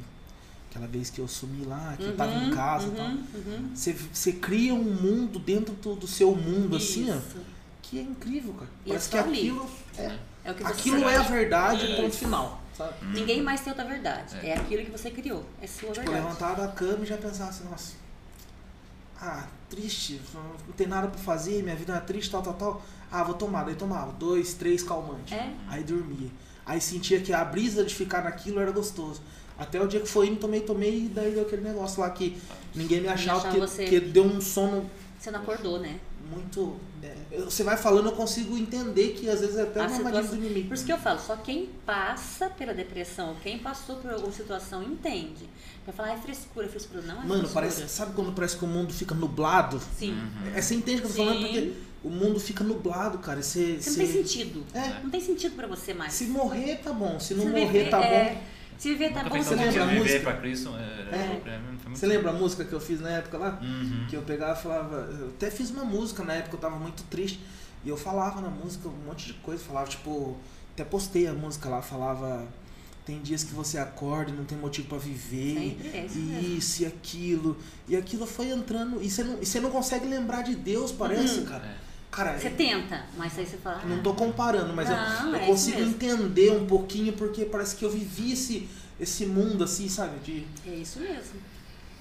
Aquela 0.70 0.88
vez 0.88 1.10
que 1.10 1.20
eu 1.20 1.28
sumi 1.28 1.66
lá, 1.66 1.96
que 1.98 2.04
eu 2.06 2.16
tava 2.16 2.32
Uhum, 2.32 2.48
em 2.48 2.52
casa 2.56 2.86
e 2.86 2.90
uhum, 2.92 2.96
tal. 2.96 3.06
uhum. 3.08 3.72
Você, 3.76 3.92
você 3.92 4.32
cria 4.32 4.74
um 4.74 4.82
mundo 4.82 5.38
dentro 5.38 5.74
do, 5.76 5.96
do 5.98 6.08
seu 6.08 6.34
mundo, 6.34 6.78
assim, 6.78 7.12
ó. 7.12 7.16
Isso. 7.18 7.40
Que 7.82 8.00
é 8.00 8.02
incrível, 8.04 8.54
cara. 8.54 8.70
E 8.86 8.90
é 8.90 8.94
Parece 8.94 9.10
que 9.10 9.18
ali. 9.18 9.38
aquilo. 9.50 9.70
É, 9.98 10.18
É 10.46 10.52
o 10.52 10.56
que 10.56 10.64
você 10.64 10.72
aquilo 10.72 11.10
é 11.10 11.18
a 11.18 11.24
verdade, 11.24 11.94
ponto 11.98 12.16
final. 12.16 12.62
Sabe? 12.78 12.94
Ninguém 13.08 13.42
mais 13.44 13.60
tem 13.60 13.72
outra 13.74 13.86
verdade. 13.86 14.34
É. 14.42 14.52
É, 14.52 14.54
aquilo 14.60 14.86
que 14.86 14.92
você 14.92 15.12
criou. 15.12 15.46
É 15.62 15.68
sua 15.68 15.90
Tipo, 15.92 16.06
verdade. 16.06 16.24
levantar 16.24 16.54
da 16.56 16.70
cama 16.70 17.04
e 17.04 17.06
já 17.06 17.18
pensar 17.18 17.50
assim, 17.50 17.66
nossa. 17.70 17.96
Ah, 19.22 19.46
triste, 19.70 20.20
não 20.34 20.74
tem 20.76 20.88
nada 20.88 21.08
pra 21.08 21.20
fazer, 21.20 21.62
minha 21.62 21.76
vida 21.76 21.94
é 21.94 22.00
triste, 22.00 22.32
tal, 22.32 22.42
tal, 22.42 22.54
tal. 22.56 22.82
Ah, 23.12 23.24
vou 23.24 23.36
tomar. 23.36 23.64
Daí 23.64 23.76
tomava 23.76 24.12
dois, 24.14 24.56
três 24.56 24.82
calmantes. 24.82 25.32
É. 25.32 25.54
Aí 25.68 25.84
dormia. 25.84 26.30
Aí 26.66 26.82
sentia 26.82 27.22
que 27.22 27.32
a 27.32 27.46
brisa 27.46 27.84
de 27.84 27.94
ficar 27.94 28.24
naquilo 28.24 28.60
era 28.60 28.72
gostoso. 28.72 29.22
Até 29.60 29.80
o 29.80 29.88
dia 29.88 30.00
que 30.00 30.08
foi 30.08 30.28
indo, 30.28 30.40
tomei, 30.40 30.62
tomei, 30.62 31.06
e 31.06 31.10
daí 31.10 31.34
deu 31.34 31.44
aquele 31.44 31.62
negócio 31.62 32.02
lá 32.02 32.10
que 32.10 32.42
ninguém 32.74 33.02
me 33.02 33.08
achava, 33.08 33.40
achava 33.40 33.56
porque, 33.56 33.60
você. 33.60 33.84
porque 33.84 34.00
deu 34.00 34.24
um 34.24 34.42
sono 34.42 34.90
Você 35.20 35.30
não 35.30 35.42
acordou, 35.42 35.80
né? 35.80 36.00
Muito. 36.32 36.78
né, 37.02 37.14
Você 37.46 37.64
vai 37.64 37.78
falando, 37.78 38.08
eu 38.08 38.12
consigo 38.14 38.58
entender 38.58 39.10
que 39.14 39.30
às 39.30 39.40
vezes 39.42 39.58
é 39.58 39.64
até 39.64 39.80
A 39.82 39.84
uma 39.88 39.96
armadilha 39.98 40.22
do 40.22 40.26
situação- 40.28 40.46
inimigo. 40.46 40.68
Por 40.70 40.74
isso 40.76 40.86
que 40.86 40.94
eu 40.94 40.98
falo, 40.98 41.20
só 41.20 41.36
quem 41.36 41.70
passa 41.86 42.50
pela 42.50 42.74
depressão, 42.74 43.36
quem 43.44 43.60
passou 43.60 43.98
por 43.98 44.12
alguma 44.12 44.32
situação, 44.32 44.82
entende. 44.84 45.50
Vai 45.86 45.96
falar, 45.96 46.10
ah, 46.10 46.14
é 46.14 46.18
frescura, 46.18 46.66
é 46.66 46.70
frescura. 46.70 47.02
Não 47.02 47.16
é 47.16 47.26
Mano, 47.26 47.30
frescura. 47.42 47.54
parece. 47.54 47.88
Sabe 47.90 48.14
quando 48.14 48.32
parece 48.34 48.56
que 48.58 48.64
o 48.64 48.68
mundo 48.68 48.94
fica 48.94 49.16
nublado? 49.16 49.82
Sim. 49.98 50.12
Uhum. 50.14 50.52
É, 50.56 50.62
você 50.62 50.76
entende 50.76 51.00
o 51.00 51.02
que 51.02 51.08
eu 51.08 51.16
tô 51.16 51.18
falando? 51.26 51.38
Sim. 51.48 51.52
Porque 51.54 51.74
o 52.04 52.10
mundo 52.10 52.40
fica 52.40 52.64
nublado, 52.64 53.18
cara. 53.18 53.40
e 53.40 53.44
Você, 53.44 53.78
Você 53.80 53.90
não 53.90 53.96
você- 53.96 54.14
tem 54.14 54.24
sentido. 54.24 54.64
É. 54.74 55.00
Não 55.04 55.10
tem 55.10 55.22
sentido 55.22 55.56
pra 55.56 55.66
você 55.68 55.94
mais. 55.94 56.14
Se 56.14 56.26
morrer, 56.26 56.78
tá 56.84 56.94
bom. 56.94 57.20
Se 57.20 57.34
não 57.34 57.44
Se 57.46 57.50
morrer, 57.50 57.66
viver, 57.66 57.90
tá 57.90 58.00
é, 58.04 58.34
bom. 58.36 58.42
Se 58.82 58.90
viver 58.90 59.14
tá 59.14 59.24
Nunca 59.24 59.38
bom, 59.38 59.44
você 59.44 59.54
lembra 59.56 59.84
a 59.84 59.88
música? 59.88 60.20
pra 60.22 60.34
Cristo. 60.38 60.70
É, 60.76 61.16
É. 61.16 61.40
pra 61.44 61.60
mim 61.60 61.78
foi 61.78 61.90
muito 61.90 62.00
Você 62.00 62.08
lembra 62.08 62.32
a 62.32 62.34
música 62.34 62.66
que 62.66 62.74
eu 62.74 62.80
fiz 62.80 63.00
na 63.00 63.10
época 63.10 63.38
lá? 63.38 63.60
Uhum. 63.62 64.08
Que 64.10 64.16
eu 64.16 64.24
pegava 64.24 64.60
e 64.60 64.64
falava. 64.64 64.96
Eu 65.20 65.28
até 65.28 65.52
fiz 65.52 65.70
uma 65.70 65.86
música 65.86 66.24
na 66.24 66.34
época, 66.34 66.56
eu 66.56 66.60
tava 66.60 66.78
muito 66.80 67.04
triste. 67.04 67.40
E 67.86 67.90
eu 67.90 67.96
falava 67.96 68.42
na 68.42 68.50
música 68.50 68.88
um 68.90 69.06
monte 69.06 69.28
de 69.28 69.34
coisa. 69.34 69.64
Falava, 69.64 69.88
tipo. 69.88 70.36
Até 70.74 70.84
postei 70.84 71.28
a 71.28 71.34
música 71.34 71.70
lá, 71.70 71.80
falava. 71.84 72.48
Tem 73.06 73.22
dias 73.22 73.44
que 73.44 73.54
você 73.54 73.78
acorda 73.78 74.32
e 74.32 74.34
não 74.34 74.46
tem 74.46 74.58
motivo 74.58 74.88
pra 74.88 74.98
viver. 74.98 75.78
É 75.94 76.06
isso 76.06 76.18
e 76.18 76.58
isso 76.58 76.82
e 76.82 76.86
aquilo. 76.88 77.58
E 77.88 77.96
aquilo 77.96 78.26
foi 78.26 78.50
entrando. 78.50 79.00
E 79.00 79.12
você 79.12 79.24
não, 79.24 79.40
e 79.40 79.46
você 79.46 79.60
não 79.60 79.70
consegue 79.70 80.08
lembrar 80.08 80.42
de 80.42 80.56
Deus, 80.56 80.92
parece, 80.92 81.42
Uhum. 81.42 81.46
cara. 81.46 81.66
É. 81.66 81.91
Cara, 82.12 82.38
Você 82.38 82.50
tenta, 82.50 83.06
mas 83.18 83.40
aí 83.40 83.46
você 83.46 83.56
fala. 83.58 83.82
Não 83.86 83.98
ah, 83.98 84.02
tô 84.04 84.14
comparando, 84.14 84.74
mas 84.74 84.90
eu- 84.90 84.96
Não, 84.98 85.30
eu, 85.30 85.36
é 85.36 85.38
isso 85.44 85.48
consigo 85.52 85.80
entender 85.82 86.52
um 86.52 86.66
pouquinho 86.68 87.14
porque 87.14 87.46
parece 87.46 87.76
que 87.78 87.86
eu 87.86 87.90
vivi 87.90 88.34
esse, 88.34 88.68
esse 89.00 89.26
mundo 89.26 89.64
assim, 89.64 89.88
sabe? 89.88 90.20
De. 90.20 90.46
É 90.70 90.76
isso 90.76 91.00
mesmo. 91.00 91.40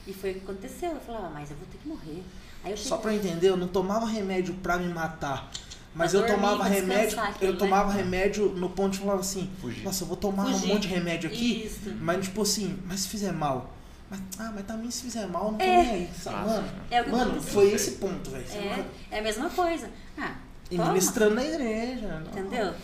E 0.06 0.12
foi 0.12 0.32
o 0.32 0.34
que 0.34 0.40
aconteceu. 0.40 0.90
Eu 0.90 1.00
falei, 1.00 1.20
ah, 1.24 1.30
mas 1.32 1.50
eu 1.50 1.56
vou 1.56 1.66
ter 1.70 1.78
que 1.78 1.86
morrer. 1.88 2.22
Aí 2.64 2.72
eu 2.72 2.76
Só 2.76 2.96
pra 2.96 3.14
entender, 3.14 3.48
eu 3.50 3.56
não 3.56 3.68
tomava 3.68 4.04
remédio 4.06 4.52
pra 4.54 4.76
me 4.78 4.92
matar. 4.92 5.48
Mas 5.94 6.10
Pra 6.12 6.20
eu 6.20 6.26
dormir, 6.26 6.42
tomava 6.42 6.64
remédio, 6.64 7.20
aquilo, 7.20 7.36
eu 7.48 7.52
né? 7.52 7.58
tomava 7.58 7.92
remédio 7.92 8.48
no 8.50 8.68
ponto 8.70 8.92
de 8.92 8.98
falar 8.98 9.14
assim, 9.14 9.50
Fugir. 9.60 9.82
nossa, 9.82 10.04
eu 10.04 10.08
vou 10.08 10.16
tomar 10.16 10.46
um 10.46 10.52
Fugir. 10.52 10.68
monte 10.68 10.82
de 10.82 10.88
remédio 10.88 11.28
aqui, 11.28 11.64
Isso. 11.66 11.92
mas 12.00 12.24
tipo 12.26 12.42
assim, 12.42 12.78
mas 12.86 13.00
se 13.00 13.08
fizer 13.08 13.32
mal. 13.32 13.72
Mas, 14.10 14.20
ah, 14.40 14.50
mas 14.54 14.66
também 14.66 14.90
se 14.90 15.02
fizer 15.04 15.26
mal, 15.28 15.52
não 15.52 15.58
tô 15.58 15.64
É. 15.64 15.82
nem 15.82 15.90
aí. 15.90 16.10
Sabe? 16.14 16.46
Mano. 16.48 16.68
É 16.90 17.00
o 17.00 17.04
que 17.04 17.10
mano 17.10 17.40
foi 17.42 17.72
esse 17.72 17.92
ponto, 17.92 18.30
velho. 18.30 18.44
É, 18.52 18.84
é 19.16 19.18
a 19.20 19.22
mesma 19.22 19.48
coisa. 19.48 19.88
Ah, 20.18 20.34
E 20.70 20.76
toma. 20.76 20.88
ministrando 20.88 21.34
na 21.36 21.44
igreja. 21.44 22.22
Entendeu? 22.26 22.74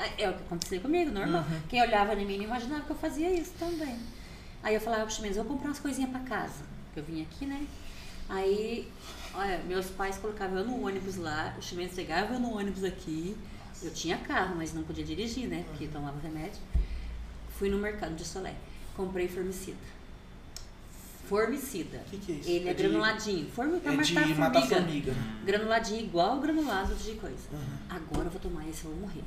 É 0.00 0.22
é 0.24 0.30
o 0.30 0.32
que 0.34 0.42
aconteceu 0.42 0.80
comigo, 0.80 1.10
normal. 1.12 1.42
Uhum. 1.48 1.60
Quem 1.68 1.80
olhava 1.82 2.14
em 2.14 2.24
mim 2.26 2.38
não 2.38 2.44
imaginava 2.44 2.82
que 2.82 2.90
eu 2.90 2.96
fazia 2.96 3.30
isso 3.30 3.52
também. 3.58 3.96
Aí 4.62 4.74
eu 4.74 4.80
falava, 4.80 5.04
puxa, 5.04 5.22
mas 5.22 5.36
eu 5.36 5.44
vou 5.44 5.52
comprar 5.52 5.68
umas 5.70 5.78
coisinhas 5.78 6.10
pra 6.10 6.20
casa. 6.20 6.64
Que 6.92 7.00
eu 7.00 7.04
vim 7.04 7.22
aqui, 7.22 7.46
né? 7.46 7.64
Aí, 8.28 8.88
olha, 9.34 9.58
meus 9.66 9.86
pais 9.86 10.18
colocavam 10.18 10.58
eu 10.58 10.64
no 10.66 10.84
ônibus 10.86 11.16
lá, 11.16 11.54
o 11.58 11.62
Chimenez 11.62 11.94
pegava 11.94 12.34
eu 12.34 12.40
no 12.40 12.56
ônibus 12.56 12.82
aqui. 12.84 13.36
Eu 13.82 13.92
tinha 13.92 14.18
carro, 14.18 14.56
mas 14.56 14.74
não 14.74 14.82
podia 14.82 15.04
dirigir, 15.04 15.48
né? 15.48 15.64
Porque 15.68 15.86
tomava 15.86 16.18
remédio. 16.20 16.60
Fui 17.56 17.68
no 17.70 17.78
mercado 17.78 18.14
de 18.16 18.24
Solé. 18.24 18.54
Comprei 18.96 19.28
formicida. 19.28 19.76
Formicida. 21.28 21.98
O 21.98 22.10
que, 22.10 22.16
que 22.18 22.32
é 22.32 22.34
isso? 22.36 22.48
Ele 22.48 22.68
é, 22.68 22.74
de- 22.74 22.82
granuladinho. 22.82 23.50
Formi 23.50 23.80
pra 23.80 23.92
É 23.92 23.96
de 23.98 24.14
matar 24.14 24.28
matar 24.38 24.60
formiga. 24.66 25.12
formiga. 25.12 25.14
Granuladinho 25.44 26.00
igual 26.04 26.40
granulado 26.40 26.94
de 26.94 27.14
coisa. 27.16 27.36
Uhum. 27.52 27.78
Agora 27.90 28.24
eu 28.26 28.30
vou 28.30 28.40
tomar 28.40 28.66
esse, 28.68 28.84
eu 28.84 28.90
vou 28.92 29.00
morrer. 29.00 29.22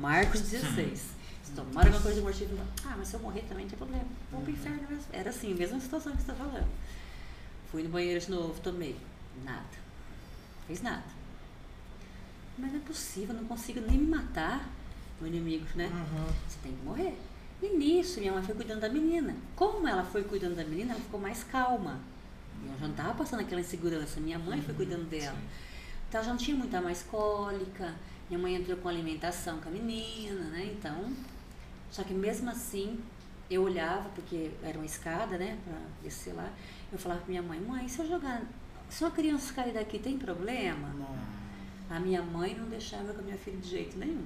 Marcos 0.00 0.40
16. 0.40 1.00
Se 1.44 1.52
tomar 1.52 1.82
alguma 1.86 2.00
coisa 2.02 2.20
mortífera, 2.20 2.60
ah, 2.84 2.94
mas 2.98 3.06
se 3.08 3.14
eu 3.14 3.20
morrer 3.20 3.42
também 3.42 3.64
não 3.64 3.70
tem 3.70 3.78
problema. 3.78 4.04
Vou 4.32 4.40
pro 4.42 4.50
inferno 4.50 4.82
mesmo. 4.88 5.04
Era 5.12 5.30
assim, 5.30 5.54
mesma 5.54 5.78
situação 5.78 6.12
que 6.12 6.22
você 6.22 6.32
está 6.32 6.44
falando. 6.44 6.66
Fui 7.70 7.82
no 7.84 7.88
banheiro 7.88 8.20
de 8.20 8.30
novo, 8.30 8.60
tomei. 8.60 8.96
Nada. 9.44 9.62
Fez 10.66 10.82
nada. 10.82 11.04
Mas 12.58 12.72
não 12.72 12.78
é 12.80 12.82
possível, 12.82 13.34
eu 13.34 13.42
não 13.42 13.48
consigo 13.48 13.80
nem 13.80 13.98
me 13.98 14.06
matar. 14.08 14.68
O 15.20 15.26
inimigo, 15.26 15.64
né? 15.76 15.86
Uhum. 15.86 16.26
Você 16.48 16.58
tem 16.62 16.72
que 16.72 16.84
morrer. 16.84 17.16
E 17.66 17.76
nisso, 17.76 18.20
minha 18.20 18.32
mãe 18.32 18.42
foi 18.42 18.54
cuidando 18.54 18.80
da 18.80 18.88
menina. 18.88 19.34
Como 19.56 19.86
ela 19.88 20.04
foi 20.04 20.22
cuidando 20.22 20.54
da 20.54 20.64
menina, 20.64 20.92
ela 20.92 21.00
ficou 21.00 21.18
mais 21.18 21.42
calma. 21.42 21.98
Eu 22.64 22.72
já 22.78 22.86
não 22.86 22.90
estava 22.90 23.14
passando 23.14 23.40
aquela 23.40 23.60
insegurança. 23.60 24.20
Minha 24.20 24.38
mãe 24.38 24.62
foi 24.62 24.74
cuidando 24.74 25.08
dela. 25.08 25.36
Então, 26.08 26.20
ela 26.20 26.24
já 26.24 26.30
não 26.30 26.38
tinha 26.38 26.56
muita 26.56 26.80
mais 26.80 27.02
cólica. 27.02 27.92
Minha 28.28 28.38
mãe 28.38 28.54
entrou 28.54 28.76
com 28.76 28.88
alimentação 28.88 29.58
com 29.58 29.68
a 29.68 29.72
menina, 29.72 30.44
né? 30.50 30.72
Então, 30.76 31.12
só 31.90 32.04
que 32.04 32.14
mesmo 32.14 32.48
assim, 32.50 33.00
eu 33.50 33.62
olhava, 33.62 34.08
porque 34.10 34.50
era 34.62 34.78
uma 34.78 34.86
escada, 34.86 35.36
né? 35.36 35.58
Pra 35.64 35.76
descer 36.02 36.34
lá. 36.34 36.48
Eu 36.92 36.98
falava 36.98 37.20
pra 37.20 37.28
minha 37.28 37.42
mãe, 37.42 37.60
mãe, 37.60 37.88
se 37.88 38.00
eu 38.00 38.08
jogar... 38.08 38.42
Se 38.88 39.02
uma 39.02 39.10
criança 39.10 39.52
cair 39.52 39.74
daqui, 39.74 39.98
tem 39.98 40.16
problema? 40.16 40.94
A 41.90 41.98
minha 41.98 42.22
mãe 42.22 42.54
não 42.56 42.68
deixava 42.68 43.12
com 43.12 43.20
a 43.20 43.24
minha 43.24 43.36
filha 43.36 43.56
de 43.56 43.68
jeito 43.68 43.98
nenhum. 43.98 44.24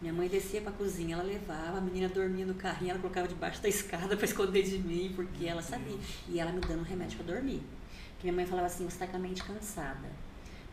Minha 0.00 0.12
mãe 0.12 0.28
descia 0.28 0.60
pra 0.60 0.72
cozinha, 0.72 1.14
ela 1.14 1.24
levava, 1.24 1.78
a 1.78 1.80
menina 1.80 2.08
dormia 2.08 2.44
no 2.44 2.54
carrinho, 2.54 2.90
ela 2.90 3.00
colocava 3.00 3.26
debaixo 3.26 3.62
da 3.62 3.68
escada 3.68 4.14
para 4.14 4.26
esconder 4.26 4.62
de 4.62 4.78
mim, 4.78 5.12
porque 5.16 5.46
ela 5.46 5.62
sabia. 5.62 5.98
E 6.28 6.38
ela 6.38 6.52
me 6.52 6.60
dando 6.60 6.80
um 6.80 6.84
remédio 6.84 7.16
para 7.16 7.34
dormir. 7.34 7.62
Porque 8.12 8.24
minha 8.24 8.34
mãe 8.34 8.46
falava 8.46 8.66
assim, 8.66 8.84
você 8.84 8.94
está 8.94 9.06
com 9.06 9.16
a 9.16 9.20
mente 9.20 9.42
cansada. 9.42 10.08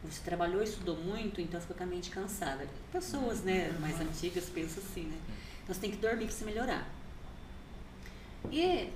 Você 0.03 0.21
trabalhou 0.21 0.61
e 0.61 0.65
estudou 0.65 0.97
muito, 0.97 1.39
então 1.39 1.61
ficou 1.61 1.75
com 1.77 1.83
a 1.83 1.87
mente 1.87 2.09
cansada. 2.09 2.67
Pessoas, 2.91 3.41
né, 3.43 3.71
mais 3.79 3.99
antigas 4.01 4.49
pensam 4.49 4.83
assim, 4.83 5.03
né? 5.03 5.17
Então 5.63 5.73
você 5.73 5.79
tem 5.79 5.91
que 5.91 5.97
dormir 5.97 6.25
para 6.25 6.35
se 6.35 6.43
melhorar. 6.43 6.85
E 8.51 8.89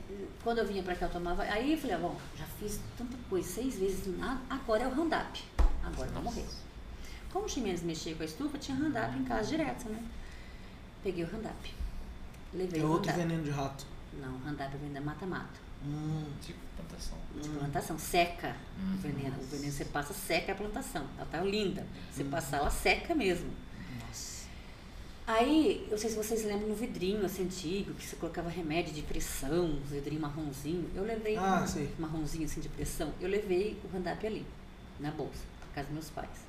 quando 0.43 0.57
eu 0.57 0.67
vinha 0.67 0.83
pra 0.83 0.93
cá, 0.93 1.05
eu 1.05 1.11
tomava. 1.11 1.43
Aí 1.43 1.71
eu 1.71 1.77
falei, 1.77 1.95
ah, 1.95 1.99
bom, 1.99 2.19
já 2.37 2.43
fiz 2.59 2.81
tanta 2.97 3.15
coisa, 3.29 3.47
seis 3.47 3.79
vezes, 3.79 4.13
ah, 4.21 4.41
agora 4.49 4.83
é 4.83 4.87
o 4.87 4.93
round-up. 4.93 5.41
Agora 5.81 6.09
eu 6.09 6.13
vou 6.13 6.23
morrer. 6.23 6.45
Como 7.37 7.45
o 7.45 7.49
Ximenes 7.49 7.83
mexia 7.83 8.15
com 8.15 8.23
a 8.23 8.25
estufa, 8.25 8.57
tinha 8.57 8.75
round-up 8.75 9.15
em 9.15 9.23
casa 9.23 9.47
direto, 9.47 9.87
né? 9.89 10.03
Peguei 11.03 11.23
o 11.23 11.27
round-up. 11.27 11.71
Levei 12.51 12.81
É 12.81 12.83
o 12.83 12.89
outro 12.89 13.13
veneno 13.13 13.43
de 13.43 13.51
rato. 13.51 13.85
Não, 14.19 14.39
round-up 14.39 14.75
vem 14.77 14.91
da 14.91 14.99
mata-mata. 14.99 15.59
Hum. 15.85 16.25
Tipo, 16.41 16.57
plantação. 16.75 17.15
De 17.39 17.47
plantação, 17.49 17.99
seca 17.99 18.55
o 18.81 18.97
veneno. 18.97 19.35
O 19.39 19.45
veneno 19.45 19.71
você 19.71 19.85
passa, 19.85 20.15
seca 20.15 20.53
a 20.53 20.55
plantação. 20.55 21.05
Ela 21.15 21.27
tá 21.27 21.39
linda. 21.41 21.85
Você 22.11 22.23
passar, 22.23 22.57
ela 22.57 22.71
seca 22.71 23.13
mesmo. 23.13 23.51
Nossa. 23.99 24.47
Aí, 25.27 25.87
eu 25.91 25.97
sei 25.99 26.09
se 26.09 26.15
vocês 26.15 26.43
lembram 26.43 26.69
no 26.69 26.75
vidrinho 26.75 27.23
assim, 27.23 27.43
antigo, 27.43 27.93
que 27.93 28.03
você 28.03 28.15
colocava 28.15 28.49
remédio 28.49 28.95
de 28.95 29.03
pressão, 29.03 29.65
um 29.65 29.81
vidrinho 29.81 30.21
marronzinho. 30.21 30.89
Eu 30.95 31.03
levei 31.03 31.37
Ah, 31.37 31.63
um 31.63 32.01
marronzinho 32.01 32.45
assim 32.45 32.61
de 32.61 32.69
pressão. 32.69 33.13
Eu 33.21 33.29
levei 33.29 33.79
o 33.83 33.93
Randap 33.93 34.25
ali, 34.25 34.43
na 34.99 35.11
bolsa, 35.11 35.43
na 35.61 35.75
casa 35.75 35.85
dos 35.89 35.93
meus 35.93 36.09
pais. 36.09 36.46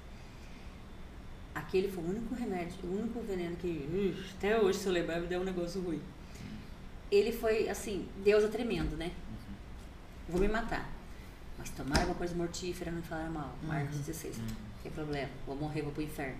Aquele 1.55 1.89
foi 1.89 2.05
o 2.05 2.09
único 2.09 2.35
remédio, 2.35 2.75
o 2.85 2.99
único 2.99 3.21
veneno 3.21 3.57
que, 3.57 4.15
até 4.37 4.59
hoje, 4.61 4.79
se 4.79 4.87
eu 4.87 4.93
lembrar, 4.93 5.21
me 5.21 5.27
deu 5.27 5.41
um 5.41 5.45
negócio 5.45 5.81
ruim. 5.81 6.01
Ele 7.11 7.33
foi, 7.33 7.69
assim, 7.69 8.07
Deus 8.23 8.45
é 8.45 8.49
tremendo, 8.49 8.97
né? 8.97 9.11
Vou 10.29 10.41
me 10.41 10.47
matar. 10.49 10.89
Mas 11.59 11.71
tomar 11.71 11.99
alguma 11.99 12.15
coisa 12.15 12.35
mortífera 12.35 12.91
não 12.91 12.99
me 12.99 13.05
falar 13.05 13.31
mal. 13.31 13.57
Marcos 13.63 13.97
Uhum. 13.97 14.03
16. 14.03 14.37
Tem 14.83 14.93
problema. 14.93 15.29
Vou 15.47 15.57
morrer, 15.57 15.83
vou 15.83 15.91
pro 15.93 16.03
inferno. 16.03 16.37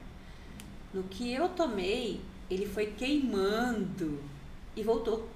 No 0.95 1.03
que 1.05 1.33
eu 1.33 1.49
tomei, 1.49 2.21
ele 2.51 2.67
foi 2.67 2.87
queimando 2.93 4.21
e 4.77 4.83
voltou. 4.83 5.29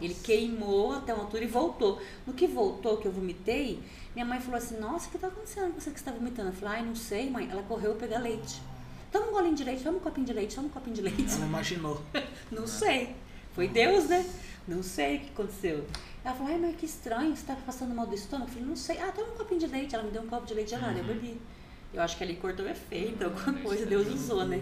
Ele 0.00 0.14
queimou 0.14 0.92
até 0.92 1.14
uma 1.14 1.24
altura 1.24 1.44
e 1.44 1.46
voltou. 1.46 2.00
No 2.26 2.32
que 2.32 2.46
voltou, 2.46 2.98
que 2.98 3.06
eu 3.06 3.12
vomitei, 3.12 3.82
minha 4.14 4.24
mãe 4.24 4.40
falou 4.40 4.58
assim, 4.58 4.78
nossa, 4.78 5.08
o 5.08 5.10
que 5.10 5.18
tá 5.18 5.28
acontecendo 5.28 5.72
com 5.72 5.80
você 5.80 5.90
que 5.90 5.98
está 5.98 6.12
vomitando? 6.12 6.50
Eu 6.50 6.52
falei, 6.52 6.78
ai, 6.78 6.84
não 6.84 6.94
sei, 6.94 7.30
mãe. 7.30 7.48
Ela 7.50 7.62
correu 7.62 7.94
pegar 7.94 8.18
leite. 8.18 8.60
Toma 9.10 9.28
um 9.28 9.32
golinho 9.32 9.54
de 9.54 9.64
leite, 9.64 9.82
toma 9.82 9.98
um 9.98 10.00
copinho 10.00 10.26
de 10.26 10.32
leite, 10.32 10.54
toma 10.56 10.66
um 10.66 10.70
copinho 10.70 10.96
de 10.96 11.02
leite. 11.02 11.34
Ela 11.34 11.46
imaginou. 11.46 12.02
Não 12.50 12.66
sei. 12.66 13.14
Foi 13.52 13.68
Deus, 13.68 14.06
né? 14.08 14.28
Não 14.66 14.82
sei 14.82 15.16
o 15.16 15.20
que 15.20 15.30
aconteceu. 15.30 15.86
Ela 16.24 16.34
falou, 16.34 16.52
ai, 16.52 16.58
mas 16.58 16.76
que 16.76 16.84
estranho, 16.84 17.36
você 17.36 17.46
tá 17.46 17.54
passando 17.64 17.94
mal 17.94 18.06
do 18.06 18.14
estômago? 18.14 18.50
Eu 18.50 18.54
falei, 18.54 18.68
não 18.68 18.76
sei. 18.76 18.98
Ah, 18.98 19.12
toma 19.12 19.28
um 19.32 19.36
copinho 19.36 19.60
de 19.60 19.66
leite. 19.68 19.94
Ela 19.94 20.02
me 20.02 20.10
deu 20.10 20.22
um 20.22 20.26
copo 20.26 20.46
de 20.46 20.54
leite 20.54 20.70
gelado, 20.70 20.98
eu 20.98 21.04
bebi. 21.04 21.40
Eu 21.92 22.02
acho 22.02 22.16
que 22.16 22.24
ali 22.24 22.34
cortou 22.34 22.68
efeito, 22.68 23.24
alguma 23.24 23.52
coisa, 23.60 23.86
Deus 23.86 24.08
usou, 24.08 24.44
né? 24.44 24.60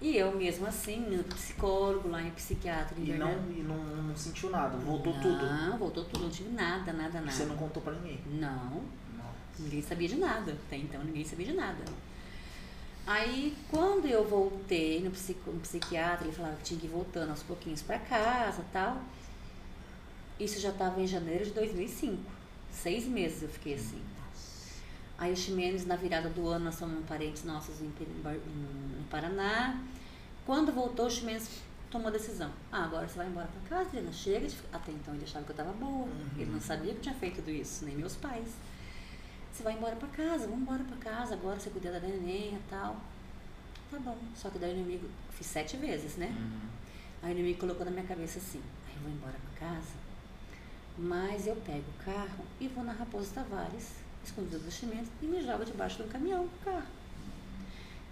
E 0.00 0.16
eu 0.16 0.36
mesmo 0.36 0.66
assim, 0.66 1.00
no 1.00 1.24
psicólogo, 1.24 2.08
lá 2.08 2.22
em 2.22 2.30
psiquiatra, 2.30 2.96
em 2.98 3.10
E 3.10 3.12
não, 3.14 3.32
e 3.50 3.62
não, 3.62 3.76
não 3.76 4.16
sentiu 4.16 4.48
nada, 4.48 4.76
voltou 4.78 5.12
não, 5.12 5.20
tudo. 5.20 5.46
Não, 5.46 5.76
voltou 5.76 6.04
tudo, 6.04 6.24
não 6.24 6.30
tive 6.30 6.50
nada, 6.50 6.92
nada, 6.92 7.20
nada. 7.20 7.32
Você 7.32 7.44
não 7.44 7.56
contou 7.56 7.82
pra 7.82 7.92
ninguém. 7.94 8.20
Não, 8.26 8.82
ninguém 9.58 9.82
sabia 9.82 10.08
de 10.08 10.16
nada. 10.16 10.52
Até 10.52 10.76
então 10.76 11.02
ninguém 11.02 11.24
sabia 11.24 11.46
de 11.46 11.52
nada. 11.54 11.84
Aí 13.04 13.56
quando 13.70 14.06
eu 14.06 14.24
voltei 14.24 15.02
no, 15.02 15.10
psico, 15.10 15.50
no 15.50 15.60
psiquiatra, 15.60 16.26
ele 16.26 16.36
falava 16.36 16.56
que 16.56 16.64
tinha 16.64 16.78
que 16.78 16.86
ir 16.86 16.90
voltando 16.90 17.30
aos 17.30 17.42
pouquinhos 17.42 17.82
pra 17.82 17.98
casa 17.98 18.64
tal. 18.72 19.02
Isso 20.38 20.60
já 20.60 20.70
estava 20.70 21.00
em 21.00 21.06
janeiro 21.06 21.44
de 21.44 21.50
2005. 21.50 22.22
Seis 22.70 23.06
meses 23.06 23.42
eu 23.42 23.48
fiquei 23.48 23.74
assim. 23.74 24.00
Aí 25.18 25.32
o 25.32 25.36
Ximenes, 25.36 25.84
na 25.84 25.96
virada 25.96 26.28
do 26.28 26.46
ano, 26.48 26.66
nós 26.66 26.76
somos 26.76 27.04
parentes 27.06 27.44
nossos 27.44 27.80
em, 27.80 27.86
em 27.86 28.28
em- 28.28 29.04
Paraná. 29.10 29.80
Quando 30.46 30.72
voltou, 30.72 31.06
o 31.06 31.10
Ximenes 31.10 31.48
tomou 31.90 32.08
a 32.08 32.10
decisão. 32.12 32.50
Ah, 32.70 32.84
agora 32.84 33.08
você 33.08 33.16
vai 33.18 33.26
embora 33.26 33.48
pra 33.48 33.68
casa, 33.78 33.88
Adriana. 33.88 34.12
Chega 34.12 34.46
de... 34.46 34.54
ficar-" 34.56 34.78
Até 34.78 34.92
então 34.92 35.12
ele 35.14 35.24
achava 35.24 35.44
que 35.44 35.50
eu 35.50 35.54
estava 35.54 35.72
boa. 35.72 36.08
Ele 36.36 36.50
não 36.50 36.60
sabia 36.60 36.92
que 36.92 36.98
eu 36.98 37.02
tinha 37.02 37.14
feito 37.14 37.36
tudo 37.36 37.50
isso, 37.50 37.84
nem 37.84 37.96
meus 37.96 38.14
pais. 38.14 38.48
Você 39.52 39.62
vai 39.64 39.72
embora 39.74 39.96
pra 39.96 40.08
casa, 40.08 40.46
vamos 40.46 40.60
embora 40.62 40.84
pra 40.84 40.96
casa, 40.98 41.34
agora 41.34 41.58
você 41.58 41.70
cuida 41.70 41.90
da 41.90 41.98
neném 41.98 42.54
e 42.54 42.60
tal. 42.70 42.96
Tá 43.90 43.98
bom. 43.98 44.16
Só 44.36 44.50
que 44.50 44.58
daí 44.58 44.70
o 44.72 44.74
inimigo, 44.78 45.08
fiz 45.32 45.46
sete 45.48 45.76
vezes, 45.76 46.16
né? 46.16 46.28
Aí 47.22 47.30
o 47.32 47.38
inimigo 47.38 47.58
colocou 47.58 47.84
na 47.84 47.90
minha 47.90 48.04
cabeça 48.06 48.38
assim, 48.38 48.62
aí 48.86 48.94
eu 48.94 49.02
vou 49.02 49.10
embora 49.10 49.34
pra 49.34 49.68
casa, 49.68 49.94
mas 50.96 51.46
eu 51.48 51.56
pego 51.56 51.84
o 51.90 52.04
carro 52.04 52.44
e 52.60 52.68
vou 52.68 52.84
na 52.84 52.92
Raposo 52.92 53.32
Tavares, 53.32 53.94
escondido 54.24 54.58
do 54.64 54.70
cimento, 54.70 55.08
e 55.22 55.26
me 55.26 55.42
jogo 55.42 55.64
debaixo 55.64 56.02
do 56.02 56.08
caminhão, 56.08 56.44
do 56.44 56.64
carro. 56.64 56.86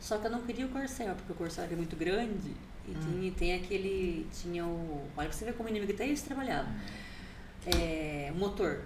Só 0.01 0.19
que 0.19 0.27
eu 0.27 0.31
não 0.31 0.43
queria 0.43 0.66
o 0.66 0.69
Corcel, 0.69 1.15
porque 1.15 1.33
o 1.33 1.35
Corcel 1.35 1.65
era 1.65 1.77
muito 1.77 1.97
grande 1.97 2.53
e 2.87 2.95
tinha, 2.95 3.33
tem 3.33 3.55
aquele. 3.55 4.27
Tinha 4.33 4.65
o. 4.65 5.03
Olha 5.16 5.28
pra 5.28 5.37
você 5.37 5.45
ver 5.45 5.55
como 5.55 5.69
o 5.69 5.70
inimigo 5.73 5.93
até 5.93 6.07
isso 6.07 6.24
trabalhava. 6.27 6.69
É, 7.66 8.31
o 8.35 8.39
motor. 8.39 8.83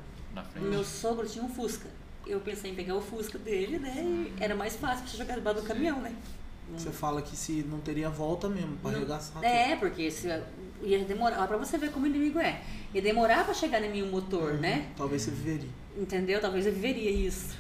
O 0.56 0.60
meu 0.60 0.84
sogro 0.84 1.28
tinha 1.28 1.44
um 1.44 1.48
Fusca. 1.48 1.88
Eu 2.26 2.40
pensei 2.40 2.70
em 2.70 2.74
pegar 2.74 2.94
o 2.94 3.00
Fusca 3.00 3.38
dele, 3.38 3.78
né? 3.78 3.94
E 3.98 4.32
era 4.42 4.54
mais 4.54 4.76
fácil 4.76 5.00
pra 5.02 5.10
você 5.10 5.16
jogar 5.18 5.34
debaixo 5.34 5.60
do 5.62 5.66
caminhão, 5.66 6.00
né? 6.00 6.14
Você 6.72 6.90
fala 6.90 7.20
que 7.20 7.36
se 7.36 7.64
não 7.68 7.80
teria 7.80 8.08
volta 8.08 8.48
mesmo, 8.48 8.76
pra 8.76 8.92
Não- 8.92 8.98
arregaçar 8.98 9.32
tudo. 9.34 9.44
É, 9.44 9.74
porque 9.76 10.08
se, 10.10 10.28
ia 10.82 11.04
demorar. 11.04 11.46
Pra 11.46 11.56
você 11.56 11.78
ver 11.78 11.90
como 11.90 12.06
o 12.06 12.08
inimigo 12.08 12.38
é. 12.38 12.62
Ia 12.94 13.02
demorar 13.02 13.44
pra 13.44 13.54
chegar 13.54 13.82
em 13.82 13.90
mim 13.90 14.02
o 14.02 14.06
motor, 14.06 14.54
né? 14.54 14.90
Talvez 14.96 15.22
você 15.22 15.30
viveria. 15.30 15.68
Entendeu? 15.96 16.40
Talvez 16.40 16.66
eu 16.66 16.72
viveria 16.72 17.10
isso. 17.10 17.56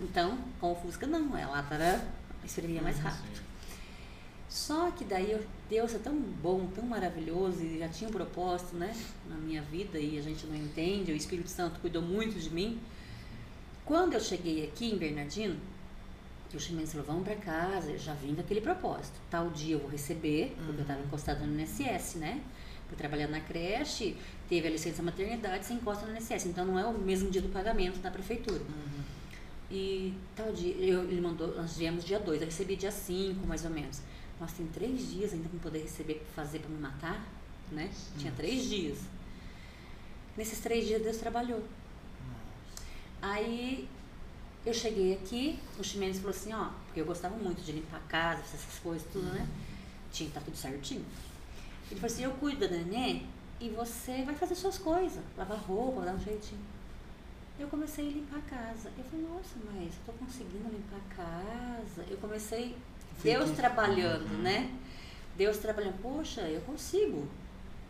Então, 0.00 0.38
com 0.60 0.72
o 0.72 0.74
Fusca 0.74 1.06
não, 1.06 1.34
a 1.34 1.46
lata 1.46 1.74
era, 1.74 2.04
espremia 2.44 2.80
mais 2.80 2.98
rápido. 2.98 3.40
Só 4.48 4.90
que 4.90 5.04
daí 5.04 5.30
eu, 5.30 5.40
Deus 5.68 5.94
é 5.94 5.98
tão 5.98 6.14
bom, 6.14 6.66
tão 6.74 6.84
maravilhoso 6.84 7.62
e 7.62 7.78
já 7.78 7.88
tinha 7.88 8.10
um 8.10 8.12
propósito, 8.12 8.74
né, 8.74 8.92
na 9.28 9.36
minha 9.36 9.62
vida 9.62 9.98
e 9.98 10.18
a 10.18 10.22
gente 10.22 10.44
não 10.46 10.56
entende. 10.56 11.12
O 11.12 11.16
Espírito 11.16 11.48
Santo 11.48 11.78
cuidou 11.80 12.02
muito 12.02 12.38
de 12.38 12.50
mim. 12.50 12.80
Quando 13.84 14.14
eu 14.14 14.20
cheguei 14.20 14.64
aqui 14.64 14.90
em 14.90 14.96
Bernardino, 14.98 15.56
o 16.56 16.60
Ximenes 16.60 16.92
falou: 16.92 17.06
vamos 17.06 17.24
para 17.24 17.36
casa. 17.36 17.90
Eu 17.90 17.98
já 17.98 18.14
vim 18.14 18.34
daquele 18.34 18.60
propósito. 18.60 19.18
Tal 19.30 19.50
dia 19.50 19.74
eu 19.74 19.78
vou 19.78 19.90
receber, 19.90 20.54
porque 20.56 20.80
eu 20.80 20.82
estava 20.82 21.00
encostada 21.00 21.44
no 21.46 21.60
INSS, 21.60 22.16
né? 22.16 22.42
Por 22.88 22.96
trabalhar 22.96 23.28
na 23.28 23.40
creche, 23.40 24.16
teve 24.48 24.66
a 24.66 24.70
licença 24.70 25.02
maternidade, 25.02 25.64
você 25.64 25.74
encosta 25.74 26.06
no 26.06 26.16
INSS. 26.16 26.46
Então 26.46 26.64
não 26.64 26.78
é 26.78 26.84
o 26.84 26.92
mesmo 26.92 27.30
dia 27.30 27.40
do 27.40 27.48
pagamento 27.48 28.00
da 28.00 28.10
prefeitura. 28.10 28.60
Uhum. 28.60 29.00
E 29.70 30.14
tal 30.34 30.52
dia, 30.52 30.74
eu, 30.74 31.04
ele 31.04 31.20
mandou, 31.20 31.54
nós 31.54 31.76
viemos 31.76 32.04
dia 32.04 32.18
2, 32.18 32.40
eu 32.40 32.46
recebi 32.46 32.74
dia 32.74 32.90
5, 32.90 33.46
mais 33.46 33.64
ou 33.64 33.70
menos. 33.70 34.02
Nossa, 34.40 34.56
tem 34.56 34.66
três 34.66 35.08
dias 35.12 35.32
ainda 35.32 35.48
para 35.48 35.58
poder 35.60 35.82
receber, 35.82 36.26
fazer 36.34 36.58
para 36.58 36.70
me 36.70 36.80
matar, 36.80 37.24
né? 37.70 37.88
Tinha 38.18 38.32
três 38.32 38.64
dias. 38.64 38.98
Nesses 40.36 40.58
três 40.58 40.86
dias 40.86 41.02
Deus 41.02 41.18
trabalhou. 41.18 41.62
Aí 43.22 43.88
eu 44.64 44.74
cheguei 44.74 45.14
aqui, 45.14 45.58
o 45.78 45.84
Ximenes 45.84 46.18
falou 46.18 46.30
assim, 46.30 46.52
ó, 46.52 46.68
porque 46.86 47.00
eu 47.00 47.06
gostava 47.06 47.34
muito 47.36 47.62
de 47.62 47.72
limpar 47.72 47.96
a 47.96 48.08
casa, 48.08 48.40
essas 48.40 48.78
coisas, 48.82 49.06
tudo, 49.10 49.26
né? 49.26 49.46
Tinha 50.12 50.28
que 50.28 50.36
estar 50.36 50.44
tudo 50.44 50.56
certinho. 50.56 51.04
Ele 51.90 51.98
falou 51.98 52.14
assim, 52.14 52.24
eu 52.24 52.32
cuido 52.32 52.60
da 52.60 52.68
neném 52.68 53.26
e 53.60 53.68
você 53.70 54.22
vai 54.22 54.34
fazer 54.34 54.54
suas 54.54 54.78
coisas, 54.78 55.22
lavar 55.36 55.58
roupa, 55.58 56.02
dar 56.02 56.14
um 56.14 56.20
jeitinho. 56.20 56.60
Eu 57.58 57.68
comecei 57.68 58.08
a 58.08 58.10
limpar 58.10 58.38
a 58.38 58.42
casa. 58.42 58.90
Eu 58.96 59.04
falei, 59.04 59.26
nossa, 59.26 59.56
mas 59.66 59.92
eu 59.92 60.00
tô 60.06 60.12
conseguindo 60.12 60.68
limpar 60.70 60.96
a 60.96 61.14
casa. 61.14 62.06
Eu 62.08 62.16
comecei, 62.18 62.76
Deus 63.22 63.50
trabalhando, 63.50 64.42
né? 64.42 64.74
Deus 65.36 65.58
trabalhando, 65.58 66.00
poxa, 66.00 66.42
eu 66.42 66.60
consigo, 66.62 67.28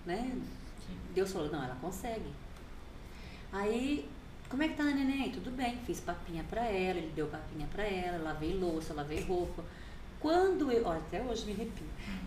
né? 0.05 0.41
Deus 1.15 1.33
falou, 1.33 1.51
não, 1.51 1.63
ela 1.63 1.77
consegue. 1.81 2.33
Aí, 3.53 4.09
como 4.51 4.65
é 4.65 4.69
que 4.69 4.75
tá 4.75 4.83
a 4.83 4.87
neném? 4.87 5.31
Tudo 5.31 5.53
bem, 5.53 5.79
fiz 5.87 6.01
papinha 6.01 6.45
pra 6.51 6.67
ela, 6.67 6.99
ele 6.99 7.13
deu 7.15 7.29
papinha 7.29 7.69
pra 7.73 7.85
ela, 7.85 8.19
lavei 8.19 8.53
louça, 8.53 8.93
lavei 8.93 9.23
roupa. 9.23 9.65
Quando 10.19 10.71
eu, 10.73 10.85
ó, 10.85 10.93
até 10.93 11.23
hoje 11.23 11.47
me 11.47 11.53
arrepio. 11.53 11.87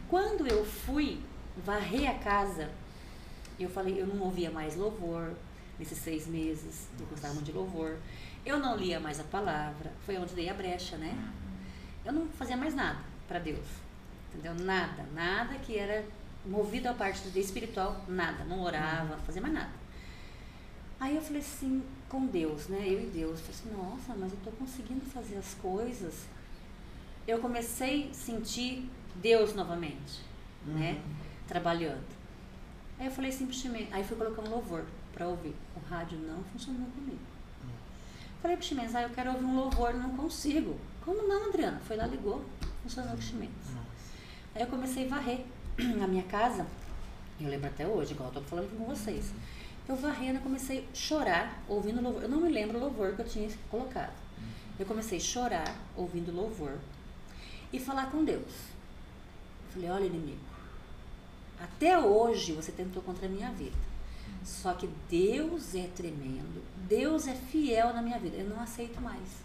Quando 0.10 0.48
eu 0.48 0.66
fui 0.66 1.20
varrer 1.66 2.10
a 2.10 2.18
casa, 2.20 2.72
eu 3.60 3.70
falei, 3.70 4.02
eu 4.02 4.08
não 4.08 4.24
ouvia 4.24 4.50
mais 4.50 4.78
louvor 4.78 5.34
nesses 5.78 5.98
seis 5.98 6.26
meses, 6.26 6.88
eu 6.98 7.06
gostava 7.08 7.34
muito 7.34 7.48
de 7.48 7.52
louvor. 7.52 7.98
Eu 8.46 8.58
não 8.58 8.78
lia 8.78 9.02
mais 9.02 9.20
a 9.20 9.24
palavra, 9.26 9.92
foi 10.06 10.18
onde 10.18 10.34
dei 10.34 10.50
a 10.50 10.54
brecha, 10.54 10.96
né? 10.98 11.14
Eu 12.06 12.14
não 12.14 12.28
fazia 12.30 12.56
mais 12.56 12.74
nada 12.74 13.00
para 13.28 13.40
Deus, 13.40 13.68
entendeu? 14.32 14.56
Nada, 14.56 15.06
nada 15.14 15.56
que 15.56 15.78
era 15.78 16.06
movido 16.46 16.88
à 16.88 16.94
parte 16.94 17.28
do 17.28 17.38
espiritual, 17.38 18.02
nada, 18.08 18.46
não 18.46 18.62
orava, 18.62 19.18
não 19.18 19.24
fazia 19.24 19.42
mais 19.42 19.54
nada. 19.54 19.72
Aí 21.00 21.16
eu 21.16 21.22
falei 21.22 21.42
assim, 21.42 21.84
com 22.14 22.28
Deus, 22.28 22.68
né? 22.68 22.84
Eu 22.86 23.02
e 23.02 23.08
Deus, 23.08 23.40
falei 23.40 23.56
assim, 23.56 23.72
nossa, 23.76 24.14
mas 24.16 24.32
eu 24.32 24.38
tô 24.44 24.52
conseguindo 24.52 25.04
fazer 25.04 25.36
as 25.36 25.56
coisas. 25.56 26.28
Eu 27.28 27.40
comecei 27.40 28.12
a 28.12 28.14
sentir 28.14 28.88
Deus 29.16 29.56
novamente, 29.56 30.22
né? 30.64 31.02
Trabalhando. 31.48 32.06
Aí 33.00 33.08
eu 33.08 33.12
falei 33.12 33.32
Chimenez, 33.32 33.92
aí 33.92 34.04
fui 34.04 34.16
colocar 34.16 34.44
um 34.44 34.50
louvor 34.50 34.86
para 35.12 35.28
ouvir. 35.28 35.56
O 35.76 35.80
rádio 35.90 36.20
não 36.20 36.44
funcionou 36.44 36.86
comigo. 36.92 37.18
Falei 38.44 38.58
pro 38.58 38.66
Chimenez, 38.66 38.94
ah, 38.94 39.02
eu 39.02 39.10
quero 39.10 39.32
ouvir 39.32 39.46
um 39.46 39.56
louvor, 39.56 39.96
não 39.96 40.16
consigo. 40.16 40.80
Como 41.04 41.28
não, 41.28 41.48
Adriana? 41.48 41.80
Foi 41.80 41.96
lá, 41.96 42.06
ligou, 42.06 42.46
funcionou 42.84 43.14
com 43.14 43.18
o 43.18 43.22
Chimenez. 43.24 43.52
Aí 44.54 44.62
eu 44.62 44.68
comecei 44.68 45.08
a 45.08 45.10
varrer 45.16 45.44
a 46.00 46.06
minha 46.06 46.24
casa, 46.24 46.64
eu 47.42 47.50
lembro 47.50 47.68
até 47.68 47.88
hoje, 47.88 48.14
igual 48.14 48.30
eu 48.30 48.36
tô 48.36 48.42
falando 48.42 48.78
com 48.78 48.86
vocês. 48.86 49.34
Eu 49.88 49.96
varrendo, 49.96 50.40
comecei 50.40 50.88
a 50.92 50.96
chorar, 50.96 51.62
ouvindo 51.68 52.02
louvor. 52.02 52.24
Eu 52.24 52.30
não 52.30 52.40
me 52.40 52.50
lembro 52.50 52.78
o 52.78 52.82
louvor 52.82 53.16
que 53.16 53.22
eu 53.22 53.28
tinha 53.28 53.50
colocado. 53.70 54.14
Eu 54.80 54.86
comecei 54.86 55.18
a 55.18 55.22
chorar, 55.22 55.76
ouvindo 55.96 56.34
louvor, 56.34 56.80
e 57.72 57.80
falar 57.80 58.10
com 58.10 58.24
Deus. 58.24 58.42
Eu 59.66 59.74
falei, 59.74 59.90
olha, 59.90 60.06
inimigo, 60.06 60.40
até 61.60 61.98
hoje 61.98 62.54
você 62.54 62.72
tentou 62.72 63.04
contra 63.04 63.26
a 63.26 63.30
minha 63.30 63.52
vida. 63.52 63.78
Só 64.44 64.74
que 64.74 64.90
Deus 65.10 65.76
é 65.76 65.88
tremendo, 65.96 66.64
Deus 66.88 67.28
é 67.28 67.34
fiel 67.34 67.94
na 67.94 68.02
minha 68.02 68.20
vida. 68.20 68.38
Eu 68.38 68.50
não 68.50 68.62
aceito 68.62 69.00
mais 69.02 69.44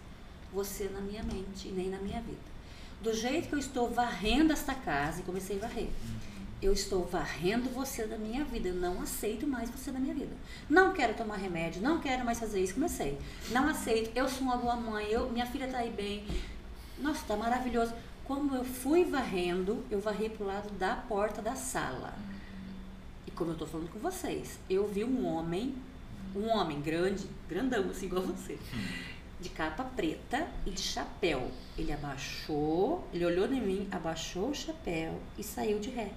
você 0.52 0.88
na 0.88 1.00
minha 1.00 1.22
mente 1.22 1.68
e 1.68 1.72
nem 1.72 1.88
na 1.88 1.98
minha 1.98 2.20
vida. 2.20 2.58
Do 3.02 3.14
jeito 3.14 3.48
que 3.48 3.54
eu 3.54 3.58
estou 3.58 3.90
varrendo 3.90 4.52
esta 4.52 4.74
casa, 4.74 5.20
e 5.20 5.22
comecei 5.22 5.56
a 5.56 5.60
varrer, 5.60 5.88
eu 6.60 6.72
estou 6.72 7.04
varrendo 7.04 7.70
você 7.70 8.06
da 8.06 8.18
minha 8.18 8.44
vida. 8.44 8.68
Eu 8.68 8.74
não 8.74 9.00
aceito 9.00 9.46
mais 9.46 9.70
você 9.70 9.90
na 9.90 10.00
minha 10.00 10.14
vida. 10.14 10.34
Não 10.68 10.92
quero 10.92 11.14
tomar 11.14 11.36
remédio, 11.36 11.80
não 11.80 12.00
quero 12.00 12.24
mais 12.24 12.38
fazer 12.38 12.62
isso. 12.62 12.74
Comecei. 12.74 13.18
Não 13.50 13.68
aceito. 13.68 14.10
Eu 14.14 14.28
sou 14.28 14.42
uma 14.42 14.56
boa 14.56 14.76
mãe, 14.76 15.06
eu, 15.06 15.30
minha 15.30 15.46
filha 15.46 15.66
está 15.66 15.78
aí 15.78 15.90
bem. 15.90 16.26
Nossa, 16.98 17.20
está 17.20 17.36
maravilhoso. 17.36 17.94
Como 18.24 18.54
eu 18.54 18.64
fui 18.64 19.04
varrendo, 19.04 19.84
eu 19.90 20.00
varri 20.00 20.28
para 20.28 20.44
o 20.44 20.46
lado 20.46 20.70
da 20.72 20.96
porta 20.96 21.40
da 21.40 21.54
sala. 21.54 22.14
E 23.26 23.30
como 23.30 23.50
eu 23.50 23.54
estou 23.54 23.68
falando 23.68 23.90
com 23.90 23.98
vocês, 24.00 24.58
eu 24.68 24.86
vi 24.86 25.04
um 25.04 25.26
homem, 25.26 25.74
um 26.34 26.48
homem 26.48 26.80
grande, 26.80 27.26
grandão, 27.48 27.88
assim 27.88 28.06
igual 28.06 28.22
você, 28.22 28.58
de 29.40 29.48
capa 29.48 29.84
preta 29.84 30.46
e 30.66 30.70
de 30.70 30.80
chapéu. 30.80 31.50
Ele 31.78 31.92
abaixou, 31.92 33.06
ele 33.14 33.24
olhou 33.24 33.46
em 33.46 33.60
mim, 33.60 33.88
abaixou 33.90 34.50
o 34.50 34.54
chapéu 34.54 35.18
e 35.38 35.42
saiu 35.42 35.78
de 35.78 35.88
ré. 35.88 36.10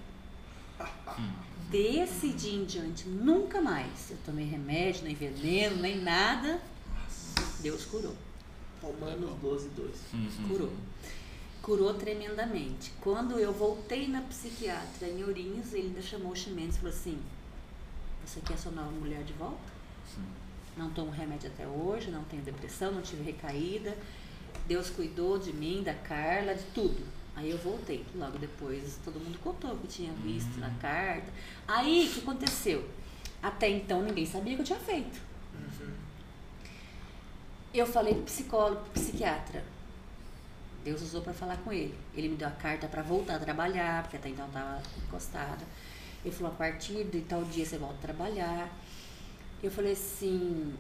Desse 1.70 2.30
dia 2.30 2.60
em 2.60 2.66
diante, 2.66 3.08
nunca 3.08 3.62
mais 3.62 4.12
eu 4.12 4.18
tomei 4.26 4.46
remédio, 4.46 5.04
nem 5.04 5.16
veneno, 5.16 5.78
nem 5.78 6.02
nada. 6.02 6.62
Deus 7.60 7.86
curou. 7.86 8.16
Romanos 8.82 9.38
12, 9.40 9.70
2. 9.70 9.92
Curou. 10.48 10.74
Curou 11.62 11.94
tremendamente. 11.94 12.92
Quando 13.00 13.40
eu 13.40 13.54
voltei 13.54 14.08
na 14.08 14.22
psiquiatra 14.22 15.08
em 15.08 15.24
Ourinhos, 15.24 15.74
ele 15.74 15.88
ainda 15.88 16.02
chamou 16.02 16.32
o 16.32 16.36
Ximenes 16.36 16.76
e 16.76 16.80
falou 16.80 16.94
assim: 16.94 17.20
Você 18.26 18.42
quer 18.42 18.58
sua 18.58 18.72
nova 18.72 18.92
mulher 18.92 19.24
de 19.24 19.34
volta? 19.34 19.72
Não 20.76 20.90
tomo 20.90 21.12
remédio 21.12 21.50
até 21.54 21.68
hoje, 21.68 22.10
não 22.10 22.24
tenho 22.24 22.42
depressão, 22.42 22.92
não 22.92 23.02
tive 23.02 23.24
recaída. 23.24 23.96
Deus 24.68 24.90
cuidou 24.90 25.38
de 25.38 25.54
mim, 25.54 25.84
da 25.84 25.94
Carla, 25.94 26.56
de 26.56 26.64
tudo. 26.74 27.06
Aí 27.36 27.50
eu 27.50 27.58
voltei. 27.58 28.06
Logo 28.16 28.38
depois, 28.38 29.00
todo 29.04 29.20
mundo 29.20 29.40
contou 29.40 29.74
o 29.74 29.78
que 29.78 29.88
tinha 29.88 30.14
visto 30.14 30.60
na 30.60 30.70
carta. 30.82 31.32
Aí, 31.68 32.08
o 32.08 32.14
que 32.14 32.20
aconteceu? 32.20 32.88
Até 33.42 33.70
então, 33.70 34.02
ninguém 34.02 34.26
sabia 34.26 34.54
o 34.54 34.56
que 34.58 34.62
eu 34.62 34.66
tinha 34.66 34.80
feito. 34.80 35.20
Eu 37.74 37.86
falei 37.86 38.14
pro 38.14 38.24
psicólogo, 38.24 38.82
pro 38.82 39.02
psiquiatra. 39.02 39.64
Deus 40.84 41.02
usou 41.02 41.22
para 41.22 41.34
falar 41.34 41.58
com 41.58 41.72
ele. 41.72 41.96
Ele 42.14 42.30
me 42.30 42.36
deu 42.36 42.48
a 42.48 42.52
carta 42.52 42.88
para 42.88 43.02
voltar 43.02 43.36
a 43.36 43.40
trabalhar, 43.40 44.04
porque 44.04 44.18
até 44.18 44.30
então 44.30 44.48
estava 44.48 44.82
encostada. 45.06 45.64
Ele 46.24 46.34
falou: 46.34 46.52
a 46.52 46.56
partir 46.56 47.06
de 47.06 47.22
tal 47.22 47.44
dia 47.46 47.66
você 47.66 47.78
volta 47.78 47.96
a 47.96 48.02
trabalhar. 48.02 48.70
Eu 49.64 49.72
falei 49.72 49.94
assim: 49.94 50.76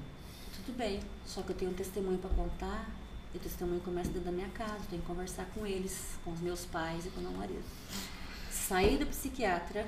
tudo 0.55 0.75
bem, 0.77 0.99
só 1.25 1.41
que 1.41 1.51
eu 1.51 1.55
tenho 1.55 1.71
um 1.71 1.75
testemunho 1.75 2.17
para 2.17 2.29
contar. 2.31 2.89
E 3.33 3.37
o 3.37 3.39
testemunho 3.39 3.79
começa 3.81 4.09
dentro 4.09 4.25
da 4.25 4.31
minha 4.31 4.49
casa. 4.49 4.85
Tenho 4.89 5.01
que 5.01 5.07
conversar 5.07 5.45
com 5.53 5.65
eles, 5.65 6.17
com 6.23 6.31
os 6.31 6.39
meus 6.39 6.65
pais 6.65 7.05
e 7.05 7.09
com 7.09 7.19
o 7.19 7.23
meu 7.23 7.31
marido. 7.31 7.63
Saí 8.49 8.97
do 8.97 9.05
psiquiatra, 9.05 9.87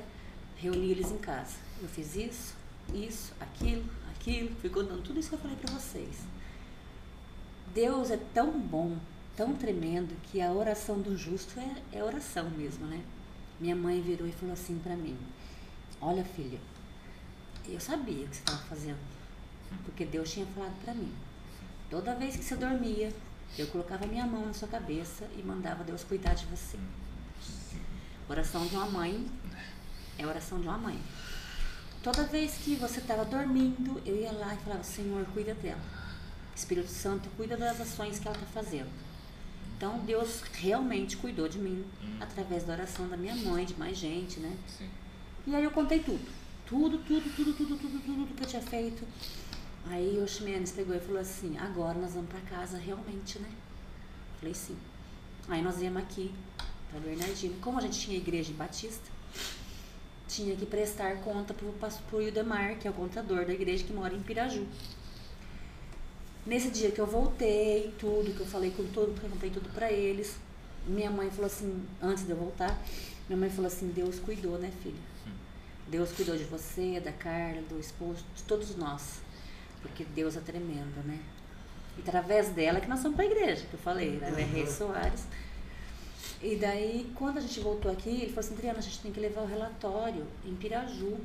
reuni 0.56 0.92
eles 0.92 1.12
em 1.12 1.18
casa. 1.18 1.58
Eu 1.82 1.88
fiz 1.90 2.16
isso, 2.16 2.56
isso, 2.94 3.34
aquilo, 3.40 3.86
aquilo. 4.12 4.56
Fui 4.62 4.70
contando 4.70 5.04
tudo 5.04 5.20
isso 5.20 5.30
que 5.30 5.36
eu 5.36 5.40
falei 5.40 5.58
para 5.58 5.74
vocês. 5.74 6.20
Deus 7.74 8.12
é 8.12 8.18
tão 8.34 8.52
bom, 8.60 8.98
tão 9.36 9.56
tremendo, 9.56 10.16
que 10.24 10.40
a 10.40 10.52
oração 10.52 11.02
do 11.02 11.18
justo 11.18 11.60
é, 11.60 11.98
é 11.98 12.04
oração 12.04 12.50
mesmo, 12.52 12.86
né? 12.86 13.04
Minha 13.60 13.76
mãe 13.76 14.02
virou 14.02 14.28
e 14.28 14.32
falou 14.32 14.54
assim 14.54 14.80
para 14.80 14.96
mim: 14.96 15.18
Olha, 16.00 16.24
filha, 16.24 16.60
eu 17.68 17.80
sabia 17.80 18.26
o 18.26 18.30
que 18.30 18.36
você 18.36 18.42
estava 18.42 18.62
fazendo, 18.64 19.00
porque 19.86 20.06
Deus 20.06 20.32
tinha 20.32 20.46
falado 20.48 20.76
para 20.84 20.94
mim. 20.94 21.12
Toda 21.90 22.16
vez 22.16 22.36
que 22.36 22.44
você 22.44 22.56
dormia, 22.56 23.12
eu 23.58 23.68
colocava 23.68 24.06
minha 24.08 24.26
mão 24.26 24.46
na 24.46 24.54
sua 24.54 24.68
cabeça 24.68 25.26
e 25.38 25.44
mandava 25.44 25.84
Deus 25.84 26.04
cuidar 26.04 26.34
de 26.34 26.46
você. 26.46 26.78
Oração 28.28 28.66
de 28.66 28.76
uma 28.76 28.86
mãe 28.86 29.28
é 30.18 30.26
oração 30.26 30.60
de 30.60 30.68
uma 30.68 30.78
mãe. 30.78 31.00
Toda 32.02 32.24
vez 32.24 32.56
que 32.56 32.76
você 32.76 33.00
estava 33.00 33.24
dormindo, 33.24 34.02
eu 34.06 34.16
ia 34.16 34.32
lá 34.32 34.54
e 34.54 34.58
falava: 34.58 34.84
Senhor, 34.84 35.26
cuida 35.34 35.54
dela. 35.54 35.82
Espírito 36.56 36.90
Santo, 36.90 37.30
cuida 37.38 37.56
das 37.56 37.80
ações 37.80 38.20
que 38.20 38.28
ela 38.28 38.38
está 38.38 38.48
fazendo. 38.48 38.90
Então, 39.78 40.00
Deus 40.00 40.42
realmente 40.54 41.18
cuidou 41.18 41.48
de 41.48 41.58
mim 41.60 41.86
através 42.20 42.64
da 42.64 42.74
oração 42.74 43.08
da 43.08 43.18
minha 43.18 43.36
mãe, 43.36 43.66
de 43.66 43.78
mais 43.78 43.98
gente, 43.98 44.40
né? 44.40 44.56
Sim. 44.68 44.90
E 45.46 45.56
aí 45.56 45.64
eu 45.64 45.72
contei 45.72 46.00
tudo. 46.00 46.26
Tudo, 46.66 46.98
tudo, 47.00 47.36
tudo, 47.36 47.54
tudo, 47.54 47.78
tudo, 47.78 48.00
tudo 48.06 48.36
que 48.36 48.44
eu 48.44 48.48
tinha 48.48 48.62
feito. 48.62 49.06
Aí 49.88 50.18
o 50.18 50.28
Ximenes 50.28 50.72
pegou 50.72 50.96
e 50.96 51.00
falou 51.00 51.20
assim, 51.20 51.58
agora 51.58 52.00
nós 52.00 52.14
vamos 52.14 52.30
para 52.30 52.40
casa 52.42 52.78
realmente, 52.78 53.40
né? 53.40 53.50
Falei 54.40 54.54
sim. 54.54 54.78
Aí 55.48 55.62
nós 55.62 55.78
viemos 55.78 56.02
aqui 56.02 56.34
para 56.90 57.00
Bernardino. 57.00 57.56
Como 57.60 57.78
a 57.78 57.82
gente 57.82 58.00
tinha 58.00 58.18
igreja 58.18 58.52
em 58.52 58.56
Batista, 58.56 59.12
tinha 60.28 60.56
que 60.56 60.66
prestar 60.66 61.18
conta 61.18 61.54
para 61.54 62.18
o 62.18 62.22
Ildemar, 62.22 62.78
que 62.80 62.88
é 62.88 62.92
o 62.92 62.94
contador 62.94 63.46
da 63.46 63.54
igreja 63.54 63.84
que 63.84 63.94
mora 63.94 64.14
em 64.14 64.22
Piraju. 64.22 64.66
Nesse 66.46 66.70
dia 66.70 66.92
que 66.92 67.00
eu 67.00 67.08
voltei, 67.08 67.94
tudo, 68.00 68.34
que 68.36 68.42
eu 68.42 68.46
falei 68.46 68.72
com 68.72 68.86
tudo, 68.88 69.20
que 69.20 69.26
eu 69.26 69.30
contei 69.30 69.50
tudo 69.50 69.70
para 69.74 69.92
eles, 69.92 70.38
minha 70.86 71.10
mãe 71.10 71.30
falou 71.30 71.46
assim, 71.46 71.86
antes 72.02 72.26
de 72.26 72.32
eu 72.32 72.38
voltar, 72.38 72.82
minha 73.30 73.40
mãe 73.40 73.50
falou 73.50 73.68
assim, 73.68 73.88
Deus 73.90 74.20
cuidou, 74.20 74.58
né, 74.58 74.72
filha? 74.82 75.00
Deus 75.88 76.12
cuidou 76.12 76.36
de 76.36 76.44
você, 76.44 77.00
da 77.00 77.14
Carla, 77.14 77.62
do 77.64 77.80
esposo, 77.80 78.26
de 78.36 78.44
todos 78.44 78.76
nós. 78.76 79.23
Porque 79.84 80.04
Deus 80.04 80.36
é 80.36 80.40
tremendo, 80.40 81.06
né? 81.06 81.20
E 81.98 82.02
através 82.02 82.50
dela 82.50 82.82
que 82.82 82.88
nós 82.88 83.00
somos 83.00 83.16
para 83.16 83.26
a 83.26 83.28
igreja, 83.28 83.66
que 83.70 83.76
eu 83.76 83.80
falei, 83.80 84.12
né? 84.12 84.30
Uhum. 84.30 84.52
Rei 84.54 84.66
Soares. 84.66 85.28
E 86.42 86.56
daí, 86.56 87.12
quando 87.16 87.38
a 87.38 87.42
gente 87.42 87.60
voltou 87.60 87.92
aqui, 87.92 88.10
ele 88.10 88.28
falou 88.28 88.40
assim, 88.40 88.54
Adriana, 88.56 88.80
a 88.80 88.82
gente 88.82 89.00
tem 89.00 89.12
que 89.12 89.20
levar 89.20 89.42
o 89.42 89.46
relatório 89.46 90.26
em 90.44 90.56
Piraju. 90.56 91.18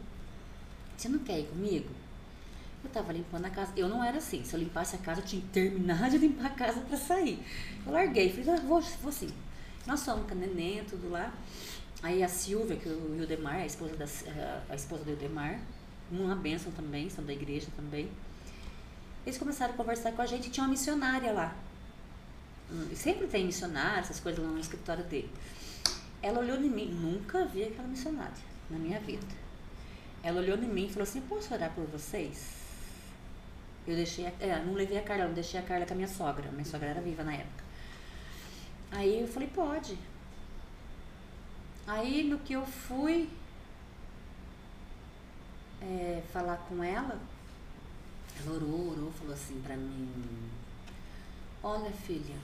Você 0.97 1.09
não 1.09 1.21
quer 1.21 1.41
ir 1.41 1.47
comigo? 1.47 1.89
Eu 2.85 2.91
tava 2.91 3.13
limpando 3.13 3.45
a 3.47 3.51
casa. 3.51 3.73
Eu 3.77 3.89
não 3.89 4.05
era 4.05 4.19
assim. 4.19 4.45
Se 4.45 4.55
eu 4.55 4.61
limpasse 4.61 4.97
a 4.97 4.99
casa, 4.99 5.21
eu 5.21 5.25
tinha 5.25 5.43
que 5.43 5.49
terminar 5.49 6.11
de 6.11 6.19
limpar 6.19 6.47
a 6.47 6.51
casa 6.51 6.81
para 6.81 6.97
sair. 6.97 7.43
Eu 7.85 7.93
larguei, 7.93 8.31
falei, 8.31 8.51
ah, 8.51 8.67
vou, 8.67 8.81
vou 9.03 9.11
sim. 9.11 9.31
Nós 9.87 10.05
fomos 10.05 10.27
com 10.27 10.33
a 10.33 10.37
neném, 10.37 10.85
tudo 10.85 11.11
lá. 11.11 11.33
Aí 12.03 12.23
a 12.23 12.29
Silvia, 12.29 12.77
que 12.77 12.89
é 12.89 12.93
o 12.93 13.17
Ildemar, 13.17 13.57
a 13.57 13.67
esposa, 13.67 13.97
da, 13.97 14.07
a 14.69 14.75
esposa 14.77 15.03
do 15.03 15.11
Ildemar, 15.11 15.59
uma 16.13 16.37
bênção 16.37 16.71
também, 16.73 17.11
são 17.11 17.25
da 17.25 17.33
igreja 17.33 17.67
também. 17.75 18.09
Eles 19.27 19.39
começaram 19.39 19.75
a 19.75 19.77
conversar 19.77 20.13
com 20.13 20.23
a 20.23 20.27
gente 20.27 20.51
tinha 20.51 20.65
uma 20.65 20.71
missionária 20.71 21.33
lá. 21.33 21.55
Hum, 22.71 22.89
sempre 22.95 23.27
tem 23.27 23.47
missionária, 23.47 24.01
essas 24.01 24.21
coisas 24.21 24.43
lá 24.43 24.51
no 24.51 24.59
escritório 24.59 25.05
dele. 25.05 25.31
Ela 26.23 26.41
olhou 26.41 26.57
em 26.57 26.69
mim, 26.69 26.87
nunca 26.87 27.45
vi 27.45 27.65
aquela 27.65 27.89
missionária 27.89 28.33
na 28.69 28.79
minha 28.79 28.99
vida. 29.01 29.27
Ela 30.23 30.41
olhou 30.41 30.57
em 30.59 30.69
mim 30.69 30.87
e 30.87 30.89
falou 30.89 31.05
assim: 31.05 31.21
Posso 31.23 31.55
orar 31.55 31.73
por 31.75 31.85
vocês? 31.87 32.57
Eu 33.87 33.97
deixei, 33.97 34.27
a, 34.27 34.33
é, 34.41 34.63
não 34.65 34.75
levei 34.75 34.99
a 34.99 35.03
Carla, 35.03 35.25
eu 35.25 35.33
deixei 35.33 35.59
a 35.59 35.63
Carla 35.63 35.87
com 35.87 35.95
a 35.95 35.97
minha 35.97 36.09
sogra. 36.09 36.51
Minha 36.51 36.65
sogra 36.65 36.89
era 36.89 37.01
viva 37.01 37.23
na 37.23 37.35
época. 37.35 37.65
Aí 38.91 39.21
eu 39.21 39.29
falei: 39.29 39.49
Pode. 39.49 39.99
Aí 41.87 42.25
no 42.25 42.39
que 42.41 42.53
eu 42.53 42.67
fui 42.67 43.31
é, 45.81 46.23
falar 46.33 46.57
com 46.69 46.83
ela, 46.83 47.19
ela 48.41 48.57
orou, 48.57 48.93
orou, 48.93 49.13
falou 49.13 49.35
assim 49.35 49.61
pra 49.61 49.77
mim: 49.77 50.09
Olha, 51.63 51.91
filha, 51.91 52.37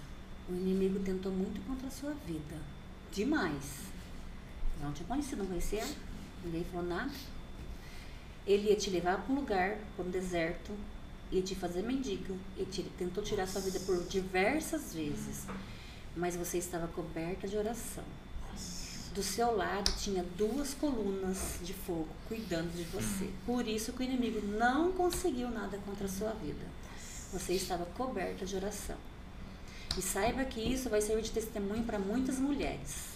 o 0.49 0.53
inimigo 0.53 0.99
tentou 1.01 1.31
muito 1.31 1.61
contra 1.67 1.87
a 1.87 1.91
sua 1.91 2.13
vida. 2.27 2.57
Demais. 3.13 3.83
Eu 4.81 4.87
não 4.87 4.93
tinha 4.93 5.07
conhecido, 5.07 5.39
não 5.39 5.47
conhecia, 5.47 5.85
ninguém 6.45 6.65
falou 6.65 6.87
nada. 6.87 7.13
Ele 8.47 8.69
ia 8.69 8.77
te 8.77 8.91
levar 8.91 9.23
para 9.23 9.33
um 9.33 9.37
lugar, 9.37 9.79
para 9.97 10.05
um 10.05 10.11
deserto, 10.11 10.73
ia 11.31 11.43
te 11.43 11.55
fazer 11.55 11.83
mendigo, 11.83 12.37
e 12.59 12.65
te, 12.65 12.83
tentou 12.99 13.23
tirar 13.23 13.47
sua 13.47 13.61
vida 13.61 13.79
por 13.81 14.03
diversas 14.05 14.93
vezes. 14.95 15.47
Mas 16.17 16.37
você 16.37 16.59
estava 16.59 16.87
coberta 16.89 17.49
de 17.49 17.57
oração 17.57 18.05
do 19.15 19.23
seu 19.23 19.57
lado 19.57 19.93
tinha 19.97 20.25
duas 20.37 20.75
colunas 20.75 21.59
de 21.63 21.73
fogo 21.73 22.09
cuidando 22.29 22.75
de 22.77 22.83
você. 22.85 23.31
Por 23.47 23.67
isso 23.67 23.93
que 23.93 24.01
o 24.01 24.03
inimigo 24.03 24.45
não 24.45 24.91
conseguiu 24.93 25.49
nada 25.51 25.79
contra 25.87 26.07
a 26.07 26.09
sua 26.09 26.33
vida. 26.33 26.65
Você 27.33 27.55
estava 27.55 27.85
coberta 27.97 28.45
de 28.45 28.57
oração. 28.57 28.97
E 29.97 30.03
saiba 30.03 30.45
que 30.45 30.61
isso 30.61 30.91
vai 30.91 31.01
servir 31.01 31.23
de 31.23 31.31
testemunho 31.31 31.85
para 31.85 31.99
muitas 31.99 32.41
mulheres 32.41 33.15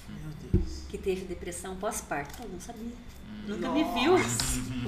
que 0.88 0.96
teve 0.96 1.24
depressão 1.24 1.74
pós-parto. 1.76 2.42
Eu 2.44 2.48
não 2.48 2.60
sabia. 2.60 2.92
Nunca 3.46 3.68
Nossa. 3.68 3.74
me 3.74 4.00
viu. 4.00 4.14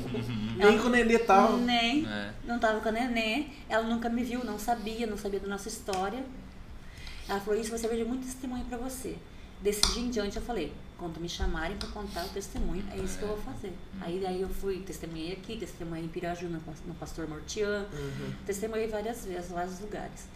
nem 0.56 0.78
com 0.78 0.86
o 0.86 0.90
nenê 0.90 1.18
tava. 1.18 1.56
Nem. 1.56 2.06
É. 2.06 2.32
Não 2.44 2.60
tava 2.60 2.80
com 2.80 2.88
a 2.88 2.92
nenê. 2.92 3.46
Ela 3.68 3.84
nunca 3.84 4.08
me 4.08 4.22
viu, 4.22 4.44
não 4.44 4.58
sabia, 4.58 5.06
não 5.06 5.16
sabia 5.16 5.40
da 5.40 5.48
nossa 5.48 5.68
história. 5.68 6.24
Ela 7.28 7.40
falou: 7.40 7.58
Isso 7.58 7.70
vai 7.70 7.78
servir 7.78 7.96
de 7.96 8.04
muito 8.04 8.26
testemunho 8.26 8.64
para 8.66 8.78
você. 8.78 9.16
Desse 9.60 9.80
dia 9.92 10.02
em 10.02 10.10
diante 10.10 10.36
eu 10.36 10.42
falei: 10.42 10.72
quando 11.00 11.18
me 11.18 11.28
chamarem 11.30 11.78
para 11.78 11.88
contar 11.88 12.26
o 12.26 12.28
testemunho, 12.28 12.84
é 12.92 12.98
isso 12.98 13.16
que 13.16 13.22
eu 13.22 13.28
vou 13.28 13.38
fazer. 13.38 13.68
Uhum. 13.68 14.00
Aí 14.02 14.20
daí 14.22 14.42
eu 14.42 14.50
fui, 14.50 14.80
testemunhei 14.82 15.32
aqui, 15.32 15.56
testemunhei 15.56 16.04
em 16.04 16.08
Piraju, 16.08 16.46
no, 16.46 16.94
Pastor 16.94 17.26
Mortian, 17.26 17.86
uhum. 17.90 18.32
testemunhei 18.44 18.86
várias 18.86 19.24
vezes, 19.24 19.50
vários 19.50 19.80
lugares. 19.80 20.28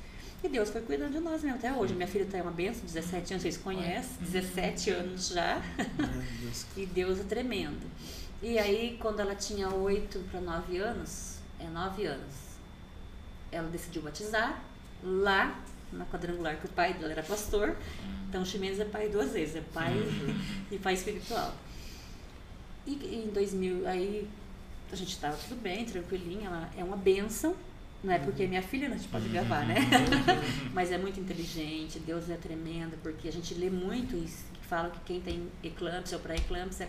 E 0.43 0.49
Deus 0.49 0.70
foi 0.70 0.81
cuidando 0.81 1.12
de 1.12 1.20
nós 1.20 1.43
mesmo 1.43 1.59
até 1.59 1.70
hoje. 1.70 1.95
Minha 1.95 2.09
filha 2.09 2.24
tem 2.24 2.41
tá 2.41 2.47
uma 2.47 2.53
benção, 2.53 2.82
17 2.86 3.35
anos, 3.35 3.43
vocês 3.43 3.59
conhecem, 3.59 4.16
17 4.20 4.91
anos 4.91 5.28
já. 5.28 5.62
e 6.77 6.86
Deus 6.86 7.20
é 7.20 7.24
tremendo. 7.24 7.86
E 8.43 8.59
aí, 8.59 8.97
quando 9.01 9.20
ela 9.20 9.35
tinha 9.35 9.69
8 9.69 10.19
para 10.31 10.41
9 10.41 10.78
anos, 10.78 11.39
é 11.61 11.66
9 11.69 12.07
anos, 12.07 12.35
ela 13.53 13.69
decidiu 13.69 14.01
batizar 14.01 14.62
lá 15.03 15.62
na 15.95 16.05
quadrangular, 16.07 16.57
que 16.59 16.66
o 16.66 16.71
pai 16.71 16.95
dela 16.95 17.12
era 17.12 17.23
pastor. 17.23 17.77
Então, 18.29 18.43
o 18.43 18.47
Ximenes 18.47 18.81
é 18.81 18.85
pai 18.85 19.09
duas 19.09 19.33
vezes, 19.33 19.57
é 19.57 19.62
pai 19.73 19.95
e 20.71 20.79
pai 20.79 20.95
espiritual. 20.95 21.55
E 22.87 22.93
em 22.93 23.29
2000, 23.33 23.87
aí 23.89 24.29
a 24.93 24.97
gente 24.97 25.11
estava 25.11 25.37
tudo 25.37 25.61
bem, 25.61 25.85
tranquilinha, 25.85 26.49
ela 26.49 26.71
é 26.77 26.85
uma 26.85 26.97
benção, 26.97 27.57
não 28.03 28.12
é 28.12 28.19
porque 28.19 28.43
é 28.43 28.47
minha 28.47 28.62
filha 28.62 28.89
não 28.89 28.97
a 28.97 28.99
gente 28.99 29.09
pode 29.09 29.29
gravar, 29.29 29.66
né? 29.66 29.77
Mas 30.75 30.93
é 30.93 30.99
muito 30.99 31.19
inteligente, 31.19 31.99
Deus 31.99 32.29
é 32.29 32.37
tremendo, 32.37 32.97
porque 33.03 33.27
a 33.27 33.33
gente 33.33 33.55
lê 33.55 33.71
muito 33.71 34.15
e 34.15 34.29
fala 34.69 34.91
que 34.91 35.01
quem 35.01 35.21
tem 35.21 35.49
eclâmpsia 35.62 36.19
ou 36.19 36.23
pré-eclâmpsia, 36.23 36.89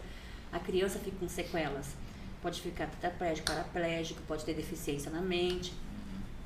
a 0.51 0.59
criança 0.59 0.99
fica 0.99 1.15
com 1.17 1.29
sequelas. 1.29 1.95
Pode 2.41 2.61
ficar 2.61 2.87
tetraplégico, 2.87 3.47
paraplégico, 3.47 4.21
pode 4.23 4.43
ter 4.43 4.53
deficiência 4.53 5.09
na 5.09 5.21
mente. 5.21 5.73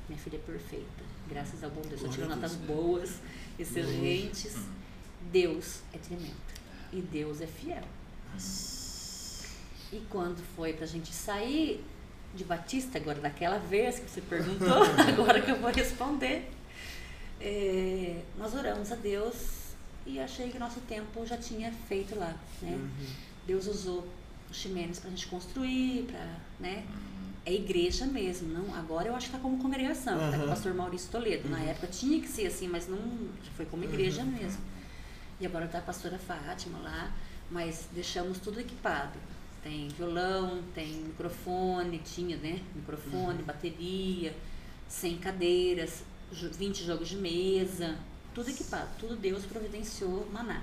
Minha 0.08 0.20
filha 0.20 0.36
é 0.36 0.40
perfeita, 0.40 1.04
graças 1.30 1.62
ao 1.62 1.70
bom 1.70 1.82
Deus. 1.82 2.02
Eu 2.02 2.10
tiro 2.10 2.28
notas 2.28 2.56
boas, 2.56 3.14
excelentes. 3.58 4.56
Deus 5.32 5.80
é 5.92 5.98
tremendo. 5.98 6.34
E 6.92 7.00
Deus 7.00 7.40
é 7.40 7.46
fiel. 7.46 7.84
E 9.92 10.00
quando 10.10 10.42
foi 10.56 10.72
pra 10.72 10.86
gente 10.86 11.12
sair 11.12 11.84
de 12.34 12.44
Batista, 12.44 12.98
agora 12.98 13.20
daquela 13.20 13.58
vez 13.58 14.00
que 14.00 14.10
você 14.10 14.20
perguntou, 14.20 14.82
agora 15.08 15.40
que 15.40 15.50
eu 15.50 15.56
vou 15.56 15.70
responder, 15.70 16.50
é, 17.40 18.22
nós 18.36 18.54
oramos 18.54 18.90
a 18.90 18.96
Deus 18.96 19.60
e 20.06 20.18
achei 20.18 20.50
que 20.50 20.58
nosso 20.58 20.80
tempo 20.80 21.24
já 21.26 21.36
tinha 21.36 21.72
feito 21.88 22.18
lá. 22.18 22.34
Né? 22.60 22.72
Uhum. 22.72 23.06
Deus 23.46 23.66
usou 23.66 24.06
os 24.50 24.56
Ximenes 24.56 24.98
pra 24.98 25.10
gente 25.10 25.26
construir, 25.28 26.04
pra, 26.04 26.24
né? 26.58 26.84
Uhum. 26.88 27.19
É 27.44 27.54
igreja 27.54 28.06
mesmo, 28.06 28.48
não? 28.48 28.74
Agora 28.74 29.08
eu 29.08 29.16
acho 29.16 29.30
que 29.30 29.36
está 29.36 29.38
como 29.38 29.62
congregação, 29.62 30.18
uhum. 30.18 30.30
tá 30.30 30.38
com 30.38 30.44
o 30.44 30.48
pastor 30.48 30.74
Maurício 30.74 31.10
Toledo. 31.10 31.48
Na 31.48 31.58
uhum. 31.58 31.68
época 31.68 31.86
tinha 31.86 32.20
que 32.20 32.28
ser 32.28 32.46
assim, 32.46 32.68
mas 32.68 32.86
não 32.86 32.98
foi 33.56 33.64
como 33.66 33.84
igreja 33.84 34.22
uhum. 34.22 34.32
mesmo. 34.32 34.62
E 35.40 35.46
agora 35.46 35.64
está 35.64 35.78
a 35.78 35.82
pastora 35.82 36.18
Fátima 36.18 36.78
lá, 36.78 37.10
mas 37.50 37.88
deixamos 37.92 38.38
tudo 38.38 38.60
equipado. 38.60 39.18
Tem 39.62 39.88
violão, 39.88 40.62
tem 40.74 40.86
microfone, 41.02 41.98
tinha, 41.98 42.36
né? 42.36 42.60
Microfone, 42.74 43.38
uhum. 43.38 43.44
bateria, 43.44 44.34
100 44.88 45.18
cadeiras, 45.18 46.02
20 46.32 46.84
jogos 46.84 47.08
de 47.08 47.16
mesa, 47.16 47.96
tudo 48.34 48.50
equipado. 48.50 48.88
Tudo 48.98 49.16
Deus 49.16 49.44
providenciou 49.44 50.28
maná. 50.32 50.62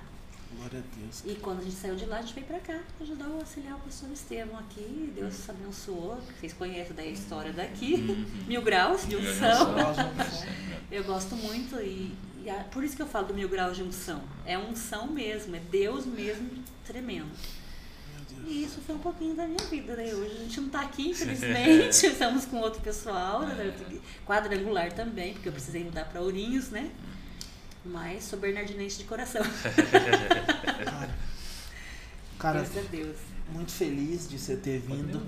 Glória 0.56 0.80
a 0.80 0.99
Deus. 0.99 1.24
E 1.26 1.36
quando 1.36 1.60
a 1.60 1.64
gente 1.64 1.76
saiu 1.76 1.95
de 1.95 2.06
lá, 2.06 2.18
a 2.18 2.22
gente 2.22 2.34
veio 2.34 2.48
para 2.48 2.60
cá 2.60 2.80
ajudar 3.02 3.28
o 3.28 3.40
auxiliar 3.40 3.76
o 3.76 3.80
pastor 3.80 4.11
Estevão 4.11 4.57
aqui. 4.60 5.11
Deus 5.15 5.49
abençoou. 5.49 6.18
Vocês 6.40 6.53
conhecem 6.53 6.95
da 6.95 7.06
história 7.06 7.52
daqui. 7.52 7.95
Uhum. 7.95 8.26
Mil 8.48 8.61
graus 8.61 9.07
de 9.07 9.15
unção. 9.15 9.76
Eu 10.90 11.03
gosto 11.03 11.36
muito 11.36 11.76
e, 11.82 12.15
e 12.44 12.49
a, 12.49 12.64
por 12.64 12.82
isso 12.82 12.95
que 12.95 13.02
eu 13.02 13.07
falo 13.07 13.28
do 13.28 13.34
mil 13.34 13.49
graus 13.49 13.76
de 13.76 13.84
unção. 13.84 14.22
É 14.45 14.57
unção 14.57 15.07
mesmo, 15.07 15.53
é 15.53 15.60
Deus 15.60 16.06
mesmo 16.06 16.49
tremendo. 16.86 17.30
E 18.45 18.64
isso 18.64 18.80
foi 18.86 18.95
um 18.95 18.99
pouquinho 18.99 19.36
da 19.36 19.45
minha 19.45 19.64
vida, 19.65 19.95
né? 19.98 20.06
Hoje 20.14 20.36
a 20.38 20.40
gente 20.44 20.60
não 20.61 20.68
está 20.68 20.82
aqui, 20.82 21.10
infelizmente. 21.11 21.90
Estamos 22.07 22.45
com 22.45 22.57
outro 22.57 22.82
pessoal, 22.82 23.41
né? 23.41 23.74
quadrangular 24.26 24.94
também, 24.94 25.34
porque 25.34 25.49
eu 25.49 25.53
precisei 25.53 25.84
mudar 25.84 26.06
para 26.06 26.22
Ourinhos, 26.22 26.69
né? 26.69 26.90
Mas 27.88 28.23
sou 28.23 28.39
bernardinense 28.39 28.97
de 28.97 29.03
coração. 29.05 29.41
cara, 29.43 31.09
cara 32.38 32.59
Graças 32.59 32.77
a 32.77 32.81
Deus. 32.89 33.18
muito 33.51 33.72
feliz 33.72 34.27
de 34.30 34.38
você 34.38 34.57
ter 34.57 34.80
vindo. 34.80 35.22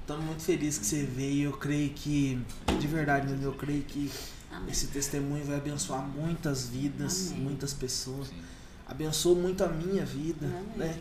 Estamos 0.00 0.24
muito 0.24 0.42
felizes 0.42 0.78
que 0.78 0.86
você 0.86 1.04
veio. 1.04 1.50
Eu 1.50 1.56
creio 1.56 1.90
que, 1.90 2.40
de 2.78 2.86
verdade, 2.86 3.34
eu 3.42 3.52
creio 3.52 3.82
que 3.82 4.10
Amém. 4.50 4.70
esse 4.70 4.86
testemunho 4.88 5.44
vai 5.44 5.56
abençoar 5.56 6.02
muitas 6.02 6.68
vidas, 6.68 7.32
Amém. 7.32 7.42
muitas 7.42 7.74
pessoas. 7.74 8.28
Sim. 8.28 8.42
Abençoou 8.86 9.36
muito 9.36 9.64
a 9.64 9.68
minha 9.68 10.04
vida, 10.04 10.46
Amém. 10.46 10.76
né? 10.76 10.98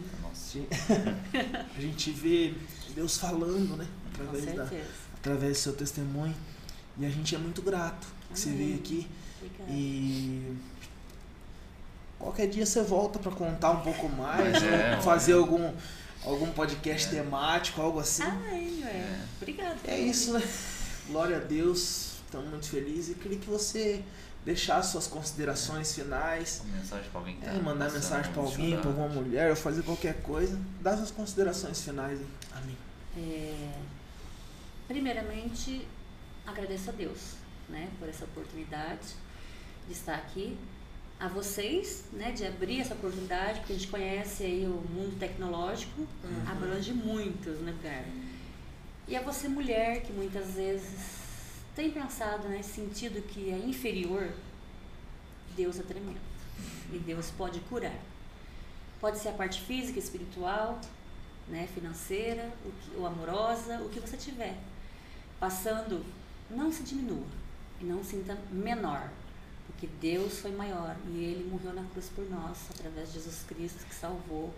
a 1.76 1.81
gente 1.81 2.11
vê 2.11 2.53
Deus 2.95 3.18
falando, 3.18 3.76
né? 3.76 3.88
Através, 4.14 4.55
da, 4.55 4.69
através 5.15 5.57
do 5.57 5.61
seu 5.61 5.73
testemunho. 5.73 6.35
E 6.97 7.05
a 7.05 7.10
gente 7.10 7.34
é 7.35 7.38
muito 7.38 7.61
grato 7.61 8.07
que 8.34 8.39
você 8.39 8.49
veio 8.49 8.76
aqui. 8.76 9.07
E 9.69 10.55
Qualquer 12.19 12.47
dia 12.47 12.65
você 12.65 12.81
volta 12.81 13.19
para 13.19 13.31
contar 13.34 13.72
um 13.72 13.81
pouco 13.81 14.07
mais, 14.07 14.55
É, 14.64 14.95
né? 14.95 15.01
fazer 15.01 15.34
algum, 15.34 15.73
algum 16.23 16.49
podcast 16.51 17.10
temático, 17.10 17.81
algo 17.81 17.99
assim. 17.99 18.23
Ai, 18.23 18.81
é. 18.84 19.19
Obrigada. 19.41 19.76
É 19.85 19.99
isso, 19.99 20.31
né? 20.34 20.41
Glória 21.07 21.35
a 21.35 21.39
Deus, 21.41 22.14
estamos 22.26 22.49
muito 22.49 22.69
felizes 22.69 23.10
e 23.10 23.19
queria 23.19 23.38
que 23.38 23.49
você 23.49 24.01
deixasse 24.45 24.91
suas 24.93 25.05
considerações 25.05 25.93
finais. 25.93 26.61
Uma 26.65 26.77
mensagem 26.77 27.10
pra 27.10 27.19
alguém 27.19 27.35
que 27.35 27.41
tá 27.45 27.51
É, 27.51 27.60
mandar 27.60 27.85
passando 27.85 27.93
mensagem 28.01 28.31
pra 28.31 28.41
alguém, 28.41 28.55
pra 28.55 28.64
dificuldade. 28.77 29.01
alguma 29.01 29.22
mulher, 29.22 29.49
ou 29.49 29.55
fazer 29.57 29.84
qualquer 29.84 30.22
coisa. 30.22 30.57
Dá 30.81 30.95
suas 30.95 31.11
considerações 31.11 31.81
finais. 31.81 32.19
Amém. 32.53 32.77
É, 33.18 33.69
primeiramente, 34.88 35.85
agradeço 36.47 36.89
a 36.89 36.93
Deus 36.93 37.19
né, 37.69 37.90
por 37.99 38.07
essa 38.10 38.26
oportunidade 38.26 39.07
de 39.88 39.94
estar 39.94 40.15
aqui. 40.15 40.57
A 41.19 41.27
vocês, 41.27 42.06
né, 42.11 42.31
de 42.31 42.45
abrir 42.45 42.81
essa 42.81 42.94
oportunidade, 42.95 43.60
porque 43.60 43.73
a 43.73 43.76
gente 43.77 43.88
conhece 43.88 44.44
aí 44.44 44.65
o 44.65 44.81
mundo 44.91 45.18
tecnológico, 45.19 46.02
Uhum. 46.02 46.44
abrange 46.52 46.91
muitos, 46.94 47.60
né, 47.60 47.73
cara? 47.81 48.06
E 49.07 49.15
a 49.15 49.22
você, 49.22 49.48
mulher, 49.48 50.02
que 50.02 50.11
muitas 50.11 50.56
vezes 50.56 51.19
tem 51.76 51.91
pensado 51.91 52.48
nesse 52.49 52.72
sentido 52.73 53.22
que 53.22 53.49
é 53.52 53.57
inferior, 53.57 54.31
Deus 55.56 55.80
é 55.80 55.84
tremendo. 55.84 56.19
E 56.91 56.98
Deus 56.99 57.31
pode 57.31 57.60
curar. 57.61 57.95
Pode 58.99 59.18
ser 59.19 59.30
a 59.30 59.34
parte 59.34 59.61
física, 59.61 59.99
espiritual, 59.99 60.80
né, 61.48 61.68
financeira, 61.73 62.49
o 62.65 62.72
que- 62.72 62.98
ou 62.98 63.06
amorosa, 63.06 63.77
o 63.81 63.90
que 63.90 63.99
você 63.99 64.18
tiver. 64.18 64.57
Passando, 65.40 66.06
não 66.49 66.72
se 66.72 66.84
diminua 66.84 67.26
e 67.82 67.86
não 67.86 68.04
sinta 68.04 68.38
menor, 68.52 69.10
porque 69.68 69.88
Deus 70.02 70.40
foi 70.40 70.52
maior 70.52 70.95
e 71.14 71.18
Ele 71.24 71.50
morreu 71.50 71.74
na 71.74 71.84
cruz 71.91 72.10
por 72.16 72.30
nós, 72.30 72.58
através 72.70 73.10
de 73.10 73.16
Jesus 73.16 73.44
Cristo 73.48 73.86
que 73.88 73.95
salvou, 73.95 74.54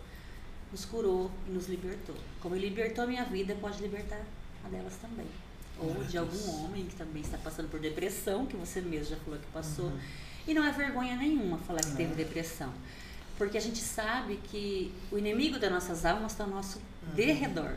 nos 0.72 0.86
curou 0.86 1.32
e 1.48 1.52
nos 1.52 1.68
libertou. 1.68 2.16
Como 2.42 2.56
Ele 2.56 2.70
libertou 2.70 3.04
a 3.04 3.08
minha 3.08 3.24
vida, 3.26 3.56
pode 3.62 3.82
libertar 3.82 4.22
a 4.64 4.70
delas 4.70 4.94
também. 5.02 5.28
Ou 5.80 6.04
de 6.06 6.18
algum 6.18 6.64
homem 6.64 6.86
que 6.86 6.96
também 6.96 7.22
está 7.22 7.38
passando 7.38 7.70
por 7.70 7.80
depressão, 7.80 8.46
que 8.46 8.56
você 8.56 8.80
mesmo 8.82 9.16
já 9.16 9.18
falou 9.18 9.40
que 9.40 9.48
passou. 9.48 9.86
Uhum. 9.86 10.00
E 10.48 10.54
não 10.54 10.64
é 10.64 10.72
vergonha 10.72 11.16
nenhuma 11.18 11.58
falar 11.60 11.82
que 11.82 11.90
Não. 11.90 11.96
teve 11.98 12.16
depressão. 12.16 12.72
Porque 13.38 13.58
a 13.58 13.62
gente 13.62 13.80
sabe 13.80 14.40
que 14.46 14.94
o 15.12 15.18
inimigo 15.18 15.60
das 15.60 15.70
nossas 15.72 16.06
almas 16.06 16.32
está 16.32 16.46
ao 16.46 16.50
nosso 16.50 16.78
Uhum. 16.78 17.14
derredor, 17.16 17.76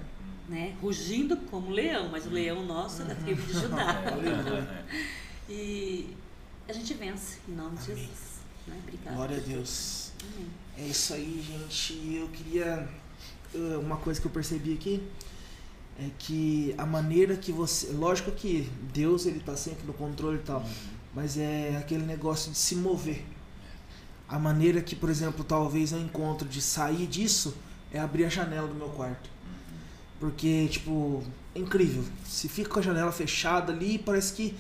né? 0.48 0.76
Rugindo 0.80 1.36
como 1.50 1.70
leão, 1.70 2.08
mas 2.08 2.24
o 2.26 2.30
leão 2.30 2.64
nosso 2.64 3.02
é 3.02 3.06
da 3.06 3.14
tribo 3.16 3.42
de 3.42 3.52
Judá. 3.52 4.00
E 5.48 6.14
a 6.68 6.72
gente 6.72 6.94
vence, 6.94 7.38
em 7.48 7.52
nome 7.52 7.76
de 7.78 7.92
Amém. 7.92 8.04
Jesus. 8.04 8.18
Né? 8.66 8.76
Obrigada. 8.82 9.16
Glória 9.16 9.36
a 9.36 9.40
Deus. 9.40 10.12
Amém. 10.22 10.48
É 10.76 10.86
isso 10.90 11.14
aí, 11.14 11.42
gente. 11.46 12.14
Eu 12.16 12.28
queria. 12.28 12.88
eh, 13.54 13.76
Uma 13.78 13.96
coisa 13.96 14.20
que 14.20 14.26
eu 14.26 14.30
percebi 14.30 14.74
aqui 14.74 15.02
é 15.98 16.10
que 16.18 16.74
a 16.76 16.84
maneira 16.86 17.36
que 17.36 17.50
você. 17.50 17.88
Lógico 17.92 18.30
que 18.32 18.68
Deus 18.92 19.26
ele 19.26 19.40
tá 19.40 19.56
sempre 19.56 19.86
no 19.86 19.92
controle 19.94 20.38
e 20.38 20.42
tal. 20.42 20.64
Mas 21.14 21.36
é 21.38 21.76
aquele 21.78 22.04
negócio 22.04 22.52
de 22.52 22.58
se 22.58 22.76
mover. 22.76 23.24
A 24.28 24.38
maneira 24.38 24.82
que, 24.82 24.94
por 24.94 25.08
exemplo, 25.08 25.42
talvez 25.42 25.90
eu 25.92 25.98
encontro 25.98 26.46
de 26.46 26.60
sair 26.60 27.06
disso 27.06 27.56
é 27.90 27.98
abrir 27.98 28.26
a 28.26 28.28
janela 28.28 28.68
do 28.68 28.74
meu 28.74 28.90
quarto. 28.90 29.30
Porque, 30.20 30.68
tipo, 30.68 31.22
é 31.54 31.58
incrível. 31.60 32.04
Se 32.26 32.46
fica 32.48 32.68
com 32.68 32.78
a 32.78 32.82
janela 32.82 33.10
fechada 33.10 33.72
ali, 33.72 33.98
parece 33.98 34.34
que 34.34 34.54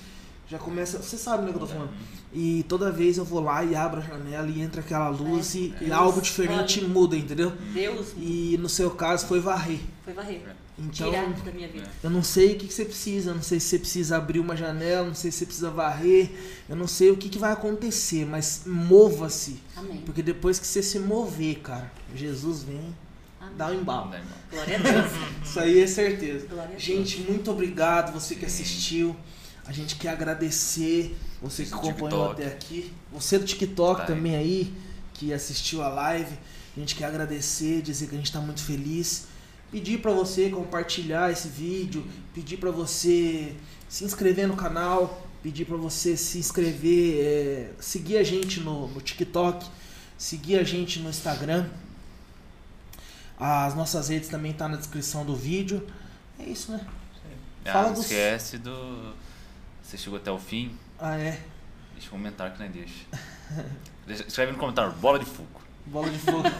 já 0.50 0.58
começa. 0.58 0.98
Você 0.98 1.16
sabe 1.16 1.44
né, 1.44 1.50
o 1.50 1.52
que 1.52 1.56
eu 1.62 1.66
tô 1.66 1.72
falando? 1.72 1.90
E 2.32 2.64
toda 2.68 2.90
vez 2.92 3.16
eu 3.16 3.24
vou 3.24 3.40
lá 3.40 3.64
e 3.64 3.74
abro 3.74 4.00
a 4.00 4.02
janela 4.02 4.48
e 4.48 4.60
entra 4.60 4.80
aquela 4.82 5.08
luz 5.08 5.54
É, 5.54 5.58
e, 5.58 5.74
é. 5.80 5.84
e 5.88 5.92
algo 5.92 6.20
diferente 6.20 6.82
muda, 6.84 7.16
entendeu? 7.16 7.52
Deus 7.72 8.08
E 8.18 8.56
no 8.60 8.68
seu 8.68 8.90
caso 8.90 9.26
foi 9.26 9.40
varrer. 9.40 9.80
foi 10.04 10.12
varrer. 10.12 10.42
Então, 10.78 11.10
Tirar 11.10 11.28
da 11.32 11.50
minha 11.50 11.66
vida. 11.66 11.90
eu 12.04 12.08
não 12.10 12.22
sei 12.22 12.52
o 12.52 12.56
que, 12.56 12.68
que 12.68 12.72
você 12.72 12.84
precisa. 12.84 13.30
Eu 13.30 13.34
não 13.34 13.42
sei 13.42 13.58
se 13.58 13.66
você 13.66 13.78
precisa 13.80 14.16
abrir 14.16 14.38
uma 14.38 14.54
janela, 14.56 15.06
não 15.06 15.14
sei 15.14 15.30
se 15.32 15.38
você 15.38 15.46
precisa 15.46 15.70
varrer. 15.70 16.30
Eu 16.68 16.76
não 16.76 16.86
sei 16.86 17.10
o 17.10 17.16
que, 17.16 17.28
que 17.28 17.38
vai 17.38 17.52
acontecer, 17.52 18.24
mas 18.24 18.62
mova-se. 18.64 19.58
Porque 20.04 20.22
depois 20.22 20.58
que 20.58 20.66
você 20.66 20.82
se 20.82 20.98
mover, 21.00 21.58
cara, 21.60 21.90
Jesus 22.14 22.62
vem 22.62 22.94
Amém. 23.40 23.56
dar 23.56 23.72
um 23.72 23.80
embalo. 23.80 24.12
Glória 24.52 24.76
a 24.76 24.80
Deus. 24.80 25.12
Isso 25.44 25.58
aí 25.58 25.80
é 25.80 25.86
certeza. 25.86 26.46
Deus. 26.46 26.80
Gente, 26.80 27.20
muito 27.22 27.50
obrigado 27.50 28.12
você 28.12 28.34
que 28.36 28.44
assistiu. 28.46 29.16
A 29.68 29.72
gente 29.72 29.96
quer 29.96 30.08
agradecer 30.08 31.14
você 31.42 31.64
que 31.64 31.74
acompanhou 31.74 32.32
até 32.32 32.46
aqui. 32.46 32.90
Você 33.12 33.38
do 33.38 33.44
TikTok 33.44 34.00
Tá. 34.00 34.06
também 34.06 34.34
aí, 34.34 34.72
que 35.14 35.30
assistiu 35.32 35.82
a 35.82 35.88
live. 35.88 36.34
A 36.74 36.80
gente 36.80 36.94
quer 36.94 37.04
agradecer, 37.04 37.82
dizer 37.82 38.06
que 38.08 38.14
a 38.14 38.18
gente 38.18 38.26
está 38.26 38.40
muito 38.40 38.62
feliz. 38.62 39.26
Pedir 39.70 39.98
para 40.00 40.10
você 40.12 40.48
compartilhar 40.48 41.30
esse 41.30 41.48
vídeo, 41.48 42.02
pedir 42.34 42.56
para 42.56 42.70
você 42.70 43.54
se 43.86 44.04
inscrever 44.04 44.48
no 44.48 44.56
canal, 44.56 45.28
pedir 45.42 45.66
para 45.66 45.76
você 45.76 46.16
se 46.16 46.38
inscrever, 46.38 47.20
é, 47.22 47.70
seguir 47.78 48.16
a 48.16 48.22
gente 48.24 48.60
no, 48.60 48.88
no 48.88 49.00
TikTok, 49.02 49.66
seguir 50.16 50.58
a 50.58 50.62
gente 50.64 50.98
no 51.00 51.10
Instagram. 51.10 51.68
As 53.38 53.74
nossas 53.74 54.08
redes 54.08 54.30
também 54.30 54.52
tá 54.54 54.66
na 54.66 54.76
descrição 54.78 55.24
do 55.26 55.36
vídeo. 55.36 55.86
É 56.38 56.44
isso, 56.44 56.72
né? 56.72 56.80
Ah, 57.66 57.72
Fala 57.72 57.86
não 57.88 57.94
dos- 57.94 58.04
esquece 58.04 58.56
do. 58.58 59.12
Você 59.88 59.96
chegou 59.96 60.18
até 60.18 60.30
o 60.30 60.38
fim, 60.38 60.76
Ah, 60.98 61.16
é. 61.16 61.40
deixa 61.94 62.08
um 62.08 62.10
comentário 62.10 62.54
que 62.54 62.62
não 62.62 62.70
deixa. 62.70 63.04
Deixa- 64.06 64.24
Escreve 64.28 64.52
no 64.52 64.58
comentário, 64.58 64.92
bola 64.92 65.18
de 65.18 65.24
fogo. 65.24 65.62
Bola 65.86 66.10
de 66.10 66.18
fogo. 66.18 66.42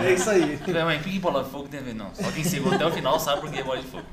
É, 0.00 0.06
é 0.08 0.14
isso 0.14 0.30
aí. 0.30 0.54
é, 0.66 0.84
mas 0.84 1.00
o 1.00 1.04
que 1.04 1.18
bola 1.18 1.44
de 1.44 1.50
fogo 1.50 1.68
tem 1.68 1.80
a 1.80 1.82
ver? 1.82 1.94
Não. 1.94 2.14
Só 2.14 2.32
quem 2.32 2.42
chegou 2.42 2.72
até 2.72 2.86
o 2.86 2.90
final 2.90 3.20
sabe 3.20 3.42
por 3.42 3.50
que 3.50 3.58
é 3.58 3.62
bola 3.62 3.78
de 3.82 3.86
fogo. 3.88 4.06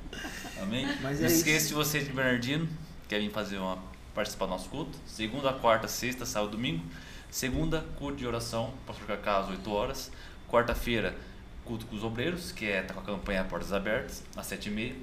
Amém? 0.62 0.86
Mas 1.02 1.20
não 1.22 1.26
é 1.28 1.32
esqueça 1.32 1.70
de 1.70 1.74
você 1.74 2.00
de 2.02 2.12
Bernardino, 2.12 2.68
quer 3.08 3.20
vir 3.22 3.32
fazer 3.32 3.58
uma. 3.60 3.78
participar 4.14 4.46
do 4.48 4.52
nosso 4.52 4.68
culto. 4.68 4.98
Segunda, 5.08 5.54
quarta, 5.54 5.88
sexta, 5.88 6.26
sábado, 6.26 6.52
domingo. 6.52 6.84
Segunda, 7.32 7.86
culto 7.98 8.18
de 8.18 8.28
oração, 8.28 8.74
pastor 8.86 9.08
Cacá 9.08 9.38
às 9.40 9.48
8 9.50 9.72
horas. 9.72 10.12
Quarta-feira, 10.50 11.16
culto 11.64 11.86
com 11.86 11.96
os 11.96 12.04
obreiros, 12.04 12.52
que 12.52 12.66
é 12.66 12.82
tá 12.82 12.94
com 12.94 13.00
a 13.00 13.04
campanha 13.04 13.46
Portas 13.46 13.72
Abertas, 13.72 14.22
às 14.36 14.48
7h30. 14.48 14.96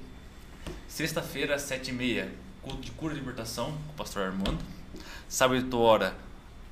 Sexta-feira, 0.88 1.54
às 1.54 1.62
7h30, 1.62 2.28
culto 2.62 2.80
de 2.80 2.90
cura 2.92 3.14
e 3.14 3.16
libertação 3.16 3.72
com 3.72 3.92
o 3.92 3.96
pastor 3.96 4.22
Armando. 4.22 4.64
Sábado, 5.28 5.62
8 5.62 5.78
horas, 5.78 6.12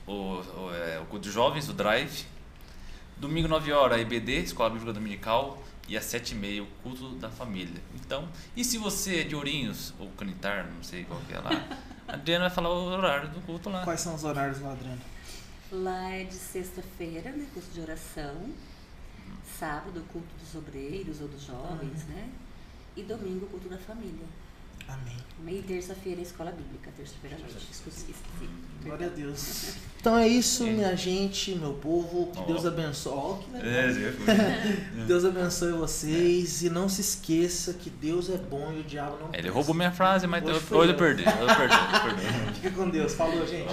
o, 0.06 0.12
o, 0.12 0.74
é, 0.74 0.98
o 1.01 1.06
culto 1.06 1.28
de 1.28 1.31
jovens, 1.31 1.69
o 1.69 1.73
Drive. 1.73 2.27
Domingo, 3.16 3.48
9 3.48 3.73
horas, 3.73 4.01
EBD, 4.01 4.43
Escola 4.43 4.70
Bíblica 4.70 4.93
Dominical. 4.93 5.62
E 5.89 5.97
às 5.97 6.05
7h30, 6.05 6.62
o 6.62 6.66
culto 6.82 7.15
da 7.15 7.31
família. 7.31 7.81
Então, 7.94 8.28
e 8.55 8.62
se 8.62 8.77
você 8.77 9.20
é 9.20 9.24
de 9.24 9.35
Ourinhos, 9.35 9.94
ou 9.98 10.10
Canitar, 10.10 10.70
não 10.70 10.82
sei 10.82 11.05
qual 11.05 11.19
que 11.27 11.32
é 11.32 11.39
lá, 11.39 11.51
a 12.06 12.12
Adriana 12.12 12.44
vai 12.44 12.55
falar 12.55 12.69
o 12.69 12.89
horário 12.90 13.31
do 13.31 13.40
culto 13.40 13.70
lá. 13.70 13.85
Quais 13.85 14.01
são 14.02 14.15
os 14.15 14.23
horários 14.23 14.60
lá, 14.60 14.73
Adriana? 14.73 15.01
Lá 15.73 16.10
é 16.10 16.24
de 16.24 16.35
sexta-feira, 16.35 17.31
né? 17.31 17.47
Curso 17.55 17.70
de 17.73 17.81
oração. 17.81 18.51
Sábado, 19.59 20.05
culto 20.12 20.28
dos 20.39 20.55
obreiros 20.55 21.23
ou 21.23 21.28
dos 21.28 21.43
jovens, 21.43 22.05
né? 22.05 22.28
E 22.94 23.02
domingo, 23.02 23.47
culto 23.47 23.70
da 23.70 23.78
família. 23.78 24.27
Amém. 24.89 25.16
E 25.59 25.62
terça-feira, 25.62 26.20
escola 26.20 26.51
bíblica. 26.51 26.90
Terça-feira 26.97 27.36
à 27.36 27.39
noite. 27.39 27.56
Esqueci, 27.70 28.10
esqueci. 28.10 28.51
Glória 28.85 29.06
a. 29.06 29.10
Deus. 29.10 29.74
Então 30.01 30.16
é 30.16 30.28
isso, 30.28 30.65
É. 30.65 30.70
minha 30.70 30.97
gente, 30.97 31.55
meu 31.55 31.73
povo. 31.74 32.31
Que 32.32 32.39
Ó. 32.40 32.44
Deus 32.44 32.66
abençoe. 32.66 33.12
Ó, 33.12 33.35
que. 33.35 33.56
É, 33.56 33.90
Zé, 33.93 34.12
Deus 35.06 35.24
abençoe 35.24 35.73
vocês. 35.73 36.62
E 36.62 36.70
não 36.70 36.89
se 36.89 37.01
esqueça 37.01 37.73
que 37.74 37.89
Deus 37.90 38.28
é 38.31 38.36
bom 38.36 38.73
e 38.73 38.81
o 38.81 38.85
diabo 38.85 39.16
não 39.20 39.27
Ele 39.28 39.32
presta. 39.43 39.52
roubou 39.52 39.74
minha 39.74 39.90
frase, 39.93 40.27
mas 40.27 40.43
Hoje 40.44 40.55
eu, 40.55 40.60
foi 40.60 40.78
hoje 40.78 40.89
eu 40.89 40.93
eu. 40.94 40.98
perdi. 40.98 41.24
Eu 41.24 41.47
perdi, 41.56 41.74
eu 41.74 42.01
perdi. 42.02 42.55
Fica 42.60 42.70
com 42.73 42.90
Deus. 42.90 43.15
Falou, 43.15 43.47
gente. 43.47 43.69